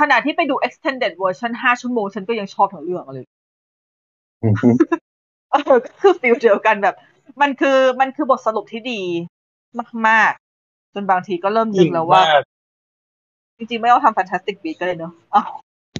[0.00, 3.35] ขนาดที่ไปดู extended version ห้าชั่วโมง ฉันก็ยังชอบทั้งเรื่องเลยอืม
[5.50, 6.94] เออก็คือฟิลเดียวกันแบบ
[7.40, 9.00] มันคือมันคือบทสรุปที่ดี
[10.08, 10.32] มาก
[10.62, 12.42] ๆ จนบางทีก็เริ่มนึกแล้วว่ามาก
[13.58, 15.48] จริง ๆ ไม่ต้องทำ Fantastic Beasts ก็เลยเนอะอ้าว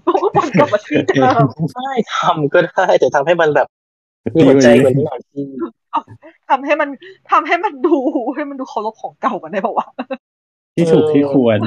[0.05, 3.69] ก็วนกลับมาที่เดิมไม่ทำก็ได้ แต่ทำให้มันแบบ
[4.35, 5.41] มีหัวใจกว่านี้หน่อยสิ
[6.49, 6.89] ทำให้มัน
[7.31, 7.97] ทำให้มันดู
[8.35, 9.87] ให้มันดูเคารพของเก่ากันได้ปะวะ
[10.77, 11.59] ที่ถูกที่ควร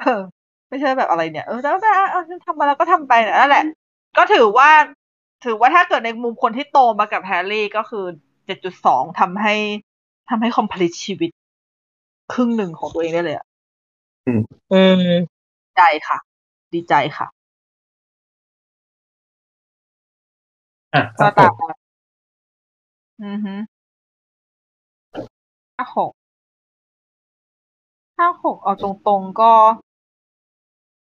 [0.00, 0.20] เออ
[0.68, 3.64] ไม่ใช่แบบอะไรเนี่ย เออแต่แต่เออทำมาแล้วก็ทำไปนะนั่นแหละ
[4.18, 4.70] ก็ถือว่า
[5.44, 8.04] ถือว่าถ้าเกิดในมุมคนที่โตมากับแฮร์รี่ก็คือ
[8.46, 9.54] 7.2ทำให้
[10.30, 11.30] ทำให้ complete ชีวิต
[12.32, 13.46] ครึ่งหนึ่งของตัวเองได้เลยอะ
[14.26, 14.40] อืม
[14.72, 16.18] ดีใจค่ะ
[16.74, 17.26] ดีใจค่ะ
[20.94, 21.72] อะก็ภาคหตามกมา
[23.22, 23.54] อือฮึ
[25.76, 26.12] ห้าหก
[28.18, 29.52] ห้าหกเอาตรงๆก็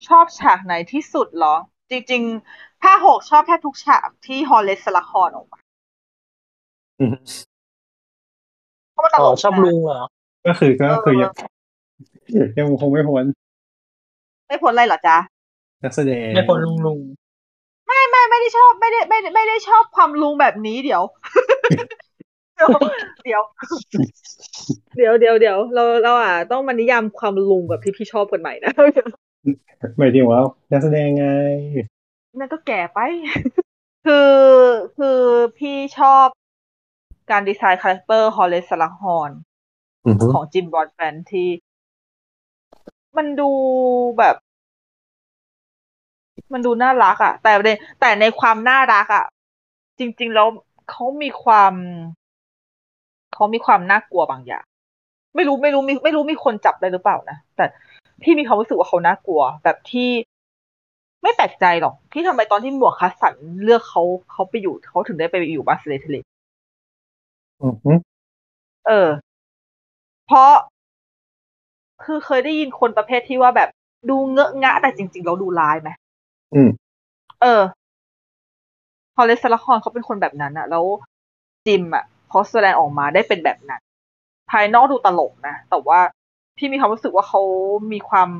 [0.06, 1.54] ชอบฉากไหนที่สุดเหรอ
[1.90, 5.58] จริง ๆ ห้าหกชอบแค่ทุกฉากที่ฮอลเลสละครออกมา
[6.98, 7.14] อืม
[8.92, 10.00] เพราะมันตอ๋ลอกชอบนะลุงเหรอ
[10.46, 11.32] ก็คือก็คือเออยัง
[12.58, 13.24] ยังคงไม่พ้น
[14.46, 15.16] ไม่พ้นอะไรเหรอจ๊ะ
[15.82, 17.00] นักแสดงไม่คนลุงลุง
[17.86, 21.02] ไม่ไม่ไม่ได้ชอบไม่ได้ไม่ได้ไม่ได้ชอบความลุงแบบนี้เดี๋ยว
[22.56, 22.70] เดี๋ยว
[23.24, 23.42] เดี๋ยว
[24.96, 28.72] เดี๋ยวเดี๋ยวเดี๋ยวเราเราอะต้องมานิยามความลุงแบบที่พี่ชอบกันใหม่นะ
[29.98, 30.40] หมายถึงว่า
[30.72, 31.24] นักแสดงไง
[32.36, 32.98] นั่นก็แก่ไป
[34.06, 34.32] คือ
[34.98, 35.20] คือ
[35.58, 36.26] พี่ชอบ
[37.30, 39.30] การ design character ฮอเรซ สลักฮอร์น
[40.06, 41.48] อือฮึของจิมบรอดเบนท์ที่
[43.16, 43.50] มันดู
[44.18, 44.36] แบบ
[46.52, 47.68] มันดูน่ารักอะแต่ใน
[48.00, 49.24] แต่ในความน่ารักอะ
[49.98, 50.48] จริง ๆ แล้ว
[50.90, 51.72] เขามีความ
[53.34, 54.64] เขามีความน่ากลัวบางอย่าง
[55.34, 57.64] ไม่รู้ไม่รู้ไม่ไม่รู้มีคนจับได้หรือเปล่านะแต่
[58.22, 60.10] พี่มีความรู้สึกว่าเขาน่ากลัว แบบที่
[61.22, 63.34] ไม่แปลกใจหรอก ที่ทำไมตอนที่หมวกคัสสัน
[63.64, 66.16] เลือกเขาเขาไปอยู่เขาถึงได้ไปอยู่บาสเลเทเล
[67.62, 67.92] อือฮึ
[68.86, 69.08] เออ
[70.26, 70.52] เพราะ
[72.04, 73.68] คือเคยได้ยินคนประเภทที่ว่าแบบ
[74.10, 75.90] ดูเงอะงะ แต่จริง ๆ เราดูร้ายไหม
[76.54, 76.70] อืม
[77.42, 77.62] เออ
[79.14, 80.84] พอเลสละครเขาเป็นคนแบบนั้นอะแล้ว
[81.66, 83.80] จิมอะเขาแสดงออกมาได้เป็นแบบนั้น
[84.50, 86.00] ภายนอกดูตลกนะ แต่ว่า
[86.56, 87.40] พี่มีความรู้สึกว่าเขา
[87.92, 88.30] มีความ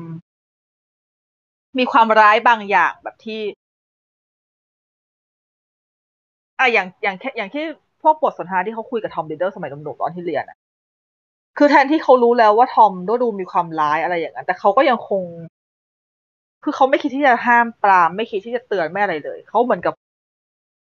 [1.77, 3.41] มีความร้ายบางอย่างแบบที่
[6.59, 7.63] อะอย่างอย่างแค่อย่างที่
[8.01, 10.57] พวกบทสนทนาที่เขาคุยกับทอมเดเดอร์สมัยหนุ่มๆตอนที่เรียนอะ
[11.57, 15.23] คือแทนที่เขารู้แล้วว่าทอมก็ดูมีความร้ายอะไรอย่างนั้น แต่เขาก็ยังคง
[16.63, 19.93] คือเขาไม่คิดที่จะห้ามปราม ไม่คิดที่จะเตือนไม่อะไรเลย เขาเหมือนกับ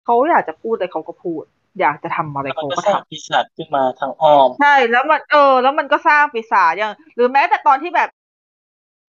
[0.04, 1.44] เขาอยากจะพูดอะไรเขาก็พูด
[1.80, 8.08] อยากจะทำอะไรแล้วมันเขาก็ก็สร้าทำงปีศาจขึ้นมาทางอ้อม ใช่ แล้วมัน เออ แล้วมันก็สร้างปีศาจอย่าง หรือแม้แต่ตอนที่แบบ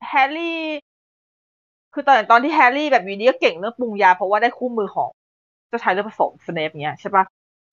[0.07, 0.59] แฮร์รี่
[1.93, 5.09] คือตอนตอนที่แฮร์รี่แบบวีนี้ก็เก่งเรื่องปรุงยา เพราะว่าได้คู่มือของ
[5.69, 7.23] เจ้าชายเลือดผสมสเนปเนี้ยใช่ปะ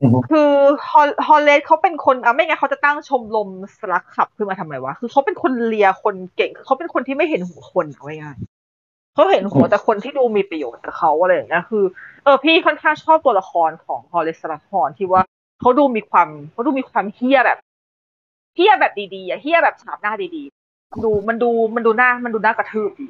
[0.02, 0.50] อือฮึคือ
[0.90, 11.84] ฮอลฮอลเลนเขาเป็นคนอะไม่งั้นเขาจะตั้งชมรมสลักขับขึ้นมาทำไมวะ คือเขาเป็นคนเลียคนเก่งคือเขาเป็นคนที่ไม่เห็นหัวคนเอาง่ายๆเขาเห็นหัวแต่คนที่ดูมีประโยชน์กับเขาอะไรอย่างเงี้ยคือ
[12.24, 15.22] เออพี่ค่อนข้างชอบตัวละครของฮอลเลนสลักฮอนที่ว่า
[15.60, 17.58] เขาดูมีความเขาดูมีความเฮี้ยแบบ
[18.56, 23.06] เฮี้ยแบบดีๆอะเฮี้ยแบบฉาบหน้าดีๆดูมันดูมันดูหน้ามันดูหน้ากระทืบดี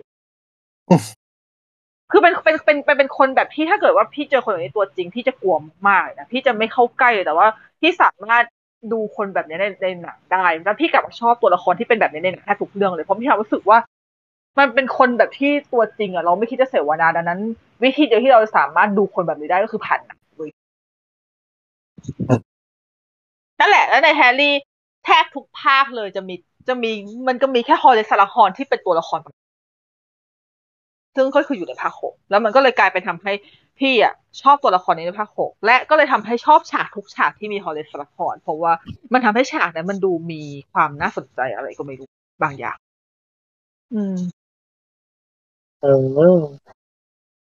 [2.11, 5.57] คือเป็นเป็นเป็นเป็นคนแบบที่ถ้าเกิดว่าพี่เจอคนแบบนี้ตัวจริงพี่จะกลัว
[5.89, 7.47] มากเลยนะพี่จะไม่เข้าใกล้เลยแต่ว่า
[7.81, 8.45] พี่สามารถ
[8.93, 13.79] ดูคนแบบนี้ในในหนังได้แล้วพี่กลับชอบตัวละครที่เป็นแบบนี้ในหนังแทบทุกเรื่องเลยเพราะพี่รู้สึกว่า
[14.59, 17.41] มันเป็นคนแบบที่ตัวจริงอะเราไม่คิดจะเสวนาดังนั้น
[17.83, 20.51] วิธีเดียวที่เราสามารถดูคนแบบนี้ได้ก็คือผ่านหนังเลย
[23.59, 24.55] นั่นแหละ แล้วในแฮร์รี่
[25.05, 26.35] แทบทุกภาคเลยจะมี
[26.69, 26.91] จะมี
[27.29, 29.21] มันก็มีแค่ฮอเรซ สลักฮอร์นที่เป็นตัวละคร
[31.19, 33.33] ซึ่งก็คืออยู่ในภาคหกแล้วมันก็เลยกลายเป็นทำให้
[33.79, 38.73] พี่อะชอบตัวละครนี้ในภาคหกและก็เลยทำให้ชอบฉากทุกฉากที่มีฮอเรซ สลักฮอร์นเพราะว่า
[39.13, 40.43] มันทำให้ฉากนั้นมันดูมี
[40.73, 42.09] ความน่าสนใจอะไรก็ไม่รู้
[42.43, 42.77] บางอย่าง
[43.95, 44.17] อืม
[45.83, 45.87] เอ
[46.41, 46.43] อ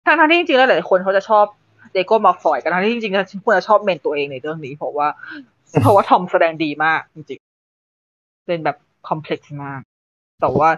[0.05, 1.45] ทั้งทั้งๆที่จริงๆแล้วหลายคนเขาจะชอบ
[1.93, 5.07] เดรโก มัลฟอยกันทั้งที่จริงๆแล้วฉันควรจะชอบ main ตัวเองในเรื่องนี้ เพราะว่า
[5.81, 8.77] เพราะว่าทอมแสดงดีมากจริงๆเป็นแบบ
[9.07, 9.81] คอมเพล็กซ์มาก
[10.41, 10.69] แต่ว่า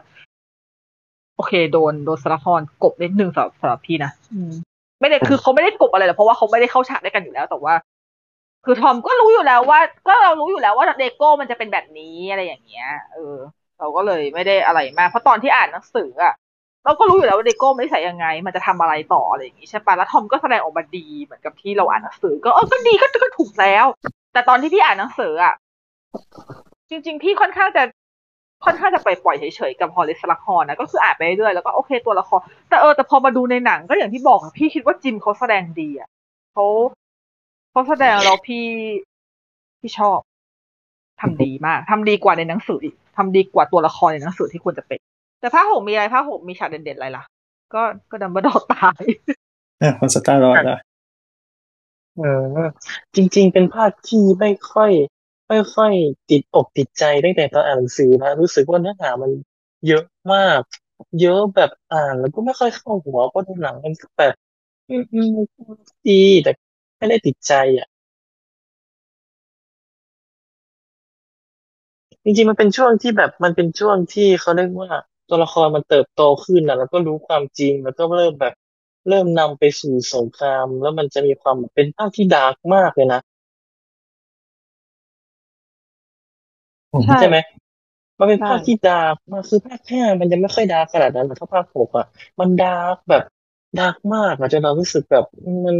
[1.36, 4.52] โอเค โดนโดนสารครกบนิดนึงสำหรับสำหรับพี่นะอืม
[5.02, 7.74] ไม่ได้คือเขาไม่ได้กบอะไรหรอกเพราะว่าเขาไม่ได้เข้าฉากด้วยกันอยู่แล้วแต่ว่า
[8.66, 13.38] คือทอมก็รู้อยู่แล้วว่า ก็เรารู้อยู่แล้วว่าเดโก้มันจะเป็นแบบนี้อะไรอย่างเงี้ย เออ
[13.80, 16.34] เราก็เลยไม่ได้อะไรมากเพราะตอนที่อ่านหนังสืออะ
[16.86, 23.86] เราก็รู้อยู่แล้วว่าเดโก้ไม่ใส่ยังไง มันจะทำอะไรต่ออะไรอย่างงี้ใช่ปะแล้วทอมก็แสดงออกมาดีเหมือนกับที่เราอ่านหนังสือ ก็เออก็ดีก็ก็ถูกแล้ว
[24.34, 25.54] แต่ตอนที่พี่อ่านหนังสืออะ
[26.90, 27.84] จริง ๆ พี่ค่อนข้างจะ
[28.66, 32.40] ค่อนข้างจะปล่อยๆเฉยๆกับฮอเรซ สลักฮอร์นนะก็คืออ่านไปเรื่อยๆแล้วก็โอเคตัวละคร
[32.70, 36.10] แต่เออแต่พอมาดูในหนังก็อย่างที่บอกอะพี่คิดว่าจิมเขาแสดงดีอะ
[36.54, 36.66] เขา
[37.72, 38.66] เขาแสดงแล้วพี่
[39.80, 40.20] พี่ชอบ
[41.22, 45.00] ทำดีมากทำดีกว่าในหนังสืออีกทำดีกว่าตัวละครในหนังสือที่ควรจะเป็น
[45.40, 47.24] แต่ภาคหกมีอะไรภาคหกมีฉากเด่นๆอะไรล่ะ
[47.74, 47.82] ก็
[48.12, 49.04] ก็ดัมเบิลดอร์ตาย
[49.82, 50.80] อะคนสตาร์รอดอะ
[52.20, 52.68] เออ
[53.16, 55.21] จริง ๆ เป็นภาคที่ไม่ค่อยไม่
[55.76, 55.94] ค่อย
[56.30, 59.32] ติดอกติดใจตั้งแต่ตอนอ่านหนังสือนะรู้สึกว่าเนื้อหามัน
[59.88, 60.04] เยอะ
[60.34, 60.62] มาก
[61.20, 64.34] เยอะแบบอ่านแล้วก็ไม่ค่อยเข้าหัวเพราะในหนังมันก็แบบ
[64.90, 65.30] อืมอืม
[66.08, 66.14] ดี
[66.44, 66.52] แต่
[66.98, 67.88] ไม่ได้ติดใจอะ
[72.24, 74.92] จริงๆมันเป็นช่วงที่แบบมันเป็นช่วงที่เขาเรียกว่า
[75.30, 78.54] ตัวละครมันเติบโตขึ้นนะแล้วก็รู้ความจริงแล้วก็เริ่มแบบ
[79.10, 83.22] เริ่มนำไปสู่สงคราม แล้วมันจะมีความแบบเป็นภาคที่ dark มากเลยนะ
[87.06, 87.38] ใช่ใช่ไหม
[88.20, 92.06] มันเป็นใช่ภาคที่ dark มากคือภาคห้ามันยังไม่ค่อย dark ขนาดนั้นแต่ถ้าภาคหกอะ
[92.40, 93.24] มัน dark แบบ
[93.80, 95.26] dark มากอะจนเรารู้สึกแบบ
[95.66, 95.76] มัน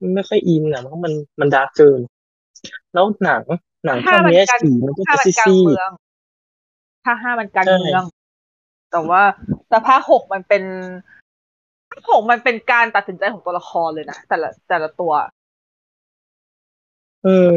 [0.00, 2.00] มันไม่ค่อยอินอะเพราะมันมัน dark เกิน
[2.94, 3.42] แล้วหนัง
[3.84, 5.90] หนังห้าภาคมันเนี้ยการสีมันก็ห้าจะมันการซีดเมือง
[7.04, 8.02] ถ้าห้ามันการใช่เมือง
[8.90, 9.22] แต่ว่า
[9.68, 10.62] แต่ภาคหกมันเป็น
[11.90, 15.22] ภาคหกมันเป็นการตัดสินใจของตัวละครเลยนะแต่ละแต่ละตัวๆ
[17.24, 17.52] เออ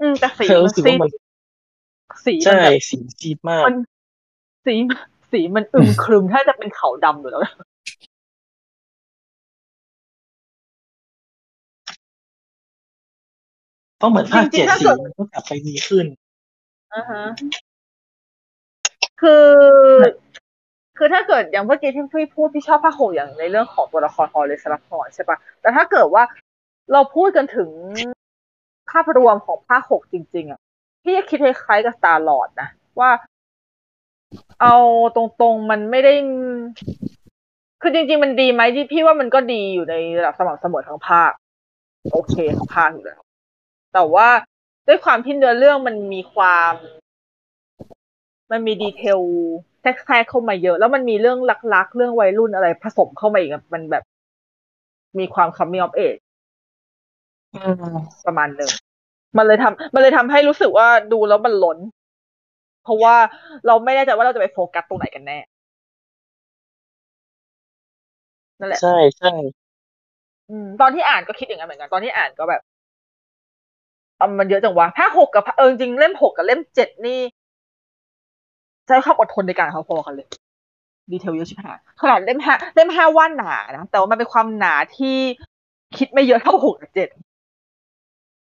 [0.00, 1.10] อืมแต่สีเธอมันรู้สึกซีดว่ามัน
[2.24, 3.76] สีมันใช่แบบสีซีดมากมัน
[4.66, 4.74] สี
[5.32, 7.52] สีมันอึมครึมถ้าจะเป็นขาวดำอยู่แล้วนะ
[13.98, 16.06] เพราะเหมือนภาคจริเจ็งดๆถ้าสีเกิดมันก็กลับไปดีขึ้น
[16.94, 17.22] อ่าฮะ
[19.20, 19.46] คือ
[20.98, 26.22] คือถ้าเกิดอย่างเมื่อกี้ที่พี่พูดพี่ชอบภาคหกอย่างในเรื่องของตัวละครฮอลเลสลับพอร์ใช่ปะแต่ถ้าเกิดว่า
[26.92, 27.70] เราพูดกันถึง
[28.90, 30.60] ภาพรวมของภาคหกจริง ๆ อะ
[31.02, 32.68] พี่คิดคล้ายๆกับสตาร์ลอดนะ
[33.00, 33.10] ว่า
[34.60, 34.76] เอา
[35.16, 36.12] ตรงๆมันไม่ได้
[37.82, 41.30] คือจริง ๆ มันดีไหมที่พี่ว่ามันก็ดีอยู่ในระดับสม่ำเสมอทั้งภาค
[42.12, 43.20] โอเคทั้งภาคอยู่แล้ว
[43.94, 44.28] แต่ว่า
[44.88, 46.72] ด้วยความที่เนื้อเรื่องมันมีความ
[48.50, 49.20] มันมีดีเทล
[49.80, 51.38] แทรกเข้ามาเยอะ แล้วมันมีเรื่อง
[51.74, 54.04] ลักๆ เรื่องวัยรุ่นอะไรผสมเข้ามาอีกมันแบบ
[55.18, 55.84] มีความ coming
[57.54, 58.70] of age ประมาณหนึ่ง
[59.36, 61.78] มันเลยทำมันเลยทำให้รู้สึกว่าดูแล้วมันล้น
[62.84, 63.16] เพราะว่า
[63.66, 65.38] เราไม่แน่ใจว่าเราจะไปโฟกัสตรงไหนกันแน่
[68.58, 69.34] นั่นแหละ ใช่ใช่
[70.50, 72.60] อืม ตอนที่อ่านก็คิดอย่างนั้นเหมือนกัน ตอนที่อ่านก็แบบ
[74.20, 77.20] อะมันเยอะจังวะภาคหกกับเออจริงๆเล่มหกกับเล่มเจ็ดนี่
[78.86, 80.26] ใช้ความอดทนในการเขาพอกันเลย
[81.10, 85.16] ดีเทลเยอะชิบหายขนาดเล่มห้าเล่มห้าว่าหนานะแต่ว่ามันเป็นความหนาที่
[85.96, 87.08] คิดไม่เยอะเท่าหกกับเจ็ด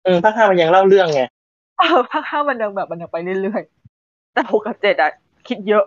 [0.06, 1.22] อืมภาคห้ามันยังเล่าเรื่องไง
[1.78, 5.12] เออภาคห้ามันยังแบบมันยังไปเรื่อยๆแต่หกกับเจ็ดอะ
[5.48, 5.84] คิดเยอะ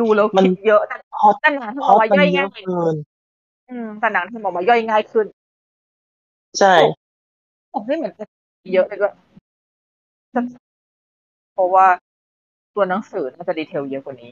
[0.00, 2.94] ดูแล้วมันคิดเยอะแต่พอแต่หนังทำพอออกมามันย่อยเยง่าอะยเกิน
[3.70, 5.26] อืมแต่หนังทำออกมาย่อยง่ายขึ้น
[6.58, 6.74] ใช่
[7.72, 8.24] ผมไม่เหมือนจะ
[8.74, 9.08] เยอะเลยก็
[11.54, 11.86] เพราะว่า
[12.74, 14.30] ตัวหนังสือน่าจะดีเทลเยอะกว่านี้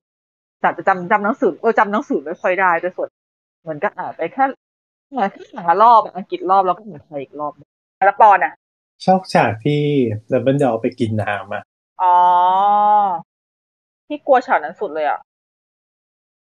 [0.61, 3.09] แต่จำจำหนังสือเออจำหนังสือไม่ค่อยได้ด้วยส่วน
[3.63, 4.45] เหมือนก็อ่านไปแค่
[5.17, 7.53] อ่านแค่หางรอบอะอังกฤษรอบแล้วก็อ่านไทยอีกรอบ
[8.07, 8.53] แล้วปอนอะ
[9.05, 9.81] ชอบฉากที่
[10.33, 11.63] ดับเบิลดอไปกินน้ำอะ
[12.03, 12.17] อ๋อ
[14.07, 15.21] พี่กลัวฉากนั้นสุดเลยอะ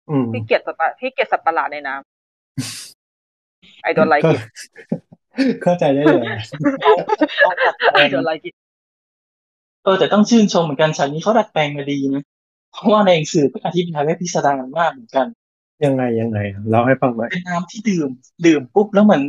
[0.10, 4.38] อืมพี่เกลียดสัตว์ประพี่เกลียดสัตว์ประหลาดในน้ำไอโดนไลก็กิ
[5.64, 6.24] เข้าใจได้เลย
[7.94, 8.49] ไอโดนไลกิ
[9.84, 12.24] เออแต่ต้องชื่นชมเหมือนกันฉากนี้เขาดัดแปลงมาดีนะ
[12.72, 15.28] เพราะว่าในหนังสือก็อธิบายไว้พิสดารมากเหมือนกัน
[15.86, 18.10] ยังไงยังไงเล่าให้ฟังหน่อยเป็นน้ำที่ดื่ม
[18.45, 19.22] ดื่มปุ๊บแล้วเหมือน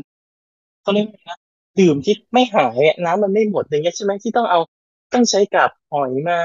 [0.82, 1.38] เขาเรียกว่าไงนะ
[1.80, 4.60] ดื่มที่ไม่หายอะน้ำมันไม่หมดอย่างเงี้ยใช่ไหมที่ต้องเอา
[5.12, 6.38] ต้องใช้กับหอยมา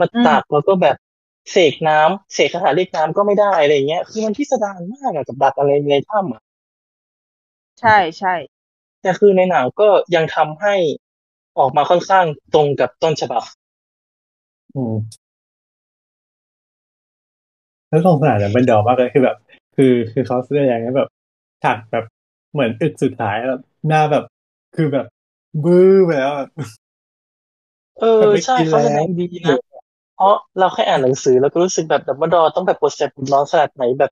[0.00, 0.96] มาตักแล้วก็แบบ
[1.50, 6.42] เสกน้ำเสกคาถาเรียกน้ำก็ไม่ได้อะไรอย่างเงี้ย คือมันพิสดารมากอะกับดักอะไรในถ้ำอะ
[7.80, 8.34] ใช่ใช่
[9.02, 10.74] แต่คือในหนังก็ยังทำให้
[11.58, 13.42] ออกมาค่อนข้างตรงกับต้นฉบับ
[14.74, 15.20] อืม
[17.88, 19.36] แล้วสงสารดับเบิลดอมากเลยคือแบบ
[19.76, 21.08] คือคือเขาแสดงให้แบบ
[21.62, 22.04] ฉากแบบ
[22.52, 24.24] เหมือนอึกสุดท้ายแบบ หน้าแบบ
[24.76, 25.06] คือแบบ
[25.64, 26.46] บื้อไปแล้วอะ
[28.00, 29.58] เออไม่ใช่กินเขาแสดแล้วงดีนะ
[30.16, 34.10] เพราะเราแค่อ่านหนังสือแล้วก็รู้สึกแบบดับเบิลดอต้องแบบปวดแสบปวดร้อนขนาดไหนแบบ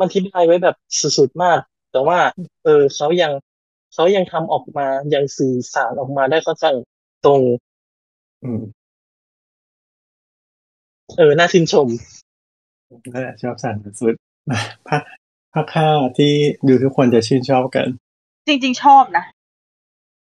[0.00, 1.58] มันอธิบายไว้แบบสุดๆมาก
[1.92, 2.18] แต่ว่า
[2.64, 3.32] เออเขายัง
[3.94, 6.66] เขายังทำออกมายังสื่อสารออกมาได้เข้าใจ
[7.24, 7.42] ตรง
[8.44, 8.62] อืม
[11.16, 11.88] เออ น่าชื่นชม
[13.12, 14.14] นั่นแหละชอบสั่นสุด
[14.88, 15.02] ภาค
[15.54, 15.88] ภาคห้า
[16.18, 16.32] ที่
[16.68, 17.88] ดูทุกคนจะชื่นชอบกัน
[18.46, 19.24] จริง ๆ ชอบนะ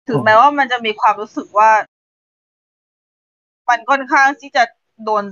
[0.08, 1.72] ถึงแม้ว่ามันจะมีความรู้สึกว่า
[3.70, 4.64] มันค่อนข้างที่จะ
[5.06, 5.24] โดน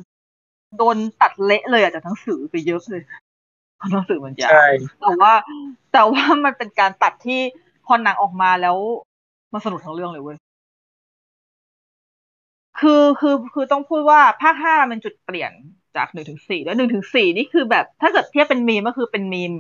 [0.78, 3.02] โดนตัดเละเลยอะจากหนังสือไปเยอะเลย
[3.78, 4.68] เพราะหนังสือมันยาวใช่
[5.02, 5.34] แต่ว่า
[5.94, 7.42] แต่ว่ามันเป็นการตัดที่
[7.86, 8.78] พอหนังออกมาแล้ว
[9.54, 10.38] มันสนุกทั้งเรื่องเลยเว้ย
[12.80, 15.52] คือคือคือต้องพูดว่าภาคห้าเป็นจุดเปลี่ยน
[15.96, 19.52] จากหนึ่งถึงสี่แล้วหนึ่งถึงสี่นี่คือแบบ ถ้าเกิดเทียบเป็นมีมก็คือเป็นมีม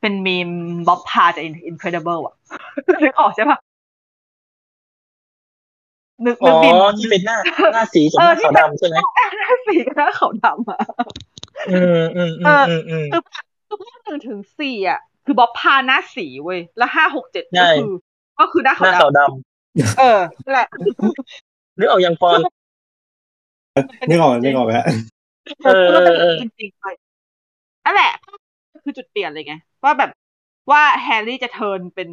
[0.00, 0.50] เป็นมีม
[0.88, 2.34] บ๊อบพาจาก Incredible อะ
[3.04, 3.58] นึกออกใช่ปะ
[6.26, 7.38] นึกอ๋นึอกมีมที่เป็นหน้า
[7.72, 8.96] หน้าสีกับเอหอน้าที่ขาวเป็นดำใช่ไหม
[9.38, 10.80] หน้าสีกับหน้าขาวดำอะ
[11.70, 13.22] อืมอืมเออืมออืมอืมคือ
[13.66, 17.92] คือภาคหนึ่งถึงสี่อะ คือบ๊อบพาหน้าสีเว้ยแล้วห้าหกเจ็ดใช่ก็คือ
[18.40, 22.38] ก็คือหน้าหขาวน้าดขาวดำเออนั่นแหละำนึกออกยังปอน
[24.08, 24.84] นี่ออกนี่ออกแล้ว
[25.64, 26.84] เออคือมันเป็นเออจริงๆไป
[27.84, 28.32] นั่นแหละคื
[28.88, 29.54] อจุดเปลี่ยนเลยไง
[29.84, 30.10] ว่าแบบ
[30.72, 32.08] ว่าแฮร์รี่จะเทิร์นเป็น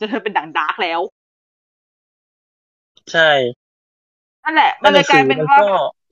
[0.00, 1.00] จะเทิร์นเป็นดังดาร์กแล้ว
[3.10, 3.22] ใช่
[4.44, 5.68] นั่นแหละในมันหเลนัยงกสืลายอเป็นมันว่าก็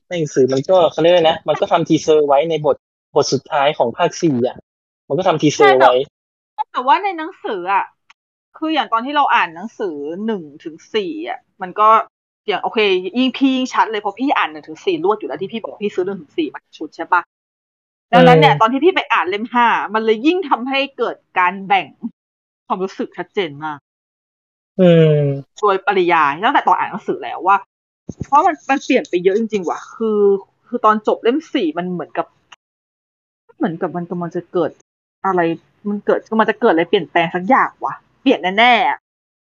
[0.07, 2.75] ในหนังสือมันก็เขาเรียกว่านะ มันก็ทำทีเซอร์ไว้ในบท
[3.15, 4.57] บทสุดท้ายของภาคสี่อะ
[5.07, 5.93] มันก็ทำทีเซอร์ไว้
[6.71, 7.85] แต่ว่าในหนังสืออะ
[8.57, 11.89] คืออย่างตอนที่เราอ่านหนังสือหนึ่งถึงสี่อะ มันก็
[12.47, 12.79] อย่างโอเค
[13.19, 17.21] ยิ่งพี่ยิ่งชัดเลยเพราะพี่อ่านหนึ่งถึงสี่รวดอยู่แล้วที่พี่บอกพี่ซื้อหนึ่งถึงสี่มาชุดใช่ปะ
[18.13, 21.87] ดังนั้นเนี่ยตอนที่พี่ไปอ่านเล่มห้ามันเลยยิ่งทำให้เกิดการแบ่ง
[22.67, 23.77] ความรู้สึกชัดเจนมาก
[24.79, 24.89] อื
[25.19, 25.21] ม
[25.59, 27.57] โดยปริยายตั้งแต่ตอนอ่านหนังสือแล้วว่า
[28.27, 30.19] เพราะมันมันเปลี่ยนไปเยอะจริง ๆ ว่ะ คือ
[30.67, 32.27] คือตอนจบเล่มสี่มันเหมือนกับ
[33.57, 34.71] เหมือนกับมันกำลังจะเกิด
[35.25, 35.41] อะไร
[35.89, 38.97] มันเกิดมันจะเกิดอะไรเปลี่ยนแปลงสักอย่างว่ะ เปลี่ยนแน่ๆอะ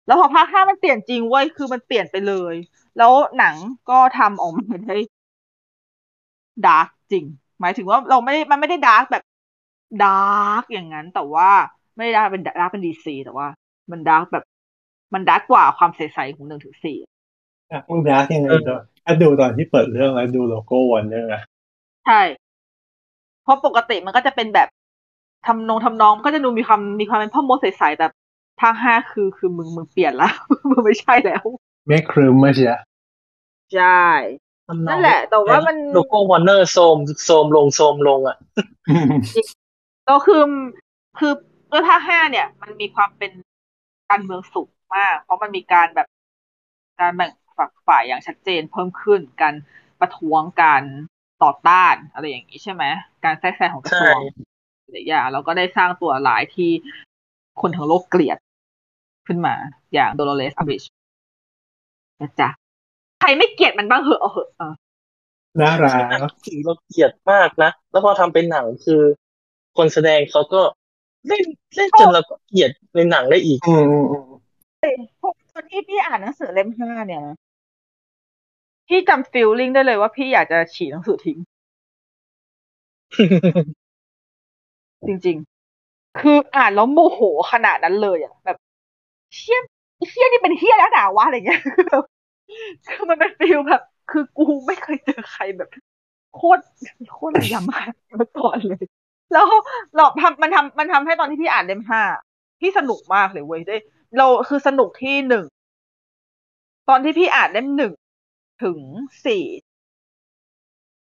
[0.06, 2.54] แล้วพอภาคห้ามันเปลี่ยนจริงเว้ยคือมันเปลี่ยนไปเลย
[2.98, 3.54] แล้วหนัง
[3.90, 4.96] ก็ทำออกมาได้
[6.66, 7.24] dark จริง
[7.60, 9.22] หมายถึงว่าเราไม่ได้มันไม่ได้ dark แบบ
[10.04, 11.50] dark อย่างนั้น แต่ว่า
[11.96, 13.46] ไม่ได้ dark เป็น dark เป็น DC แต่ว่า
[13.90, 14.44] มัน dark แบบ
[15.14, 16.98] มัน dark กว่าความใสๆของหนึ่งถึงสี่
[17.70, 21.42] อะมึง dark ยังไงตอนถ้าดูตอนที่เปิดเรื่องแล้วดูโลโก้วอร์เนอร์อะ
[22.04, 22.20] ใช่
[23.42, 24.68] เพราะปกติมันก็จะเป็นแบบ
[25.46, 28.06] ทำนองทำนองก็จะดูมีความมีความเป็นพ่อมดใสๆแต่
[28.60, 30.28] ภาคห้าคือคือมึงมึงเปลี่ยนละ
[30.70, 31.44] มึงไม่ใช่แล้ว
[31.86, 32.72] แม่งครึ้มมาเชียว
[33.70, 33.84] ใช่
[34.88, 38.36] นั่นแหละ แต่ว่ามันโลโก้วอร์เนอร์โทรมโทรมลงโทรมลงอะ
[40.10, 40.42] ก็คือ
[41.18, 41.32] คือ
[41.70, 43.30] ด้วยภาคห้าเนี่ย มันมีความเป็น
[44.10, 46.08] การเมืองสูงมาก เพราะมันมีการแบบ
[47.00, 49.54] การแบ่งฝักฝ่ายอย่างชัดเจนเพิ่มขึ้น การ
[50.00, 50.82] ประท้วงการ
[51.42, 52.84] ต่อต้านอะไรอย่างนี้ใช่ไหม
[53.24, 56.70] การแทรกแซงของกระทรวงใช่หลายอย่างแล้วก็ได้สร้างตัวหลายที่
[57.60, 58.38] คนทั้งโลกเกลียด
[59.26, 59.54] ขึ้นมา
[59.94, 60.82] อย่างโดโลเรสอบิช
[62.20, 62.48] นะจ๊ะ
[63.20, 64.74] ใครไม่เกลียดมันบ้างเหอะเอาเหอะเออ
[65.60, 69.02] น่ารักถึงเราเกลียดมากนะ แล้วพอทำเป็นหนังคือ
[69.76, 70.60] คนแสดงเขาก็
[71.28, 71.44] เล่น
[71.76, 74.24] เล่นจนเราก็เกลียดในหนังได้อีก อืมอืมอืม
[75.20, 77.36] พวกตอนที่พี่อ่านหนังสือเล่มห้าเนี่ยนะ
[78.88, 81.38] พี่จำฟีลลิ่งได้เลยว่าพี่อยากจะฉีกหนังสือทิ้ง
[85.06, 87.20] จริงๆ คืออ่านแล้วโมโห
[87.52, 88.56] ขนาดนั้นเลยอะแบบ
[89.34, 89.60] เชี่ย
[90.10, 91.62] เชี่ยนี่เป็นเฮี้ยแล้วหนาวะอะไรเงี้ย
[92.88, 95.68] คือมันเป็นฟีลแบบ คือกูไม่เคยเจอใครแบบ
[96.34, 96.62] โคตร
[97.12, 98.84] โคตรระยำมากมาก่อนเลย
[99.32, 99.46] แล้ว
[99.96, 102.02] เราทำมันทำมันทำให้ตอนที่พี่อ่านเล่มห้า
[102.60, 103.76] พี่สนุกมากเลยเว้ยได้
[104.18, 105.44] เราคือสนุกที่หนึ่ง
[106.88, 107.92] ตอนที่พี่อ่านเล่มหนึ่ง
[108.62, 108.78] ถึง
[109.26, 109.44] สี่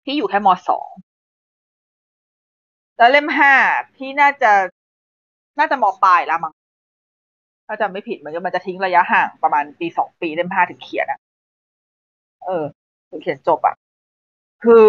[0.05, 0.89] พี่อยู่แค่มสอง
[2.99, 3.53] แล้วเล่มห้า
[3.97, 4.53] พี่น่าจะ
[5.59, 6.53] น่าจะมปลายแล้วมั้ง
[7.67, 11.21] ถ้าจำไม่ผิดมันก็มันจะทิ้งระยะห่างประมาณปีสองปีเล่มห้าถึงเขียนอะ
[12.45, 12.65] เออ
[13.11, 13.75] ถึงเขียนจบอะ
[14.65, 14.89] คือ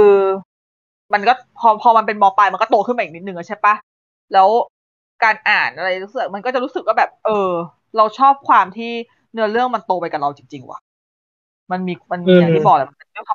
[1.13, 3.75] มันก็พอพอมันเป็นมปลายมันก็โตขึ้นมาอีกนิดนึงอะใช่ปะ
[4.33, 4.49] แล้ว
[5.23, 7.51] การอ่านอะไรรู้สึกมันก็จะรู้สึกว่าแบบ เออ
[7.97, 8.91] เราชอบความที่
[9.33, 10.79] เนื้อเรื่องมันโตไปกับเราจริง ๆ ว่ะ
[11.71, 12.87] มันมีมันมีอืมอย่างที่บอกแหละ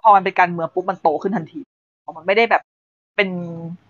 [0.04, 1.60] พอมันเป็นการเมืองปุ๊บมันโตขึ้นทันที
[2.02, 2.62] เพราะมันไม่ได้แบบ
[3.16, 3.28] เป็น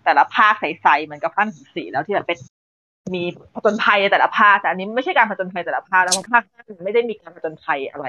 [0.03, 2.37] แต่ละภาคใสๆเหมือนกับภาคถึงสี่แล้วที่แบบเป็น
[3.15, 8.05] มีผจญภัยในแต่ละภาคแต่อันนี้ไม่ใช่การผจญภัยแต่ละภาคแล้วมันภาคมันไม่ได้มีการผจญภัยอะไร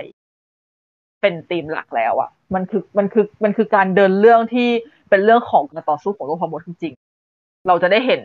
[1.25, 4.69] เป็นธีมหลักแล้วอะมันคือมันคือมันคือการเดินเรื่องที่
[5.11, 8.23] เป็นเรื่องของการต่อสู้ของโลกพ่อมดจริงๆเราจะได้เห็น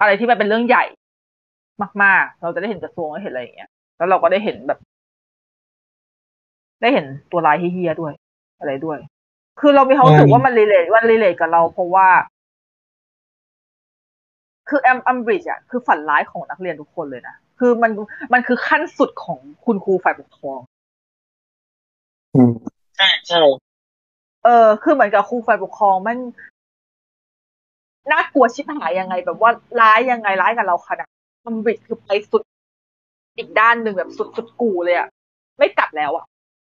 [0.00, 0.84] อะไรที่มันเป็นเรื่องใหญ่
[2.02, 4.78] มากๆ เราจะได้เห็นกระทรวงได้เห็นอะไรอย่างเงี้ย แล้วเราก็ได้เห็นแบบ
[6.82, 8.12] ได้เห็นตัวร้ายเหี้ยๆด้วย
[8.60, 8.98] อะไรด้วย
[9.60, 12.08] คือเรามีความรู้สึกว่ามัน relate มัน relate กับเรา เพราะว่า
[14.68, 17.90] คือแอมอัมบริดจ์อะคือฝันร้ายของนักเรียนทุกคนเลยนะ คือมัน
[18.32, 20.75] มันคือขั้นสุดของคุณครูฝ่ายปกครองอืม
[22.96, 23.36] ใช่ใช่
[24.44, 26.18] เออ คือเหมือนกับครูฝ่ายปกครองมัน
[28.12, 29.50] น่ากลัวชิบหายยังไง แบบว่า
[29.80, 31.08] ร้ายยังไงร้ายกับเราขนาด
[31.46, 32.42] มันบิดคือไปสุด
[33.38, 35.08] อีกด้านหนึ่งแบบสุดสุดกูเลยอะ
[35.58, 36.24] ไม่กลับแล้วอะ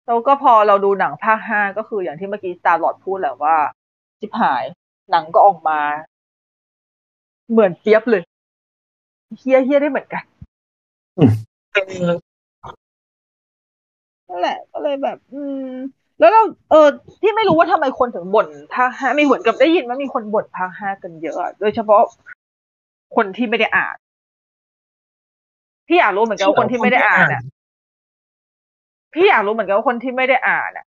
[0.06, 3.56] แล้วก็พอเราดูหนังภาคห้าก็คืออย่างที่เมื่อกี้ตาหลอดพูดแหละว่า
[4.18, 4.64] ชิบหาย
[5.10, 5.80] หนังก็ออกมา
[7.50, 8.22] เหมือนเจี๊ยบเลย
[9.38, 10.24] เฮี้ยเฮี้ยได้เหมือนกัน
[11.74, 11.78] เอ
[12.10, 12.14] อ
[14.28, 15.68] นั่นแหละ ก็เลยแบบ อืม
[16.20, 16.88] แล้วเราเออ
[17.22, 22.02] ที่ไม่รู้ว่าทำไมคนถึงบ่นภาคห้ามีเหมือนกับได้ยินว่ามีคนบ่นภาคห้ากันเยอะอะ โดยเฉพาะ
[23.16, 23.96] คนที่ไม่ได้อ่าน
[25.88, 27.42] พี่อยากรู้เหมือนกันว่าคนที่ไม่ได้อ่านอะ
[29.14, 30.84] พี่อยากรู้เหมือนกันว่าคนที่ไม่ได้อ่านอะ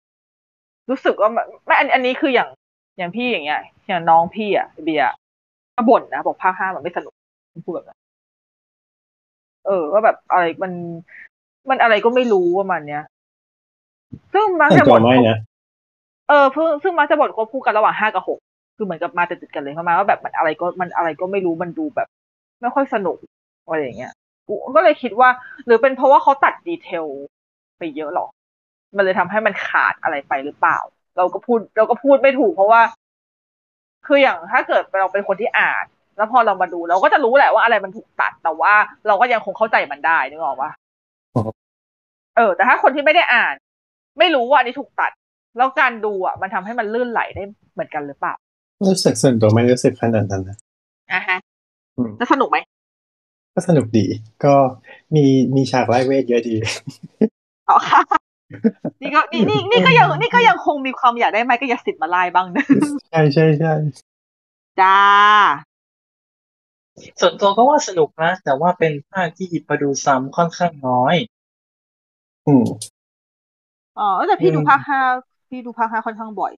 [0.89, 2.49] รู้สึกว่ามันไม่อันอันนี้คืออย่าง
[2.97, 5.13] อย่างพี่อย่างเงี้ย อย่างน้องพี่อะเบียร์
[5.75, 7.13] ก็บ่นนะบอกภาคห้ามันไม่สนุก
[7.65, 7.99] พูดแบบนั้น
[9.65, 10.71] เออว่าแบบอะไรมัน
[11.69, 13.03] มันอะไรก็ไม่รู้ว่ามันเนี้ย
[14.33, 15.37] ซึ่งมักแต่จะตับ่วนไม่นะ
[16.29, 18.39] เออเพิ่งซึ่งมักจะบ่นควบคู่กันระหว่างห้ากับหก
[18.75, 22.07] คือเหมือนกับมาติดๆกันเลยประมาณว่าแบบมันอะไรก็มันอะไรก็ไม่รู้มันดูแบบ
[22.61, 23.17] ไม่ค่อยสนุก
[23.65, 24.13] อะไรอย่างเงี้ย
[24.47, 25.29] กูก็เลยคิดว่า
[25.65, 27.05] หรือเป็นเพราะว่าเขาตัดดีเทล
[27.77, 28.27] ไปเยอะหรอ
[28.95, 30.77] มันเลยทำให้มันขาดอะไรไปหรือเปล่า
[31.17, 32.81] เราก็พูดเราก็พูดไม่ถูกเพราะว่า
[34.07, 35.85] คืออย่างถ้าเกิดเราเป็นคนที่อ่าน
[36.17, 38.73] แล้วพอเรามาดูเราก็จะรู้แหละว่าอะไรมันถูกตัดแต่ว่า
[39.07, 40.71] เราก็ยังคงเข้าใจมันได้นึกออกปะ
[41.35, 41.43] อ๋อ
[42.35, 43.55] เออ แต่ถ้าคนที่ไม่ได้อ่าน
[44.19, 45.11] ไม่รู้ว่าอันนี้ถูกตัด
[45.57, 48.33] แล้วการดูอะ มันทำให้มันลื่นไหลได้เหมือนกันหรือเปล่า
[48.87, 50.57] รู้สึกส่วนตัวไม่รู้สึกขนาดนั้นนะ
[51.11, 51.37] อะฮะ
[51.97, 52.57] อืมแล้วสนุกไหม
[53.53, 54.05] ก็สนุกดี
[54.45, 54.53] ก็
[55.15, 56.55] มีมีฉากไล่เวทเยอะดี
[57.69, 58.01] อ๋อค่ะ
[59.01, 62.65] นี่ก็นี่นี่นี่ก็ยังนี่ก็ยังคงมีความอยากได้ไมค์ก็อยากสิทธิ์มาไล่บ้างนะ
[63.09, 63.73] ใช่ใช่ใช่
[64.79, 64.97] จ้า
[67.19, 71.15] ส่วนตัวก็ว่าสนุกนะ แต่ว่าเป็นภาคที่หยิบมาดูซ้ำค่อนข้างน้อย
[72.47, 72.65] อืม
[73.99, 74.99] อ๋อแต่พี่ดูภาคห้า
[75.49, 76.51] พี่ดูภาคห้าค่อนข้างบ่อย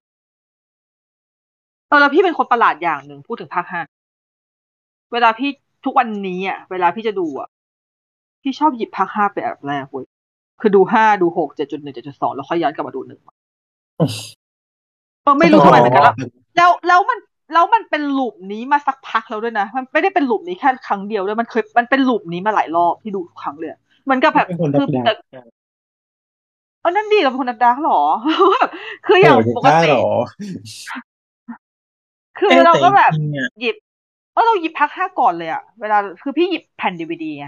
[1.87, 3.81] เออแล้วพี่เป็นคนประหลาดอย่างหนึ่งพูดถึงภาคห้า
[5.13, 5.49] เวลาพี่
[5.85, 7.47] ทุกวันนี้อะ เวลาพี่จะดูอะ
[8.41, 10.05] พี่ชอบหยิบภาคห้าไปแบบแรกเว้ย
[10.61, 13.19] คือดูห้าดูหกเจ็ดจุดหนึ่งเจ็ดจุดสองแล้วค่อยย้อนกลับมาดูหนึ่ง
[15.23, 16.15] เออไม่รู้ทำไมเหมือนกันแล้ว
[16.57, 17.19] แล้วแล้วมัน
[17.53, 23.69] แล้วมันเป็นลูปนี้มาสักพักแล้วด้วยนะ มันไม่ได้เป็นลูปนี้แค่ครั้งเดียวด้วยมันเคยมันเป็นลูปนี้มาหลายรอบที่ดูทุกครั้งเลย
[24.05, 25.13] เหมือนกับแบบเป็นคนคือดักแต่
[26.89, 28.01] เออนั่นดีเราเป็นคนดักดักหรอ
[29.05, 30.07] คืออย่างปกได้ติหรอ
[32.39, 33.75] คือเราก็แบบจริงๆอะหยิบ
[34.33, 37.47] เออเราหยิบภาคห้าก่อนเลยอะเวลาคือพี่หยิบแผ่นดีวีดีไง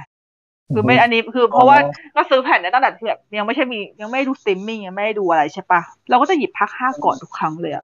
[0.74, 1.78] คือไม่อันนี้คือเพราะว่า
[2.16, 7.84] ก็ซื้อแผ่นเนี่ยตั้งแต่ที่แบบยังไม่ใช่มียังไม่ได้ดูสตรีมมิ่งยังไม่ได้ดูอะไรใช่ปะเราก็จะหยิบภาคห้าก่อนทุกครั้งเลยอะ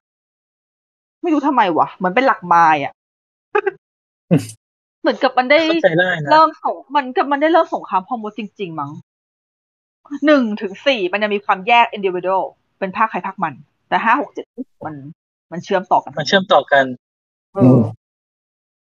[1.22, 2.92] ไม่รู้ทำไมวะเหมือนเป็นหลักไม้อะ
[5.00, 8.90] เหมือนกับมันได้เข้าใจได้นะเริ่มส่งมันกับมันได้เริ่มสงครามพ่อมดจริง ๆ มั้ง
[10.26, 12.44] หนึ่งถึงสี่มันจะมีความแยก individual
[12.78, 13.54] เป็นภาคใครภาคมัน
[13.88, 14.44] แต่ห้าหกเจ็ด
[14.86, 14.96] มัน
[15.52, 16.84] มันเชื่อมต่อกัน มันเชื่อมต่อกัน
[17.54, 17.80] เออ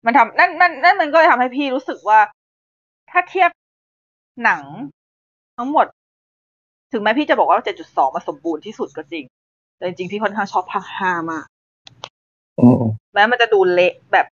[0.05, 2.19] มันทำนั่นนั่นนั่นมันก็เลยทำให้พี่รู้สึกว่า
[3.11, 3.49] ถ้าเทียบ
[4.43, 4.63] หนัง
[5.57, 5.85] ทั้งหมด
[6.91, 9.25] ถึงแม้พี่จะบอกว่าเจ็ดจุดสองมาสมบูรณ์ที่สุดก็จริง
[9.77, 11.45] แต่จริงๆพี่ค่อนข้างชอบภาคห้ามาก
[12.59, 12.81] อืม
[13.13, 14.25] แม้มันจะดูเละแบบ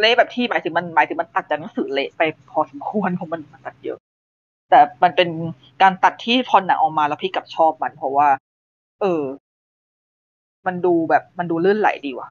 [0.00, 3.98] เละแบบที่หมายถึงมันหมายถึงมันตัดจากหนังสือเละไปพอสมควรเพราะมันมันตัดเยอะ
[4.70, 5.28] แต่มันเป็น
[5.82, 8.28] การตัดที่พอหนังออกมาแล้วพี่กลับชอบมัน เพราะว่า
[9.00, 9.22] เออ
[10.66, 12.28] มันดูแบบมันดูลื่นไหลดีว่ะ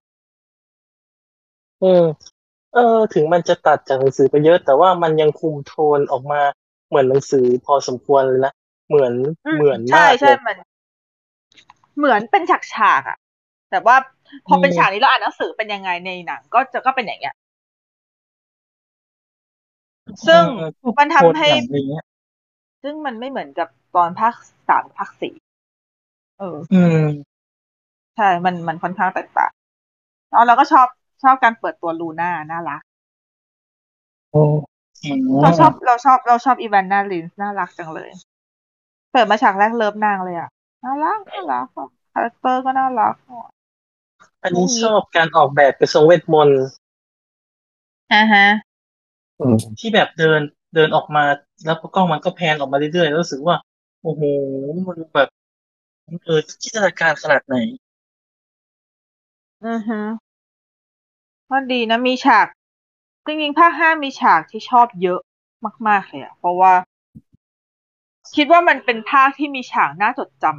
[1.81, 2.05] เออ
[2.73, 6.41] เออ ถึงมันจะตัดจากหนังสือไปเยอะ แต่ว่ามันยังคุมโทนออกมา
[6.89, 8.53] เหมือนหนังสือพอสมควรเลยนะ
[8.87, 9.13] เหมือน
[9.45, 10.55] อืมเหมือนใช่มากเลใช่ยมัน
[11.97, 13.17] เหมือนเป็นฉากฉากๆอะ
[13.69, 13.95] แต่ว่า
[14.47, 17.35] พอเป็นอืมฉากนี้เราอ่านหนังสือเป็นยังไงในหนัง ก็จะก็เป็นอย่างเงี้ย
[20.25, 21.99] ซึ่งเออมันทำให้โทนอย่างนี้
[22.83, 24.33] ซึ่งมันไม่เหมือนกับตอนภาค
[24.69, 25.33] สามภาคสี่
[26.39, 27.03] เออ อืม
[28.15, 29.51] ใช่ มันมันค่อนข้างแตกต่าง
[30.31, 30.87] แล้วเราก็ชอบ
[31.23, 32.81] ชอบการเปิดตัวลูน่าน่ารัก
[34.31, 34.41] โอ้
[35.41, 38.09] เราชอบเราชอบเราชอบอีวานนาลินช์น่ารักจังเลย
[39.11, 40.49] เปิดมาฉากแรก love นางเลยอะ
[40.83, 41.65] น่ารักน่ารัก
[42.13, 43.15] character ก็น่ารัก
[44.43, 46.63] อันนี้ชอบการออกแบบกระทรวงเวทมนต์
[48.11, 48.45] อ่าฮะ
[49.39, 50.41] อืมที่แบบเดิน
[50.73, 51.23] เดินออกมา
[51.65, 53.55] แล้วก็กล้องมันก็แพนออกมาเรื่อยๆแล้วรู้สึกว่า
[54.01, 54.23] โอ้โห
[54.87, 55.29] มันแบบ
[56.25, 57.55] เออจินตนาการขนาดไหน
[59.63, 59.99] อือฮึ
[61.49, 62.47] ก็ดีนะมีฉาก
[63.25, 65.19] จริงๆภาคห้ามีฉากที่ชอบเยอะ
[65.87, 66.73] มากๆเลยอะเพราะว่า
[68.35, 70.55] คิดว่ามันเป็นภาคที่มีฉากน่าจดจำ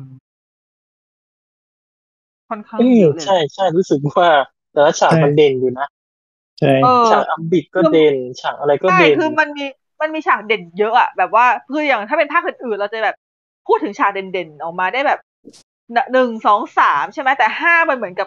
[2.48, 4.28] ค่อนข้างอืมเยอะเลยใช่ใช่รู้สึกว่า
[4.72, 5.86] แต่ละฉากมันเด่นอยู่นะ
[6.60, 9.64] ใช่เออฉากอัมบิดก็เด่น ฉากอะไรก็ใช่เด่นคือมันมี
[10.00, 13.16] มันมีฉากเด่นเยอะอะแบบว่าคืออย่างถ้าเป็นภาคอื่นๆเราจะแบบ
[13.66, 15.20] พูดถึงฉากเด่นๆออกมาได้แบบ
[16.12, 18.26] หนึ่งสองสามใช่ไหมแต่ห้ามันเหมือนกับ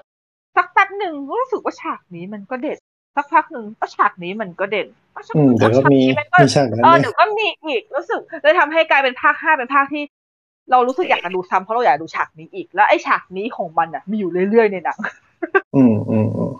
[0.55, 2.77] สักแป๊บหนึ่งรู้สึกว่าฉากนี้มันก็เด่น
[3.15, 10.03] สักพักหนึ่งก็ฉากนี้มันก็เด่นก็ฉากอืมเดี๋ยวก็มีนี้มันก็มีฉากนั้นเออเลยเดี๋ยวก็มีอีกรู้สึกเลยทำให้กลายเป็นภาคห้าเป็นภาคที่
[10.71, 14.97] เรารู้สึกอยากจะดูซ้ำเพราะเราอยากดูฉากนี้อีก แล้วไอ้ฉากนี้ของมันอะ มีอยู่เรื่อยๆในหนัง
[15.75, 16.51] อืมอืมอืม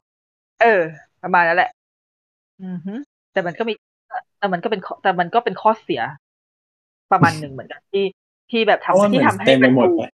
[0.62, 0.82] เออ
[1.24, 1.70] ประมาณนั้นแหละ
[2.64, 2.94] อือฮึ
[3.34, 3.74] แต่มันก็มี
[4.44, 6.02] แต่มันก็เป็นข้อแต่มันก็เป็นข้อเสีย
[7.12, 8.06] ประมาณหนึ่งเหมือนกันที่
[8.52, 10.10] ที่แบบเพราะว่าทำเหมืที่อนทำให้เต็มไปมันหมดดูเลย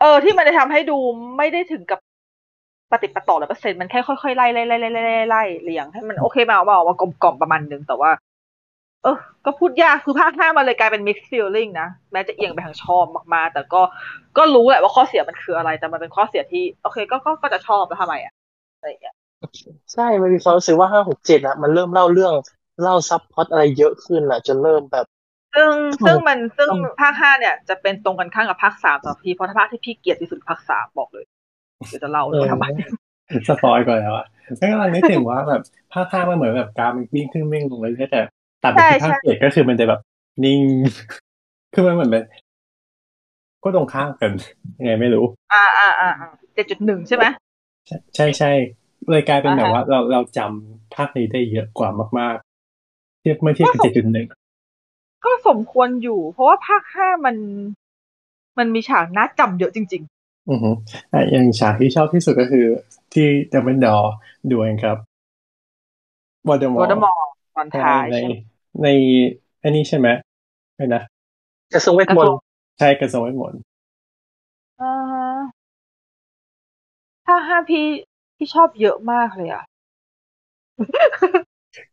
[0.00, 0.98] เออ ที่มันจะทำให้ดู
[1.36, 1.98] ไม่ได้ถึงกับ
[2.90, 8.10] ปฏิดประต่อร้อยเปอร์เซ็นต์มันแค่ค่อยๆไล่ไล่ไล่ไล่ไล่ไล่ไล่เรียงให้มันโอเคมาออกมาออกมากลมกล่อมประมาณหนึ่งแต่ว่า
[9.02, 13.82] เออ ก็พูดยากคือภาคห้ามันเลยกลายเป็น mixed feeling นะแม้จะเอียงไปทางชอบมากๆ แต่ก็
[14.38, 18.32] ก็รู้แหละว่าข้อเสียมันคืออะไร แต่มันเป็นข้อเสียที่ โอเค ก็ก็ก็จะชอบแล้วทำไมอะ
[18.78, 19.14] อะไรอย่างเงี้ย
[19.92, 22.32] ใช่ มันมีความรู้สึกว่าห้าหกเจ็ดอะมันเริ่มเล่าเรื่อง
[22.82, 25.06] เล่า subplot อะไรเยอะขึ้นอะจนเริ่มแบบ
[25.54, 31.24] ซึ่งต้องซึ่งมันซึ่งต้องภาคห้าเนี่ย จะเป็นตรงกันข้ามกับภาคสามสำหรับพี่เพราะถ้าภาคที่พี่เกลียดที่สุดภาคสามบอกเลย
[31.88, 32.66] เดี๋ยวจะเล่าเลยว่าทำไม
[33.48, 34.26] spoil ก่อนแล้วอะ
[34.56, 38.20] แล้วกำลังนึกถึงว่าแบบภาคห้ามันเหมือนแบบกราฟมันวิ่งขึ้นวิ่งลงเรื่อยๆแต่
[38.62, 40.00] ตัดไปที่ใช่ภาคใช่เจ็ดก็คือมันจะแบบ
[40.44, 40.60] นิ่ง
[41.74, 42.24] คือมันเหมือนเป็น
[43.62, 44.30] ก็ตรงข้ามกัน
[44.78, 46.10] ยังไงไม่รู้ อ่าอ่าอ่า
[46.54, 47.24] เจ็ดจุดหนึ่งใช่ไหม
[47.86, 48.52] ใช่ใช่ใช่
[49.10, 52.49] เลยกลายเป็นแบบอ่าฮะว่า เราเราจำภาคนี้ได้เยอะกว่ามากๆ
[53.20, 54.26] เทียบเมื่อเทียบกับก็เจ็ดจุดหนึ่ง
[55.24, 57.36] ก็สมควรอยู่ เพราะว่าภาคห้ามัน
[58.58, 60.04] มันมีฉากน่าจำเยอะจริง
[60.50, 60.70] อือฮึ
[61.12, 62.66] อะอย่างฉากที่ชอบที่สุดก็คือ
[63.12, 63.96] ที่ดับเบิลดอ
[64.50, 64.96] ดวลครับ
[66.48, 68.34] วอเดอๆมวออร์ร์ดมอร์ตอนท้ายในใช่ไหม
[68.82, 68.88] ใน
[69.62, 70.08] อันนี้ใช่ไหม
[70.76, 71.02] ไม่นะ
[71.74, 72.36] กระทรวงเวทกระมทนรวต์ง
[72.78, 73.60] ใช่กระทรวงเวทมนต์
[74.80, 75.26] อ่าฮะ
[77.26, 77.86] ภาคห้าพี่
[78.36, 79.64] พี่ชอบเยอะมากเลยอะ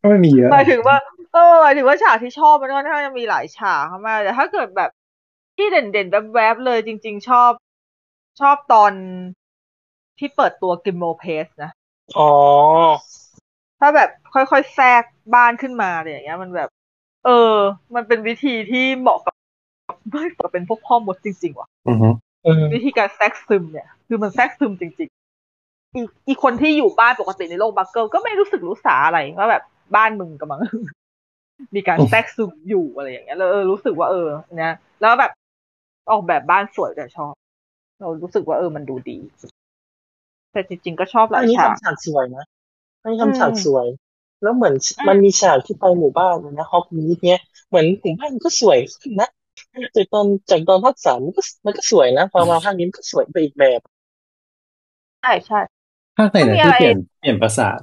[0.02, 0.98] ก็ไม่มีเยอะหมายถึงว่า
[1.34, 4.90] เออหมายถึงว่าฉากที่ชอบมันก็ค่อนข้างจะมีหลายฉากมากแต่ถ้าเกิดแบบ
[5.58, 7.52] ที่เด่นๆแวบๆเลยจริง ๆ ชอบ
[8.42, 8.92] ชอบตอน
[10.20, 11.72] ที่เปิดตัวกิมโมเพสนะ
[12.18, 12.32] อ๋อ
[13.80, 15.04] ถ้าแบบค่อยๆแทรก
[15.36, 16.70] บ้านขึ้นมาอะไรอย่างเงี้ย มันแบบ
[17.26, 17.54] เออ
[17.96, 19.34] มันเป็นวิธีที่เหมาะกับ
[20.12, 22.10] ไม่เหมาะกับเป็นพวกพ่อมดจริง ๆ ว่ะอือฮึ
[22.46, 25.10] อืมวิธีการแทรกซึมเนี่ย คือมันแทรกซึมจริง
[25.54, 29.64] ๆ อีกอีกคนที่อยู่บ้านปกติในโลกบักเกิลก็ไม่รู้สึกรู้สาอะไรว่าแบบ
[29.96, 30.60] บ้านมึงกำลัง
[31.76, 34.28] มีการแทรกซึมอยู่อะไรอย่างเงี้ยแล้วเออรู้สึกว่าเออ
[34.58, 35.32] เนี่ยแล้วแบบ
[36.12, 37.34] ออกแบบบ้านสวยแต่ชอบ
[38.00, 39.18] เรารู้สึกว่าเออมันดูดี
[40.52, 42.44] แต่จริง ๆ ก็ชอบหลาอัยนนี้ฉากทำฉากสวยนะ
[43.02, 43.88] อันนี้ทำฉากอืมสวย
[44.42, 49.30] แล้วเหมือนอืมมันมีฉากที่ไปหมู่บ้านเลยนะฮอกมีดเนี้ยเหมือนหมู่บ้านมันก็สวยขึ้นนะ
[49.96, 53.82] จากตอนจากตอนภาคสามมันก็มันก็สวยนะพอมาภาคนี้มันก็สวยไปอีกแบบ
[55.22, 55.60] ใช่ใช่
[56.18, 57.80] ภาคไหนก็มีนะอะไรที่เปลี่ยนเปลี่ยนปราสาท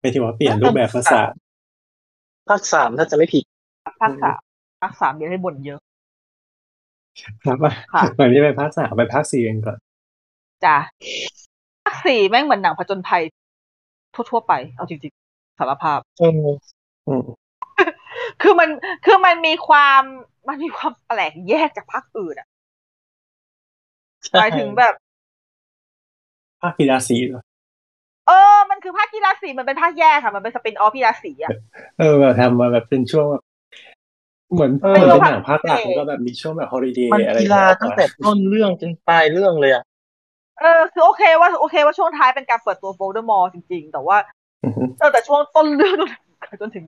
[0.00, 1.30] หมายถึงว่าเปลี่ยนรูปแบบปราสาท
[2.50, 3.44] ภาคสามถ้าจะไม่ผิด
[4.00, 4.38] ภาคสาม
[4.82, 5.80] ภาคสามเดี๋ยวให้บ่นเยอะ
[7.44, 9.78] ครับว่าค่ะเหมือนที่ไปภาคสามไปภาคสี่กันก่อน
[10.64, 10.76] จ้ะ
[11.84, 13.22] ภาคสี่แม่งเหมือนหนังผจญภัย
[14.14, 16.32] ทั่วๆไป เอาจริงๆสารภาพอืม
[17.08, 17.24] อืม
[18.40, 18.68] คือมัน
[19.04, 20.02] คือมันมีความ
[20.48, 22.48] มันมีความแปลกแยกจากภาคอื่นอะ
[24.38, 24.94] หมายถึงแบบ
[26.60, 27.42] ภาคกีฬาสีเหรอ
[28.30, 31.50] เออ มันคือภาคกีฬาสีมันเป็นภาคแยกค่ะ มันเป็น spin-off กีฬาสีอะ
[31.98, 33.42] เออแบบทำมาแบบเป็นช่วงแบบ
[34.52, 39.84] เหมือนเออเหมือนเป็นหนังภาคหลักไม่รู้แล้วก็แบบมีช่วงแบบ holiday มันอะไรกีฬาตั้งแต่ต้นเรื่องจนปลายเรื่องเลยอะ
[40.60, 44.16] เออคือโอเคว่าโอเคว่าช่วงท้ายเป็นการเปิดตัวโ o ลเดอร์มอร์จริง ๆ แต่ว่า
[44.64, 45.98] อือฮึเออแต่ช่วงต้นเรื่อง
[46.60, 46.84] จนถึง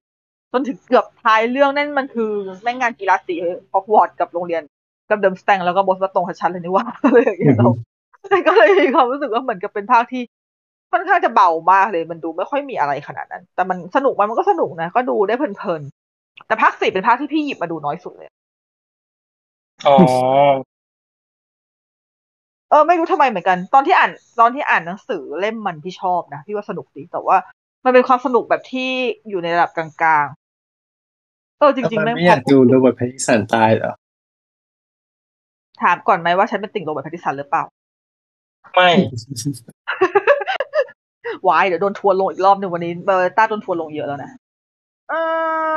[0.53, 2.31] จนถึงเกือบท้ายเรื่องนั่นมันคือ
[2.63, 3.35] แม่งงานกีฬาสี
[3.73, 4.63] ฮอกวอตส์กับโรงเรียน
[5.11, 10.23] กับเดิมสแตงแล้วก็บอสมาตรงกับชันเลยนี่ว่าอะไรอย่างเงี้ยเราก็เลยมีความรู้สึกว่าเหมือนกับเป็นภาคที่
[10.93, 18.31] ค่อนข้างจะเบามากเลยมันดูไม่ค่อยมีอะไรขนาดนั้น แต่มันสนุกไหมมันก็สนุกนะ ก็ดูได้เพลินๆ แต่ภาคสี่เป็นภาคที่พี่หยิบมาดูน้อยสุดเลย
[19.87, 19.97] อ๋อ
[22.71, 27.37] เออ ไม่รู้ทำไมเหมือนกัน ตอนที่อ่าน ตอนที่อ่านหนังสือเล่มมันพี่ชอบนะ พี่ว่าสนุกดี แต่ว่า
[27.85, 28.91] มันเป็นความสนุกแบบที่
[29.29, 29.89] อยู่ในระดับกลา
[30.25, 33.93] งๆ เออจริงๆแล้วไม่มันไม่อยากดูโรเบิร์ตแพตติสันตายเหรอ
[35.83, 37.65] ถามก่อนไหมว่าฉันเป็นติ่งโรเบิร์ตแพตติสันหรือเปล่า
[38.75, 38.91] ไม่
[41.49, 44.33] วายเดี๋ยวโดนทัวร์ลงอีกรอบหนึ่งวันนี้เบอร์ต้าโดนทัวร์ลงเยอะแล้วนะ
[45.09, 45.15] เอ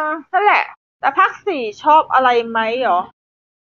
[0.04, 0.64] อนั่นแหละ
[1.00, 3.00] แต่ภาคสี่ชอบอะไรไหมเหรอ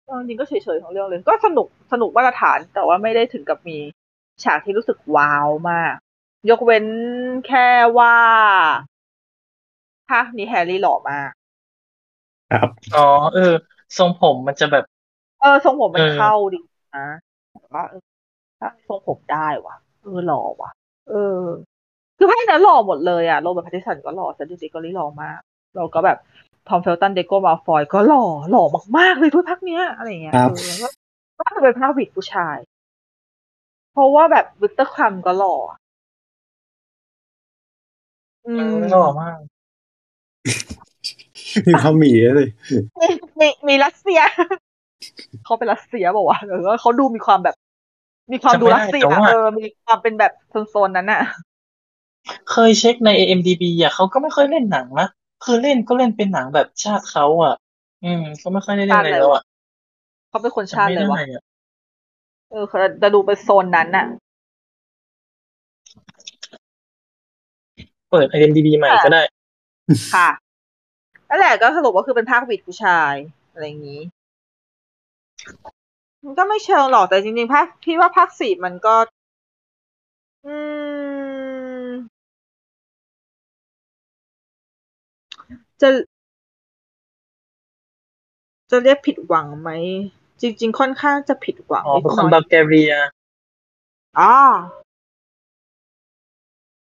[0.05, 3.77] เออจริงก็เฉยๆของเรื่องเลย ก็สนุกสนุกมาตรฐาน แต่ว่าไม่ได้ถึงกับมี
[4.43, 5.93] ฉากที่รู้สึกว้าวมาก
[6.49, 6.85] ยกเว้น
[7.47, 7.67] แค่
[7.97, 8.17] ว่า
[10.09, 11.31] ภาคนี้แฮร์รี่หล่อมาก
[12.51, 13.53] ครับอ๋อเออ
[13.97, 14.83] ทรงผมมันจะแบบ
[15.41, 16.59] เออ ทรงผมมันเออเข้าดี
[16.95, 17.07] นะ
[17.51, 18.01] แต่ว่าเออ
[18.59, 20.71] ถ้าทรงผมได้ว่ะเออหล่อว่ะ
[21.09, 21.39] เออ
[22.23, 25.39] คือภาคนั้นหล่อหมดเลยอะโรเบิร์ตแพตติสันก็หล่อเซดริกดิกกอรี่หล่อมาก
[25.75, 26.17] เราก็แบบ
[26.67, 28.63] ทอมเฟลตันเดรโกมัลฟอยก็หล่อหล่อ
[28.97, 30.87] มากๆเลยด้วยภาคเนี้ยอะไรอย่างเงี้ยครับเออแล้วก็
[31.55, 32.57] ก็เป็นภาควิดผู้ชาย
[33.93, 35.77] เพราะว่าแบบวิกเตอร์ครัมก็หล่ออะ
[38.47, 39.37] อืเอมอหล่อมาก
[41.67, 42.49] มีความหมีเลย
[43.01, 43.07] มี
[43.39, 44.21] มีมีรัสเซีย
[45.45, 47.55] เขาเป็นรัสเซียบอกว่าวะเออเขาดูมีความแบบ
[48.31, 50.31] มีความดูจำไม่ได้รัสเซียแต่ว่าเออมีความเป็นแบบ
[50.69, 51.21] โซนๆนั้นน่ะ
[52.51, 55.07] เคยเช็คใน IMDB อะเขาก็ไม่ค่อยเล่นหนังนะ
[55.43, 57.55] คือเล่นก็เล่นเป็นหนังแบบชาติเขาอะ
[58.03, 59.43] อืมเขาไม่ค่อยได้เล่นอะไรแล้วอะ
[60.29, 61.43] เขาเป็นคนชาติจำเลไม่ยวะได้อะ
[62.51, 64.05] เออเขาจะดูเป็นโซนนั้นน่ะ
[68.09, 69.21] เปิด IMDB ใหม่ก็ได้
[70.15, 70.29] ค่ะ
[71.29, 73.13] นั่นแหละก็สรุปว่าคือเป็นภาควิดผู้ชาย
[73.51, 74.01] อะไรอย่างนี้
[76.23, 78.95] มันก็ไม่เชิงหรอกแต่จริงๆภาคพี่ว่าภาคสี่มันก็
[80.45, 80.55] อื
[81.02, 81.02] ม
[85.81, 85.89] จะ
[88.69, 89.69] จะเรียกผิดหวังไหม
[90.41, 92.93] จริง ๆ ค่อนข้างจะผิดหวังอ๋อนิดเป็นหคนน่อยบัลแกเรีย
[94.19, 94.35] อ่า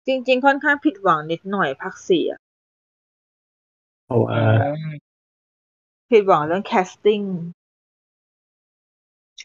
[0.07, 2.39] จริง ๆ ค่อนข้างผิดหวังนิดหน่อยภาคสี่อะ
[4.05, 4.41] เพราะว่า
[6.11, 7.21] ผิดหวังเรื่องแคสติ้ง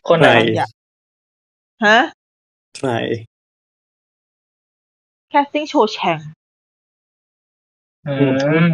[0.09, 0.71] คนไหนใครอย่าง
[1.85, 1.99] ฮะ
[2.79, 2.91] ใคร
[5.31, 6.19] casting โชแชง
[8.07, 8.15] อื
[8.71, 8.73] ม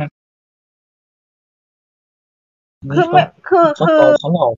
[2.96, 4.52] คือไม่คือเขาคือต่อเขาหลอก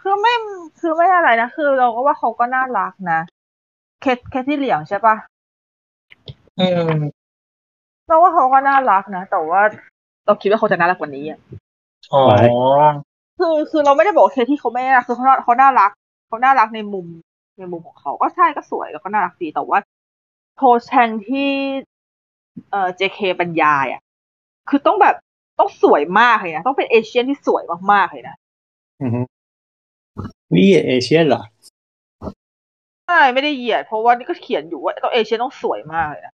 [0.00, 0.34] คือไม่
[0.80, 3.20] คือไม่อะไรนะ คือเราก็ว่าเขาก็น่ารักนะ
[4.00, 5.16] เคสเคสที่เหลียงใช่ปะ
[6.60, 6.98] อืม
[8.06, 9.60] เราว่าเขาก็น่ารักนะ แต่ว่า
[10.26, 11.38] เราคิดว่าเขาจะน่ารักกว่านี้อะ
[12.12, 12.22] อ๋อ
[13.38, 15.90] คือคือเราไม่ได้บอกว่าเคที่เขาไม่น่ารักคือเขาเขาน่ารัก
[16.28, 17.06] เขาน่ารักในมุม
[17.58, 19.78] ในมุมของเขาก็ใช่ก็สวยแล้วก็น่ารักดีแต่ว่า
[20.56, 21.50] โชแชงที่
[22.70, 24.00] เอ่อ JK บรรยายอะ
[24.68, 25.14] คือต้องแบบ
[25.58, 28.36] ต้องสวยมากเลยนะต้องเป็น Asian ที่สวยมากๆเลยนะ
[29.02, 29.20] อือฮึ
[30.54, 31.42] นี่เอเชียเหรอ
[33.06, 36.34] ใช่ไม่ได้เหยียด เพราะว่านี่ก็เขียนอยู่ว่าตัวเอเชียต้องสวยมากเลยนะ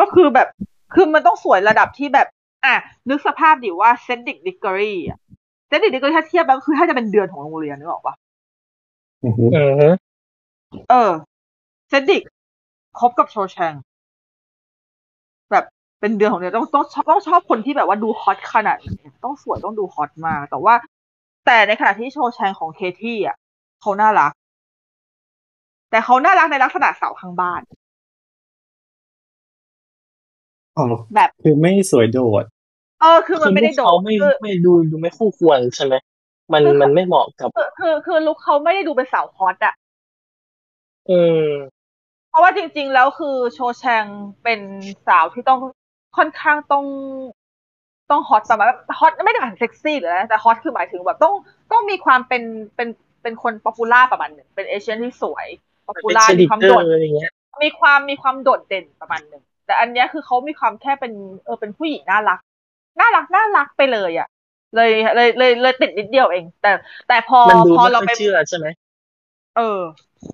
[0.00, 0.48] ก็คือแบบ
[0.94, 2.26] คือมันต้องสวยระดับที่แบบ
[2.64, 2.74] อะ
[3.08, 5.18] นึกสภาพดิว่าเซดริกดิกกอรี่อะ
[5.68, 8.14] เซดริกดิกกอรี่ถ้าเทียบแล้วคือถ้าจะเป็นเดือนของโรงเรียนนึกออกปะ
[9.24, 9.88] อือฮึอือฮึ
[10.90, 11.10] เออ
[11.88, 12.22] เซดริก
[12.98, 13.93] คบกับโชแชงแบบ
[16.04, 20.74] เป็นเดือนของเดือนต้องต้องชอบต้องชอบคนที่แบบว่าดูฮอตขนาดนี้ต้องสวยต้องดูฮอตมาก แต่ว่า
[21.46, 23.36] แต่ในขณะที่โชแชงของเคที่อะ
[23.80, 24.32] เขาน่ารัก
[25.90, 27.60] แต่เขาน่ารักในลักษณะสาวข้างบ้าน
[30.78, 32.44] อ๋อแบบคือไม่สวยโดด
[33.00, 35.94] เออ คือมันไม่ได้โดเขาดไม่คือไม่ดูดูไม่คู่ควรใช่ไหม
[36.52, 39.74] มันมันไม่เหมาะกับ คือคือคือลุคเขาไม่ได้ดูเป็นสาวฮอตอะ
[41.10, 41.48] อืม
[42.30, 44.04] เพราะว่าจริง ๆ แล้วคือโชแชง
[44.42, 44.60] เป็น
[45.06, 45.58] สาวที่ต้อง
[46.16, 46.84] ค่อนข้างต้อง
[48.10, 48.68] ต้องฮอตประมาณ
[48.98, 51.34] ฮอตไม่ได้หมายถึงเซ็กซี่หรืออะไรนะแต่ฮอตคือหมายถึงแบบต้อง
[51.72, 52.42] ต้องมีความเป็น
[52.76, 52.88] เป็น
[53.22, 55.46] เป็นคน popular ประมาณหนึ่งเป็น Asian ที่สวย
[55.86, 57.30] ป๊อปปูเป็นล่าเชมีดิความเตอโดร์ดอะไรเงี้ย
[57.62, 61.12] มีความมีความโดดเด่นประมาณหนึ่งแต่อันเนี้ยคือเขามีความแค่เป็น
[61.44, 62.38] เออเป็นผู้หญิงน่ารัก
[63.00, 64.28] น่ารักน่ารักไปเลยอะ
[64.76, 66.70] เลยเลยเลยเลยติดนิดเดียวเอง แต่
[67.08, 68.66] แต่พอมันดูพอไม่เราค่อยไปเชื่อใช่ไหม
[69.56, 69.80] เออ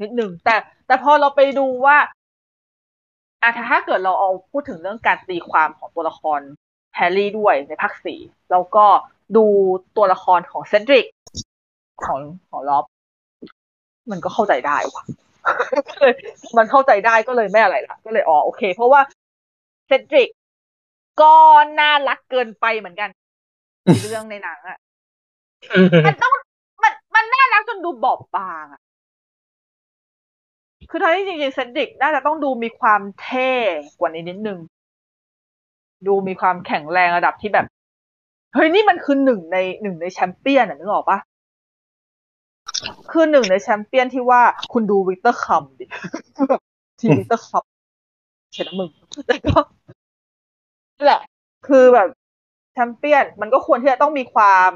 [0.02, 1.96] นิดหนึ่งแต่แต่พอเราไปดูว่า
[3.42, 6.40] อะถ้าเกิดเราเอาพูดถึงเรื่องการตีความของตัวละคร
[6.96, 8.20] แฮร์รี่ด้วยในภาคสี่
[8.50, 8.84] แล้วก็
[9.36, 9.44] ดู
[9.96, 11.06] ตัวละครของเซนดริก
[12.04, 12.84] ของของล็อบ
[14.10, 15.04] มันก็เข้าใจได้ว่ะ
[15.88, 16.14] ก็เลย
[16.56, 19.00] มันเข้าใจได้ก็เลยไม่อะไรละก็เลยอ๋อโอเค เพราะว่า
[19.86, 20.28] เซนดริก
[21.22, 21.34] ก็
[21.80, 23.10] น่ารักเกินไปเหมือนกัน
[23.84, 24.78] ในเรื่องในหนังอะ
[25.72, 26.32] อืมมันต้อง
[26.82, 28.80] มันมันน่ารักจนดูบอบบางอะ
[30.90, 33.50] คือทั้งที่จริงๆเซนดิกน่าจะต้องดูมีความเท่
[33.98, 34.58] กว่านี้นิดนึง
[36.06, 37.66] ดูมีความแข็งแรงระดับที่แบบ
[38.54, 41.18] เฮ้ยนี่มันคือหนึ่งในหนึ่งในแชมเปี้ยนอะนึกออกปะ
[43.10, 45.84] คือหนึ่งในแชมเปี้ยนที่ว่าคุณดูวิกเตอร์ครัมดิ
[46.98, 47.64] ทีวิกเตอร์ครัม
[48.52, 48.88] เขียนะมึง
[49.26, 49.58] แต่ก็
[50.96, 51.20] นั่นแหละ
[51.68, 52.08] คือแบบ
[52.72, 54.72] แชมเปี้ยนมันก็ควรที่จะต้องมีความ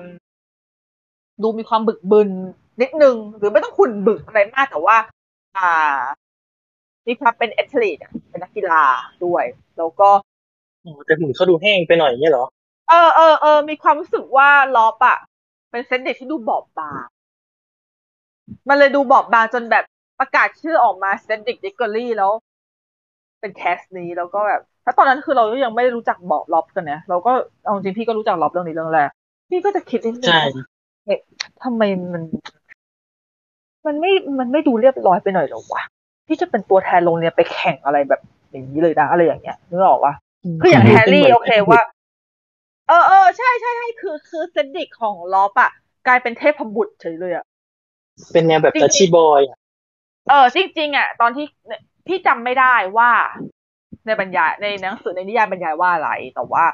[1.42, 2.30] ดูมีความบึกบึน
[2.80, 4.96] นิดนึง หรือไม่ต้องขุนบึกอะไรมากแต่ว่า
[5.56, 6.24] อ่า
[7.06, 8.84] มีความเป็น athlete อะเป็นนักกีฬา
[9.24, 9.44] ด้วย
[9.76, 10.08] แล้วก็
[10.84, 12.44] อ๋อแต่หุ่นเขาดูแห้งไปหน่อยเงี้ยเหรอ
[12.88, 15.18] เออเออเออมีความรู้สึกว่าลอปอะ
[15.70, 17.06] เป็นเซนเด็กที่ดูบอบบาง
[18.68, 19.84] มันเลยดูบอบบางจนแบบ
[20.18, 22.30] ประกาศชื่อออกมาเซนเด็กดิกเกอรี่แล้ว
[23.40, 27.32] เป็นแคสนี้แล้วก็แบบถ้าตอนนั้นคือเราก็ยังไม่ได้รู้จักบอกล็อบกันเนี่ยเราก็
[27.64, 29.08] เอาจริงๆพี่ก็รู้จักล็อบเรื่องนี้เรื่องแรก
[29.50, 30.38] พี่ก็จะคิดนิดนึงใช่
[31.04, 31.18] เอ๊ะ
[31.62, 32.22] ทำไมมัน
[33.86, 35.82] มันไม่ มันไม่ดูเรียบร้อยไปหน่อยเหรอวะ
[36.28, 40.14] ที่จะเป็นตัวแทนโรงเรียนไปแข่งอะไรแบบอย่างนี้เลยนะอะไรอย่างเงี้ยนึกออกปะ
[40.62, 41.82] คืออย่างแฮร์รี่โอเคว่า
[42.88, 45.70] เออเออใช่ใช่ใช่คือคือเซนดิกของลอปอะ
[46.06, 47.44] กลายเป็นเทพบุตรเฉยเลยอะ
[48.32, 49.58] เป็นแนวแบบจริงๆตัชชี่บอยอะ
[50.28, 51.46] เออจริงๆอะตอนที่
[52.06, 53.10] พี่จำไม่ได้ว่า
[54.06, 56.64] ในบรรยายในหนังสือในนิยายบรรยายว่าอะไร แต่ว่า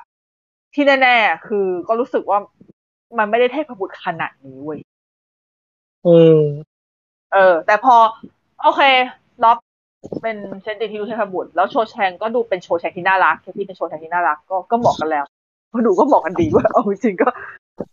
[0.74, 2.38] ที่แน่ๆคือก็รู้สึกว่า
[3.18, 4.80] มันไม่ได้เทพบุตรขนาดนี้เว้ย
[6.06, 6.40] อืม
[7.32, 7.96] เออ แต่พอ
[8.62, 8.80] โอเค
[9.44, 9.58] ล็อบ
[10.22, 15.24] เป็นเซนติที่ดูเทพบุตรแล้วโชแชงก็ดูเป็นโชแชงที่น่ารักที่เป็นโชแชงที่น่ารักก็ก็เหมาะกันแล้ว
[15.72, 17.28] พอดูก็เหมาะกันดีว่าเอาจริงๆก็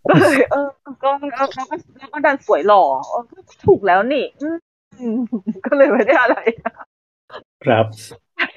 [0.09, 0.67] ก็เลยเออ
[1.03, 4.25] ก็แล้วก็แล้วก็ดันสวยหล่อเออก็ถูกแล้วนี่
[4.99, 5.17] อืม
[5.65, 6.37] ก็เลยไม่ได้อะไร
[7.65, 7.85] ครับ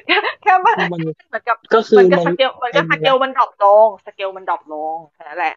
[0.07, 5.55] แค่แค่มันมันเหมือนกับก็คือเหมือนกับมัสนเกลเหมือนกับสเกลมัน drop ลงสเกลมัน drop ลงแค่นั้นแหละ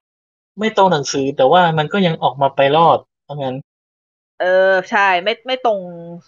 [0.60, 3.56] ไม่ตรงหนังสือแต่ว่ามันก็ยังออกมาไปรอดเพราะงั้น
[4.44, 5.80] เออใช่ไม่ไม่ตรง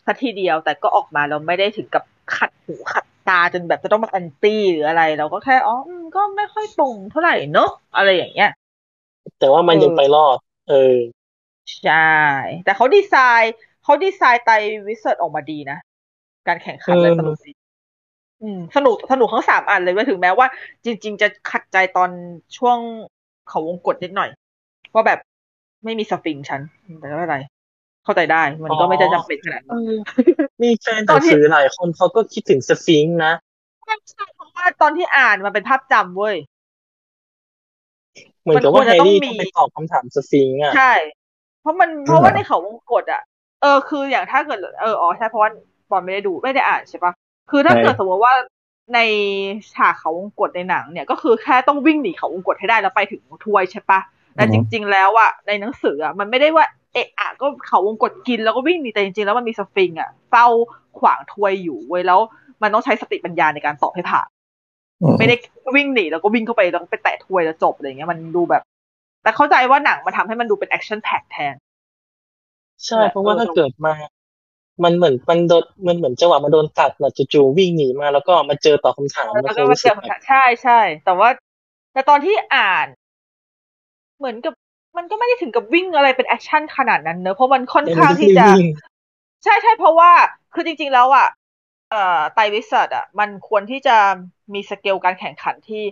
[0.06, 2.04] สักทีเดียว แต่ก็ออกมาเราไม่ได้ถึงกับ
[2.36, 8.50] ขัดหูขัดตาจนแบบจะต้องมา anti หรืออะไร เราก็แค่อ๋ออืมก็ไม่ค่อยตรงเท่าไหร่เนอะอะไรอย่างเงี้ย
[9.40, 10.38] แต่ว่ามันเออยังไปรอด
[10.68, 10.76] เออ
[11.82, 11.94] ใช่
[12.64, 15.78] แต่เขาดีไซน์เขาดีไซน์ Triwizard ออกมาดีนะ
[16.48, 17.52] การแข่งขันเลยเออสนุกดี
[18.42, 20.48] อืมสนุกสนุกทั้งสามอันเลยเว้ยถึงแม้ว่า
[20.86, 22.12] จริง ๆ จะขัดใจตอน
[22.58, 22.80] ช่วง
[23.48, 24.30] เขาวงกดนิดหน่อย
[24.96, 25.20] ว่าแบบ
[25.86, 26.62] ไม่มีสฟิงค์ฉัน
[27.00, 27.38] แต่ไม่เป็นไร
[28.06, 29.96] เข้าใจได้ มันก็ไม่ได้จำเป็นขนาดนั้นเออ
[30.64, 33.34] มีแฟนหนังสือหลายคนเขาก็คิดถึงสฟิงค์นะ
[33.86, 36.36] ใช่ใช่เพราะว่าตอนที่อ่านมันเป็นภาพจำเว้ย
[38.42, 40.94] เหมือนกับว่ามันแฮควรจะร์รี่ต้องมีต้องไปตอบคำถามสฟิงค์อะใช่
[41.62, 43.22] เพราะมันเพราะว่าในเขาวงกดอะ
[43.62, 45.50] เออคืออย่างถ้าเกิดเอออ๋อใช่เพราะว่า
[45.92, 47.14] บอลไม่ได้ดูไม่ได้อ่านใช่ปะ
[47.52, 48.34] คือถ้าใช่เกิดสมมติว่า
[48.94, 49.00] ใน
[49.74, 54.00] ฉากเขาวงกดในหนัง เนี่ยก็คือแค่ต้องวิ่งหนีเขาวงกดให้ได้แล้วไปถึงถ้วยใช่ปะ
[54.36, 60.48] แต่จริง ๆ แล้วอะในหนังสืออะมันไม่ได้ว่า เอะอะก็เขาวงกดกินแล้วก็วิ่งหนีแต่จริงๆแล้วมันมีสฟิงค์อะเฝ้า
[61.00, 62.20] ขวางถ้วยอยู่เว้ยแล้ว
[62.62, 64.28] มันต้องใช้สติปัญญาในการตอบให้ผ่าน
[65.20, 65.36] ไม่ได้
[65.76, 68.64] วิ่งหนีแล้วก็วิ่งเข้าไปแล้วก็ไปแตะถ้วยแล้วจบอะไรเงี้ยมันดูแบบ
[69.24, 71.56] แต่เข้าใจว่าหนังมาทำให้มันดูเป็น action packed แทน
[72.86, 73.94] ใช่เพราะว่าถ้าเกิดมา
[74.84, 81.30] มันเหมือนมันโดนมันเหมือนจังหวะมันโดนตัดนะจู่ๆวิ่งหนีมาแล้วก็มาเจอตอบคำถามแล้วมันก็คงมารู้เจสึอกแบบใช่ใช่แต่ว่า
[81.94, 82.88] แต่ตอนที่อ่าน
[84.18, 84.54] เหมือนกับ
[84.98, 88.66] มันก็ไม่ได้ถึงกับวิ่งอะไรเป็นแอคชั่นขนาดนั้นเนอะเพราะมันค่อนข้างที่จะวิ่ง
[89.44, 90.12] ใช่ใช่เพราะว่า
[90.54, 91.28] คือจริง ๆ แล้วอะ
[91.90, 93.98] เอ่อ Triwizard อะ มันควรที่จะ
[94.54, 95.84] มีสเกลการแข่งขันที่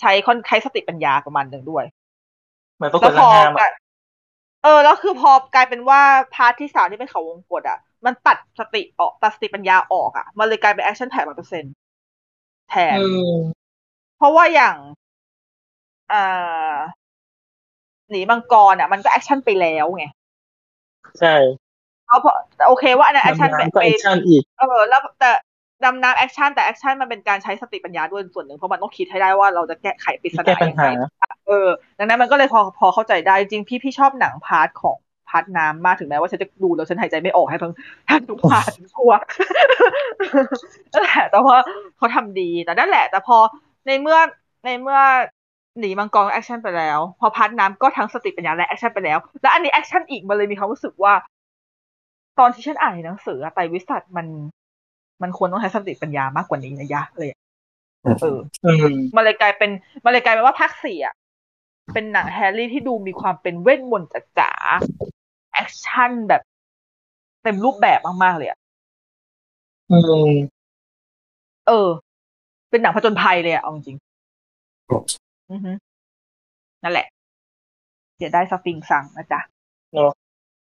[0.00, 1.84] ใช้ค่อนใช้สติปัญญาประมาณหนึ่งด้วย
[2.74, 3.70] เหมือนปรากแล้ฏวพราอคาอะกลาย
[4.64, 6.02] เออแล้วคือพอกลายเป็นว่า
[6.34, 11.64] พาร์ทที่สามที่เป็นเขาวงกดอะ มันตัดสติออกตัดสติปัญญาออกอะ มันเลยกลายเป็นแอคชั่นแท็กร้อยเปอร์เซ็น
[12.70, 13.70] แทนอืม
[14.16, 14.76] เพราะว่าอย่าง
[16.10, 16.80] อ่า
[18.10, 20.04] หนีมังกรอะ มันก็แอคชั่นไปแล้วไง
[21.20, 21.34] ใช่
[22.06, 25.30] เอาเพราะแต่โอเคว่าอันนั้นแอคชั่นดำเป็นน้ำก็แอคชั่นอีกเออแล้วแต่
[25.84, 34.96] ดำน้ำแอคชั่นแต่แอคชั่นมันเป็นการใช้สติปัญญาด้วยส่วนหนึ่งเพราะมันต้องคิดให้ได้ว่าเราจะแก้ไขปริศนาแก้ปัญหายังไงเออดังนั้นมันก็เลยพอพอเข้าใจได้จริงพี่พี่ชอบหนัง part ของ
[35.28, 37.72] part น้ำมากถึงแม้ว่าฉันจะดูแล้วฉันหายใจไม่ออกให้ทั้ง
[38.08, 39.12] ทั้งทุก part ฉันกลัว
[40.92, 41.56] นั่นแหละแต่ว่า
[41.96, 43.36] เขาทำดีแต่นั่นแหละ แต่พอ
[43.86, 44.18] ในเมื่อ
[44.64, 45.00] ในเมื่อ
[45.78, 51.12] หนีมังกรแอคชั่นไปแล้ว พอ part น้ำก็ทั้งสติปัญญาและแอคชั่นไปแล้ว แล้วอันนี้แอคชั่นอีกมันเลยมีความรู้สึกว่า
[52.38, 54.26] ตอนที่ฉันอ่านในหนังสืออะ Triwizard มัน
[55.22, 57.38] มันควรต้องใช้สติปัญญามากกว่านี้นะยะเลยอะ
[58.22, 59.70] เอออืมมันเลยกลายเป็น
[60.04, 61.14] มันเลยกลายเป็นว่าภาคสี่อะ
[61.94, 66.42] เป็นหนังแฮร์รี่ที่ดูมีความเป็นเวทมนต์จ๋าๆแอคชั่นแบบ
[67.42, 68.58] เต็มรูปแบบมากๆเลยอะ
[69.90, 69.98] อื
[70.30, 70.32] ม
[71.68, 71.88] เออ
[72.70, 75.72] เป็นหนังผจญภัยเลยอะเอาจริงๆ อือฮึ
[76.82, 77.06] นั่นแหละ
[78.16, 79.40] เสียได้สฟิงค์สั่งนะจ๊ะ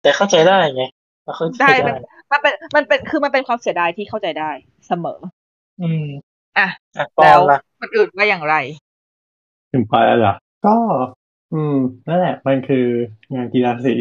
[0.02, 0.82] แต่เข้าใจได้ไง
[1.24, 1.94] เราเข้าใจได้ได้มัน
[2.32, 4.50] มันเป็นมันเป็นคือมันเป็นความเสียดายที่เข้าใจได้
[4.88, 5.18] เสมอ
[5.80, 6.04] อืม
[6.58, 8.54] อะอะปอแล้วนล่ะคนอื่นว่าอย่างไร
[9.72, 10.34] ถึงพอแล้วเหรอ
[10.66, 10.74] ก็
[11.52, 11.76] อืม
[12.08, 12.86] นั่นแหละ มันคือ
[13.34, 13.94] งานกีฬาสี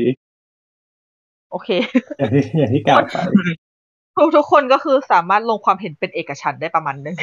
[1.51, 1.69] โอเค
[2.17, 3.17] อย่างที่อย่างที่กล่าวไป
[4.17, 7.15] ทุกทุกคนก็คือสามารถลงความเห็นเป็นเอกฉันท์ได้ประมาณนึง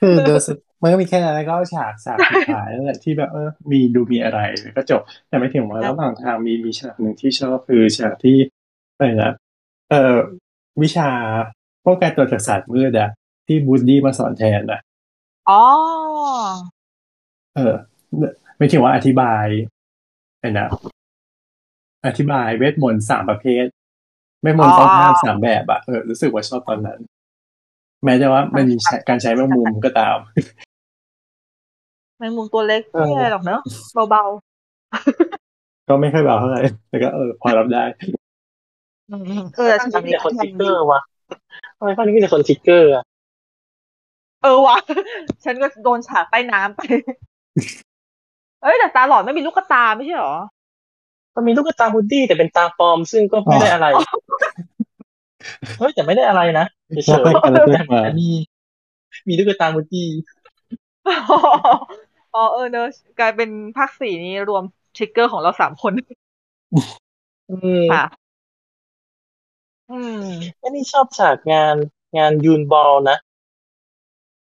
[0.00, 4.40] คือโดยสุดมันก็มีแค่นั้นแล้วก็ฉากฉากสุดท้ายนั่นแหละที่แบบเออมีดูมีอะไร
[4.76, 8.38] ก็จบ แต่หมายถึงว่าระหว่างทางมีมีฉากหนึ่งที่ชอบคือฉากที่
[8.94, 9.32] อะไรนะ
[9.90, 10.16] เอ่อ
[10.82, 11.10] วิชา
[11.86, 13.10] ป้องกันตัวจากศาสตร์มืดอะ
[13.46, 14.80] ที่มู้ดดี้มาสอนแทนอะ
[15.50, 15.62] อ๋อ
[17.56, 17.74] เออ
[18.56, 19.46] หมายถึงว่าอธิบาย
[20.36, 20.68] อะไรนะ
[22.06, 23.66] อธิบายเวทมนต์สามประเภท
[24.42, 27.00] เวทมนต์ต้องห้ามสามแบบอะเออรู้สึกว่าชอบตอนนั้น
[28.04, 28.76] แม้จะว่ามันมี
[29.08, 30.16] การใช้แมงมุมก็ตาม
[32.18, 33.60] แมงมุมตัวเล็กเออไม่อะไรหรอกเนอะ
[34.10, 34.24] เบา
[35.88, 41.00] ก็ไม่ค่อยเบาเท่าไหร่แต่ก็เออ พอรับได้ๆอืมๆเออทำไมฉากมีนี้แต่ก็คนทิกทำเกดีอร์วะ
[41.78, 43.04] ทำไมภาคนี้มีแต่คนทิกเกอร์อะ
[44.42, 44.76] เออว่ะ
[45.44, 46.80] ฉันก็โดนฉากใต้น้ำไป
[48.62, 50.36] เอ้ยแต่ตาหลอดไม่มีลูกตาไม่ใช่หรอ
[51.34, 53.86] มันมีลูกตาฮูดดี้แต่เป็นตาปลอมซึ่งก็ไม่ได้อะไร
[55.78, 56.66] เฮ้ยแต่ไม่ได้อะไรนะ
[57.04, 58.28] เฉยแล้วก็อะไรขึ้นมาๆมี
[59.28, 60.08] มีลูกตาฮูดดี้
[61.08, 62.86] อ๋อเออเนอะ
[63.20, 64.62] กลายเป็นภาคสี่นี้รวม
[64.96, 65.92] ทริกเกอร์ของเราสามคน
[67.92, 68.04] ค่ะ
[69.90, 70.24] อืม
[70.62, 71.76] อันนี้ชอบฉากงาน
[72.18, 73.18] งานยูนบอลนะ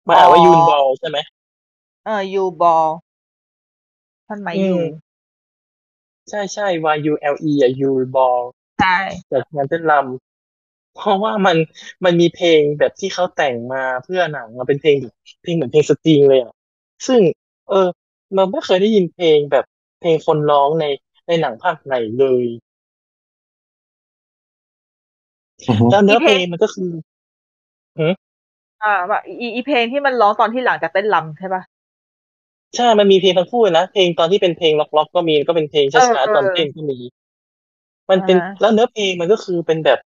[0.09, 1.19] มาอ่านว่ายูนบอลใช่ไหม
[2.05, 2.89] เออยูบอล
[4.27, 4.79] ท่านหมอืมยู
[6.31, 8.41] ใช่ใช่ Y U L E อะยูบอล
[8.81, 8.99] ใช่
[9.31, 10.34] จากงานเต้นรำ
[10.95, 11.57] เพราะว่ามัน
[12.05, 16.53] มันมีเพลงแบบที่เขาแต่งมาเพื่อหนังมาเป็นเพลงแบบเพลงเหมือนเพลงสตริงเลยอะ
[17.07, 17.21] ซึ่ง
[17.69, 17.89] เออ
[18.35, 19.65] เราไม่เคยได้ยินเพลงแบบ
[20.01, 20.85] เพลงคนร้องใน
[21.27, 22.45] ในหนังภาคไหนเลย
[25.69, 26.91] อือฮึแล้วเนื้อเพลงมันก็คือ
[28.83, 31.63] อ่าแบบอีอีเพลงที่มันร้องตอนที่หลังจากเต้นรำใช่ปะ
[32.77, 36.99] ใช่ มันมีเพลงทั้งคู่นะ เพลงตอนที่เป็นเพลงล็อกๆก็มี ก็เป็นเพลงช้าเออๆตอนเต้นก็มี
[38.11, 39.99] มันเป็นอ่าแล้วเนื้อเพลงมันก็คือเป็นแบบ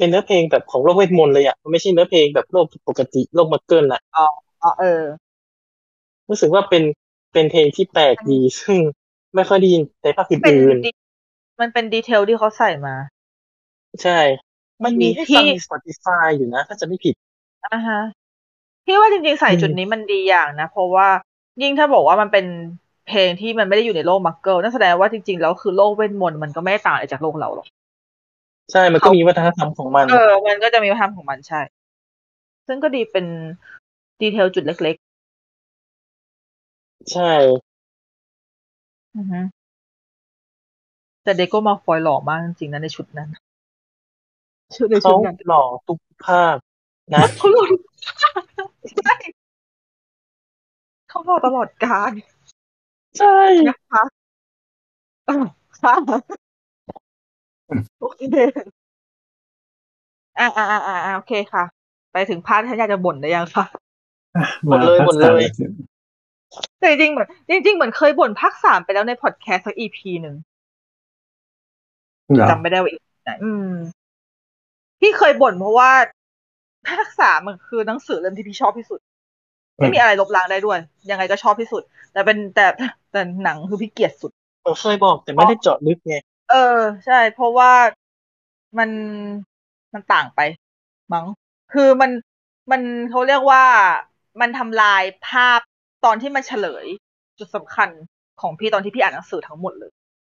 [0.00, 5.02] เป็นเนื้อเพลงแบบของโลกเวทมนต์เลยอะมันไม่ใช่เนื้อเพลงแบบโลกปกติโลกมักเกิลอะอ๋อเออ
[6.28, 6.82] รู้สึกว่าเป็น
[7.32, 8.78] เป็นเพลงที่แปลกดีซึ่ง
[9.34, 10.90] ไม่ค่อยได้ยินในภาคเป็นอื่นดี
[11.60, 14.18] มันเป็นดีเทลที่เขาใส่มาๆใช่
[14.84, 17.14] มันมีให้ที่ฟังใน Spotify อยู่นะ ถ้าจะไม่ผิด
[17.66, 18.00] อ่าฮะ
[18.84, 21.08] พี่ว่าจริงๆใส่อืมจุดนี้มันดีอย่างนะ เพราะว่า
[21.62, 22.46] ยิ่งถ้าบอกว่ามันเป็น
[23.08, 27.66] เพลงที่มันไม่ได้อยู่ในโลกมักเกิลนั่นแสดงว่าจริงๆแล้วคือโลกเวทมนต์มันก็ไม่ได้ต่างอะไรจากโลกเราหรอก
[28.72, 31.60] ใช่มันก็มีวัฒนธรรมของมัน เออ มันก็จะมีวัฒนธรรมของมันใช่
[32.66, 33.26] ซึ่งก็ดีเป็น
[34.20, 34.96] detail จุดเล็ก
[37.12, 39.40] ใช่ๆอือฮึ
[41.24, 43.28] แต่เดรโกมัลฟอยหล่อมากจริงๆนะในชุดนั้น
[44.76, 46.56] ชุดในชุเขาดนั้นหล่อทุกภาค
[47.12, 47.64] นะเขาหล่อ
[48.90, 49.14] ใช่
[51.08, 52.12] เขาหล่อตลอดกาล
[53.18, 53.36] ใช่
[53.68, 54.02] นะคะ
[55.28, 55.34] อะ
[55.82, 55.94] ค่ะ
[58.00, 58.22] โอเค
[60.38, 61.64] อ่าอ่าอ่าอ่าโอเคค่ะ
[62.12, 63.64] ไปถึงพาร์ทที่ฉันอยากจะบ่นได้ยังคะ
[64.66, 65.42] หมดเลยหมดเลย
[66.78, 70.36] แต่จริงๆเหมือนจริง ๆ เหมือนเคยบ่นภาคสามไปแล้วในพอดแคสต์สักอีพีหนึ่ง
[72.36, 73.70] เหรอจำไม่ได้ว่าอีกไหนอืม
[75.00, 75.90] พี่เคยบ่นเพราะว่า
[76.88, 79.00] ภาคสามมันคือหนังสือเล่มที่พี่ชอบที่สุด
[79.76, 80.78] ไม่มีอะไรลบล้างได้ด้วย
[81.10, 81.82] ยังไงก็ชอบที่สุด
[82.12, 82.66] แต่เป็นแต่
[83.12, 84.30] แต่หนังคือพี่เกลียดสุด
[84.66, 86.16] ผมเคยบอกแต่ไม่ได้เจาะลึกไง
[86.50, 87.72] เออ ใช่ เพราะว่า
[88.78, 88.90] มัน
[89.94, 90.40] มันต่างไป
[91.12, 91.26] มั้ง
[91.72, 92.10] คือมัน
[92.70, 93.64] มันเขาเรียกว่า
[94.40, 95.60] มันทำลายภาพ
[96.04, 96.86] ตอนที่มันเฉลย
[97.38, 97.88] จุดสำคัญ
[98.40, 99.92] ของพี่ตอนที่พี่อ่านหนังสือทั้งหมดเลย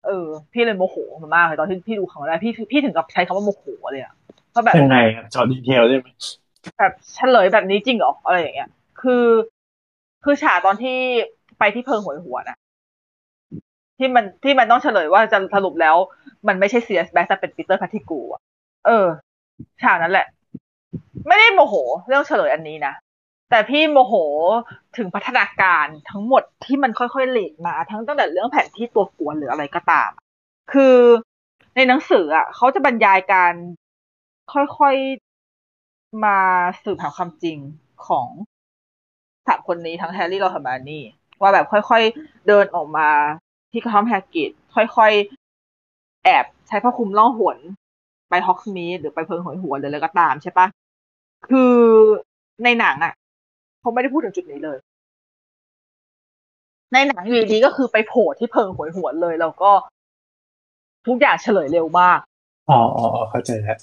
[0.05, 4.13] เออ พี่เลยโมโหมันมากเลยตอนที่พี่ดูครั้งแรกพี่พี่ถึงกับใช้คำว่าโมโหเลยอะ
[4.51, 6.07] เพราะแบบยังไงครับเจอ detail ได้ไหม
[6.79, 8.69] แบบเฉลยแบบนี้จริงเหรออะไรอย่างเงี้ย
[9.01, 9.25] คือ
[10.23, 10.97] คือฉากตอนที่
[11.59, 12.57] ไปที่เพิงโหยหวนอะ
[13.97, 15.95] ที่มันที่มันต้องเฉลยว่าจะสรุปแล้ว
[16.47, 18.41] มันไม่ใช่ Sirius Black แต่เป็นปีเตอร์พาติกูอะ
[18.85, 19.07] เออ
[19.83, 20.27] ฉากนั้นแหละ
[21.27, 21.75] ไม่ได้โมโห
[22.07, 22.93] เรื่องเฉลยอันนี้นะ
[23.49, 24.13] แต่พี่โมโห
[24.97, 30.09] ถึงพัฒนาการทั้งหมดที่มันค่อยๆ lead มา ทั้งตั้งแต่เรื่องแผนที่ตัวกวนหรืออะไรก็ตาม
[30.73, 30.97] คือ
[31.75, 33.53] ในหนังสืออะเขาจะบรรยายการ
[34.53, 36.37] ค่อยๆมา
[36.83, 37.57] สืบหาความจริง
[38.07, 38.27] ของ
[39.47, 41.03] สามคนนี้ทั้งแฮร์รี่และเฮอร์ไมโอนี่
[41.41, 43.09] ว่าแบบค่อยๆเดินออกมา
[43.73, 47.57] ที่กระท่อมแฮกริดค่อยๆ แอบใช้ผ้าคลุมล่องหน
[48.29, 50.67] ไปฮอกสมีดหรือไปเพิงหอยหัวหรืออะไรก็ตามใช่ปะ
[51.49, 51.75] คือ
[52.63, 53.13] ในหนังอะ
[53.79, 54.77] เขาไม่ได้พูดถึงจุดนี้เลย
[56.93, 59.71] ในหนังอยู่ดีๆก็คือไปโผล่ที่เพิงหวยหวนเลย แล้วก็
[61.07, 62.19] ทุกอย่างเฉลยเร็วมาก
[62.69, 63.77] อ๋ออ๋ออ๋อเข้าใจแล้ว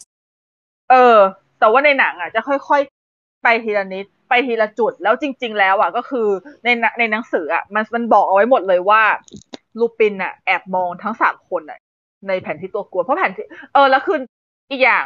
[0.90, 1.16] เออ
[1.58, 6.28] แต่ว่าในหนังอะจะค่อยๆ ไปทีละนิดไปทีละจุดแล้วจริง ๆ แล้วอะก็คือ
[6.64, 9.02] ในหนังในหนังสืออะมันมันบอกเอาไว้หมดเลยว่า
[9.78, 11.78] ลูปินอะแอบมองทั้งสามคนอะ
[12.28, 14.18] ในแผนที่ตัวกวนเพราะแผนที่ เออแล้วคือ
[14.70, 15.04] อีกอย่าง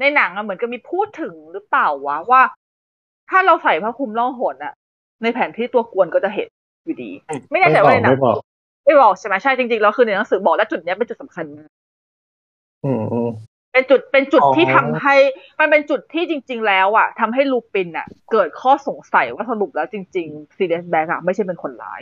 [0.00, 2.42] ในหนังอะเหมือนกับมีพูดถึงหรือเปล่าวะว่า
[3.30, 4.74] ถ้าเราใส่ผ้าคลุมล่องหนอะ
[5.22, 6.48] ในแผนที่ตัวกวนก็จะเห็น
[6.84, 7.10] อยู่ดี
[7.50, 8.38] ไม่แน่ใจว่าในหนังไม่บอก
[8.84, 11.70] ไม่บอกใช่ไหมใช่จริงๆแล้วคือในหนังสือบอกและจุดเนี้ยเป็นจุดสำคัญมาก
[12.84, 13.30] อืมอืม
[13.72, 15.16] เป็นจุดเป็นจุดอ๋อที่ทำให้
[15.60, 22.00] มันเป็นจุดที่จริง ๆ แล้วอะทำให้ลูปินอะ เกิดข้อสงสัยว่าสรุปแล้วจริง ๆ ซีเดสแบ็กอะไม่ใช่เป็นคนร้าย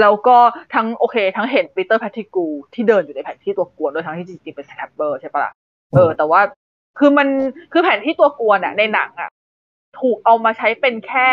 [0.00, 0.36] แล้วก็
[0.74, 5.52] ทั้งโอเค ทั้งเห็นปีเตอร์แพทริกูที่เดินอยู่ในแผนที่ตัวกวนด้วยทั้งที่จริงๆเป็น Scabbers ใช่ปะล่ะ
[5.94, 6.40] เออ แต่ว่า
[6.98, 7.28] คือมัน
[7.72, 9.30] คือแผนที่ตัวกวนอะในหนังอะ
[10.00, 11.30] ถูกเอามาใช้เป็นแค่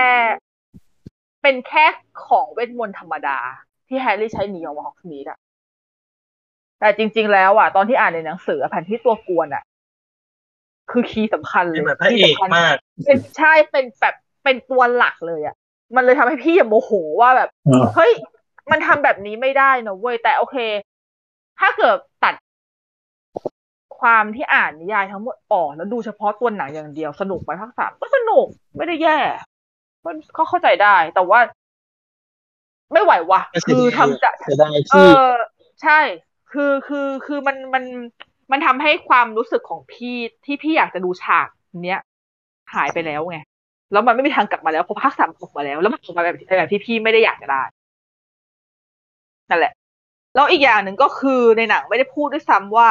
[1.42, 1.86] เป็นแค่
[2.26, 3.38] ของเวทมนต์ธรรมดา
[3.88, 5.38] ที่แฮร์รี่ใช้หนีออกมาฮอกสมีดอะ
[6.80, 9.64] แต่จริง ๆ แล้วอะตอนที่อ่านในหนังสือแผนที่ตัวกวนอะ
[10.92, 15.56] คือ key สำคัญเลยแบบพระเอกคีย์สำคัญมากเป็นใช่เป็นแบบเป็นตัวหลักเลยอะ
[15.96, 18.12] มันเลยทำให้พี่อะโมโหว่าแบบอ๋อเฮ้ย
[18.72, 20.58] มันทำแบบนี้ไม่ได้นะเว้ยแต่โอเค
[21.60, 22.34] ถ้าเกิดตัด
[24.00, 28.46] ความที่อ่านนิยายทั้งหมดออกแล้วดูเฉพาะตัวหนังอย่างเดียวสนุกไหมภาคสามก็สนุก
[28.78, 29.18] ไม่ได้แย่
[30.06, 31.40] มันก็เข้าใจได้ แต่ว่า
[32.94, 35.30] ไม่ไหวว่ะคือทำจะเสียดายเอที่อ
[35.82, 36.00] ใช่
[36.52, 37.84] คือคือคือมันมัน
[38.52, 40.16] มันทำให้ความรู้สึกของพี่
[40.46, 41.48] ที่พี่อยากจะดูฉาก
[41.86, 42.02] เนี้ย
[42.74, 43.38] หายไปแล้วไง
[43.92, 47.64] แล้วมันไม่มีทางกลับมาแล้วเพราะภาคสามออกมาแล้ว แล้วมันออกมาแบบแบบที่พี่ไม่ได้อยากจะได้
[49.50, 49.74] นั่นแหละ
[50.36, 52.88] แล้วอีกอย่างหนึ่งก็คือในหนังไม่ได้พูดด้วยซ้ำว่า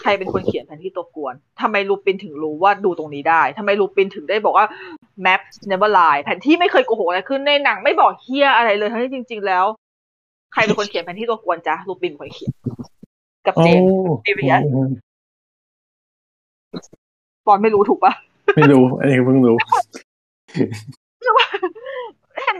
[0.00, 4.66] ใครเป็นคนเขียนแผนที่ตัวกวนทำไมลูปินถึงรู้ว่าดูตรงนี้ได้ทำไมลูปินถึงได้บอกว่า
[5.24, 5.40] map
[5.70, 9.64] never lie แผนที่ไม่เคยโกหกอะไรคือในหนังไม่บอกเฮียอะไรเลยทั้งที่จริง ๆ แล้ว
[10.52, 12.52] ใครเป็นคนเขียนแผนที่ตัวกวนจ๊ะลูปินเป็นคนเขียน
[13.46, 14.90] กับโอ้เจมส์ Serious อืม
[17.46, 18.12] ปอนไม่รู้ถูกปะ
[18.56, 19.56] ไม่รู้ อันนี้เพิ่งรู้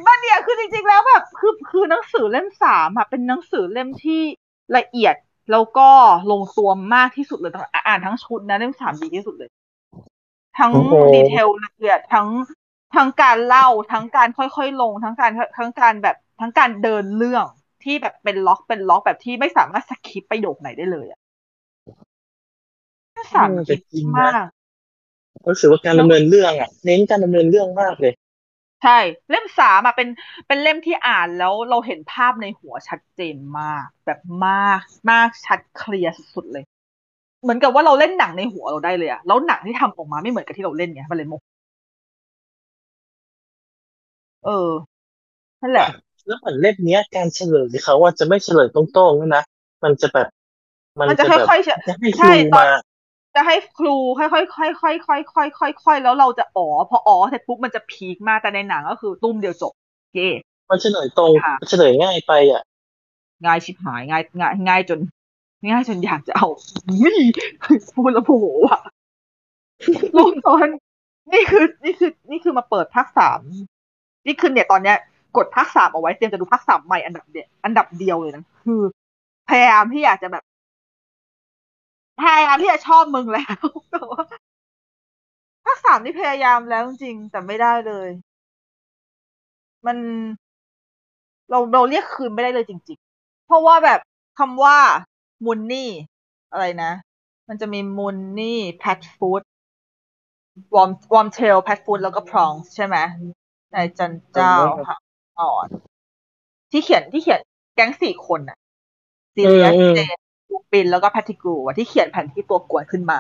[0.01, 4.23] เห็นป่ะเนี่ยคือจริงๆแล้วแบบคือคือหนังสือเล่มสามอะเป็นหนังสือเล่มที่
[4.77, 5.15] ละเอียด
[5.53, 5.89] แล้วก็
[6.31, 9.51] ลงตัวมากที่สุดเลยตั้งอ่านทั้งชุดนะเล่มสามดีที่สุดเลย
[10.59, 12.29] ทั้งโอ้โหดีเทลละเอียดทั้ง
[12.95, 17.45] ทั้งการเล่าทั้งการค่อยๆลง ทั้งการทั้งการแบบทั้งการเดินเรื่อง
[17.85, 21.21] ที่แบบเป็นล็อกเป็นล็อกแบบที่ไม่สามารถสคิปประโยคไหนได้เลยอะ
[23.13, 24.47] เล่มสามแต่จริงมานะ
[25.45, 28.13] กรู้สึกว่าการดำเนินเรื่องอะ เน้นการดำเนินเรื่องมากเลย
[28.83, 28.99] ใช่
[29.31, 30.09] เล่มสามอะเป็น
[30.47, 36.65] เป็นเล่มที่อ่านแล้วเราเห็นภาพในหัวชัดเจนมาก แบบมากมากชัดเคลียร์สุดๆเลย
[37.43, 41.45] เหมือนกับว่าเราเล่นหนังในหัวเราได้เลยอะแล้วหนังที่ทำออกมาไม่เหมือนกับที่เราเล่นไงมันเลยโมโห
[44.45, 44.51] เออ
[45.63, 45.89] นั่นแหละ
[46.27, 49.43] แล้วเหมือนเล่มเนี้ยการเฉลยเขาว่าจะไม่เฉลยตรงๆนะ
[49.85, 50.29] มันจะแบบ
[51.01, 52.67] มันมันจะแบบค่อยๆเฉจะให้คใช่รูตอนมา
[53.35, 59.73] จะให้ครูค่อยๆค่อยๆค่อยๆค่อยๆค่อยๆค่อยๆแล้วเราจะอ๋อพออ๋อเสร็จปุ๊บมันจะพีคมากแต่ในหนังก็คือตุ้มเดียวจบ
[60.15, 60.29] เย่
[60.71, 62.63] มันเฉลยตรงค่ะมันเฉลยง่ายไปอะ
[63.45, 65.01] ง่ายชิบหายง่ายง่ายง่ายจน
[65.69, 66.47] ง่ายจนอยากจะเอา
[67.03, 67.19] วิ่
[67.95, 68.81] พูดแล้วโมโหอะ
[70.19, 70.67] ลงตอน
[71.33, 73.41] นี่คือ นี่คือ นี่คือมาเปิดภาคสาม
[74.27, 74.97] นี่คือเนี่ยตอนเนี้ย
[75.37, 78.81] กดภาคสามเอาไว้เตรียมจะดูภาคสามใหม่อันดับเดียอันดับเดียวเลยนะคือ
[79.49, 80.45] พยายามที่อยากจะแบบ
[82.23, 84.23] พยายามที่จะชอบมึงแล้วแต่ว่า
[85.65, 88.09] ภาคสามนี่พยายามแล้วจริงๆแต่ไม่ได้เลย
[89.87, 89.97] มัน
[91.51, 94.01] เราเราเรียกคืนไม่ได้เลยจริง ๆ เพราะว่าแบบ
[94.39, 94.79] คำว่า
[95.45, 95.91] มุนนี่
[96.53, 96.93] อะไรนะ
[97.49, 99.43] มันจะมีมุนนี่แพทฟูด
[100.75, 102.97] วอมวอมเทลแพทฟูดแล้วก็พรองใช่ไหม
[103.73, 104.57] ในจันเจ้า
[104.89, 104.97] ค่ะ
[105.39, 105.69] อ่อน
[106.71, 107.41] ที่เขียนที่เขียน
[107.75, 108.59] แก๊งสี่คนน่ะ
[109.35, 110.30] ซีเรียสอืมเจนลู
[110.73, 113.19] ปินแล้วก็แพทติกูอะที่เขียนแผนที่ตัวกวนขึ้นมา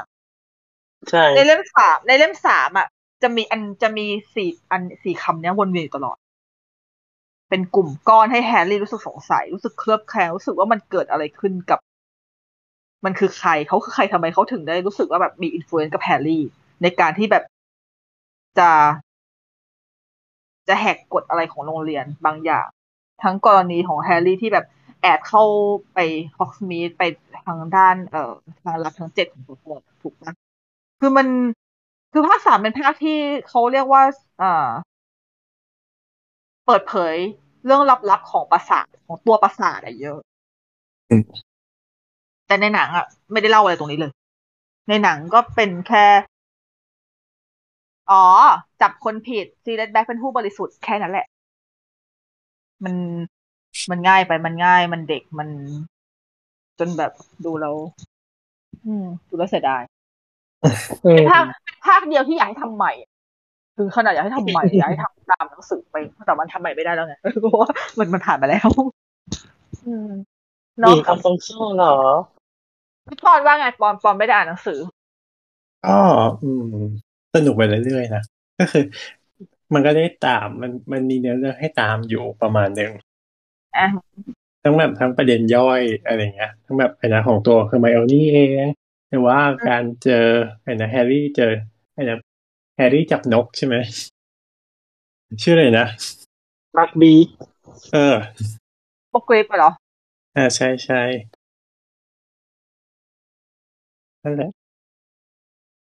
[1.11, 2.87] ใช่ ในเล่มสามในเล่มสามอะ
[3.23, 6.17] จะมีอันจะมีสี่อันสี่คำเนี้ยวนเวียนอยู่ตลอด
[7.49, 11.79] เป็นกลุ่มก้อนให้แฮร์รี่รู้สึกสงสัย รู้สึกเคลือบแคลงรู้สึกว่ามันเกิดอะไรขึ้นกับ
[13.05, 16.43] มันคือใครเขาคือใครทำไมเขาถึงได้รู้สึกว่าแบบมีอิทธิพลกับแฮร์รี่
[16.83, 17.45] ในการที่แบบ
[18.59, 18.70] จะ
[20.69, 22.67] จะแหกกฎอะไรของโรงเรียนบางอย่าง
[23.23, 24.67] ทั้งกรณีของแฮร์รี่ที่แบบ
[25.01, 25.43] แอบเข้า
[25.95, 25.99] ไป
[26.37, 27.03] ฮอกสมีดไป
[27.45, 30.33] ทางด้านเอ่อทางลับทั้งเจ็ดของตัวตนถูกปะ
[31.01, 31.29] คือมัน
[32.12, 34.03] คือภาคสามเป็นภาคที่เขาเรียกว่า
[34.43, 34.47] อ่า
[36.67, 37.17] เปิดเผย
[37.65, 40.19] เรื่องลับๆของปราสาทของตัวปราสาทอะเยอะ
[41.11, 41.41] อืม
[42.47, 44.12] แต่ในหนังอะไม่ได้เล่าอะไรตรงนี้เลย
[44.89, 46.07] ในหนังก็เป็นแค่
[48.11, 48.25] อ๋อ
[48.81, 51.27] จับคนผิด Sirius Black เป็นผู้บริสุทธิ์แค่นั้นแหละ
[52.85, 52.95] มัน
[53.90, 55.49] มันง่ายไปมันง่ายมันเด็กมัน
[56.78, 57.12] จนแบบ
[57.44, 57.74] ดูแล้ว
[58.86, 59.82] อืมดูแล้วเสียดาย
[61.07, 61.44] อืมภาค
[61.86, 63.10] ภาคเดียวที่อยากให้ทำใหม่อะ
[63.76, 68.68] คือขนาดอยากให้ทำใหม่อยากให้ทำตามหนังสือไปแต่มันทำใหม่ไม่ได้แล้วไงเพราะว่ามันมันผ่านมาแล้ว
[69.86, 70.10] อืม
[70.81, 71.97] ดีเนาะคำฟงโซ่เหรอ
[73.08, 74.78] พี่ปอนว่าไงปอนปอนไม่ได้อ่านหนังสือ
[75.86, 75.99] ก็
[76.42, 76.65] อืม
[77.34, 78.23] สนุกไปเรื่อยๆนะ
[78.58, 78.84] ก็คือ
[79.74, 83.05] มันก็ได้ตามมันมันมีเนื้อเรื่องให้ตามอยู่ประมาณหนึ่งอะ
[84.62, 88.70] ทั้งแบบทั้งประเด็นย่อยอะไรเงี้ยทั้งแบบไอ้นะของตัวคือไมโอนี่เอง
[89.09, 90.26] หรือว่าการเจอ
[90.62, 91.52] ไอ้นะแฮร์รี่เจอ
[91.94, 92.17] ไอ้นะ
[92.76, 93.75] แฮร์รี่จับนกใช่ไหม
[95.42, 95.86] ชื่ออะไรนะ
[96.78, 97.12] รักบี
[97.92, 98.15] เออ
[99.12, 99.70] ปกเกรดไปเหรอ
[100.36, 101.02] อ่าใช่ใช่
[104.23, 104.50] นั่นแหละ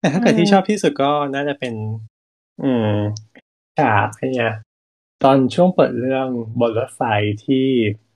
[0.00, 1.74] แต่ถ้าเกิดอืมที่ชอบที่สุดก็น่าจะเป็น
[2.62, 2.90] อืม
[3.78, 4.52] ฉากไอ้เนี่ย
[5.24, 6.28] ตอนช่วงเปิดเรื่อง
[6.60, 7.02] บนรถไฟ
[7.44, 7.66] ที่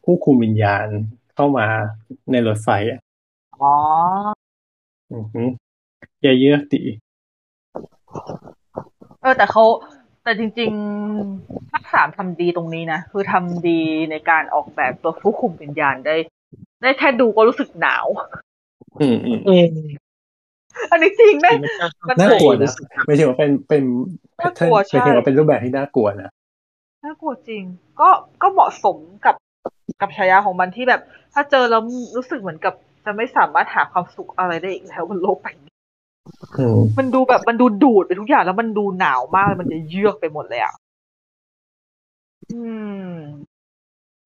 [0.05, 0.87] ผู้คุมวิญญาณ
[1.35, 1.67] เข้ามา
[2.31, 3.01] ในรถไฟอะ
[3.61, 3.75] อ๋อ
[5.13, 5.49] อือหือ
[6.23, 6.83] อย่าเยือกดี
[9.21, 9.65] เออแต่เขา
[10.23, 13.81] แต่จริงๆภาคสามทำดีตรงนี้นะ คือทำดี
[14.11, 16.17] ในการออกแบบตัวผู้คุมวิญญาณได้
[16.83, 18.07] ได้แค่ดูก็รู้สึกหนาว
[19.01, 19.67] อืมอืมอืม
[20.91, 21.49] อันนี้จริงไหม
[22.09, 23.83] มันน่ากลัวนะรู้สึกครับไม่ใช่ว่าเป็นเป็น
[24.37, 26.31] แพทเทิร์นน่ากลัวใช่ไม่ใช่ว่าเป็นรูปแบบที่น่ากลัวนะ
[27.05, 27.63] น่ากลัวจริง
[28.01, 28.09] ก็
[28.43, 29.35] ก็เหมาะสมกับ
[30.01, 31.03] กับฉายาของมันที่แบบ
[31.35, 31.83] ถ้าเจอแล้ว
[32.17, 35.73] รู้สึกเหมือนกับ จะไม่สามารถหาความสุขอะไรได้อีกแล้วบนโลกใบนี้
[36.59, 40.75] อืมมันดูแบบมันดูดูดไปทุกอย่างแล้วมันดูหนาวมากเลยมันจะเยือกไปหมดเลยอะ
[42.53, 42.61] อื
[43.11, 43.15] ม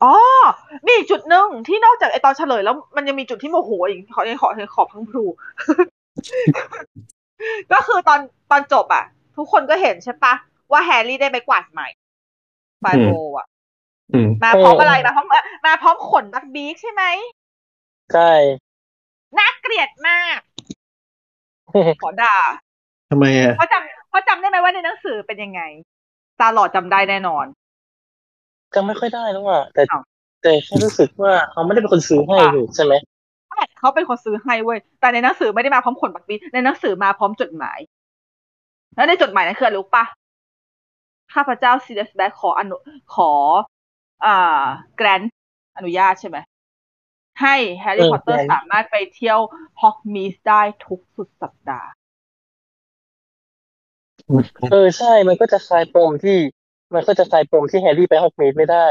[0.03, 0.15] อ๋อ
[0.85, 5.25] มีอีกจุดหนึ่งที่นอกจากไอตอนเฉลยแล้ว มันยังมีจุดที่โมโหอีกขอขอขอพังพลู
[7.73, 8.21] ก็คือตอน
[8.51, 9.05] ตอนจบอะ
[9.37, 10.35] ทุกคนก็เห็นใช่ปะ
[10.73, 11.89] ว่าแฮร์รี่ได้ไปกวาดใหม่
[12.85, 13.47] บายโบอะ
[14.13, 15.27] อืมมาพร้อมอะไรมาพร้อม
[15.67, 17.03] มาพร้อมขนบักบีกใช่ไหม
[18.13, 18.33] ใช่
[19.39, 20.39] น่าเกลียดมาก
[22.03, 22.37] ขอด่า
[23.11, 25.61] ทำไมอะเพราะจำเพราะจำได้ไหมว่าในหนังสือเป็นยังไง
[26.41, 27.47] ตาหลอดจำได้แน่นอน
[28.75, 30.03] จำไม่ค่อยได้แล้วอะแต่อ้าว
[30.43, 32.95] แต่แค่รู้สึกว่าเขาไม่ได้เป็นคนซื้อให้นี่ใช่ไหม
[33.49, 37.79] ใช่เขาเป็นคนซื้อให้เว้ย แต่ในหนังสือไม่ได้มาพร้อมขน Buckbeak ในหนังสือมาพร้อมจดหมาย
[38.97, 40.05] แล้วในจดหมายนั้นคืออะไรรู้ปะ
[41.35, 42.77] ข้าพเจ้า Sirius Black ขออนุ
[43.15, 43.33] ขอ
[44.25, 44.63] อ่า
[44.97, 45.23] grant
[45.77, 46.39] อนุญาตใช่ไหม
[47.43, 49.39] ให้แฮร์รี่พอตเตอร์สามารถไปเที่ยว
[49.81, 51.91] ฮอกส์มี้ดได้ทุกสุดสัปดาห์
[54.71, 56.39] เออใช่ มันก็จะคลายปมที่
[56.95, 58.87] มันก็จะคลายปมที่แฮร์รี่ไปฮอกมีดไม่ได้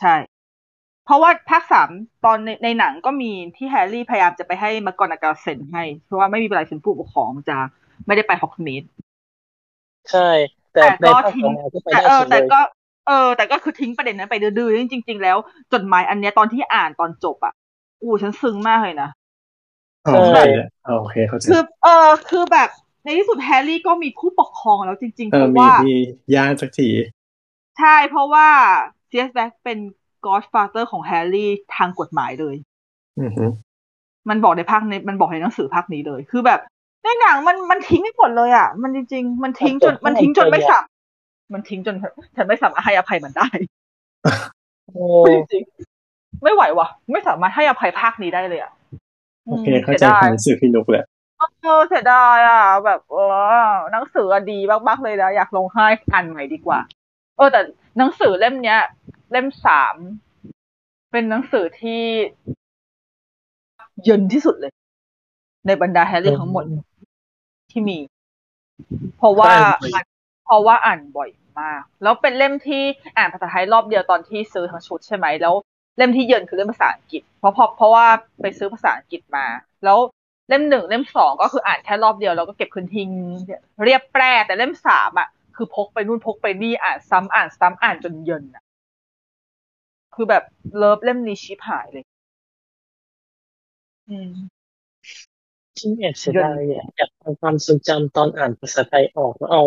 [0.00, 0.16] ใช่
[1.04, 1.90] เพราะว่าภาคสาม
[2.24, 7.56] ตอนในในหนังก็มีที่แฮร์รี่พยายามจะไปให้มากอนากาเซ็นให้ เพราะว่าไม่มีลายเซ็นผู้ปกครองจะ
[8.06, 8.84] ไม่ได้ไปฮอกมีด
[10.10, 10.20] ใช่
[10.74, 12.60] แต่แต่ในก็ภาคทิ้ต่งอมาก็ไปแต่ได้เออเฉยแต่เลยก็
[13.06, 15.36] เออ แต่ก็คือทิ้งประเด็นนั้นไปดื้อๆจริง ๆ แล้ว
[15.72, 17.52] จดหมายอันเนี้ยตอนที่อ่านตอนจบอะ
[18.02, 19.08] อู้ฉันซึ้งมากเลยนะ
[20.06, 22.68] อ๋อใช่เข้าใจแล้วอ๋อโอเคเข้าใจคือเออคือแบบ
[23.04, 25.96] ในที่สุดแฮร์รี่ก็มีผู้ปกครองแล้วจริงๆเอเพอราะมีว่ามี
[26.34, 26.88] ญาติสักที
[27.78, 28.48] ใช่เพราะว่า
[29.08, 29.78] Sirius Black เป็น
[30.26, 32.56] Godfather ของแฮร์รี่ทางกฎหมายเลย
[33.20, 33.44] อือฮึ
[34.28, 36.60] มันบอกในภาคในมันบอกในหนังสือภาคนี้เลย คือแบบ
[37.04, 40.84] ในหนังมันมันทิ้งไม่หมดเลยอะ มันจริง ๆ มันทิ้งจนมันทิ้งจนไม่สาม
[41.52, 41.96] มันทิ้งจน
[42.36, 43.48] ฉันไม่สามารถให้อภัยมันได้
[44.86, 48.72] โอ้จริงๆไม่ไหวว่ะ ไม่สามารถให้อภัยภาคนี้ได้เลยอะ
[49.46, 51.04] โอเคมเข้าใจสียดความรู้สึกพี่นุกแหละ
[51.62, 54.58] เออเสียดายอะ แบบเออหนังสืออะดี
[54.88, 56.78] มากๆเลยนะอยากลงให้อ่านใหม่ดีกว่า
[57.36, 57.60] เออ แต่
[57.98, 58.80] หนังสือเล่มเนี้ย
[59.32, 59.96] เล่มสาม
[61.12, 62.02] เป็นหนังสือที่
[64.04, 64.72] เย็นที่สุดเลย
[65.66, 66.64] ในบรรดาแฮร์รี่ทั้งหมด
[67.74, 67.98] ที่มี
[69.18, 69.52] เพราะว่า
[69.92, 70.00] ใช่
[70.44, 71.30] เพราะว่าอ่านบ่อย
[71.60, 72.82] มาก แล้วเป็นเล่มที่
[73.16, 75.54] อ่านภาษาไทยรอบเดียวตอนที่ซื้อทั้งชุดใช่ไหมแล้ว
[75.96, 78.06] เล่มที่เยินคือเล่มภาษาอังกฤษ เพราะเพราะเพราะว่า
[78.40, 79.46] ไปซื้อภาษาอังกฤษมา
[79.84, 79.98] แล้ว
[80.48, 83.10] เล่มหนึ่งเล่มสองก็คืออ่านแค่รอบเดียวแล้วก็เก็บคืนทิ้ง
[83.84, 88.62] เรียบแปร่แต่เล่มสามอะคือพกไปนู่นพกไปนี่อ่านซ้ำอ่านซ้ำอ่านจนเยินอะ
[90.14, 90.44] คือแบบ
[90.76, 92.04] เลิฟเล่มนี้ชิบหายเลย
[94.08, 94.53] อืม
[95.78, 99.62] ที่แอบเสียดายอะอยากเอาความทรงจำตอนอ่านภาษาไทยออกแล้วเอา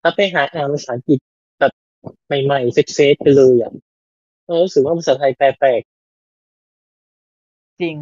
[0.00, 1.18] แล้วไปหาอ่านภาษาอังกฤษ
[1.58, 1.72] แบบ
[2.44, 2.78] ใหม่ๆเฟ
[3.12, 3.72] ซๆไปเลยอะ
[4.46, 5.82] เออรู้สึกว่าภาษาไทยแปลก
[7.80, 7.94] จริง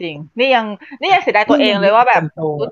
[0.00, 0.66] จริง นี่ยัง
[1.00, 2.70] นี่ยังเสียดายๆตัวเองเลยว่าแบบโตรู้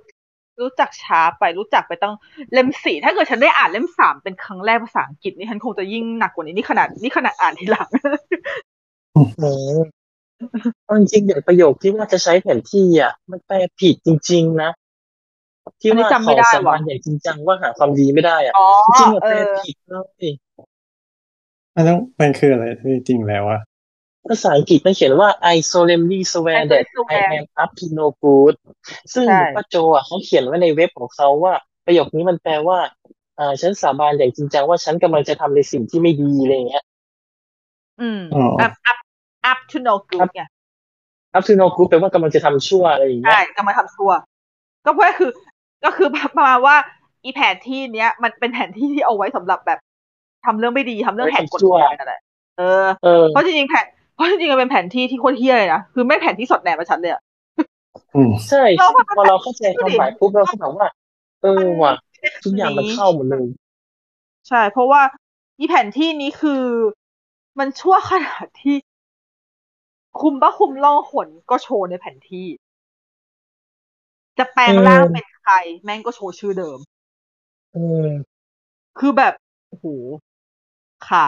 [0.60, 2.14] รู้จักช้าไปรู้จักไปตั้ง
[2.52, 7.88] เล่มสี่ถ้าเกิดฉันได้อ่านเล่มสามเป็นครั้งแรกภาษาอังกฤษนี่ฉันคงจะยิ่งหนักกว่านี้นี่ขนาดนี่ขนาดอ่านทีหลัง
[9.12, 9.22] โอ้
[10.84, 14.70] เอาจริงๆอย่างประโยคที่ว่าจะใช้แผนที่อะ มันแปลผิดจริง ๆ นะ
[15.80, 19.94] ที่อันนี้ว่าจำไม่ได้ขอสาบานว่ะอย่างจริงจังว่าหาความดีไม่ได้อะ อ๋อ จริงๆอะเอแปลอ ผิดเล
[20.28, 20.32] ย
[21.76, 23.60] อันนั้นมันคืออะไรที่จริงแล้วอะ
[24.28, 28.54] ภาษาอังกฤษมันเขียนว่า I solemnly swear I that swear I am up to no good
[29.14, 31.54] ซึ่งใช่ ป้าโจอะเขาเขียนไว้ในเว็บของเขาว่า
[31.86, 32.78] ประโยคนี้มันแปลว่า
[33.38, 36.84] อ่าฉันสาบานอย่างจริงจังว่าฉันกำลังจะทำในสิ่งที่ไม่ดีอะไรอย่างเงี้ย
[38.00, 38.98] อืม อ๋อ up up
[39.50, 40.42] up to no good ไง
[41.36, 44.10] up to no good แปลว่ากำลังจะทำชั่วอะไรอย่างเงี้ใช่ยจะมาทำชั่ว
[44.84, 45.30] ก็เพื่อคือ
[45.84, 46.76] ก็คือประมาณว่า
[47.24, 49.78] อีแผนที่เนี้ย มันเป็นแผนที่ที่เอาไว้สำหรับแบบ
[50.44, 52.20] ทำเรื่องไม่ดีทำเรื่องแหกกฎหมายนั่นแหละ
[52.58, 57.22] เออเออ เพราะจริงๆแผนเพราะจริงๆมันเป็นแผนที่ที่โคตรเฮี้ยเลยนะ คือไม่แผนที่สดแหนมาชัดเลยอะ
[58.14, 60.86] อืมใช่เราก็พอเราเข้าใจความหมายปุ๊บเราก็แบบว่า
[61.42, 61.92] เออว่ะ
[62.44, 63.46] ทุกอย่างมันเข้าหมดเลย
[64.48, 65.02] ใช่ เพราะว่า
[65.58, 66.62] อีแผนที่นี้คือ
[67.58, 68.76] มันชั่วขนาดที่
[70.18, 72.46] คุมบ้าคุมล่องหนก็โชว์ในแผนที่
[74.38, 76.78] จะแปลงร่างอืมเป็นใคร แม่งก็โชว์ชื่อเดิม
[77.72, 78.08] เออ
[78.98, 79.32] คือแบบ
[79.68, 79.86] โอ้โห
[81.08, 81.24] ค่ะ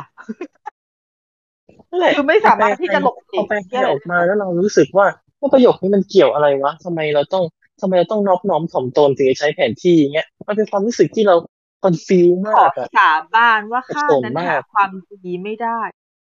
[1.91, 5.07] นั่นแหละคือไม่สามารถที่จะหลบหลีพอกแปลไทยออกมาแล้วเรารู้สึกว่า
[5.41, 7.45] ว่าประโยคนี้มันเกี่ยวอะไรวะทำไมเราต้อง
[7.81, 11.35] ทำไมเราต้องนอบน้อมถ่อมตนถึงจะใช้แผนที่อย่างเงี้ยมันเป็นความรู้สึกที่เรา
[11.83, 14.91] คอนฟิวขมาอกอะสาบานว่าข้าสับสนนั้นมากหาความ
[15.27, 15.81] ดีไม่ได้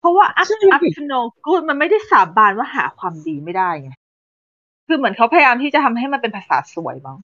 [0.01, 1.13] เพราะว่าอัพใช่อัพชโน
[1.45, 3.91] กูดมันไม่ได้สาบานว่าหาความดีไม่ได้ไง
[4.87, 7.17] คือเหมือนเขาพยายามที่จะทำให้มันเป็นภาษาสวยมั้ง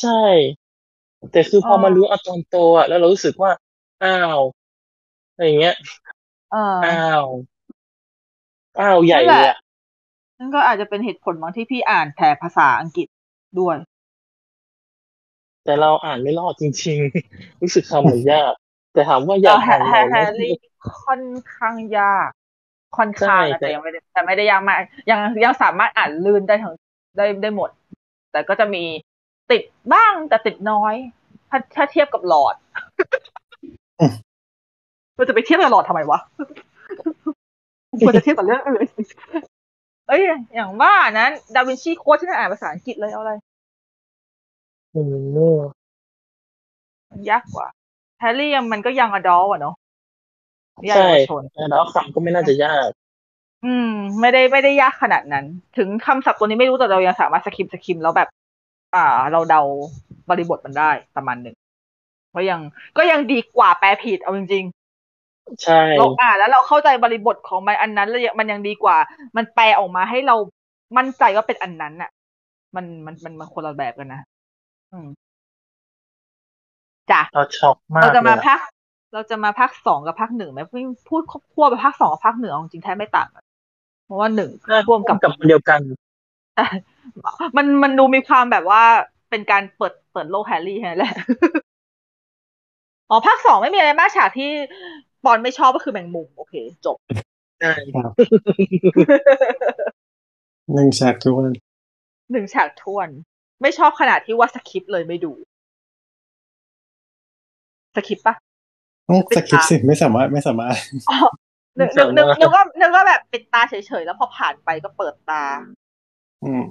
[0.00, 0.22] ใช่
[1.32, 3.50] แต่คือพอเออมารู้เอาตอนโตอะแล้วเรารู้สึกว่า
[4.04, 4.40] อ้าว
[5.32, 5.76] อะไรอย่างเงี้ย
[6.52, 7.24] เอออ้าว
[8.80, 9.58] อ้าวใหญ่นั่นเลแหยละอะ
[10.38, 13.08] นั่นก็อาจจะเป็นเหตุผลบางที่พี่อ่านแต่ภาษาอังกฤษ
[13.58, 13.76] ด้วย
[15.64, 16.98] แต่เราอ่านไม่รอดจริง
[17.30, 18.54] ๆ รู้สึกคำมันยาก
[18.92, 20.52] แต่ถามว่าอยากแฮอ่านร์ไหมแฮร์รี่
[21.02, 21.22] ค่อน
[21.56, 22.28] ข้างยาก
[22.96, 24.76] ค่อนข้างใช่นะแต่แต่ยังไม่ได้แต่ไม่ได้ยากมาก
[25.10, 26.74] ยังยังสามารถอ่านลื่นได้ทั้ง
[27.16, 27.70] ได้ได้หมด
[28.32, 28.84] แต่ก็จะมี
[29.50, 29.62] ติด
[29.92, 30.94] บ้างแต่ติดน้อย
[31.50, 32.54] ถ้าถ้าเทียบกับหลอด
[34.00, 34.12] อืม
[35.14, 36.18] เราจะไปเทียบกับหลอดทำไมวะ
[38.00, 38.86] ควรจะเทียบกับเรื่องอื่น
[40.08, 40.20] เอ้ย
[40.54, 43.32] อย่างว่านั้น ดาวินชีโค้ดที่น่าอ่านภาษาอังกฤษเลยเอาอะไร
[44.90, 45.12] โอ้โห
[47.10, 47.66] มันยากกว่า
[48.22, 49.74] แฮร์รี่ยังมันก็ยังอดอลอะเนาะ
[50.90, 52.90] ยังใช่เยาวชนแล้วคำก็ไม่น่าจะยาก
[53.64, 53.88] อืม
[54.20, 55.44] ไม่ได้ไม่ได้ยากขนาดนั้น
[55.76, 58.28] ถึงคำศัพท์ตัวนี้ไม่รู้แต่เรายังสามารถสคิมสคิมแล้วแบบ
[58.94, 59.62] อ่า เราเดา
[60.30, 61.56] บริบทมันได้ประมาณหนึ่ง
[62.34, 62.60] ก็ยัง
[62.98, 64.64] ก็ยังดีกว่าแปลผิดเอาจริง
[65.62, 68.96] ใช่ๆเราอ่านแล้วเราเข้าใจบริบทของมันอันนั้นแล้วมันยังดีกว่า
[69.36, 70.36] มันแปลออกมาให้เรา
[70.96, 72.10] มั่นใจว่าเป็นอันนั้นน่ะ
[72.76, 74.20] มันมันมันมันคนละแบบกันนะ
[74.92, 75.08] อืม
[77.12, 78.60] จ้ะเราช็อกมากเราจะมาเลยอะภาค
[79.12, 80.60] เราจะมาภาคสองกับภาคหนึ่งไหม
[81.08, 81.22] พูด
[81.54, 83.44] ควบไปภาคสองกับภาคหนึ่งเอาจริงๆแทบไม่ต่างกัน
[84.04, 85.80] เพราะว่าหนึ่งน่าร่วมกับกับคนเดียวกัน
[87.56, 88.82] มันมันดูมีความแบบว่า
[89.30, 91.14] เป็นการเปิดเปิดโลกแฮร์รี่แค่นั้นแหละ
[93.10, 94.50] อ๋อภาคสองไม่มีอะไรมากฉากที่
[95.24, 96.54] ปอนไม่ชอบก็คือแมงมุม โอเค
[96.86, 96.96] จบ
[97.60, 97.72] ใช่
[100.74, 101.52] หนึ่งฉากทุกวัน
[102.32, 103.08] หนึ่งฉากทวน
[103.62, 105.32] ไม่ชอบขนาดที่ว่าสคริปต์เลยไม่ดู
[107.94, 108.34] สคริปต์ปะ
[109.08, 110.74] ต้องสกิปสิไม่สามารถไม่สามารถ
[111.78, 115.44] นึกนึกนึกนึกว่านึกว่าแบบปิดตาเฉยๆ แล้วพอผ่านไปก็เปิดตา
[116.44, 116.62] อืม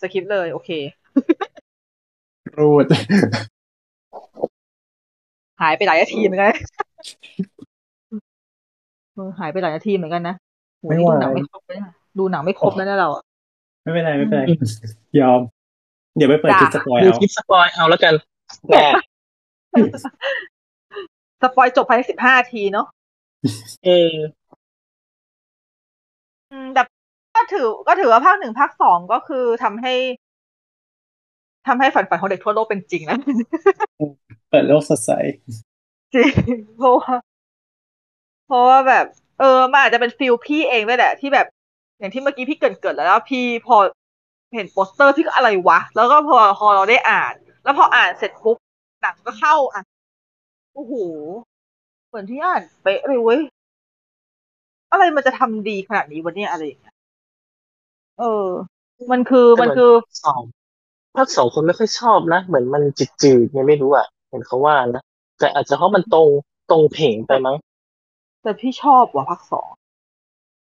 [0.00, 0.70] สคริปต์เลย โอเค
[2.58, 2.86] รูด
[5.60, 6.52] หายไปหลายนาทีเหมือนกัน
[9.14, 10.34] เออหายไปหลายนาทีเหมือนกันนะ
[10.78, 13.22] โหนี่ดูหนังไม่ครบเลยนะดูหนังไม่ครบแล้วนะเราอะ
[13.82, 14.42] ไม่เป็นไรไม่เป็นไร
[15.20, 15.40] ยอม
[16.16, 18.14] เดี๋ยวไปเปิดคลิปสปอยดูเอาคลิปสปอยเอาแล้วกัน
[18.68, 18.74] แหม
[21.42, 22.86] สปอยจบภายในสิบห้าทีเนาะ
[23.84, 24.14] เออ
[26.52, 26.82] อืมแต่
[27.34, 29.94] ก็ถือก็ถือว่าภาคหนึ่งภาคสองก็คือทำให้
[31.66, 33.18] ทำให้ฝันฝันของเด็กทั่วโลกเป็นจริงแล้ว
[34.50, 35.10] เปิดโลกสดใส
[36.14, 36.32] จริง
[36.78, 37.14] เพราะว่า
[38.46, 39.06] เพราะว่าแบบ
[39.38, 41.46] เออมันอาจจะเป็นฟิลพี่เองด้วยแหละ ที่แบบ
[41.98, 43.76] อย่างที่เมื่อกี้พี่เกรินเกิดแล้วแล้ว พี่พอ
[44.54, 48.56] เห็นโปสเตอร์ที่ก็อะไรวะ แล้วก็พอพอเราได้อ่าน แล้วพออ่านเสร็จปุ๊บ
[49.06, 49.82] หนังก็เข้าอะ
[50.74, 50.94] โอ้โห
[52.08, 53.40] เหมือนที่อ่านเป๊ะเลยเว้ย
[54.90, 56.94] อะไรมันจะทำดีขนาดนี้วะเนี่ยอะไรอย่างเงี้ย
[58.18, 58.48] เออ
[59.12, 59.92] มันคือมันคือ
[60.24, 60.42] สอง
[61.16, 62.82] ภาคสองคนไม่ค่อยชอบนะ เหมือนมัน
[63.22, 65.02] จืดๆไงไม่รู้อะเห็นเขาว่านะ
[65.38, 66.28] แต่อาจจะเพราะมันตรง
[66.70, 67.56] ตรงเพลงไปมั้ง
[68.42, 69.70] แต่พี่ชอบว่ะภาคสอง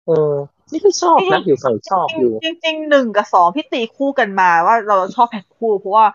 [0.07, 0.33] เออ
[0.71, 6.05] นี่ก็ชอบนะอยู่ฝั่งชอบอยู่จริงๆจริงๆหนึ่งกับสองพี่ตีคู่กันมาว่าเราชอบแพ็คคู่เพราะว่า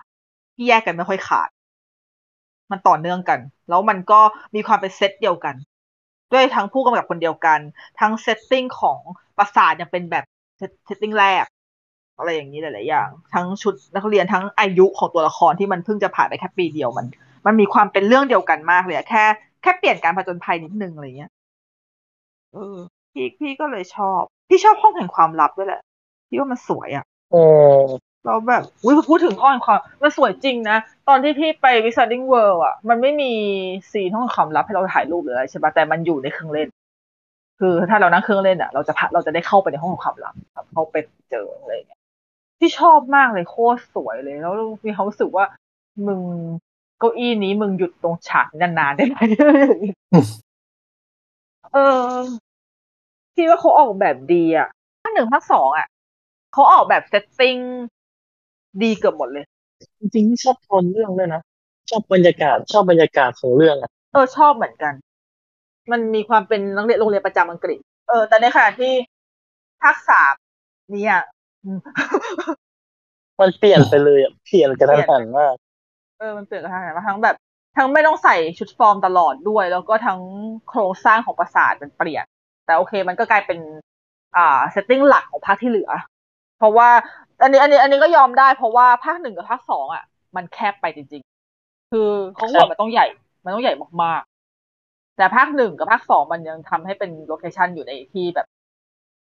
[0.55, 1.49] พี่แยกกันไม่ค่อยขาด
[2.71, 4.21] มันต่อเนื่องกัน แล้วมันก็
[4.55, 5.55] มีความเป็นเซตเดียวกัน
[6.33, 7.61] ด้วยทั้งผู้กำกับคนเดียวกัน
[8.01, 8.99] ทั้ง setting ของ
[9.39, 10.25] ปราสาทยังเป็นแบบ
[10.87, 11.45] setting แรก
[12.19, 17.07] อะไรอย่างนี้หลาย ๆ อย่าง ทั้งชุดนักเรียนทั้งอายุของตัวละครที่มันเพิ่งจะผ่านไปแค่ปีเดียวมัน
[17.47, 19.25] มันมีความเป็นเรื่องเดียวกันมากเลยอะแค่
[19.63, 21.31] แค่เปลี่ยนการผจญภัยนิดนึงอะไรเงี้ย
[22.53, 22.79] เออ
[23.13, 25.81] พี่พี่ก็เลยชอบ พี่ชอบห้องแห่งความลับด้วยแหละ
[26.29, 27.37] พี่ว่ามันสวยอะเอ
[27.81, 27.85] อ
[28.27, 30.77] เราแบบอุ้ยพูดถึงห้องแห่งความมันสวยจริงนะ
[31.09, 33.33] ตอนที่พี่ไป Wizarding World อะ มันไม่มี
[33.91, 36.69] scene ห้องแห่งความลับให้เราถ่ายรูปหรืออะไรใช่ปะแต่มันอยู่ในเครื่องเล่น
[37.61, 40.97] คือถ้าเรานั่งเครื่องเล่นอะ เราจะพะเราจะได้เข้าไปในห้องแห่งความลับแบบเข้าไป
[41.31, 42.01] เจออะไรเงี้ย
[42.59, 44.55] พี่ชอบมากเลยโคตรสวยเลย แล้ว
[44.87, 45.45] มีความรู้สึกว่า
[46.07, 46.21] มึง
[46.99, 49.19] เก้าอี้นี้มึงหยุดตรงฉากนี้นานๆได้ไหม
[51.73, 52.19] เออ
[53.35, 54.69] พี่ว่าเขาออกแบบดีอะ
[55.03, 55.87] ภาคหนึ่งภาคสองอะ
[56.53, 57.57] เขาออกแบบ setting
[58.83, 59.45] ดีเกือบหมดเลย
[59.99, 61.43] จริงๆนี่ชอบโทนเรื่องด้วยนะ
[61.91, 64.93] ชอบบรรยากาศชอบบรรยากาศของเรื่องอะเออชอบเหมือนกัน
[65.93, 67.79] มันมีความเป็นนักเรียนโรงเรียนประจำอังกฤษ
[68.09, 68.93] เออ แต่ในขณะที่
[69.83, 70.35] ภาคสาม
[70.91, 71.17] เนี่ย
[71.65, 71.79] อืม
[73.41, 75.55] มันเปลี่ยนไปเลยอะเปลี่ยนกระทันหันมาก
[76.19, 77.37] เออมันเปลี่ยนกระทันหันมาทั้งแบบ
[77.77, 80.21] ทั้งไม่ต้องใส่ชุดฟอร์มตลอดด้วย แล้วก็ทั้ง
[80.69, 82.25] โครงสร้างของปราสาทมันเปลี่ยน
[82.67, 83.59] แต่โอเคมันก็กลายเป็น
[84.37, 85.91] อ่า setting หลักของภาคที่เหลือ
[86.59, 86.89] เพราะว่า
[87.43, 90.05] อันนี้อันนี้ อันนี้ก็ยอมได้เพราะว่าภาคหนึ่งกับภาคสองอะ
[90.37, 91.23] มันแคบไปจริง
[91.57, 93.07] ๆ คือเขาบอกมันต้องใหญ่
[93.45, 98.47] มันต้องใหญ่มากๆ แต่ภาคหนึ่งกับภาคสองมันยังทำให้เป็น location อยู่ในที่แบบ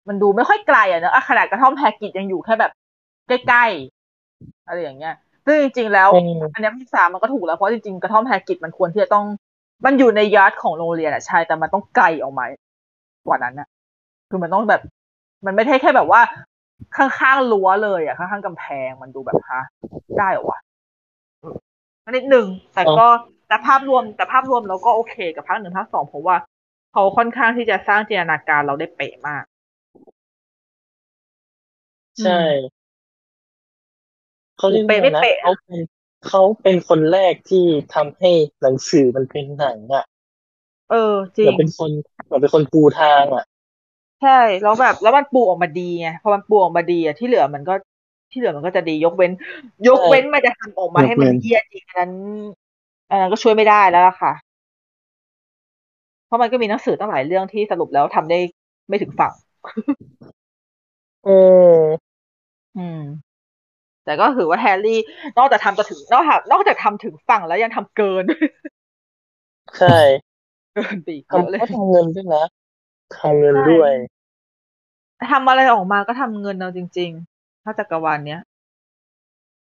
[0.08, 2.72] มันดูไม่ค่อยไกลอะเนอะอะขนาดกระท่อมแฮกริดยังอยู่แค่แบบ
[3.28, 5.16] ใกล้ๆอะไรอย่างเงี้ย
[5.46, 9.26] ซึ่งจริงๆแล้วอืมอันเนี้ยภาคสามมันก็ถูกแล้วเพราะจริงๆกระท่อมแฮกริดมันควรที่จะต้อง
[9.86, 12.46] มันอยู่ใน yard ของโรงเรียนอะใช่แต่มันต้องไกลออกมา
[13.28, 13.68] กว่านั้นอะ
[14.30, 14.82] คือมันต้องแบบ
[15.46, 16.22] มันไม่ใช่แค่แบบว่า
[16.98, 19.62] ข้างๆรั้วเลยอะข้างๆกำแพงมันดูแบบฮะ
[20.18, 20.60] ได้เหรอวะ
[21.40, 21.46] เอ
[22.08, 23.08] อนิดหนึ่งแต่ก็
[23.48, 26.36] แต่ภาพรวมแต่ภาพรวมเราก็โอเคกับภาคหนึ่งภาคสองเพราะว่า
[26.94, 29.44] เขาค่อนข้างที่จะสร้างจินตนาการเราได้เป๊ะมาก
[32.22, 32.32] ใช่
[34.58, 35.80] เขาเรียกว่าเป๊ะไม่นะเป๊ะเขาเป็น
[36.28, 40.06] เขาเป็นคนแรกที่ทำให้หนังสือมันเป็นหนังอะ
[40.90, 41.92] เออ จริเหมืองนเป็นคน
[42.26, 43.46] เหมือนเป็นคนปูทางอะ
[44.22, 44.30] ใช่
[44.62, 47.74] แล้วแบบแล้วมันปูออกมาดีไงพอมันปูออกมาดีอะที่เหลือมันก็
[48.32, 49.32] ที่เหลือมันก็จะดียกเว้น
[49.88, 52.12] ยกเว้นมันจะทำออกมาให้มันเยี่ยจริงอันนั้น
[53.10, 54.34] อันนั้นก็ช่วยไม่ได้แล้วล่ะค่ะ
[56.26, 58.40] เพราะมันก็มีหนังสือตั้งหลายเรื่องที่สรุปแล้วทำได้
[58.88, 59.32] ไม่ถึงฝั่ง
[61.24, 61.32] เออ
[62.78, 63.02] อืม
[64.06, 65.00] แต่ก็ถือว่าแฮร์รี่
[65.38, 68.24] นอกจากทำจะถึงนอกจากนอกจากทำถึงฝั่งแล้วยังทำเกิน
[69.78, 69.88] ใช่
[70.74, 72.44] เกินไปอีกเยอะทำเลยเขาทำเงินด้วยนะ
[73.18, 73.92] ทำเงินด้วย
[75.32, 78.42] ทำอะไรออกมาก็ทำเงินเอาจริง ๆ ถ้าจักรวาลเนี้ย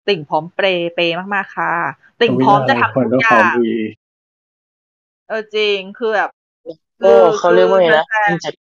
[0.08, 1.72] ติ่งพร้อมเปรย์เปย์มากๆค่ะ
[2.20, 3.74] ติ่งพร้อมจะทำคนทุก็กอขอย่างวี
[5.28, 6.30] เออจริงคือแบบ
[7.00, 8.58] โอ้เขาเรียกว่าไงนะคือเป็นจักร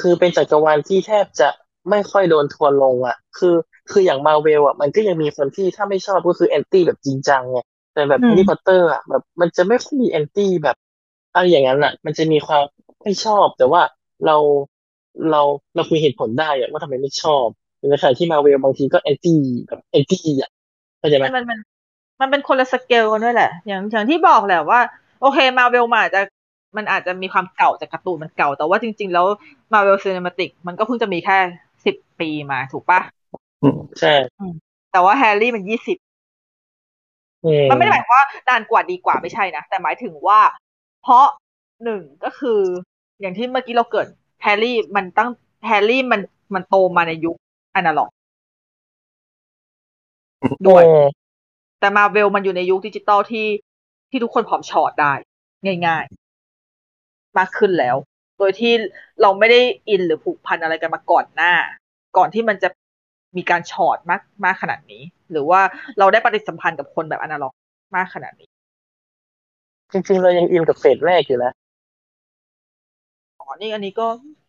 [0.00, 1.48] คือเป็นจักรวาลที่แทบจะ
[1.90, 3.54] ไม่ค่อยโดนทัวร์ลงอะ คือ
[3.90, 7.58] คืออย่างมาเวลอะ มันก็ยังมีคนที่ถ้าไม่ชอบก็คือ anti แบบจริงจังไง
[7.94, 10.76] แต่แบบแฮร์รี่พอตเตอร์อะแบบ มันจะไม่ค่อยมี anti แบบ
[11.34, 12.62] อะไรอย่างนั้นอะ มันจะมีความ
[13.04, 13.82] ไม่ชอบ แต่ว่า
[14.26, 14.36] เรา
[15.30, 15.40] เรา
[15.74, 17.46] เราคุยเหตุผลได้อะว่าทำไมไม่ชอบ
[17.78, 20.50] ในขณะที่มาเวลบางทีก็ anti แบบ anti อะ
[20.98, 21.58] เข้าใจไหมมันมัน
[22.20, 24.80] มันเป็นคนละสเกลกันด้วยแหละ อย่างอย่างที่บอกแหละว่า
[25.20, 26.20] โอเคมาเวลมาอาจจะ
[26.76, 29.26] มันอาจจะมีความเก่าจากการ์ตูนมันเก่า แต่ว่าจริง ๆ แล้ว
[29.72, 31.38] Marvel Cinematic มันก็เพิ่งจะมีแค่
[31.84, 33.00] สิบปีมาถูกปะ
[34.00, 34.14] ใช่
[34.92, 35.98] แต่ว่าแฮร์รี่มันยี่สิบ
[37.44, 40.40] อืมมันไม่ได้หมายความว่านานกว่าดีกว่าไม่ใช่นะ แต่หมายถึงว่า
[41.02, 41.26] เพราะ
[41.84, 42.60] หนึ่งก็คือ
[43.20, 44.06] อย่างที่เมื่อกี้เราเกิด
[44.42, 45.30] แฮร์รี่มันตั้ง
[45.66, 46.20] แฮร์รี่มัน
[46.54, 47.36] มันโตมาในยุค
[47.76, 48.10] อนาล็อก
[50.68, 51.04] ด้วยอืม
[51.80, 53.46] แต่มาเวลมันอยู่ในยุคดิจิตอลที่
[54.10, 55.12] ที่ทุกคนพร้อมฉอดได้
[55.86, 57.96] ง่ายๆ มากขึ้นแล้ว
[58.38, 58.72] โดยที่
[59.22, 61.52] เราไม่ได้อินหรือผูกพันอะไรกันมาก่อนหน้า
[62.16, 62.68] ก่อนที่มันจะ
[63.36, 65.60] มีการฉอดมากมากขนาดนี้ หรือว่า
[65.98, 67.54] เราได้ปฏิสัมพันธ์กับคนแบบอนาล็อก
[67.96, 68.48] มากขนาดนี้
[69.92, 71.63] จริงๆ เรายังอินกับ phase แรกอยู่นะอ๋
[73.46, 74.06] อนี่อันนี้ก็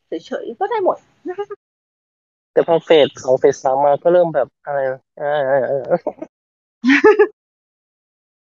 [0.08, 0.98] เฉยๆก็ได้หมด
[2.54, 4.80] แต่พอเฟสสองเฟสสามมาก็เริ่มแบบอะไร
[5.18, 5.82] เออเออเออ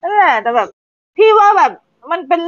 [0.02, 0.68] นั่นแหละแต่แบบ
[1.18, 1.72] พี่ว่าแบบ
[2.12, 2.42] มันเป็น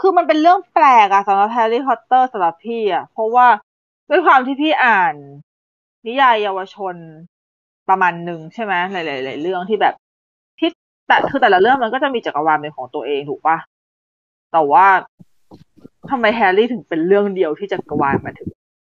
[0.00, 3.46] คือมันเป็นเรื่องแปลกอะสำหรับแฮร์รี่พอตเตอร์สำหรับพี่อะเพราะว่า
[4.10, 5.14] ด้วยความที่พี่อ่าน
[6.06, 6.94] นิยายเยาวชน
[7.88, 9.94] ประมาณหนึ่งใช่ไหมหลายๆหลายเรื่องที่แบบ
[10.58, 10.68] ที่
[11.08, 13.56] แต่คือแต่ละเรื่องมันก็จะมีจักรวาลเป็นของตัวเองถูกปะ
[14.52, 14.86] แต่ว่า
[16.10, 18.48] ทำไมแฮร์รี่ถึงเป็นเรื่องเดียวที่จักรวาลมันถึง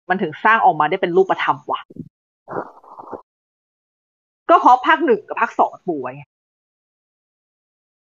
[0.10, 1.82] มันถึงสร้างออกมาได้เป็นรูปธรรมวะ
[4.50, 6.24] ก็เพราะภาคหนึ่งกับภาคสองปูไว้ไง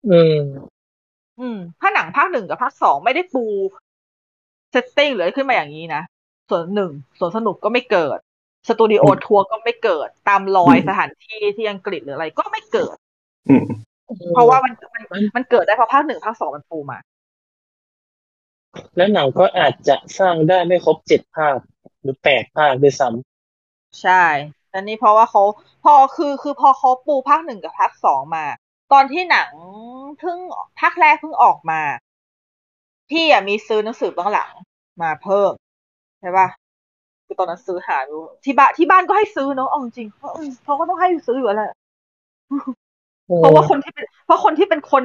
[0.08, 0.40] อืม
[1.40, 3.44] อืมถ้าหนังภาคหนึ่งกับภาคสองไม่ได้ปู
[4.70, 6.02] setting หรืออะไรขึ้นมาอย่างนี้นะ
[6.50, 8.18] ส่วนหนึ่งส่วนสนุกก็ไม่เกิด
[8.68, 12.96] Studio Tour ก็ไม่เกิด ตามรอยสถานที่ที่อังกฤษหรืออะไรก็ไม่เกิด
[13.48, 13.64] อืม
[14.34, 16.98] เพราะว่ามันมันมันเกิดได้เพราะภาคหนึ่งภาคสองมันปูมา
[18.96, 21.56] แล้วหนังก็อาจจะสร้างได้ไม่ครบเจ็ดภาค
[22.02, 24.24] หรือแปดภาคด้วยซ้ำใช่
[24.70, 25.42] แต่นี่เพราะว่าเขา
[25.84, 28.44] พอคือคือพอเขาปูภาคหนึ่งกับภาคสองมา
[28.92, 29.50] ตอนที่หนัง
[30.18, 30.38] เพิ่ง
[30.80, 31.80] ภาคแรกเพิ่งออกมา
[33.10, 34.52] พี่อะมีซื้อหนังสือเบื้องหลัง
[35.02, 35.52] มาเพิ่ม
[36.20, 36.48] ใช่ปะ
[37.26, 40.08] คือตอนนั้นซื้อหาดูที่บ้านที่บ้านก็ให้ซื้อเนอะเอาจริง
[40.64, 41.72] เขาก็ต้องให้ซื้ออยู่แล้ว
[43.38, 45.04] เพราะว่าคนที่เป็นเพราะคนที่เป็นคน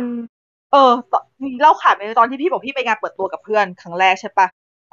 [0.72, 4.48] เออตอนมีเล่าขาดไปตอนที่พี่บอกพี่ไปงานเปิดตัวกับเพื่อนครั้งแรกใช่ปะ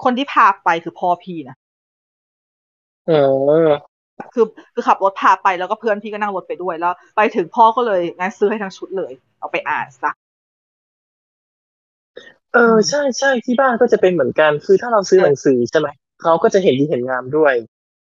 [0.05, 1.57] คนที่พาไปคือพ่อพี่นะ
[3.09, 3.13] เอ
[3.67, 3.69] อ
[4.35, 10.13] คือคือขับรถพาไปแล้วก็เพื่อนพี่ก็นั่งรถไปด้วยแล้ว ไปถึงพ่อก็เลยงั้นซื้อให้ทั้งชุดเลย เอาไปอ่านซะ
[12.53, 15.89] เออใช่ใช่ที่บ้านก็จะเป็นเหมือนกัน คือถ้าเราซื้อหนังสือใช่ไหม
[16.23, 17.55] เขาก็จะเห็นดีเห็นงามด้วย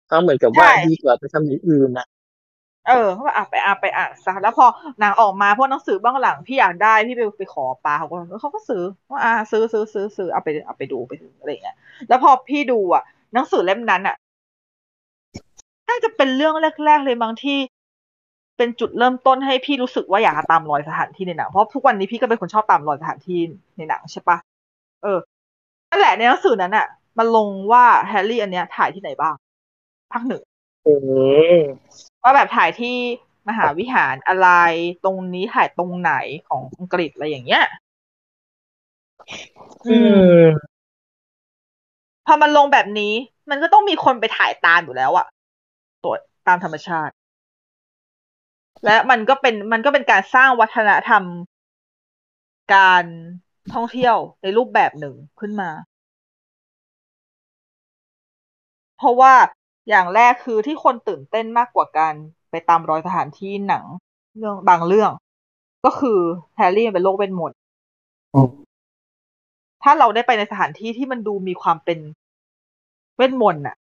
[0.09, 2.07] เขาเหมือนกับว่าใช่ดีกว่าไปทำอย่างอื่นนะ
[2.87, 4.67] เออเขาบอกอะไปอ่านไปอ่านซะแล้วพอ
[5.01, 11.77] หนังออกมาพวกหนังสือเบื้องหลังพี่อยากได้พี่ไปไปขอปาเขาก็เขาก็ซื้อว่าอ่าซื้อซื้อซื้อซื้อเอาไปเอาไปดูไปดูอะไรเงี้ย
[12.09, 13.03] แล้วพอพี่ดูอะ
[13.35, 14.17] หนังสือเล่มนั้นอะ
[15.89, 16.55] น่าจะเป็นเรื่อง
[16.85, 17.59] แรก ๆ เลยบางที่
[18.57, 23.39] เป็นจุดเริ่มต้นให้พี่รู้สึกว่าอยากตามรอยสถานที่ในหนังเพราะทุกวันนี้พี่ก็เป็นคนชอบตามรอยสถานที่
[23.77, 24.39] ในหนังใช่ปะ
[25.03, 25.19] เออ
[25.91, 26.87] นั่นแหละในหนังสือนั้นอะ
[27.19, 29.35] มันลงว่าแฮร์รี่อันเนี้ยถ่ายที่ไหนบ้าง
[30.13, 30.43] ภาคหนึ่ง
[30.87, 30.95] อื
[31.55, 31.59] ม
[32.23, 32.97] ว่าแบบถ่ายที่
[33.49, 34.49] มหาวิหารอะไร
[35.05, 36.13] ตรงนี้ถ่ายตรงไหน
[36.49, 37.65] ของอังกฤษอะไรอย่างเงี้ย
[39.87, 39.97] อื
[40.47, 40.73] ม
[42.27, 43.13] พอมันลงแบบนี้
[43.51, 45.27] มันก็ต้องมีคนไปถ่ายตามอยู่แล้วอะ
[46.05, 46.15] ตัว
[46.47, 47.13] ตามธรรมชาติ
[48.85, 51.25] และมันก็เป็นมันก็เป็นการสร้างวัฒนธรรม
[52.75, 53.05] การ
[53.73, 55.71] ท่องเที่ยวในรูปแบบหนึ่งขึ้นมา
[58.99, 59.35] เพราะว่า
[59.89, 62.15] อย่างแรกคือที่คนตื่นเต้นมากกว่าการ
[62.51, 63.85] ไปตามรอยสถานที่หนัง
[64.37, 65.11] เรื่องบางเรื่อง
[65.85, 66.19] ก็คือ
[66.57, 67.59] แฮร์รี่เป็นโรคเวทมนต์
[68.35, 68.51] อืม
[69.83, 71.99] ถ้าเราได้ไปในสถานที่ที่มันดูมีความเป็น
[73.17, 73.77] เวทมนต์น่ะ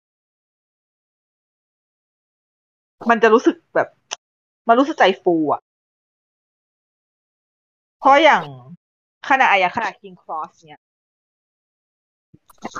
[3.09, 3.87] มันจะรู้สึกแบบ
[4.67, 5.61] มันรู้สึกใจฟูอะ
[7.99, 8.41] เพราะอย่าง
[9.29, 10.81] ขณะอะอย่าขณะ King Cross เนี่ย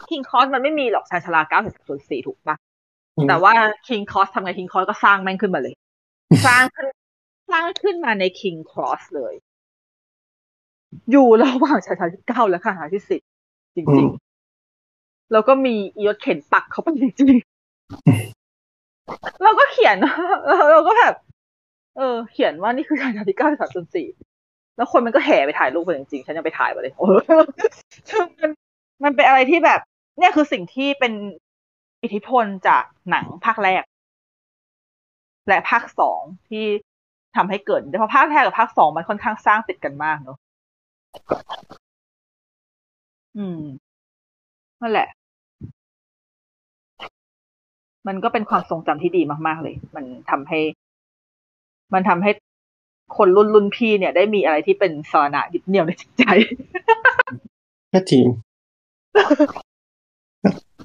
[0.09, 2.55] King Cross มันไม่มีหรอกชานชาลาเก้าสิบส่วนสี่ถูกปะ
[3.27, 3.53] แต่ว่า
[3.87, 5.73] King Cross ทำไง King Cross ก็สร้างแม่งขึ้นมาเลย
[6.45, 6.87] สร้างขึ้น
[7.51, 9.33] สร้างขึ้นมาใน King Cross เลย
[11.11, 13.21] อยู่ระหว่างชานชาลาที่เก้าและชานชาลาที่สิบ
[13.75, 19.97] จอืริงมๆแล้วก็มีอียศเข็นปักเข้าไปจริงๆเราก็เขียน
[20.71, 21.15] เราก็แบบ
[21.97, 24.07] เออ เขียนว่านี่คือชานชาลาที่เก้าสามส่วนสี่
[24.77, 27.19] แล้วคนมันก็แห่ไปถ่ายรูปกันจริงๆ ฉันยังไปถ่ายมาเลยเออ
[28.09, 28.51] คือมัน
[29.03, 29.79] มันเป็นอะไรที่แบบ
[30.19, 31.13] เนี่ยคือสิ่งที่เป็น
[32.03, 33.83] อิทธิพลจากหนังภาคแรก
[35.47, 36.65] และภาคสองที่
[37.35, 40.37] ทำให้เกิดเพราะภาคแรกกับภาคสองมันค่อนข้างสร้างติดกันมากเนอะ
[43.37, 43.61] อืม
[44.81, 45.07] นั่นแหละ
[48.07, 50.59] มันก็เป็นความทรงจำที่ดีมากๆเลย มันทำให้
[51.93, 52.31] มันทำให้
[53.17, 56.23] คนรุ่นรุ่นพี่เนี่ย ได้มีอะไรที่เป็นสาระยึดเหนี่ยวในจิตใจ
[57.93, 58.25] ก็จริง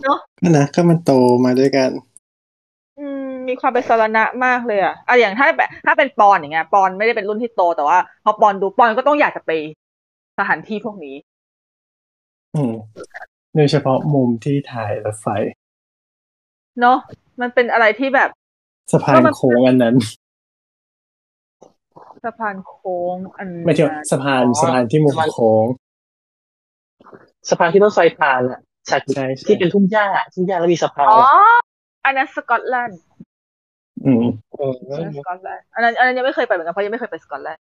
[0.02, 1.12] เนอะก็นะก็มันโต
[1.44, 1.90] มาด้วยกัน
[2.98, 9.50] อืม มีความเป็นสาระมากเลยอะอะอย่างถ้าแบบถ้าเป็นปอนอย่างเงี้ย ปอนไม่ได้เป็นรุ่นที่โตแต่ว่า พอปอนดูปอนก็ต้องอยากจะไป
[10.38, 11.16] สถานที่พวกนี้
[12.54, 12.74] อืม
[13.56, 15.26] โดยเฉพาะมุมที่ถ่ายรถไฟ
[16.80, 16.98] เนาะ
[17.40, 18.30] มันเป็นอะไรที่แบบ
[18.92, 19.96] สะพานโค้งอันนั้น
[22.24, 25.66] สะพานโค้งอันไม่ใช่นั้นสะพานอ๋อสะพานที่มุมสะพานโค้ง
[27.48, 31.26] สะพานที่รถไฟผ่านอะ ฉากใช่ใช่ที่เป็นทุ่งหญ้าทุ่งหญ้าแล้วมีสะพานอ๋ออะ
[32.04, 33.00] อันนั้นสกอตแลนด์
[34.04, 34.24] อืม
[34.58, 37.62] อืมอันนั้นสกอตแลนด์อันนั้นอันนั้นยังไม่เคยไปเหมือนกันเพราะยังไม่เคยไปสกอตแลนด์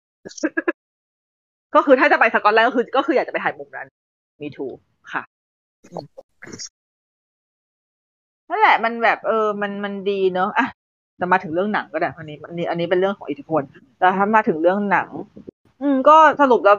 [1.75, 3.87] ก็คือถ้าจะไปสกอตแลนด์ก็คือ ก็คืออยากจะไปถ่ายมุมนั้น
[4.41, 4.67] มีทู
[5.13, 5.21] ค่ะ
[5.91, 6.05] อืม
[8.49, 10.67] นั่นแหละมันแบบเออ มันมันดีเนอะอะ
[11.19, 13.61] จะมาถึงเรื่องหนังก็ได้อันนี้อันนี้อันนี้เป็นเรื่องของอิทธิพล
[13.99, 15.07] แต่ถ้ามาถึงเรื่องหนัง
[15.81, 16.77] อืมก็สรุปแล้ว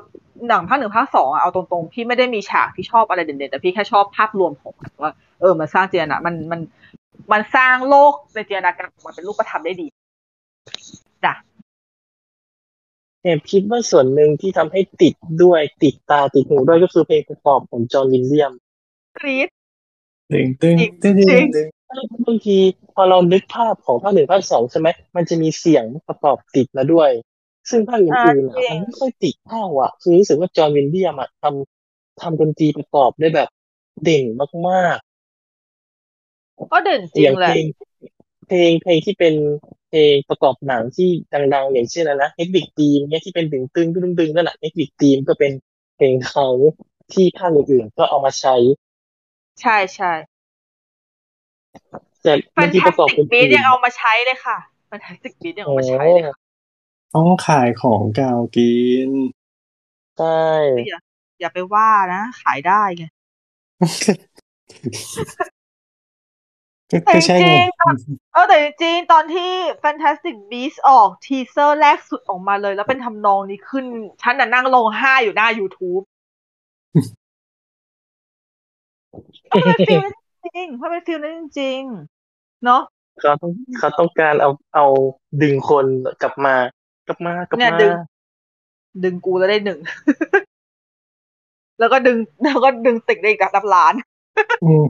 [0.49, 6.61] หนังภาคหนึ่งภาคสองอะเอาตรงๆ พี่ไม่ได้มีฉากที่ชอบอะไรเด่นๆ แต่พี่แค่ชอบภาพรวมของมันว่าเออมันสร้างจินตนามันมัน
[7.33, 9.87] มันสร้างโลกในจินตนาการออกมาเป็นรูปธรรมได้ดี
[11.25, 11.35] จ้ะ
[13.23, 18.53] เนี่ยคิดว่าส่วนหนึ่งที่ทำให้ติดด้วยติดตาติดหูด้วยก็คือเพลงประกอบของจอห์นวินเลียม
[19.19, 19.49] กรี๊ด
[20.33, 21.69] ตึงตึงตึงจริตึงงตึง
[22.27, 22.57] บางที
[22.95, 27.11] พอเรานึกภาพของภาคหนึ่งภาคสองใช่ไหมมันจะมีเสียงประกอบติดมาด้วย
[27.71, 33.49] ซึ่งภาคอื่นๆอะอ่าจริงมันไม่ค่อยติดเท่าอะ คือรู้สึกว่าจอห์นวินเลียมอะทำทำดนตรีประกอบได้แบบ
[34.03, 34.25] เด่น
[34.69, 34.99] มาก
[36.73, 37.65] ก็เด่นๆจริองย่างแหเพละ ลง
[38.47, 39.35] เพลงเพลงที่เป็น
[39.89, 41.09] เพลงประกอบหนังที่
[41.55, 45.53] ดังๆ อย่างเช่นอะไรนะเฮดวิกทีมเนี่ยที่เป็นตึงตึงตึงตึงนั่นแหละเฮดวิกทีมก็เป็น
[45.97, 46.47] เพลงเขา
[47.13, 48.57] ที่ภาคอื่นๆก็เอามาใช้
[49.61, 50.13] ใช่ใช่
[52.23, 56.37] แต่แฟบางนทีตาประสกอบติกบีอื่ทนยังเอามาใช้เลยค่ะแฟนตาสติกบีทยังโอ้เอามาใช้เลยค่ะ
[57.15, 58.75] ต้องขายของเก่ากิ
[59.09, 59.11] น
[60.17, 60.27] ใช่
[60.87, 60.99] อย่า
[61.41, 63.05] อย่าไปว่านะ ขายได้ไง
[66.91, 67.95] ก็แต่ก็จใช่ริไงงๆตอน
[68.33, 69.51] เออแต่จริงๆตอนที่
[69.83, 73.85] Fantastic Beasts ออก teaser แรกสุดออกมาเลย แล้วเป็นทำนองนี้ขึ้น
[74.23, 76.03] ฉันน่ะนั่งลงไห้อยู่หน้า YouTube
[79.47, 82.83] เพราะมันเป็น feel นั้นจริงๆเพราะมันเป็น feel นั้นจริงๆเนาะ
[83.21, 84.87] เขาต้องเขาต้องการเอาเอา
[85.43, 85.87] ดึงคน
[86.23, 86.55] กลับมา
[87.11, 87.93] กลับมากลับเนี่ยมาดึง
[89.05, 89.79] ดึงกูแล้วได้หนึ่ง
[91.79, 93.95] แล้วก็ดึง แล้วก็ดึงติกได้อีกรับล้าน
[94.65, 94.85] อืม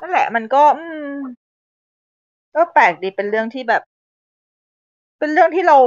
[0.00, 1.14] นั่นแหละ มันก็ อืม
[2.54, 3.82] ก็แปลกดีเป็นเรื่องที่แบบ
[5.18, 5.78] เป็นเรื่องที่เรา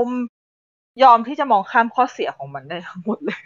[1.04, 3.40] ยอมที่จะมองข้ามข้อเสียของมันได้ทั้งหมดเลย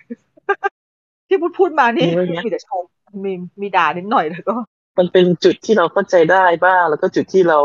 [1.27, 2.83] ที่พูดพูดมานี่มีไว้ไงมีแต่ชม
[3.25, 4.55] มีมีด่านิดหน่อยแล้วก็
[4.97, 7.57] มันเป็นจุดที่เราเข้าใจได้บ้างแล้วก็จุดที่เรา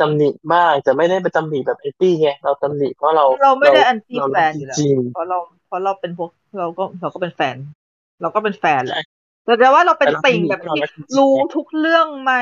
[0.00, 7.56] ตำหนิบ้างแต่ไม่ได้ไปตำหนิแบบไอ้ตี้ไงเราตำหนิเพราะเราเราไม่ได้อันตี้เราแฟรักนอยู่แล้วจริงเพราะเราเพราะเราเป็นพวกเราก็เราก็เป็นแฟน
[8.20, 9.02] เราก็เป็นแฟนแหละใช่
[9.44, 12.32] แต่แต่ว่าเราเป็นแต่เราติ่งไม่แบบเราที่ไม่จริงรู้ทุกเรื่องไหม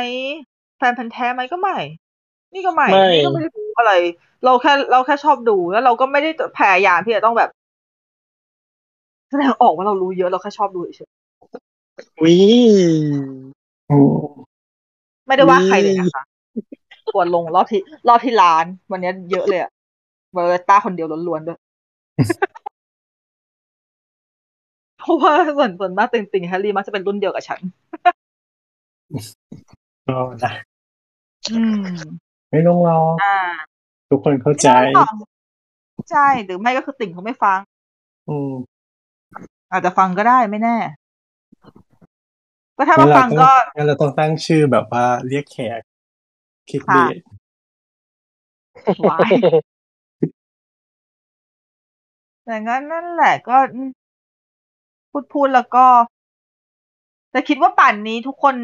[0.78, 1.76] แฟนพันธ์แท้ไหมก็ไม่
[2.54, 3.92] นี่ก็ไม่ไม่นี่ก็ไม่ได้รู้อะไร
[4.44, 7.50] เราแค่เราแค่ชอบดูแล้วเราก็ไม่ได้พยายามที่จะต้องแบบ
[9.30, 11.10] แสดงออกว่าเรารู้เยอะเราแค่ชอบดูเฉย
[12.22, 12.36] วิ
[13.90, 16.22] อืมๆไม่ได้ว่าใครเลยนะคะ
[17.12, 19.70] ปวดลงรอบที่รอบที่ร้าน วันนี้เยอะเลยอะ
[20.32, 21.58] เวลต้าคนเดียวล้วนๆด้วย
[24.98, 27.60] เพราะว่าส่วนส่วนมากติ่งๆแฮร์รี่มักจะเป็นรุ่นเดียวกับฉัน
[30.08, 30.52] ก็นะ
[31.50, 31.84] อืม
[32.50, 33.38] ไม่ลงรออ่า
[34.10, 34.68] ทุกคนเข้าใจ
[36.10, 37.58] ใช่หรือไม่ก็คือติ่งเขาไม่ฟัง
[38.28, 38.52] อืม
[39.72, 40.76] อาจจะฟังก็ได้ไม่แน่
[42.76, 45.80] ก็ถ้างั้มานเราฟังต้องก็งั้นเราต้องตั้งชื่อแบบว่าเรียกแขก
[46.68, 47.16] คลิกเบส
[49.08, 49.30] วาย
[52.44, 53.90] แต่งั้นนั่นแหละก็อืม
[55.10, 55.86] พูดพูดแล้วก็
[57.30, 58.56] แต่คิดว่าป่านนี้ทุกคน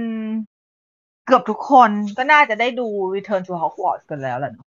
[1.26, 4.66] เกือบทุกคนก็น่าจะได้ดู Return to Hogwarts กันแล้วแหละเนอะ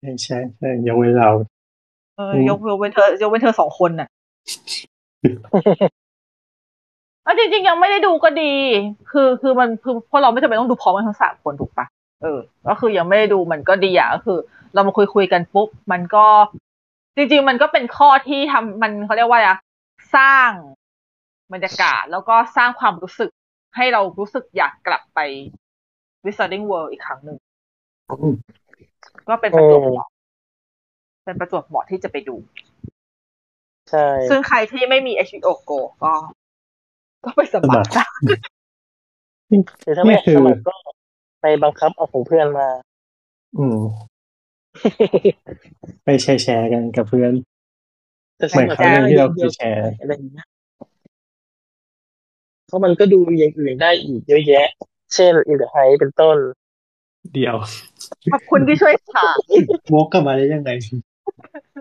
[0.00, 1.30] ใช่ใช่ใช่ยกเว้นเรา
[2.16, 4.08] เอออืมยกยกเว้นเธอยกเว้นเธอสองคนน่ะ
[7.24, 8.52] อะจริง ๆ ยังไม่ได้ดูก็ดี
[9.10, 11.86] คือคือมันคือเพราะเราไม่จำเป็นต้องดูพร้อมกันทั้งสามคนถูกปะ
[12.22, 12.38] เออ
[12.68, 14.38] ก็คือยังไม่ได้ดูมันก็ดีอะก็คือ
[14.74, 16.26] เรามาคุยคุยๆกันปุ๊บมันก็
[17.16, 19.58] จริง ๆ มันก็เป็นข้อที่ทำมันเขาเรียกว่าอะไรอะ
[20.16, 20.50] สร้าง
[21.52, 23.30] บรรยากาศแล้วก็สร้างความรู้สึก
[23.76, 25.20] ให้เรารู้สึกอยากกลับไป
[26.24, 27.38] Wizarding World อีกครั้งหนึ่ง
[28.10, 28.34] อืม
[29.28, 30.08] ก็เป็นประจวบเหมาะ
[31.24, 32.36] เป็นประจวบเหมาะที่จะไปดู
[33.90, 36.12] ใช่ ซึ่งใครที่ไม่มี HBO Go ก็
[37.24, 38.06] ก็ไปสมัครได้
[39.84, 40.74] คือถ้าไม่อยากนี่คือสมัครก็
[41.40, 42.68] ไปบังคับเอาของเพื่อนมา
[43.58, 43.78] อืม
[46.04, 47.32] ไปแชร์แชร์กันกับเพื่อน
[48.38, 50.46] แต่เหมือนครั้งหนึงที่เราเคยแชร์อะไรอย่างเงี้ย
[52.66, 54.68] เพราะมันก็ดูอย่างอื่นได้อีกเยอะแยะ
[55.14, 56.36] เช่น In the Heights เป็นต้น
[57.34, 57.56] เดียว
[58.32, 59.38] ขอบคุณที่ช่วยขาย
[59.94, 60.70] วกกลับมาได้ยังไง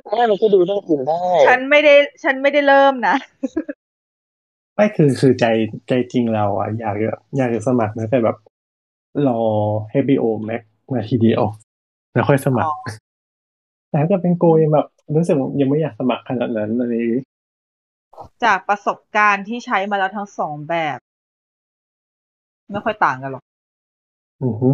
[0.09, 1.93] ไม่มันก็ดูเรื่องอื่นได้ ฉันไม่ได้
[2.23, 3.15] ฉันไม่ได้เริ่มนะ
[4.75, 5.45] ไม่คือคือใจ
[5.87, 8.37] ใจจริงเราอะอยากจะอยากจะสมัครนะแต่แบบ
[9.27, 9.41] รอ
[10.03, 10.61] HBO Max
[10.91, 11.43] มาทีเดียว
[12.13, 12.71] แล้วค่อยสมัคร
[13.89, 17.23] แต่ถ้าเกิดเป็นโกยังแบบรู้สึกยังไม่อยากสมัครขนาดนั้นอะไรอย่างงี้
[18.43, 20.97] จากประสบการณ์ที่ใช้มาแล้วทั้งสองแบบ
[22.71, 23.43] ไม่ค่อยต่างกันหรอก
[24.43, 24.69] อือฮึ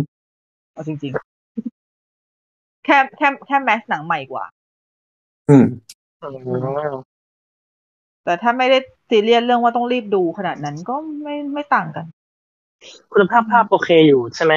[0.74, 4.46] เอาจริงๆ แค่แค่แค่แมสหนังใหม่กว่า
[5.50, 5.66] อืม
[6.22, 6.28] อื
[6.94, 6.98] ม
[8.24, 8.78] แต่ถ้าไม่ได้
[9.10, 12.06] ซีเรียสเรื่องว่าต้องรีบดูขนาดนั้นก็ไม่ไม่ต่างกัน
[13.12, 14.54] คุณภาพภาพโอเคอยู่ใช่ไหม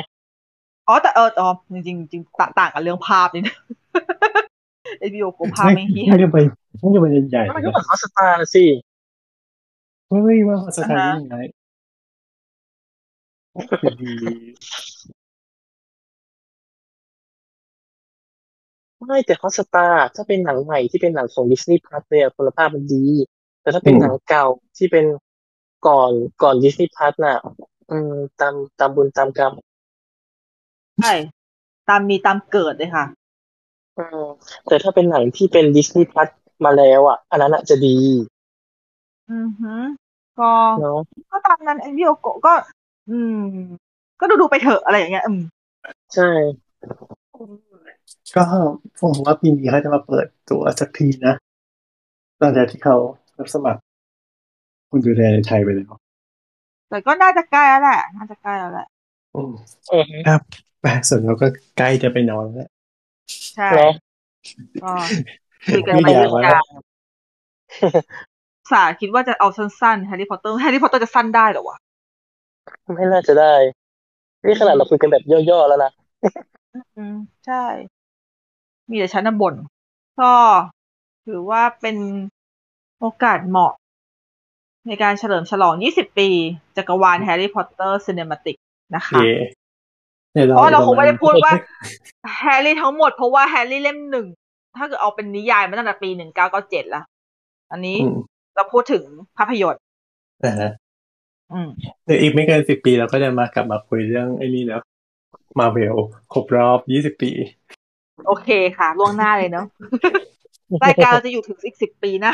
[0.89, 3.57] อ๋อแต่เอออ๋อจริงๆจริงต่างต่างกันเรื่องภาพนี่นะ
[5.11, 6.39] HBO โกภาพไม่เฮียไม่จะไป
[6.81, 8.65] ไม่จะไปใหญ่มันก็เหมือนคอสตาร์สิ
[10.09, 11.37] เฮ้ยว่าสถานียังไง
[14.03, 14.13] ดี
[19.07, 23.05] ไม่แต่คอสตาร์ถ้าเป็นหนังใหม่ที่เป็นหนังของดิสนีย์พลัสเนี่ยคุณภาพมันดี
[23.61, 24.47] แต่ถ้าเป็นหนังเก่า
[24.77, 25.05] ที่เป็น
[25.87, 26.11] ก่อน
[26.43, 27.39] ก่อนดิสนีย์พลัสน่ะ
[27.91, 29.53] อืมตามตามบุญตามกรรม
[31.01, 31.13] ใช่
[31.89, 33.05] ตามมีตามเกิดเลยค่ะ
[33.97, 34.27] อืม
[34.67, 36.29] แต่ถ้าเป็นหนังที่เป็นดิสนีย์พลัส
[36.65, 37.99] มาแล้วอะ อันนั้นอะจะดี
[39.31, 39.75] อือฮึ
[40.39, 40.99] ก็เนาะ
[41.31, 42.55] ก็ตามนั้น HBO โกก็
[43.09, 43.37] อืม
[44.21, 45.41] ก็ดูดูไปเถอะอะไรอย่างเงี้ย อืม
[46.09, 46.25] ใช่
[48.35, 48.45] ก็
[48.99, 51.35] ผมว่าปีนี้เขาจะมาเปิดตัวสักทีนะ
[52.39, 52.97] หลังจากที่เขา
[53.39, 53.81] รับสมัคร
[54.91, 56.04] คุณดูแลในไทยไปแล้ว
[56.89, 58.87] แต่ก็น่าจะใกล้แล้วแหละ น่าจะใกล้แล้วแหละ
[59.35, 59.53] อืม
[59.93, 60.41] อือฮึครับ
[60.81, 61.47] ไปส่วนเราก็
[61.79, 62.69] ใกล้จะไปนอนแล้ว
[63.55, 63.93] ใช่เนาะ
[64.83, 64.93] ก็
[65.71, 66.65] คุยกันไปไม่อยากเรื่องแล้วกลาง
[68.73, 71.77] สาคิดว่าจะเอาสั้นๆแฮร์รี่พอตเตอร์แฮร์รี่พอตเตอร์จะสั้นได้เหรอวะ
[72.95, 73.55] ไม่น่าจะได้
[74.45, 75.91] นี่ขนาดเราคุยกันแบบย่อๆแล้วนะ
[76.97, 77.15] อืม
[77.47, 77.65] ใช่
[78.91, 79.55] มีแต่ฉันน่ะบ่น
[80.21, 80.33] ก็
[81.27, 81.97] ถือว่าเป็น
[83.01, 83.73] โอกาสเหมาะ
[84.89, 86.29] ในการเฉลิมฉลอง 20 ปี
[86.77, 88.57] จักรวาลแฮร์รี่พอตเตอร์ Cinematic
[88.95, 89.35] นะคะเย่
[90.33, 94.27] เนี่ยเพราะเราคงไม่ได้พูดว่าประมณแฮร์รี่ทั้งหมดเพราะว่าแฮร์รี่เล่มหนึ่ง
[94.77, 96.09] ถ้าเกิดเอาเป็นนิยายมาตั้งแต่ปี
[96.53, 97.03] 1997ละ
[97.73, 98.17] อันนี้อืม
[98.57, 99.03] เราพูดถึง
[99.37, 99.83] ภาพยนตร์
[100.45, 100.71] นะฮะ
[101.53, 101.69] อืม
[102.05, 104.81] เดี๋ยวอีกไม่เกินสิบปีเราก็จะมากลับมาคุยเรื่องไอ้นี่แล้ว
[105.59, 105.97] มาเวล
[106.33, 107.31] ครบรอบยี่สิบปี
[108.27, 109.67] โอเคค่ะ ล่วงหน้าเลยเนาะ
[110.85, 112.33] รายการเราจะอยู่ถึงอีกสิบปีหน้า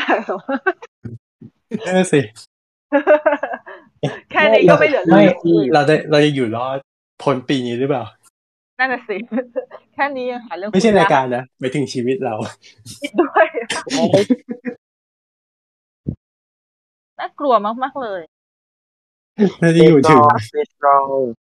[1.85, 2.21] นั่นนะสิ
[4.31, 6.77] แค่นี้ก็ไม่เหลือเลไม่ยเราจะเราจะอยู่รอด
[7.23, 8.03] พ้นปีนี้หรือเปล่า
[8.79, 9.17] นั่นน่ะสิ
[9.93, 12.35] แค่นี้ยังหาเรื่องไม่ใช่คุรายการนะไปถึงชีวิตเรา
[13.01, 13.45] คิดด้วย
[17.19, 18.21] น่ากลัวมาก ๆ เลย
[19.59, 20.19] เราจะอยู่ถึง
[20.51, 21.07] strong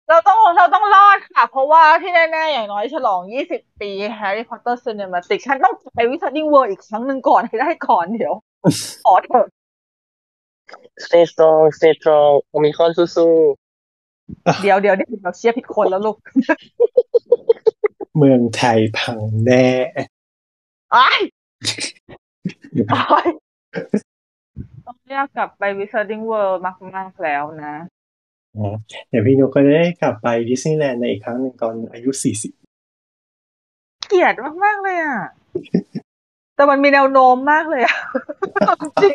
[0.08, 3.20] เราต้องเราต้องรอดค่ะ เพราะว่าที่แน่ ๆ อย่างน้อยฉลอง
[3.52, 8.34] 20 ปีแฮร์รี่พอตเตอร์ Cinematic ฉันต้องไปวิสั r ดิ้งเวิร์อีกครั้งหนึ่งก่อนให้ได้ก่อนเดี๋ยว
[9.04, 9.46] ขอเถอะ
[11.04, 13.34] stay strong stay strong โอมิครอนสู้
[14.62, 16.16] เดี๋ยวเดี๋ยวเดี๋ยวเราเชียร์ผิดคนแล้วลูก
[18.16, 19.68] เมืองไทยพังแน่
[20.94, 21.20] อ้าย
[22.92, 23.28] อ้าย
[24.86, 26.60] ต้องเรียกกลับไปวิสั r ดิ้งเวิร์
[26.96, 27.74] มากๆแล้วนะ
[29.08, 32.52] เดี๋ยวพี่นุกก็ได้กลับไปดิสนีย์แลนด์ในอีกครั้งหนึ่งตอนอายุสี่สิบ
[34.08, 35.18] เกลียดมากๆเลยอะ
[36.56, 37.98] แต่มันมีแนวโน้มมากเลยอะ
[39.02, 39.14] จริง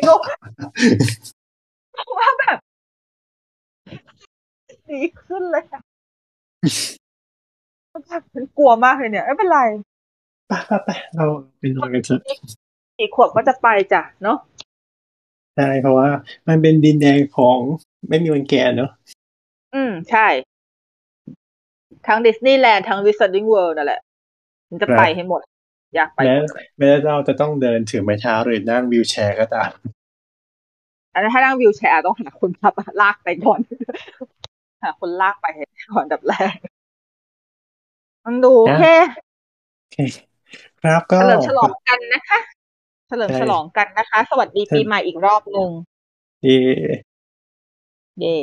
[1.94, 2.58] ๆว่าแบบ
[4.90, 5.82] ดีขึ้นเลยอะ
[7.90, 9.60] แบบฉันกลัวมากเลยเนี่ยไม่เป็นไร
[10.48, 11.24] ไปไปไปเรา
[11.58, 12.20] ไปนอนกันเถอะ
[12.98, 14.38] อีกขวบก็จะไปจ้ะเนาะ
[15.56, 16.08] ใช่เพราะว่า
[16.48, 17.58] มันเป็นดินแดงของ
[18.08, 18.90] ไม่มีวันแก่เนอะ
[19.74, 20.26] อืมใช่
[22.06, 24.00] ทั้งดิสนีย์แลนด์ทั้งวิสั r ดิ้งเวิร์นั่นแหละ
[24.68, 25.40] ฉันจะไปให้หมด
[25.94, 29.70] อยากไปแม้หมดเลยแม้เราจะต้องเดินถือไม้เท้าหรือนั่งวีลแชร์ก็ตาม
[31.12, 33.60] อันนั้นถ้านั่งวีลแชร์ต้องหาคนขับลากไปก่อน
[34.82, 35.46] หาคนลากไป
[35.92, 36.54] ก่อนอันดับแรก
[38.24, 38.84] มันดูโอเค
[39.80, 39.96] โอเค
[40.82, 42.38] ครับก็เฉลิมฉลองกันนะคะ
[43.08, 45.70] เฉลิมใช่ฉลองกันนะคะ สวัสดีปีใหม่อีกรอบหนึ่ง
[46.42, 46.58] เย่
[48.20, 48.36] เย่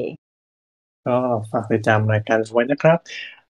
[1.06, 1.16] ก็
[1.52, 2.98] ฝากติดตามรายการไว้นะครับ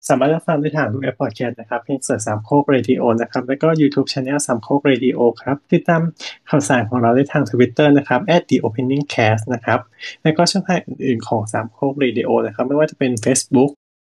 [0.07, 6.01] สามารถรับฟังได้ทางทุกแอปพอดแคสต์นะครับ เพียง search สามโคกเรดิโอนะครับ แล้วก็ YouTube Channel สามโคกเรดิโอครับ ติดตาม
[6.49, 9.79] ข่าวสารของเราได้ทาง Twitter นะครับ @theopeningcast นะครับ
[10.23, 13.71] แล้วก็ช่องทางอื่นๆของสามโคกเรดิโอนะครับ ไม่ว่าจะเป็น Facebook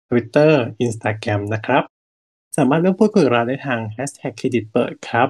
[0.09, 0.53] Twitter
[0.85, 1.83] Instagram นะครับ
[2.57, 5.29] สามารถร่วมพูดคุยกับเราได้ทางแฮชแท็กเครดิตเปิดครับ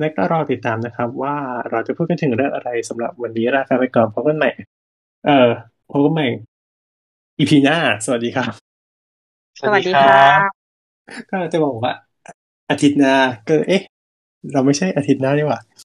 [0.00, 1.36] และก็รอติดตามนะครับว่า
[1.70, 4.50] เราจะพูดกันถึงเรื่องอะไรสำหรับวันนี้ราคาไปก่อนพบกันใหม่
[5.26, 5.48] เออ
[5.90, 6.26] พบกันใหม่
[7.38, 8.71] EP หน้า สวัสดีครับ
[9.60, 10.50] สวัสดีครับ
[11.30, 11.92] ก็จะบอกว่า
[12.70, 13.14] อาทิตย์หน้า
[13.48, 13.82] ก็เอ๊ะ
[14.52, 15.60] เราไม่ใช่อาทิตย์หน้านี่หว่า